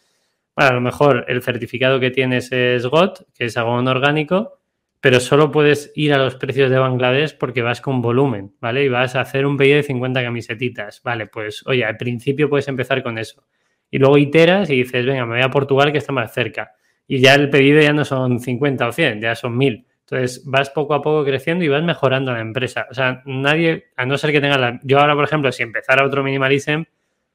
bueno, 0.55 0.71
a 0.71 0.73
lo 0.75 0.79
mejor 0.79 1.25
el 1.27 1.41
certificado 1.43 1.99
que 1.99 2.09
tienes 2.09 2.53
es 2.53 2.85
GOT, 2.85 3.25
que 3.33 3.45
es 3.45 3.57
algodón 3.57 3.89
orgánico, 3.89 4.61
pero 5.01 5.19
solo 5.19 5.51
puedes 5.51 5.91
ir 5.95 6.13
a 6.13 6.17
los 6.17 6.35
precios 6.35 6.71
de 6.71 6.79
Bangladesh 6.79 7.37
porque 7.37 7.61
vas 7.61 7.81
con 7.81 8.01
volumen, 8.01 8.55
¿vale? 8.61 8.85
Y 8.85 8.87
vas 8.87 9.13
a 9.17 9.21
hacer 9.21 9.45
un 9.45 9.57
pedido 9.57 9.75
de 9.75 9.83
50 9.83 10.23
camisetitas, 10.23 11.01
¿vale? 11.03 11.27
Pues, 11.27 11.67
oye, 11.67 11.83
al 11.83 11.97
principio 11.97 12.49
puedes 12.49 12.69
empezar 12.69 13.03
con 13.03 13.17
eso. 13.17 13.43
Y 13.91 13.97
luego 13.97 14.17
iteras 14.17 14.69
y 14.69 14.77
dices, 14.77 15.05
venga, 15.05 15.25
me 15.25 15.33
voy 15.35 15.43
a 15.43 15.49
Portugal 15.49 15.91
que 15.91 15.97
está 15.97 16.13
más 16.13 16.33
cerca. 16.33 16.75
Y 17.09 17.19
ya 17.19 17.35
el 17.35 17.49
pedido 17.49 17.81
ya 17.81 17.91
no 17.91 18.05
son 18.05 18.39
50 18.39 18.87
o 18.87 18.91
100, 18.93 19.19
ya 19.19 19.35
son 19.35 19.57
1000. 19.57 19.85
Entonces 20.01 20.45
vas 20.45 20.69
poco 20.69 20.93
a 20.93 21.01
poco 21.01 21.25
creciendo 21.25 21.65
y 21.65 21.67
vas 21.67 21.83
mejorando 21.83 22.31
la 22.31 22.39
empresa. 22.39 22.87
O 22.89 22.93
sea, 22.93 23.21
nadie, 23.25 23.87
a 23.97 24.05
no 24.05 24.17
ser 24.17 24.31
que 24.31 24.39
tenga 24.39 24.57
la... 24.57 24.79
Yo 24.83 24.99
ahora, 24.99 25.15
por 25.15 25.25
ejemplo, 25.25 25.51
si 25.51 25.63
empezara 25.63 26.05
otro 26.05 26.23
minimalism, 26.23 26.83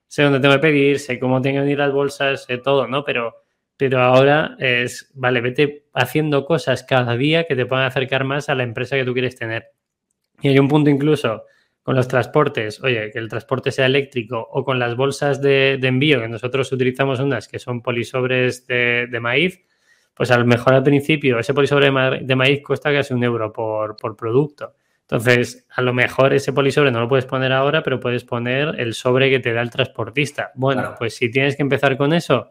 sé 0.06 0.22
dónde 0.22 0.40
tengo 0.40 0.54
que 0.54 0.60
pedir, 0.60 0.98
sé 0.98 1.18
cómo 1.18 1.42
tengo 1.42 1.62
que 1.62 1.70
ir 1.72 1.78
las 1.78 1.92
bolsas, 1.92 2.44
sé 2.44 2.56
todo, 2.56 2.86
¿no? 2.86 3.04
Pero 3.04 3.44
pero 3.76 4.00
ahora 4.00 4.56
es, 4.58 5.10
vale, 5.14 5.40
vete 5.40 5.86
haciendo 5.94 6.44
cosas 6.44 6.84
cada 6.84 7.16
día 7.16 7.44
que 7.44 7.56
te 7.56 7.66
puedan 7.66 7.86
acercar 7.86 8.24
más 8.24 8.48
a 8.48 8.54
la 8.54 8.62
empresa 8.62 8.96
que 8.96 9.04
tú 9.04 9.12
quieres 9.12 9.36
tener. 9.36 9.70
Y 10.40 10.48
hay 10.48 10.58
un 10.58 10.68
punto 10.68 10.90
incluso 10.90 11.44
con 11.84 11.96
los 11.96 12.08
transportes, 12.08 12.82
oye, 12.82 13.10
que 13.12 13.18
el 13.18 13.28
transporte 13.28 13.70
sea 13.70 13.84
eléctrico 13.84 14.38
o 14.40 14.64
con 14.64 14.78
las 14.78 14.96
bolsas 14.96 15.42
de, 15.42 15.74
envío, 15.82 16.18
que 16.18 16.28
nosotros 16.28 16.72
utilizamos 16.72 17.20
unas 17.20 17.46
que 17.46 17.58
son 17.58 17.82
polisobres 17.82 18.66
de, 18.66 19.18
maíz, 19.20 19.60
pues 20.14 20.30
a 20.30 20.38
lo 20.38 20.46
mejor 20.46 20.72
al 20.72 20.82
principio 20.82 21.38
ese 21.38 21.52
polisobre 21.52 21.92
de, 22.22 22.36
maíz 22.36 22.62
cuesta 22.62 22.90
casi 22.90 23.12
un 23.12 23.22
euro 23.22 23.52
por, 23.52 24.16
producto. 24.16 24.74
Entonces, 25.02 25.66
a 25.76 25.82
lo 25.82 25.92
mejor 25.92 26.32
ese 26.32 26.54
polisobre 26.54 26.90
no 26.90 27.00
lo 27.00 27.08
puedes 27.08 27.26
poner 27.26 27.52
ahora, 27.52 27.82
pero 27.82 28.00
puedes 28.00 28.24
poner 28.24 28.80
el 28.80 28.94
sobre 28.94 29.28
que 29.28 29.40
te 29.40 29.52
da 29.52 29.60
el 29.60 29.68
transportista. 29.68 30.52
Bueno, 30.54 30.94
pues 30.98 31.14
si 31.16 31.30
tienes 31.30 31.54
que 31.54 31.62
empezar 31.62 31.98
con 31.98 32.14
eso, 32.14 32.50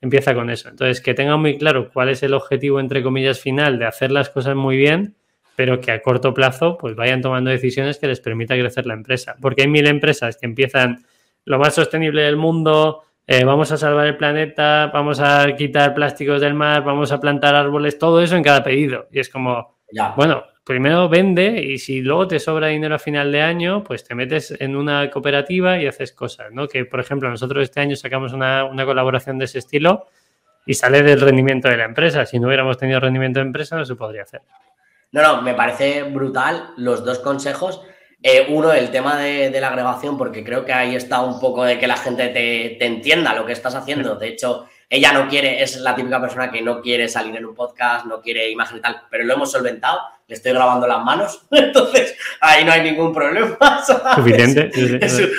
empieza 0.00 0.34
con 0.34 0.50
eso. 0.50 0.70
Entonces, 0.70 1.00
que 1.00 1.14
tengan 1.14 1.40
muy 1.40 1.56
claro 1.56 1.88
cuál 1.92 2.08
es 2.08 2.24
el 2.24 2.34
objetivo, 2.34 2.80
entre 2.80 3.04
comillas, 3.04 3.38
final 3.38 3.78
de 3.78 3.86
hacer 3.86 4.10
las 4.10 4.28
cosas 4.28 4.56
muy 4.56 4.76
bien, 4.76 5.14
pero 5.56 5.80
que 5.80 5.92
a 5.92 6.02
corto 6.02 6.32
plazo 6.34 6.78
pues 6.78 6.94
vayan 6.94 7.20
tomando 7.20 7.50
decisiones 7.50 7.98
que 7.98 8.06
les 8.06 8.20
permita 8.20 8.54
crecer 8.54 8.86
la 8.86 8.94
empresa. 8.94 9.36
Porque 9.40 9.62
hay 9.62 9.68
mil 9.68 9.86
empresas 9.86 10.36
que 10.36 10.46
empiezan 10.46 11.04
lo 11.44 11.58
más 11.58 11.74
sostenible 11.74 12.22
del 12.22 12.36
mundo, 12.36 13.02
eh, 13.26 13.44
vamos 13.44 13.70
a 13.70 13.76
salvar 13.76 14.06
el 14.06 14.16
planeta, 14.16 14.90
vamos 14.92 15.20
a 15.20 15.54
quitar 15.56 15.94
plásticos 15.94 16.40
del 16.40 16.54
mar, 16.54 16.82
vamos 16.82 17.12
a 17.12 17.20
plantar 17.20 17.54
árboles, 17.54 17.98
todo 17.98 18.20
eso 18.20 18.36
en 18.36 18.42
cada 18.42 18.62
pedido. 18.62 19.08
Y 19.12 19.20
es 19.20 19.28
como, 19.28 19.78
bueno, 20.16 20.44
primero 20.64 21.08
vende 21.08 21.62
y 21.62 21.78
si 21.78 22.00
luego 22.00 22.28
te 22.28 22.38
sobra 22.40 22.68
dinero 22.68 22.96
a 22.96 22.98
final 22.98 23.30
de 23.30 23.42
año, 23.42 23.84
pues 23.84 24.04
te 24.04 24.14
metes 24.14 24.54
en 24.58 24.76
una 24.76 25.08
cooperativa 25.10 25.80
y 25.80 25.86
haces 25.86 26.12
cosas, 26.12 26.52
¿no? 26.52 26.68
Que, 26.68 26.84
por 26.84 27.00
ejemplo, 27.00 27.28
nosotros 27.30 27.62
este 27.62 27.80
año 27.80 27.96
sacamos 27.96 28.32
una, 28.32 28.68
colaboración 28.84 29.38
de 29.38 29.44
ese 29.46 29.58
estilo 29.58 30.08
y 30.66 30.74
sale 30.74 31.02
del 31.02 31.20
rendimiento 31.20 31.68
de 31.68 31.76
la 31.76 31.84
empresa. 31.84 32.26
Si 32.26 32.38
no 32.38 32.48
hubiéramos 32.48 32.78
tenido 32.78 33.00
rendimiento 33.00 33.40
de 33.40 33.46
empresa, 33.46 33.76
no 33.76 33.84
se 33.84 33.94
podría 33.94 34.22
hacer. 34.22 34.42
No, 35.12 35.22
no, 35.22 35.42
me 35.42 35.54
parece 35.54 36.02
brutal 36.02 36.72
los 36.76 37.04
dos 37.04 37.18
consejos. 37.20 37.82
Eh, 38.22 38.46
uno, 38.50 38.72
el 38.72 38.90
tema 38.90 39.18
de, 39.18 39.60
la 39.60 39.68
agregación, 39.68 40.16
porque 40.16 40.44
creo 40.44 40.64
que 40.64 40.72
ahí 40.72 40.94
está 40.94 41.20
un 41.20 41.40
poco 41.40 41.64
de 41.64 41.78
que 41.78 41.86
la 41.86 41.96
gente 41.96 42.28
te, 42.28 42.76
te 42.78 42.86
entienda 42.86 43.34
lo 43.34 43.46
que 43.46 43.52
estás 43.52 43.74
haciendo. 43.74 44.16
De 44.16 44.28
hecho, 44.28 44.66
ella 44.92 45.10
no 45.14 45.26
quiere, 45.26 45.62
es 45.62 45.78
la 45.78 45.96
típica 45.96 46.20
persona 46.20 46.50
que 46.50 46.60
no 46.60 46.82
quiere 46.82 47.08
salir 47.08 47.34
en 47.34 47.46
un 47.46 47.54
podcast, 47.54 48.04
no 48.04 48.20
quiere 48.20 48.50
imagen 48.50 48.76
y 48.76 48.80
tal, 48.82 49.00
pero 49.10 49.24
lo 49.24 49.32
hemos 49.32 49.50
solventado, 49.50 49.98
le 50.26 50.34
estoy 50.34 50.52
grabando 50.52 50.86
las 50.86 51.02
manos, 51.02 51.46
entonces 51.50 52.14
ahí 52.42 52.62
no 52.62 52.72
hay 52.72 52.82
ningún 52.82 53.10
problema. 53.10 53.56
Suficiente. 54.14 54.70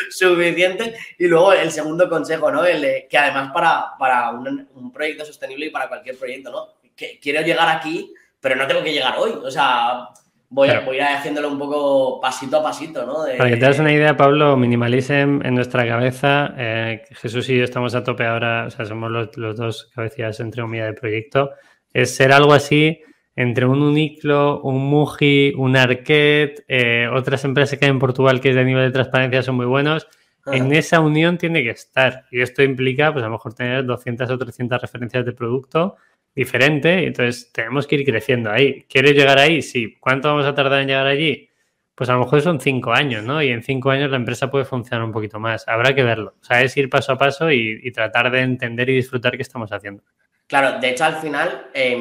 suficiente. 0.09 0.95
Y 1.19 1.27
luego 1.27 1.53
el 1.53 1.69
segundo 1.69 2.09
consejo, 2.09 2.51
¿no? 2.51 2.65
El, 2.65 3.05
que 3.07 3.15
además 3.15 3.51
para, 3.53 3.91
para 3.99 4.31
un, 4.31 4.91
proyecto 4.91 5.23
sostenible 5.23 5.67
y 5.67 5.69
para 5.69 5.87
cualquier 5.87 6.17
proyecto, 6.17 6.49
¿no? 6.49 6.69
Que 6.95 7.19
quiero 7.21 7.43
llegar 7.43 7.69
aquí, 7.69 8.11
pero 8.43 8.57
no 8.57 8.67
tengo 8.67 8.83
que 8.83 8.91
llegar 8.91 9.15
hoy. 9.17 9.31
O 9.41 9.49
sea, 9.49 10.09
voy, 10.49 10.69
a, 10.69 10.83
ir 10.93 11.01
haciéndolo 11.01 11.47
un 11.47 11.57
poco 11.57 12.19
pasito 12.19 12.57
a 12.57 12.63
pasito, 12.63 13.05
¿no? 13.05 13.19
Para 13.37 13.49
que 13.49 13.55
te 13.55 13.65
das 13.65 13.79
una 13.79 13.93
idea, 13.93 14.17
Pablo, 14.17 14.57
Minimalism 14.57 15.41
en 15.43 15.55
nuestra 15.55 15.87
cabeza, 15.87 16.53
eh, 16.57 17.03
Jesús 17.11 17.47
y 17.47 17.57
yo 17.57 17.63
estamos 17.63 17.95
a 17.95 18.03
tope 18.03 18.25
ahora, 18.25 18.65
o 18.67 18.69
sea, 18.69 18.85
somos 18.85 19.09
los, 19.09 19.31
dos 19.55 19.89
cabecillas 19.95 20.41
entre 20.41 20.61
comillas 20.61 20.87
del 20.87 20.95
proyecto, 20.95 21.51
es 21.93 22.13
ser 22.13 22.33
algo 22.33 22.53
así 22.53 22.99
entre 23.33 23.65
un 23.65 23.81
Uniclo, 23.81 24.59
un 24.61 24.89
Muji, 24.89 25.53
un 25.55 25.77
Arquet, 25.77 26.65
eh, 26.67 27.07
otras 27.11 27.45
empresas 27.45 27.79
que 27.79 27.85
hay 27.85 27.91
en 27.91 27.99
Portugal 27.99 28.41
que 28.41 28.53
de 28.53 28.65
nivel 28.65 28.87
de 28.87 28.91
transparencia 28.91 29.41
son 29.41 29.55
muy 29.55 29.65
buenos. 29.65 30.05
En 30.45 30.73
esa 30.73 30.99
unión 30.99 31.37
tiene 31.37 31.63
que 31.63 31.69
estar. 31.69 32.25
Y 32.29 32.41
esto 32.41 32.61
implica, 32.61 33.13
pues 33.13 33.23
a 33.23 33.27
lo 33.27 33.33
mejor 33.33 33.53
tener 33.53 33.85
200 33.85 34.29
o 34.29 34.37
300 34.37 34.81
referencias 34.81 35.25
de 35.25 35.31
producto 35.31 35.95
diferente, 36.35 37.05
entonces 37.05 37.51
tenemos 37.51 37.87
que 37.87 37.95
ir 37.95 38.05
creciendo 38.05 38.51
ahí. 38.51 38.85
¿Quieres 38.89 39.13
llegar 39.13 39.37
ahí? 39.37 39.61
Sí. 39.61 39.97
¿Cuánto 39.99 40.29
vamos 40.29 40.45
a 40.45 40.55
tardar 40.55 40.81
en 40.81 40.87
llegar 40.87 41.07
allí? 41.07 41.49
Pues 41.95 42.09
a 42.09 42.13
lo 42.13 42.19
mejor 42.19 42.41
son 42.41 42.59
cinco 42.59 42.91
años, 42.91 43.23
¿no? 43.23 43.41
Y 43.41 43.49
en 43.49 43.61
cinco 43.61 43.91
años 43.91 44.09
la 44.09 44.17
empresa 44.17 44.49
puede 44.49 44.65
funcionar 44.65 45.05
un 45.05 45.11
poquito 45.11 45.39
más. 45.39 45.67
Habrá 45.67 45.93
que 45.93 46.03
verlo. 46.03 46.35
O 46.41 46.43
sea, 46.43 46.61
es 46.61 46.75
ir 46.75 46.89
paso 46.89 47.11
a 47.11 47.17
paso 47.17 47.51
y, 47.51 47.91
tratar 47.91 48.31
de 48.31 48.41
entender 48.41 48.89
y 48.89 48.95
disfrutar 48.95 49.35
qué 49.35 49.43
estamos 49.43 49.71
haciendo. 49.71 50.03
Claro, 50.47 50.79
de 50.79 50.89
hecho 50.89 51.05
al 51.05 51.15
final, 51.17 51.67
eh, 51.73 51.95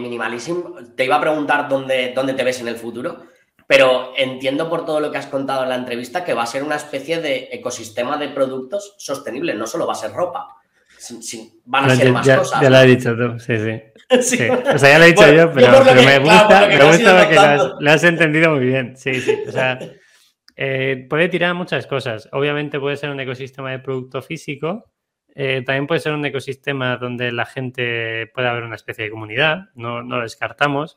te 0.97 1.05
iba 1.05 1.17
a 1.17 1.21
preguntar 1.21 1.69
dónde, 1.69 2.13
dónde 2.15 2.35
te 2.35 2.43
ves 2.43 2.61
en 2.61 2.69
el 2.69 2.77
futuro, 2.77 3.25
pero 3.67 4.13
entiendo 4.17 4.69
por 4.69 4.85
todo 4.85 4.99
lo 4.99 5.11
que 5.11 5.19
has 5.19 5.27
contado 5.27 5.63
en 5.63 5.69
la 5.69 5.77
entrevista 5.77 6.25
que 6.25 6.35
va 6.35 6.43
a 6.43 6.47
ser 6.47 6.63
una 6.63 6.77
especie 6.77 7.21
de 7.21 7.49
ecosistema 7.53 8.17
de 8.17 8.29
productos 8.29 8.95
sostenible, 8.99 9.55
no 9.55 9.67
solo 9.67 9.87
va 9.87 9.93
a 9.93 9.97
ser 9.97 10.13
ropa, 10.13 10.62
van 11.65 11.91
a 11.91 11.97
ser 11.97 12.13
más 12.13 12.29
cosas. 12.29 12.61
Ya 12.61 12.71
lo 12.71 12.77
has 12.77 12.87
dicho 12.87 13.17
tú, 13.17 13.39
sí, 13.39 13.57
sí. 13.59 13.83
Sí. 14.21 14.49
O 14.49 14.79
sea, 14.79 14.91
ya 14.91 14.99
lo 14.99 15.05
he 15.05 15.09
dicho 15.09 15.33
yo, 15.33 15.53
pero, 15.53 15.85
me 15.85 16.19
gusta, 16.19 16.69
me 16.69 16.85
gusta 16.85 17.29
que 17.29 17.35
lo 17.81 17.91
has, 17.91 18.05
entendido 18.05 18.51
muy 18.51 18.67
bien. 18.67 18.97
Sí, 18.97 19.15
sí. 19.15 19.39
O 19.49 19.53
sea, 19.53 19.79
eh, 20.57 21.07
puede 21.09 21.29
tirar 21.29 21.55
muchas 21.55 21.87
cosas. 21.87 22.29
Obviamente 22.33 22.79
puede 22.79 22.97
ser 22.97 23.11
un 23.11 23.21
ecosistema 23.21 23.71
de 23.71 23.79
producto 23.79 24.21
físico. 24.21 24.93
Eh, 25.35 25.63
también 25.65 25.87
puede 25.87 26.01
ser 26.01 26.13
un 26.13 26.25
ecosistema 26.27 26.99
donde 26.99 27.33
la 27.33 27.47
gente 27.47 28.27
pueda 28.35 28.51
haber 28.51 28.65
una 28.65 28.77
especie 28.77 29.05
de 29.05 29.11
comunidad, 29.11 29.71
no, 29.75 30.03
no 30.03 30.17
lo 30.17 30.23
descartamos. 30.23 30.97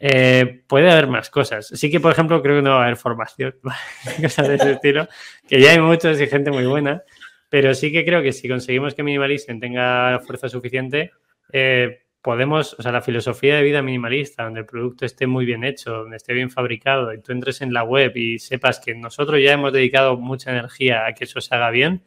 Eh, 0.00 0.64
puede 0.66 0.90
haber 0.90 1.06
más 1.06 1.28
cosas. 1.28 1.66
Sí 1.66 1.90
que, 1.90 2.00
por 2.00 2.12
ejemplo, 2.12 2.40
creo 2.40 2.56
que 2.56 2.62
no 2.62 2.70
va 2.70 2.80
a 2.80 2.84
haber 2.84 2.96
formación, 2.96 3.56
cosas 4.22 4.48
de 4.48 4.54
ese 4.54 4.72
estilo, 4.72 5.06
que 5.46 5.60
ya 5.60 5.72
hay 5.72 5.80
muchos 5.80 6.18
y 6.18 6.26
gente 6.26 6.50
muy 6.50 6.64
buena, 6.64 7.02
pero 7.48 7.74
sí 7.74 7.92
que 7.92 8.04
creo 8.04 8.22
que 8.22 8.32
si 8.32 8.48
conseguimos 8.48 8.94
que 8.94 9.02
Minimalism 9.02 9.58
tenga 9.58 10.20
fuerza 10.20 10.48
suficiente, 10.48 11.12
eh, 11.52 12.02
podemos, 12.20 12.74
o 12.78 12.82
sea, 12.82 12.92
la 12.92 13.00
filosofía 13.00 13.56
de 13.56 13.62
vida 13.62 13.80
minimalista, 13.82 14.44
donde 14.44 14.60
el 14.60 14.66
producto 14.66 15.06
esté 15.06 15.26
muy 15.26 15.46
bien 15.46 15.64
hecho, 15.64 15.92
donde 15.92 16.16
esté 16.16 16.34
bien 16.34 16.50
fabricado 16.50 17.12
y 17.12 17.20
tú 17.20 17.32
entres 17.32 17.62
en 17.62 17.72
la 17.72 17.84
web 17.84 18.12
y 18.16 18.38
sepas 18.38 18.80
que 18.80 18.94
nosotros 18.94 19.40
ya 19.42 19.52
hemos 19.52 19.72
dedicado 19.72 20.16
mucha 20.16 20.50
energía 20.50 21.06
a 21.06 21.14
que 21.14 21.24
eso 21.24 21.40
se 21.40 21.54
haga 21.54 21.70
bien, 21.70 22.02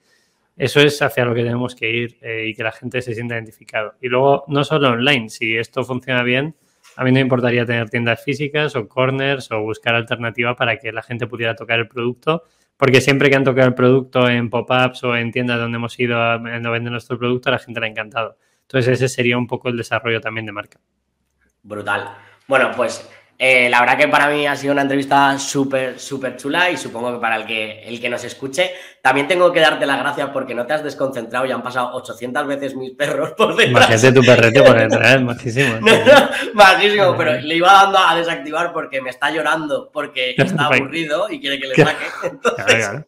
eso 0.57 0.79
es 0.81 1.01
hacia 1.01 1.25
lo 1.25 1.33
que 1.33 1.43
tenemos 1.43 1.75
que 1.75 1.89
ir 1.89 2.17
eh, 2.21 2.45
y 2.47 2.53
que 2.53 2.63
la 2.63 2.71
gente 2.71 3.01
se 3.01 3.15
sienta 3.15 3.35
identificado. 3.35 3.95
Y 4.01 4.09
luego, 4.09 4.43
no 4.47 4.63
solo 4.63 4.89
online, 4.89 5.29
si 5.29 5.57
esto 5.57 5.83
funciona 5.83 6.23
bien, 6.23 6.55
a 6.97 7.03
mí 7.03 7.11
no 7.11 7.15
me 7.15 7.21
importaría 7.21 7.65
tener 7.65 7.89
tiendas 7.89 8.23
físicas 8.23 8.75
o 8.75 8.87
corners 8.87 9.49
o 9.51 9.61
buscar 9.61 9.95
alternativa 9.95 10.55
para 10.55 10.77
que 10.77 10.91
la 10.91 11.01
gente 11.01 11.25
pudiera 11.25 11.55
tocar 11.55 11.79
el 11.79 11.87
producto, 11.87 12.43
porque 12.82 12.99
siempre 12.99 13.29
que 13.29 13.36
han 13.36 13.43
tocado 13.43 13.67
el 13.67 13.75
producto 13.75 14.27
en 14.27 14.49
pop-ups 14.49 15.03
o 15.03 15.15
en 15.15 15.32
tiendas 15.32 15.59
donde 15.59 15.75
hemos 15.75 15.99
ido 15.99 16.17
a, 16.17 16.39
vender 16.39 16.91
nuestro 16.91 17.15
producto, 17.19 17.51
la 17.51 17.59
gente 17.59 17.79
le 17.79 17.86
ha 17.86 17.89
encantado. 17.89 18.39
Entonces 18.63 18.93
ese 18.93 19.07
sería 19.07 19.38
un 19.38 19.45
poco 19.45 19.69
el 19.69 19.77
desarrollo 19.77 20.19
también 20.19 20.47
de 20.47 20.51
marca. 20.51 20.79
Brutal. 21.61 22.09
Bueno, 22.47 22.71
pues 22.75 23.07
eh, 23.43 23.71
la 23.71 23.79
verdad 23.79 23.97
que 23.97 24.07
para 24.07 24.27
mí 24.27 24.45
ha 24.45 24.55
sido 24.55 24.71
una 24.71 24.83
entrevista 24.83 25.39
súper, 25.39 25.99
súper 25.99 26.37
chula 26.37 26.69
y 26.69 26.77
supongo 26.77 27.11
que 27.13 27.17
para 27.17 27.37
el 27.37 27.47
que, 27.47 27.81
el 27.87 27.99
que 27.99 28.07
nos 28.07 28.23
escuche, 28.23 28.71
también 29.01 29.27
tengo 29.27 29.51
que 29.51 29.59
darte 29.59 29.87
las 29.87 29.97
gracias 29.97 30.29
porque 30.29 30.53
no 30.53 30.67
te 30.67 30.73
has 30.73 30.83
desconcentrado 30.83 31.47
y 31.47 31.51
han 31.51 31.63
pasado 31.63 31.89
800 31.93 32.45
veces 32.45 32.75
mis 32.75 32.91
perros 32.91 33.31
por 33.31 33.55
detrás. 33.55 33.89
Imagínate 33.89 34.11
tu 34.11 34.21
perrete 34.23 34.61
por 34.61 34.77
detrás, 34.87 35.21
muchísimo. 35.23 35.79
no, 35.79 37.17
pero 37.17 37.41
le 37.41 37.55
iba 37.55 37.73
dando 37.73 37.97
a 37.97 38.15
desactivar 38.15 38.71
porque 38.71 39.01
me 39.01 39.09
está 39.09 39.31
llorando, 39.31 39.89
porque 39.91 40.35
está 40.37 40.65
aburrido 40.65 41.27
y 41.27 41.39
quiere 41.39 41.59
que 41.59 41.67
le 41.67 41.75
saque. 41.75 42.05
Entonces... 42.23 43.05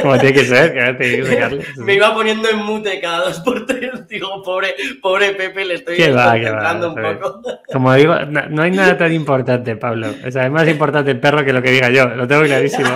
Como 0.00 0.18
tiene 0.18 0.34
que 0.34 0.44
ser, 0.44 0.72
que 0.72 1.62
Me 1.76 1.94
iba 1.94 2.14
poniendo 2.14 2.48
en 2.48 2.58
mute 2.58 3.00
cada 3.00 3.26
dos 3.26 3.40
por 3.40 3.66
tres. 3.66 4.06
Digo, 4.08 4.42
pobre, 4.42 4.74
pobre 5.00 5.32
Pepe, 5.32 5.64
le 5.64 5.74
estoy 5.74 5.96
desconcentrando 5.96 6.92
un 6.92 6.94
poco. 6.94 7.42
Como 7.72 7.94
digo, 7.94 8.14
no 8.26 8.62
hay 8.62 8.70
nada 8.70 8.96
tan 8.96 9.12
importante 9.12 9.76
Pablo. 9.76 10.08
O 10.26 10.30
sea, 10.30 10.44
es 10.44 10.50
más 10.50 10.68
importante 10.68 11.10
el 11.10 11.20
perro 11.20 11.44
que 11.44 11.52
lo 11.52 11.62
que 11.62 11.70
diga 11.70 11.90
yo. 11.90 12.08
Lo 12.08 12.26
tengo 12.26 12.42
clarísimo. 12.42 12.90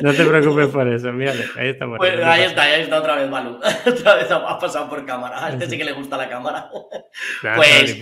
No 0.00 0.14
te 0.14 0.24
preocupes 0.24 0.68
por 0.68 0.86
eso. 0.88 1.12
Mírale, 1.12 1.44
ahí 1.56 1.68
está. 1.70 1.86
Pues 1.96 2.24
ahí 2.24 2.42
está, 2.44 2.62
ahí 2.62 2.82
está 2.82 2.98
otra 2.98 3.16
vez 3.16 3.28
Malu. 3.28 3.58
otra 3.86 4.14
vez 4.14 4.30
ha 4.30 4.58
pasado 4.58 4.88
por 4.88 5.04
cámara. 5.04 5.44
A 5.44 5.50
este 5.50 5.68
sí 5.68 5.78
que 5.78 5.84
le 5.84 5.92
gusta 5.92 6.16
la 6.16 6.28
cámara. 6.28 6.70
pues, 7.56 7.98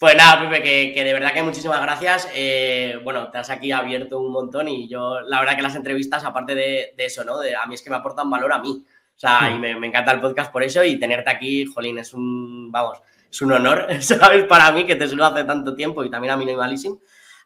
pues 0.00 0.16
nada, 0.16 0.48
Pepe, 0.48 0.94
que, 0.94 1.04
de 1.04 1.12
verdad 1.12 1.34
que 1.34 1.42
muchísimas 1.42 1.82
gracias. 1.82 2.26
Eh, 2.34 2.98
bueno, 3.04 3.30
te 3.30 3.36
has 3.36 3.50
aquí 3.50 3.70
abierto 3.70 4.18
un 4.18 4.32
montón 4.32 4.66
y 4.66 4.88
yo, 4.88 5.20
la 5.20 5.40
verdad 5.40 5.56
que 5.56 5.62
las 5.62 5.76
entrevistas, 5.76 6.24
aparte 6.24 6.54
de, 6.54 6.94
eso, 6.96 7.22
¿no? 7.22 7.38
De, 7.38 7.54
a 7.54 7.66
mí 7.66 7.74
es 7.74 7.82
que 7.82 7.90
me 7.90 7.96
aportan 7.96 8.30
valor 8.30 8.50
a 8.50 8.60
mí. 8.60 8.82
O 8.82 9.20
sea, 9.20 9.50
y 9.54 9.58
me, 9.58 9.78
me, 9.78 9.88
encanta 9.88 10.12
el 10.12 10.22
podcast 10.22 10.50
por 10.50 10.62
eso 10.62 10.82
y 10.82 10.98
tenerte 10.98 11.28
aquí, 11.28 11.66
Jolín, 11.66 11.98
es 11.98 12.14
un, 12.14 12.72
vamos, 12.72 12.96
es 13.30 13.42
un 13.42 13.52
honor, 13.52 13.88
¿sabes? 14.00 14.44
Para 14.44 14.72
mí 14.72 14.86
que 14.86 14.96
te 14.96 15.06
suelo 15.06 15.26
hace 15.26 15.44
tanto 15.44 15.74
tiempo 15.74 16.02
y 16.02 16.10
también 16.10 16.32
a 16.32 16.38
mí 16.38 16.46
malísimo. 16.56 17.00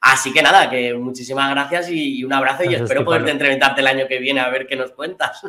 Así 0.05 0.35
que 0.35 0.43
nada, 0.43 0.69
que 0.69 0.93
muchísimas 0.93 1.51
gracias 1.51 1.89
y 1.91 2.23
un 2.25 2.33
abrazo 2.35 2.63
y 2.65 2.75
espero 2.75 3.07
poderte 3.07 3.31
entrevistarte 3.31 3.81
el 3.81 3.87
año 3.87 4.07
que 4.07 4.19
viene 4.19 4.41
a 4.41 4.51
ver 4.51 4.67
qué 4.67 4.77
nos 4.77 4.91
cuentas. 4.93 5.43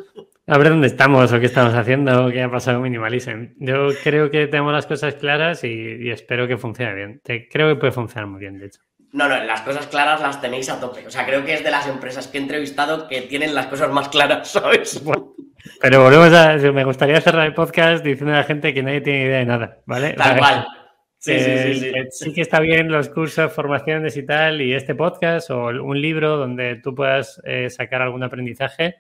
A 0.48 0.58
ver 0.58 0.70
dónde 0.70 0.88
estamos 0.88 1.34
o 1.34 1.40
qué 1.42 1.48
estamos 1.48 1.74
haciendo 1.74 2.28
o 2.28 2.32
qué 2.32 2.42
ha 2.42 2.50
pasado 2.50 2.80
Minimalism. 2.80 3.48
Yo 3.58 3.90
creo 4.02 4.32
que 4.32 4.48
tenemos 4.48 4.72
las 4.72 4.86
cosas 4.86 5.16
claras 5.16 5.66
y, 5.66 6.10
espero 6.10 6.48
que 6.48 6.56
funcione 6.56 6.94
bien. 6.96 7.22
creo 7.52 7.68
que 7.68 7.76
puede 7.76 7.92
funcionar 7.92 8.28
muy 8.28 8.40
bien, 8.40 8.58
de 8.58 8.68
hecho. 8.68 8.80
No, 9.12 9.28
no, 9.28 9.44
las 9.44 9.62
cosas 9.62 9.88
claras 9.88 10.22
las 10.22 10.40
tenéis 10.40 10.70
a 10.70 10.80
tope. 10.80 11.06
O 11.06 11.12
sea, 11.12 11.26
creo 11.26 11.44
que 11.44 11.56
es 11.56 11.64
de 11.64 11.72
las 11.72 11.88
empresas 11.88 12.30
que 12.30 12.38
he 12.38 12.42
entrevistado 12.42 13.10
que 13.10 13.24
tienen 13.24 13.54
las 13.54 13.68
cosas 13.68 13.92
más 13.92 14.08
claras, 14.08 14.48
¿sabes? 14.52 15.04
pero 15.82 16.02
volvemos 16.02 16.32
a. 16.32 16.56
Me 16.72 16.86
gustaría 16.86 17.20
cerrar 17.20 17.46
el 17.46 17.54
podcast 17.54 18.06
diciendo 18.06 18.34
a 18.34 18.38
la 18.38 18.44
gente 18.46 18.74
que 18.74 18.84
nadie 18.84 19.02
tiene 19.02 19.24
idea 19.26 19.40
de 19.40 19.46
nada, 19.46 19.80
¿vale? 19.86 20.14
Tal 20.14 20.38
cual. 20.38 20.66
Sí, 21.26 21.40
sí, 21.40 21.80
sí, 21.80 21.92
sí, 22.12 22.34
que 22.34 22.42
está 22.42 22.60
bien 22.60 22.92
los 22.92 23.10
cursos, 23.10 23.52
formaciones 23.52 24.16
y 24.16 24.24
tal, 24.24 24.62
y 24.62 24.76
este 24.76 24.94
podcast 24.94 25.50
o 25.50 25.70
un 25.70 26.00
libro 26.00 26.38
donde 26.38 26.76
tú 26.76 26.94
puedas 26.94 27.42
eh, 27.46 27.72
sacar 27.72 28.04
algún 28.04 28.22
aprendizaje, 28.22 28.98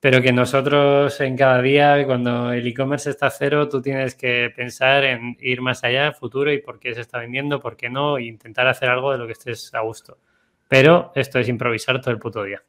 pero 0.00 0.20
que 0.20 0.32
nosotros 0.32 1.20
en 1.20 1.36
cada 1.36 1.62
día, 1.62 2.04
cuando 2.06 2.52
el 2.52 2.66
e-commerce 2.66 3.08
está 3.08 3.28
a 3.28 3.30
cero, 3.30 3.68
tú 3.68 3.80
tienes 3.80 4.16
que 4.16 4.52
pensar 4.56 5.04
en 5.04 5.36
ir 5.38 5.60
más 5.60 5.84
allá, 5.84 6.10
futuro 6.10 6.52
y 6.52 6.58
por 6.58 6.80
qué 6.80 6.92
se 6.92 7.02
está 7.02 7.20
vendiendo, 7.20 7.60
por 7.60 7.76
qué 7.76 7.88
no, 7.88 8.18
e 8.18 8.24
intentar 8.24 8.66
hacer 8.66 8.88
algo 8.88 9.12
de 9.12 9.18
lo 9.18 9.26
que 9.26 9.34
estés 9.34 9.72
a 9.74 9.80
gusto. 9.82 10.18
Pero 10.66 11.12
esto 11.14 11.38
es 11.38 11.48
improvisar 11.48 12.00
todo 12.00 12.10
el 12.10 12.18
puto 12.18 12.42
día. 12.42 12.64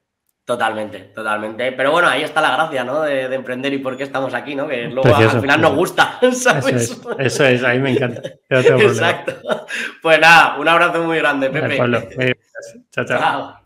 Totalmente, 0.46 1.00
totalmente. 1.16 1.72
Pero 1.72 1.92
bueno, 1.92 2.08
ahí 2.08 2.22
está 2.22 2.40
la 2.40 2.52
gracia, 2.52 2.84
¿no? 2.84 3.02
De, 3.02 3.24
emprender 3.34 3.74
y 3.74 3.80
por 3.80 3.98
qué 3.98 4.04
estamos 4.04 4.32
aquí, 4.36 4.54
¿no? 4.54 4.68
Que 4.68 4.84
luego 4.84 5.16
al 5.16 5.42
final 5.42 5.60
nos 5.60 5.76
gusta, 5.76 6.20
¿sabes? 6.34 7.02
Eso 7.18 7.46
es, 7.46 7.64
ahí 7.64 7.80
me 7.80 7.94
encanta. 7.94 8.22
Exacto. 8.48 9.34
Pues 10.04 10.20
nada, 10.20 10.58
un 10.60 10.68
abrazo 10.68 11.04
muy 11.04 11.18
grande, 11.18 11.50
Pepe. 11.50 11.78
chao. 11.78 13.06
chao. 13.06 13.06
chao. 13.06 13.65